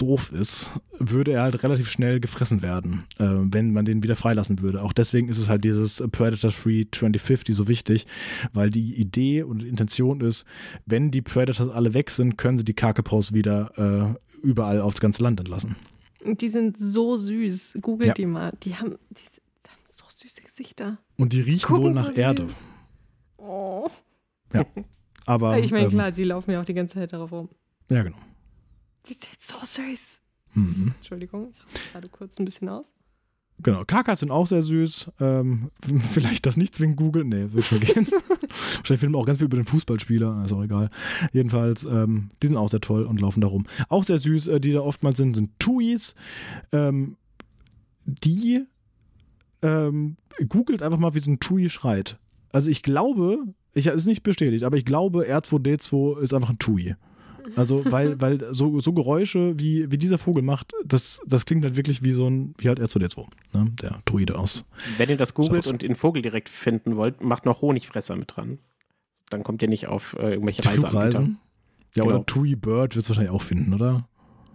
doof 0.00 0.32
ist, 0.32 0.74
würde 0.98 1.32
er 1.32 1.42
halt 1.42 1.62
relativ 1.62 1.90
schnell 1.90 2.20
gefressen 2.20 2.62
werden, 2.62 3.04
äh, 3.18 3.26
wenn 3.28 3.72
man 3.72 3.84
den 3.84 4.02
wieder 4.02 4.16
freilassen 4.16 4.60
würde. 4.60 4.82
Auch 4.82 4.94
deswegen 4.94 5.28
ist 5.28 5.38
es 5.38 5.48
halt 5.48 5.62
dieses 5.62 6.02
Predator-Free 6.10 6.86
2050 6.90 7.54
so 7.54 7.68
wichtig, 7.68 8.06
weil 8.54 8.70
die 8.70 8.94
Idee 8.94 9.42
und 9.42 9.62
Intention 9.62 10.22
ist, 10.22 10.46
wenn 10.86 11.10
die 11.10 11.20
Predators 11.20 11.68
alle 11.68 11.92
weg 11.92 12.10
sind, 12.10 12.38
können 12.38 12.56
sie 12.56 12.64
die 12.64 12.72
Kakapos 12.72 13.34
wieder 13.34 14.16
äh, 14.16 14.29
überall 14.42 14.80
aufs 14.80 15.00
ganze 15.00 15.22
Land 15.22 15.40
entlassen. 15.40 15.76
Die 16.24 16.48
sind 16.50 16.78
so 16.78 17.16
süß. 17.16 17.78
Googelt 17.80 18.08
Ja. 18.08 18.14
die 18.14 18.26
mal. 18.26 18.52
Die 18.62 18.74
haben, 18.76 18.90
die 19.10 19.22
haben 19.68 19.80
so 19.84 20.04
süße 20.08 20.42
Gesichter. 20.42 20.98
Und 21.16 21.32
die 21.32 21.40
riechen 21.40 21.66
Gucken 21.66 21.84
wohl 21.84 21.94
so 21.94 22.00
nach 22.00 22.06
süß. 22.08 22.16
Erde. 22.16 22.48
Oh. 23.38 23.88
Aber 25.26 25.58
ich 25.58 25.70
meine, 25.70 25.84
ähm, 25.84 25.90
klar, 25.90 26.12
sie 26.12 26.24
laufen 26.24 26.50
ja 26.50 26.60
auch 26.60 26.64
die 26.64 26.74
ganze 26.74 26.94
Zeit 26.94 27.12
darauf 27.12 27.30
rum. 27.32 27.48
Ja, 27.88 28.02
genau. 28.02 28.18
Die 29.08 29.14
sind 29.14 29.40
so 29.40 29.56
süß. 29.62 30.00
Mhm. 30.54 30.92
Entschuldigung, 30.96 31.52
ich 31.54 31.60
raste 31.64 31.80
gerade 31.92 32.08
kurz 32.08 32.38
ein 32.38 32.44
bisschen 32.44 32.68
aus. 32.68 32.92
Genau, 33.62 33.84
Kakas 33.84 34.20
sind 34.20 34.30
auch 34.30 34.46
sehr 34.46 34.62
süß. 34.62 35.10
Ähm, 35.20 35.70
vielleicht 36.12 36.46
das 36.46 36.56
nicht 36.56 36.74
zwingend 36.74 36.96
googeln. 36.96 37.28
Nee, 37.28 37.52
wird 37.52 37.64
schon 37.64 37.80
gehen. 37.80 38.06
Wahrscheinlich 38.76 39.00
filmen 39.00 39.14
auch 39.14 39.26
ganz 39.26 39.38
viel 39.38 39.46
über 39.46 39.56
den 39.56 39.66
Fußballspieler, 39.66 40.42
ist 40.44 40.52
auch 40.52 40.62
egal. 40.62 40.90
Jedenfalls, 41.32 41.84
ähm, 41.84 42.30
die 42.42 42.46
sind 42.48 42.56
auch 42.56 42.70
sehr 42.70 42.80
toll 42.80 43.04
und 43.04 43.20
laufen 43.20 43.40
da 43.40 43.48
rum. 43.48 43.66
Auch 43.88 44.04
sehr 44.04 44.18
süß, 44.18 44.48
äh, 44.48 44.60
die 44.60 44.72
da 44.72 44.80
oftmals 44.80 45.18
sind, 45.18 45.34
sind 45.34 45.50
Tuis. 45.58 46.14
Ähm, 46.72 47.16
die 48.04 48.64
ähm, 49.62 50.16
googelt 50.48 50.82
einfach 50.82 50.98
mal, 50.98 51.14
wie 51.14 51.20
so 51.20 51.30
ein 51.30 51.40
Tui 51.40 51.68
schreit. 51.68 52.18
Also 52.52 52.70
ich 52.70 52.82
glaube, 52.82 53.44
ich 53.74 53.86
ist 53.86 54.06
nicht 54.06 54.22
bestätigt, 54.22 54.64
aber 54.64 54.76
ich 54.76 54.84
glaube, 54.84 55.26
R2D2 55.26 56.20
ist 56.20 56.34
einfach 56.34 56.50
ein 56.50 56.58
Tui. 56.58 56.94
Also, 57.56 57.84
weil, 57.90 58.20
weil 58.20 58.52
so, 58.54 58.80
so 58.80 58.92
Geräusche, 58.92 59.58
wie, 59.58 59.90
wie 59.90 59.98
dieser 59.98 60.18
Vogel 60.18 60.42
macht, 60.42 60.72
das, 60.84 61.20
das 61.26 61.44
klingt 61.44 61.64
halt 61.64 61.76
wirklich 61.76 62.02
wie 62.02 62.12
so 62.12 62.28
ein, 62.28 62.54
wie 62.58 62.68
halt 62.68 62.80
R2D2, 62.80 63.26
ne? 63.54 63.70
der 63.82 64.00
Druide 64.04 64.38
aus. 64.38 64.64
Wenn 64.98 65.08
ihr 65.08 65.16
das 65.16 65.34
googelt 65.34 65.66
und 65.66 65.82
den 65.82 65.94
Vogel 65.94 66.22
direkt 66.22 66.48
finden 66.48 66.96
wollt, 66.96 67.22
macht 67.22 67.44
noch 67.46 67.62
Honigfresser 67.62 68.16
mit 68.16 68.36
dran. 68.36 68.58
Dann 69.30 69.42
kommt 69.44 69.62
ihr 69.62 69.68
nicht 69.68 69.88
auf 69.88 70.16
äh, 70.18 70.32
irgendwelche 70.32 70.64
Reiseanbieter. 70.64 71.22
Ja, 71.94 72.04
Genau. 72.04 72.06
oder 72.16 72.26
Tui 72.26 72.54
Bird 72.54 72.94
wird 72.94 73.04
es 73.04 73.10
wahrscheinlich 73.10 73.32
auch 73.32 73.42
finden, 73.42 73.74
oder? 73.74 74.08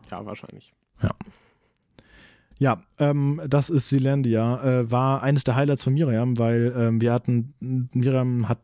Ja, 0.10 0.26
wahrscheinlich. 0.26 0.74
Ja, 1.04 1.10
ähm, 3.00 3.42
das 3.48 3.70
ist 3.70 3.90
Zealandia. 3.90 4.64
Äh, 4.64 4.92
war 4.92 5.24
eines 5.24 5.44
der 5.44 5.56
Highlights 5.56 5.84
von 5.84 5.94
Miriam, 5.94 6.38
weil 6.38 6.74
ähm, 6.78 7.02
wir 7.02 7.12
hatten, 7.12 7.54
Miriam 7.94 8.48
hat 8.48 8.60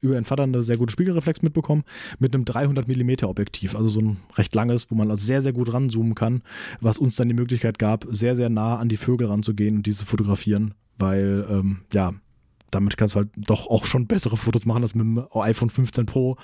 über 0.00 0.14
ihren 0.14 0.24
Vater 0.24 0.42
eine 0.42 0.62
sehr 0.62 0.76
gute 0.76 0.92
Spiegelreflex 0.92 1.42
mitbekommen 1.42 1.84
mit 2.18 2.34
einem 2.34 2.44
300 2.44 2.86
mm 2.86 3.24
Objektiv, 3.24 3.74
also 3.74 3.88
so 3.88 4.00
ein 4.00 4.16
recht 4.36 4.54
langes, 4.54 4.90
wo 4.90 4.94
man 4.94 5.10
also 5.10 5.24
sehr, 5.24 5.42
sehr 5.42 5.52
gut 5.52 5.72
ranzoomen 5.72 6.14
kann, 6.14 6.42
was 6.80 6.98
uns 6.98 7.16
dann 7.16 7.28
die 7.28 7.34
Möglichkeit 7.34 7.78
gab, 7.78 8.06
sehr, 8.10 8.36
sehr 8.36 8.50
nah 8.50 8.76
an 8.76 8.88
die 8.88 8.96
Vögel 8.96 9.28
ranzugehen 9.28 9.76
und 9.76 9.86
diese 9.86 10.04
fotografieren, 10.04 10.74
weil, 10.98 11.46
ähm, 11.48 11.78
ja, 11.92 12.12
damit 12.74 12.96
kannst 12.96 13.14
du 13.14 13.20
halt 13.20 13.28
doch 13.36 13.68
auch 13.68 13.86
schon 13.86 14.06
bessere 14.06 14.36
Fotos 14.36 14.64
machen 14.64 14.82
als 14.82 14.94
mit 14.94 15.04
dem 15.04 15.24
iPhone 15.32 15.70
15 15.70 16.06
Pro, 16.06 16.36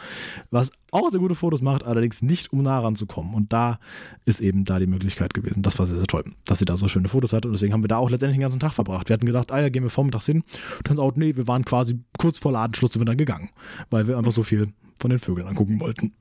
was 0.51 0.71
auch 0.91 1.11
sehr 1.11 1.21
gute 1.21 1.35
Fotos 1.35 1.61
macht, 1.61 1.85
allerdings 1.85 2.23
nicht 2.23 2.53
um 2.53 2.63
nah 2.63 2.79
ranzukommen. 2.81 3.35
Und 3.35 3.53
da 3.53 3.79
ist 4.25 4.41
eben 4.41 4.65
da 4.65 4.79
die 4.79 4.87
Möglichkeit 4.87 5.35
gewesen. 5.35 5.63
Das 5.63 5.79
war 5.79 5.87
sehr, 5.87 5.97
sehr 5.97 6.07
toll, 6.07 6.25
dass 6.45 6.61
sie 6.61 6.65
da 6.65 6.77
so 6.77 6.89
schöne 6.89 7.09
Fotos 7.09 7.33
hatte. 7.33 7.49
Und 7.49 7.55
deswegen 7.55 7.73
haben 7.73 7.83
wir 7.83 7.89
da 7.89 7.97
auch 7.97 8.11
letztendlich 8.11 8.37
den 8.37 8.43
ganzen 8.43 8.61
Tag 8.61 8.73
verbracht. 8.73 9.09
Wir 9.09 9.15
hatten 9.15 9.27
gedacht, 9.27 9.51
ah 9.51 9.61
ja, 9.61 9.69
gehen 9.69 9.83
wir 9.83 9.91
vormittags 9.91 10.27
hin. 10.27 10.45
Turns 10.85 11.01
out, 11.01 11.17
nee, 11.17 11.37
wir 11.37 11.49
waren 11.49 11.65
quasi 11.65 12.01
kurz 12.19 12.39
vor 12.39 12.53
Ladenschluss 12.53 12.93
sind 12.93 13.01
wir 13.01 13.07
dann 13.07 13.17
gegangen, 13.17 13.51
weil 13.91 14.07
wir 14.07 14.17
einfach 14.17 14.33
so 14.33 14.43
viel 14.43 14.73
von 14.99 15.11
den 15.11 15.19
Vögeln 15.19 15.47
angucken 15.47 15.81
wollten. 15.81 16.13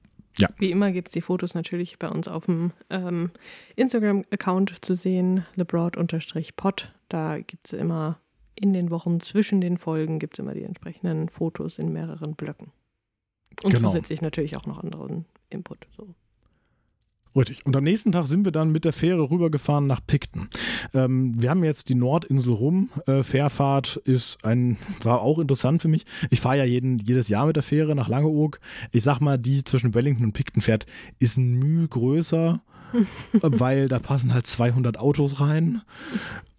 Wie 0.59 0.71
immer 0.71 0.91
gibt 0.91 1.07
es 1.07 1.13
die 1.13 1.21
Fotos 1.21 1.55
natürlich 1.55 1.97
bei 1.97 2.09
uns 2.09 2.27
auf 2.27 2.45
dem 2.45 2.71
ähm, 2.91 3.31
Instagram-Account 3.75 4.85
zu 4.85 4.95
sehen, 4.95 5.45
lebroad-pod. 5.55 6.93
Da 7.09 7.39
gibt 7.39 7.67
es 7.67 7.73
immer 7.73 8.19
in 8.59 8.73
den 8.73 8.89
Wochen 8.89 9.19
zwischen 9.19 9.61
den 9.61 9.77
Folgen 9.77 10.19
gibt 10.19 10.35
es 10.35 10.39
immer 10.39 10.53
die 10.53 10.63
entsprechenden 10.63 11.29
Fotos 11.29 11.79
in 11.79 11.91
mehreren 11.93 12.35
Blöcken. 12.35 12.71
Und 13.63 13.73
Genau. 13.73 13.89
zusätzlich 13.89 14.21
natürlich 14.21 14.55
auch 14.57 14.65
noch 14.65 14.84
anderen 14.84 15.25
Input. 15.49 15.88
So. 15.95 16.07
Richtig. 17.35 17.65
Und 17.67 17.75
am 17.75 17.84
nächsten 17.84 18.11
Tag 18.11 18.25
sind 18.25 18.45
wir 18.45 18.51
dann 18.51 18.71
mit 18.71 18.84
der 18.84 18.93
Fähre 18.93 19.29
rübergefahren 19.29 19.85
nach 19.85 19.99
Picton. 20.05 20.49
Ähm, 20.95 21.39
wir 21.39 21.51
haben 21.51 21.63
jetzt 21.63 21.88
die 21.89 21.95
Nordinsel 21.95 22.53
rum. 22.53 22.89
Äh, 23.05 23.21
Fährfahrt 23.21 23.97
ist 24.05 24.43
ein, 24.43 24.77
war 25.03 25.21
auch 25.21 25.38
interessant 25.38 25.84
für 25.84 25.88
mich. 25.88 26.05
Ich 26.31 26.41
fahre 26.41 26.57
ja 26.57 26.63
jeden, 26.63 26.97
jedes 26.97 27.29
Jahr 27.29 27.45
mit 27.45 27.55
der 27.55 27.63
Fähre 27.63 27.93
nach 27.95 28.07
Langeoog. 28.07 28.59
Ich 28.91 29.03
sag 29.03 29.19
mal, 29.19 29.38
die 29.38 29.63
zwischen 29.63 29.93
Wellington 29.93 30.25
und 30.25 30.34
Picton 30.34 30.61
fährt, 30.61 30.88
ist 31.19 31.38
ein 31.38 31.53
Mühe 31.53 31.88
größer, 31.88 32.59
weil 33.34 33.88
da 33.88 33.99
passen 33.99 34.34
halt 34.34 34.47
200 34.47 34.97
Autos 34.97 35.39
rein. 35.39 35.81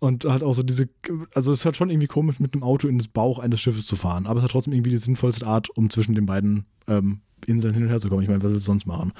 Und 0.00 0.24
halt 0.24 0.44
auch 0.44 0.54
so 0.54 0.62
diese, 0.62 0.88
also 1.34 1.50
es 1.50 1.60
ist 1.60 1.64
halt 1.64 1.76
schon 1.76 1.90
irgendwie 1.90 2.06
komisch, 2.06 2.38
mit 2.38 2.54
einem 2.54 2.62
Auto 2.62 2.86
in 2.86 2.98
das 2.98 3.08
Bauch 3.08 3.40
eines 3.40 3.60
Schiffes 3.60 3.86
zu 3.86 3.96
fahren. 3.96 4.26
Aber 4.26 4.38
es 4.38 4.44
hat 4.44 4.52
trotzdem 4.52 4.72
irgendwie 4.72 4.90
die 4.90 4.96
sinnvollste 4.98 5.46
Art, 5.46 5.70
um 5.70 5.90
zwischen 5.90 6.14
den 6.14 6.26
beiden 6.26 6.66
ähm, 6.86 7.20
Inseln 7.46 7.74
hin 7.74 7.84
und 7.84 7.88
her 7.88 7.98
zu 7.98 8.08
kommen. 8.08 8.22
Ich 8.22 8.28
meine, 8.28 8.42
was 8.42 8.52
willst 8.52 8.66
du 8.66 8.70
sonst 8.70 8.86
machen? 8.86 9.12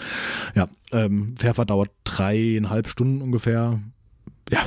Ja, 0.55 0.69
ähm, 0.93 1.35
Fährfahrt 1.37 1.71
dauert 1.71 1.91
dreieinhalb 2.05 2.89
Stunden 2.89 3.23
ungefähr. 3.23 3.81
Ja, 4.51 4.61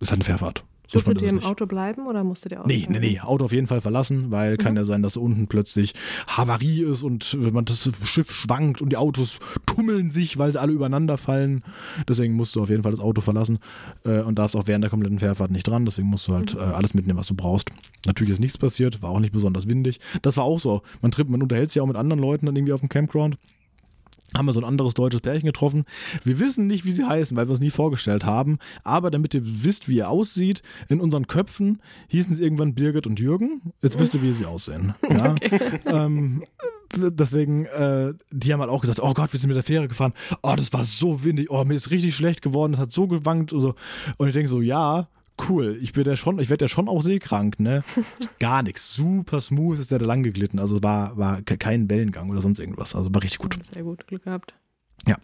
ist 0.00 0.10
halt 0.10 0.18
eine 0.20 0.24
Fährfahrt. 0.24 0.64
Durftet 0.92 1.22
ihr 1.22 1.28
im 1.30 1.36
nicht. 1.36 1.46
Auto 1.46 1.66
bleiben 1.66 2.06
oder 2.06 2.22
musstet 2.24 2.52
ihr 2.52 2.60
auch? 2.60 2.66
Nee, 2.66 2.86
nee, 2.88 2.98
nee, 3.00 3.20
Auto 3.20 3.46
auf 3.46 3.52
jeden 3.52 3.66
Fall 3.66 3.80
verlassen, 3.80 4.30
weil 4.30 4.56
kann 4.58 4.72
Mhm. 4.72 4.78
ja 4.78 4.84
sein, 4.84 5.02
dass 5.02 5.16
unten 5.16 5.46
plötzlich 5.48 5.94
Havarie 6.28 6.82
ist 6.82 7.02
und 7.02 7.36
wenn 7.40 7.54
man 7.54 7.64
das 7.64 7.90
Schiff 8.04 8.30
schwankt 8.30 8.82
und 8.82 8.90
die 8.90 8.96
Autos 8.96 9.38
tummeln 9.66 10.10
sich, 10.10 10.38
weil 10.38 10.52
sie 10.52 10.60
alle 10.60 10.72
übereinander 10.72 11.16
fallen. 11.16 11.62
Deswegen 12.08 12.34
musst 12.34 12.54
du 12.54 12.62
auf 12.62 12.68
jeden 12.68 12.82
Fall 12.82 12.92
das 12.92 13.00
Auto 13.00 13.20
verlassen 13.22 13.58
äh, 14.04 14.20
und 14.20 14.38
darfst 14.38 14.56
auch 14.56 14.66
während 14.66 14.82
der 14.84 14.90
kompletten 14.90 15.18
Fährfahrt 15.18 15.50
nicht 15.50 15.66
dran. 15.66 15.84
Deswegen 15.84 16.08
musst 16.08 16.28
du 16.28 16.34
halt 16.34 16.54
Mhm. 16.54 16.60
äh, 16.60 16.64
alles 16.64 16.94
mitnehmen, 16.94 17.18
was 17.18 17.28
du 17.28 17.34
brauchst. 17.34 17.70
Natürlich 18.06 18.34
ist 18.34 18.40
nichts 18.40 18.58
passiert, 18.58 19.02
war 19.02 19.10
auch 19.10 19.20
nicht 19.20 19.32
besonders 19.32 19.68
windig. 19.68 20.00
Das 20.22 20.36
war 20.36 20.44
auch 20.44 20.60
so. 20.60 20.82
Man 21.00 21.10
trifft, 21.10 21.30
man 21.30 21.42
unterhält 21.42 21.70
sich 21.70 21.76
ja 21.76 21.82
auch 21.82 21.86
mit 21.88 21.96
anderen 21.96 22.20
Leuten 22.20 22.46
dann 22.46 22.54
irgendwie 22.56 22.72
auf 22.74 22.80
dem 22.80 22.88
Campground 22.90 23.36
haben 24.36 24.46
wir 24.46 24.52
so 24.52 24.60
ein 24.60 24.64
anderes 24.64 24.94
deutsches 24.94 25.20
Pärchen 25.20 25.46
getroffen. 25.46 25.84
Wir 26.24 26.38
wissen 26.40 26.66
nicht, 26.66 26.84
wie 26.84 26.92
sie 26.92 27.04
heißen, 27.04 27.36
weil 27.36 27.46
wir 27.46 27.52
uns 27.52 27.60
nie 27.60 27.70
vorgestellt 27.70 28.24
haben. 28.24 28.58
Aber 28.82 29.10
damit 29.10 29.34
ihr 29.34 29.42
wisst, 29.44 29.88
wie 29.88 29.96
ihr 29.96 30.08
aussieht, 30.08 30.62
in 30.88 31.00
unseren 31.00 31.26
Köpfen 31.26 31.80
hießen 32.08 32.34
sie 32.34 32.42
irgendwann 32.42 32.74
Birgit 32.74 33.06
und 33.06 33.20
Jürgen. 33.20 33.72
Jetzt 33.82 33.98
wisst 33.98 34.14
ihr, 34.14 34.22
wie 34.22 34.32
sie 34.32 34.46
aussehen. 34.46 34.94
Ja? 35.14 35.34
ähm, 35.86 36.42
deswegen, 36.96 37.66
äh, 37.66 38.14
die 38.32 38.52
haben 38.52 38.60
halt 38.60 38.70
auch 38.70 38.80
gesagt, 38.80 39.00
oh 39.00 39.14
Gott, 39.14 39.32
wir 39.32 39.38
sind 39.38 39.48
mit 39.48 39.56
der 39.56 39.62
Fähre 39.62 39.86
gefahren. 39.86 40.12
Oh, 40.42 40.54
das 40.56 40.72
war 40.72 40.84
so 40.84 41.22
windig. 41.22 41.50
Oh, 41.50 41.64
mir 41.64 41.74
ist 41.74 41.90
richtig 41.90 42.16
schlecht 42.16 42.42
geworden. 42.42 42.72
Das 42.72 42.80
hat 42.80 42.92
so 42.92 43.06
gewankt 43.06 43.52
und 43.52 43.60
so. 43.60 43.74
Und 44.16 44.26
ich 44.26 44.32
denke 44.32 44.48
so, 44.48 44.60
ja, 44.60 45.08
cool. 45.48 45.78
Ich 45.80 45.92
bin 45.92 46.04
ja 46.04 46.16
schon, 46.16 46.38
ich 46.38 46.50
werde 46.50 46.64
ja 46.64 46.68
schon 46.68 46.88
auch 46.88 47.02
seekrank, 47.02 47.58
ne? 47.60 47.84
Gar 48.38 48.62
nichts. 48.62 48.94
Super 48.94 49.40
smooth 49.40 49.78
ist 49.78 49.90
der 49.90 49.98
da 49.98 50.06
lang 50.06 50.22
geglitten. 50.22 50.58
Also 50.58 50.82
war, 50.82 51.16
war 51.16 51.42
kein 51.42 51.90
Wellengang 51.90 52.30
oder 52.30 52.40
sonst 52.40 52.58
irgendwas. 52.58 52.94
Also 52.94 53.12
war 53.14 53.22
richtig 53.22 53.38
gut. 53.38 53.56
Sehr 53.72 53.82
gut, 53.82 54.06
Glück 54.06 54.24
gehabt. 54.24 54.54
Ja. 55.06 55.18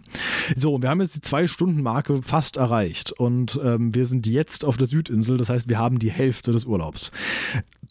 So, 0.57 0.82
wir 0.82 0.91
haben 0.91 1.01
jetzt 1.01 1.15
die 1.15 1.20
Zwei-Stunden-Marke 1.20 2.23
fast 2.23 2.57
erreicht 2.57 3.12
und 3.12 3.59
ähm, 3.62 3.95
wir 3.95 4.07
sind 4.07 4.27
jetzt 4.27 4.65
auf 4.65 4.77
der 4.77 4.87
Südinsel, 4.87 5.39
das 5.39 5.49
heißt, 5.49 5.69
wir 5.69 5.78
haben 5.78 5.99
die 5.99 6.11
Hälfte 6.11 6.53
des 6.53 6.66
Urlaubs. 6.66 7.12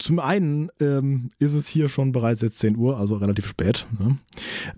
Zum 0.00 0.18
einen 0.18 0.70
ähm, 0.80 1.28
ist 1.38 1.52
es 1.52 1.68
hier 1.68 1.90
schon 1.90 2.10
bereits 2.12 2.40
jetzt 2.40 2.58
10 2.58 2.74
Uhr, 2.78 2.96
also 2.96 3.16
relativ 3.16 3.46
spät. 3.46 3.86
Ne? 3.98 4.16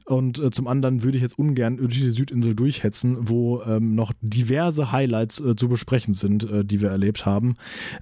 Und 0.04 0.40
äh, 0.40 0.50
zum 0.50 0.66
anderen 0.66 1.04
würde 1.04 1.16
ich 1.16 1.22
jetzt 1.22 1.38
ungern 1.38 1.76
durch 1.76 1.94
die 1.94 2.10
Südinsel 2.10 2.56
durchhetzen, 2.56 3.16
wo 3.20 3.62
ähm, 3.62 3.94
noch 3.94 4.12
diverse 4.20 4.90
Highlights 4.90 5.38
äh, 5.38 5.54
zu 5.54 5.68
besprechen 5.68 6.12
sind, 6.12 6.50
äh, 6.50 6.64
die 6.64 6.80
wir 6.80 6.88
erlebt 6.88 7.24
haben. 7.24 7.54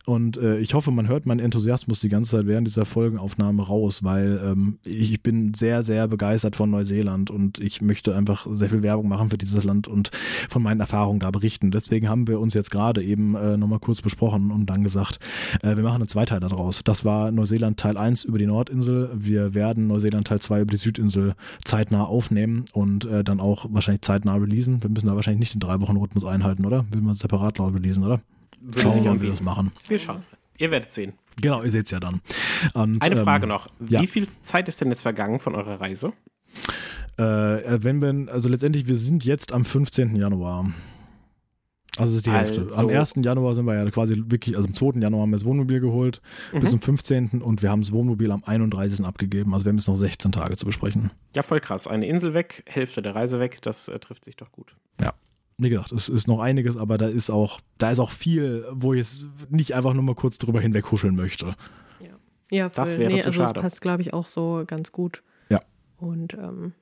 Und 0.07 0.39
äh, 0.39 0.61
ich 0.61 0.73
hoffe, 0.73 0.93
man 0.93 1.09
hört 1.09 1.27
meinen 1.27 1.41
Enthusiasmus 1.41 2.01
die 2.01 2.09
ganze 2.09 2.39
Zeit 2.39 2.47
während 2.47 2.67
dieser 2.67 2.87
Folgenaufnahme 2.87 3.67
raus, 3.67 4.03
weil 4.03 4.41
ähm, 4.43 4.79
ich 4.83 5.23
bin 5.23 5.53
sehr, 5.53 5.83
sehr 5.83 6.09
begeistert 6.09 6.57
von 6.57 6.71
Neuseeland 6.71 7.31
und 7.31 7.59
ich 7.59 7.83
möchte 7.83 8.17
einfach 8.17 8.47
sehr 8.51 8.71
viel 8.71 8.83
Werbung 8.83 9.09
machen 9.09 9.29
für 9.29 9.37
dieses 9.37 9.63
Land 9.65 9.89
und 9.89 10.11
von 10.49 10.63
meinen 10.63 10.81
Erfahrungen 10.81 11.21
da 11.21 11.31
berichten. 11.31 11.71
Deswegen 11.71 12.09
haben 12.09 12.27
wir 12.27 12.41
uns 12.41 12.55
jetzt 12.55 12.71
gerade 12.71 13.05
eben 13.05 13.35
äh, 13.35 13.59
nochmal 13.59 13.79
kurz 13.79 14.01
besprochen 14.01 14.51
und 14.51 14.71
dann 14.71 14.83
gesagt, 14.85 15.19
äh, 15.63 15.77
wir 15.77 15.83
machen 15.83 15.97
einen 15.97 16.09
Zweiteiler 16.09 16.49
daraus. 16.49 16.81
Das 16.83 17.05
war 17.05 17.10
war 17.11 17.33
Neuseeland 17.33 17.81
Teil 17.81 17.97
1 17.97 18.23
über 18.23 18.39
die 18.39 18.47
Nordinsel. 18.47 19.11
Wir 19.13 19.53
werden 19.53 19.89
Neuseeland 19.89 20.29
Teil 20.29 20.39
2 20.39 20.61
über 20.61 20.71
die 20.71 20.77
Südinsel 20.77 21.35
zeitnah 21.65 22.05
aufnehmen 22.05 22.67
und 22.73 23.05
äh, 23.05 23.25
dann 23.25 23.41
auch 23.41 23.67
wahrscheinlich 23.71 24.03
zeitnah 24.03 24.37
releasen. 24.37 24.81
Wir 24.83 24.91
müssen 24.91 25.09
da 25.09 25.17
wahrscheinlich 25.17 25.41
nicht 25.41 25.55
den 25.55 25.61
drei 25.61 25.81
Wochen 25.81 25.97
Rhythmus 25.97 26.25
einhalten, 26.25 26.65
oder? 26.65 26.85
Will 26.91 27.01
man 27.01 27.17
separat 27.17 27.59
laut 27.59 27.75
releasen, 27.75 28.05
oder? 28.05 28.21
Würde 28.61 28.81
Schauen 28.81 28.95
wir 29.03 29.11
mal, 29.11 29.19
wie 29.19 29.23
wir 29.25 29.31
das 29.31 29.43
machen. 29.43 29.73
Wir 29.89 29.99
schauen. 29.99 30.23
Ihr 30.59 30.71
werdet 30.71 30.93
sehen. 30.93 31.15
Genau, 31.41 31.63
ihr 31.63 31.71
seht 31.71 31.87
es 31.87 31.91
ja 31.91 31.99
dann. 31.99 32.21
Und, 32.75 33.03
Eine 33.03 33.17
ähm, 33.17 33.25
Frage 33.25 33.49
noch. 33.49 33.69
Wie 33.81 33.95
ja. 33.95 34.03
viel 34.03 34.29
Zeit 34.29 34.69
ist 34.69 34.81
denn 34.81 34.89
jetzt 34.89 35.03
vergangen 35.03 35.41
von 35.41 35.57
eurer 35.57 35.81
Reise? 35.81 36.13
Äh, 37.17 37.23
wenn 37.23 38.01
wir, 38.01 38.33
also 38.33 38.49
letztendlich, 38.49 38.87
wir 38.87 38.97
sind 38.97 39.25
jetzt 39.25 39.53
am 39.53 39.65
15. 39.65 40.15
Januar. 40.15 40.71
Also 42.01 42.13
das 42.13 42.17
ist 42.19 42.27
die 42.27 42.31
Hälfte. 42.31 42.63
Also- 42.63 42.77
Am 42.77 42.89
1. 42.89 43.15
Januar 43.25 43.55
sind 43.55 43.65
wir 43.67 43.75
ja 43.75 43.91
quasi 43.91 44.15
wirklich, 44.27 44.57
also 44.57 44.69
am 44.69 44.75
2. 44.75 45.01
Januar 45.01 45.23
haben 45.23 45.31
wir 45.31 45.37
das 45.37 45.45
Wohnmobil 45.45 45.81
geholt, 45.81 46.21
Mhm. 46.53 46.61
bis 46.61 46.71
zum 46.71 46.81
15. 46.81 47.43
und 47.43 47.63
wir 47.63 47.71
haben 47.71 47.83
das 47.83 47.93
Wohnmobil 47.93 48.31
am 48.31 48.43
31. 48.45 49.05
abgegeben. 49.07 49.55
Also 49.55 49.65
wir 49.67 49.71
haben 49.71 49.79
jetzt 49.79 49.89
noch 49.89 49.97
16 49.97 50.33
Tage 50.33 50.57
zu 50.57 50.67
besprechen. 50.67 51.11
Ja, 51.37 51.43
voll 51.43 51.61
krass. 51.61 51.87
Eine 51.87 52.07
Insel 52.07 52.35
weg, 52.35 52.65
Hälfte 52.67 53.03
der 53.03 53.15
Reise 53.15 53.39
weg, 53.41 53.61
das 53.63 53.89
äh, 53.89 53.99
trifft 53.99 54.25
sich 54.25 54.37
doch 54.37 54.51
gut. 54.53 54.75
Wie 55.63 55.69
gesagt, 55.69 55.93
es 55.93 56.09
ist 56.09 56.27
noch 56.27 56.39
einiges, 56.39 56.79
aber 56.79 56.97
da 56.97 57.07
ist 57.07 57.29
auch, 57.29 57.61
da 57.77 57.91
ist 57.91 57.99
auch 57.99 58.13
viel, 58.13 58.65
wo 58.73 58.95
ich 58.95 59.01
es 59.03 59.27
nicht 59.51 59.75
einfach 59.75 59.93
nur 59.93 60.03
mal 60.03 60.15
kurz 60.15 60.39
drüber 60.39 60.59
hinweg 60.59 60.91
huscheln 60.91 61.15
möchte. 61.15 61.55
Ja, 62.51 62.71
Das 62.71 62.93
voll. 62.95 63.01
wäre 63.03 63.13
nee, 63.13 63.21
zu 63.21 63.27
also 63.29 63.43
schade. 63.43 63.53
das 63.53 63.63
passt, 63.63 63.81
glaube 63.83 64.01
ich, 64.01 64.15
auch 64.15 64.27
so 64.27 64.65
ganz 64.67 64.91
gut. 64.91 65.23
Ja. 65.51 65.61
Und 65.99 66.33
ähm, 66.33 66.73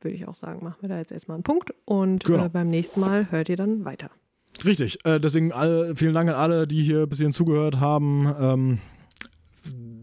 würde 0.00 0.14
ich 0.16 0.28
auch 0.28 0.36
sagen, 0.36 0.62
machen 0.62 0.76
wir 0.80 0.88
da 0.90 0.98
jetzt 0.98 1.10
erstmal 1.10 1.34
einen 1.34 1.42
Punkt 1.42 1.74
und 1.86 2.22
Genau. 2.22 2.44
äh, 2.44 2.48
beim 2.48 2.70
nächsten 2.70 3.00
Mal 3.00 3.32
hört 3.32 3.48
ihr 3.48 3.56
dann 3.56 3.84
weiter. 3.84 4.10
Richtig, 4.64 5.04
äh, 5.04 5.18
deswegen 5.18 5.52
alle, 5.52 5.96
vielen 5.96 6.14
Dank 6.14 6.28
an 6.30 6.36
alle, 6.36 6.66
die 6.66 6.82
hier 6.82 7.06
bis 7.06 7.18
hierhin 7.18 7.32
zugehört 7.32 7.80
haben. 7.80 8.32
Ähm, 8.40 8.78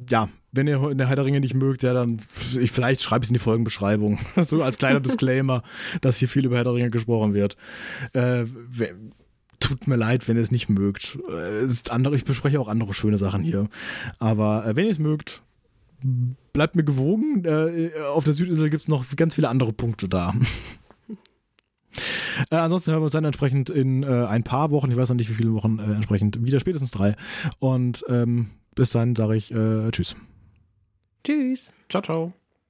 ja, 0.10 0.30
wenn 0.52 0.68
ihr 0.68 0.92
in 0.92 0.98
der 0.98 1.08
Herr 1.08 1.24
nicht 1.24 1.54
mögt, 1.54 1.84
ja, 1.84 1.94
dann 1.94 2.18
ich, 2.60 2.72
vielleicht 2.72 3.02
schreibe 3.02 3.24
ich 3.24 3.28
es 3.28 3.30
in 3.30 3.36
die 3.36 3.40
Folgenbeschreibung. 3.40 4.20
so 4.38 4.62
als 4.62 4.78
kleiner 4.78 5.00
Disclaimer, 5.02 5.64
dass 6.02 6.18
hier 6.18 6.28
viel 6.28 6.46
über 6.46 6.58
Herr 6.58 6.90
gesprochen 6.90 7.34
wird. 7.34 7.56
Äh, 8.14 8.46
tut 9.60 9.88
mir 9.88 9.96
leid, 9.96 10.28
wenn 10.28 10.36
ihr 10.36 10.44
es 10.44 10.52
nicht 10.52 10.70
mögt. 10.70 11.18
Äh, 11.30 11.60
es 11.60 11.72
ist 11.72 11.92
andere, 11.92 12.16
ich 12.16 12.26
bespreche 12.26 12.60
auch 12.60 12.68
andere 12.68 12.94
schöne 12.94 13.18
Sachen 13.18 13.44
hier. 13.44 13.70
Aber 14.20 14.66
äh, 14.66 14.76
wenn 14.76 14.86
ihr 14.86 14.92
es 14.92 15.00
mögt, 15.00 15.42
bleibt 16.54 16.76
mir 16.76 16.84
gewogen. 16.84 17.46
Äh, 17.46 17.92
auf 18.04 18.24
der 18.24 18.34
Südinsel 18.34 18.70
gibt 18.70 18.82
es 18.82 18.88
noch 18.88 19.06
ganz 19.16 19.36
viele 19.36 19.50
andere 19.50 19.74
Punkte 19.74 20.10
da. 20.10 20.34
Äh, 22.50 22.56
ansonsten 22.56 22.92
hören 22.92 23.02
wir 23.02 23.06
uns 23.06 23.14
dann 23.14 23.26
entsprechend 23.26 23.70
in 23.70 24.04
äh, 24.04 24.26
ein 24.26 24.44
paar 24.44 24.72
Wochen, 24.72 24.92
ich 24.92 24.98
weiß 24.98 25.10
noch 25.10 25.16
nicht 25.16 25.30
wie 25.30 25.36
viele 25.36 25.54
Wochen 25.54 25.80
äh, 25.80 25.84
entsprechend, 25.84 26.44
wieder 26.44 26.60
spätestens 26.60 26.92
drei. 26.92 27.16
Und 27.60 28.04
ähm, 28.08 28.48
bis 28.76 28.92
dann 28.92 29.16
sage 29.16 29.36
ich 29.36 29.52
äh, 29.52 29.92
Tschüss. 29.92 30.16
Tschüss. 31.24 31.74
Ciao, 31.90 32.02
ciao. 32.02 32.34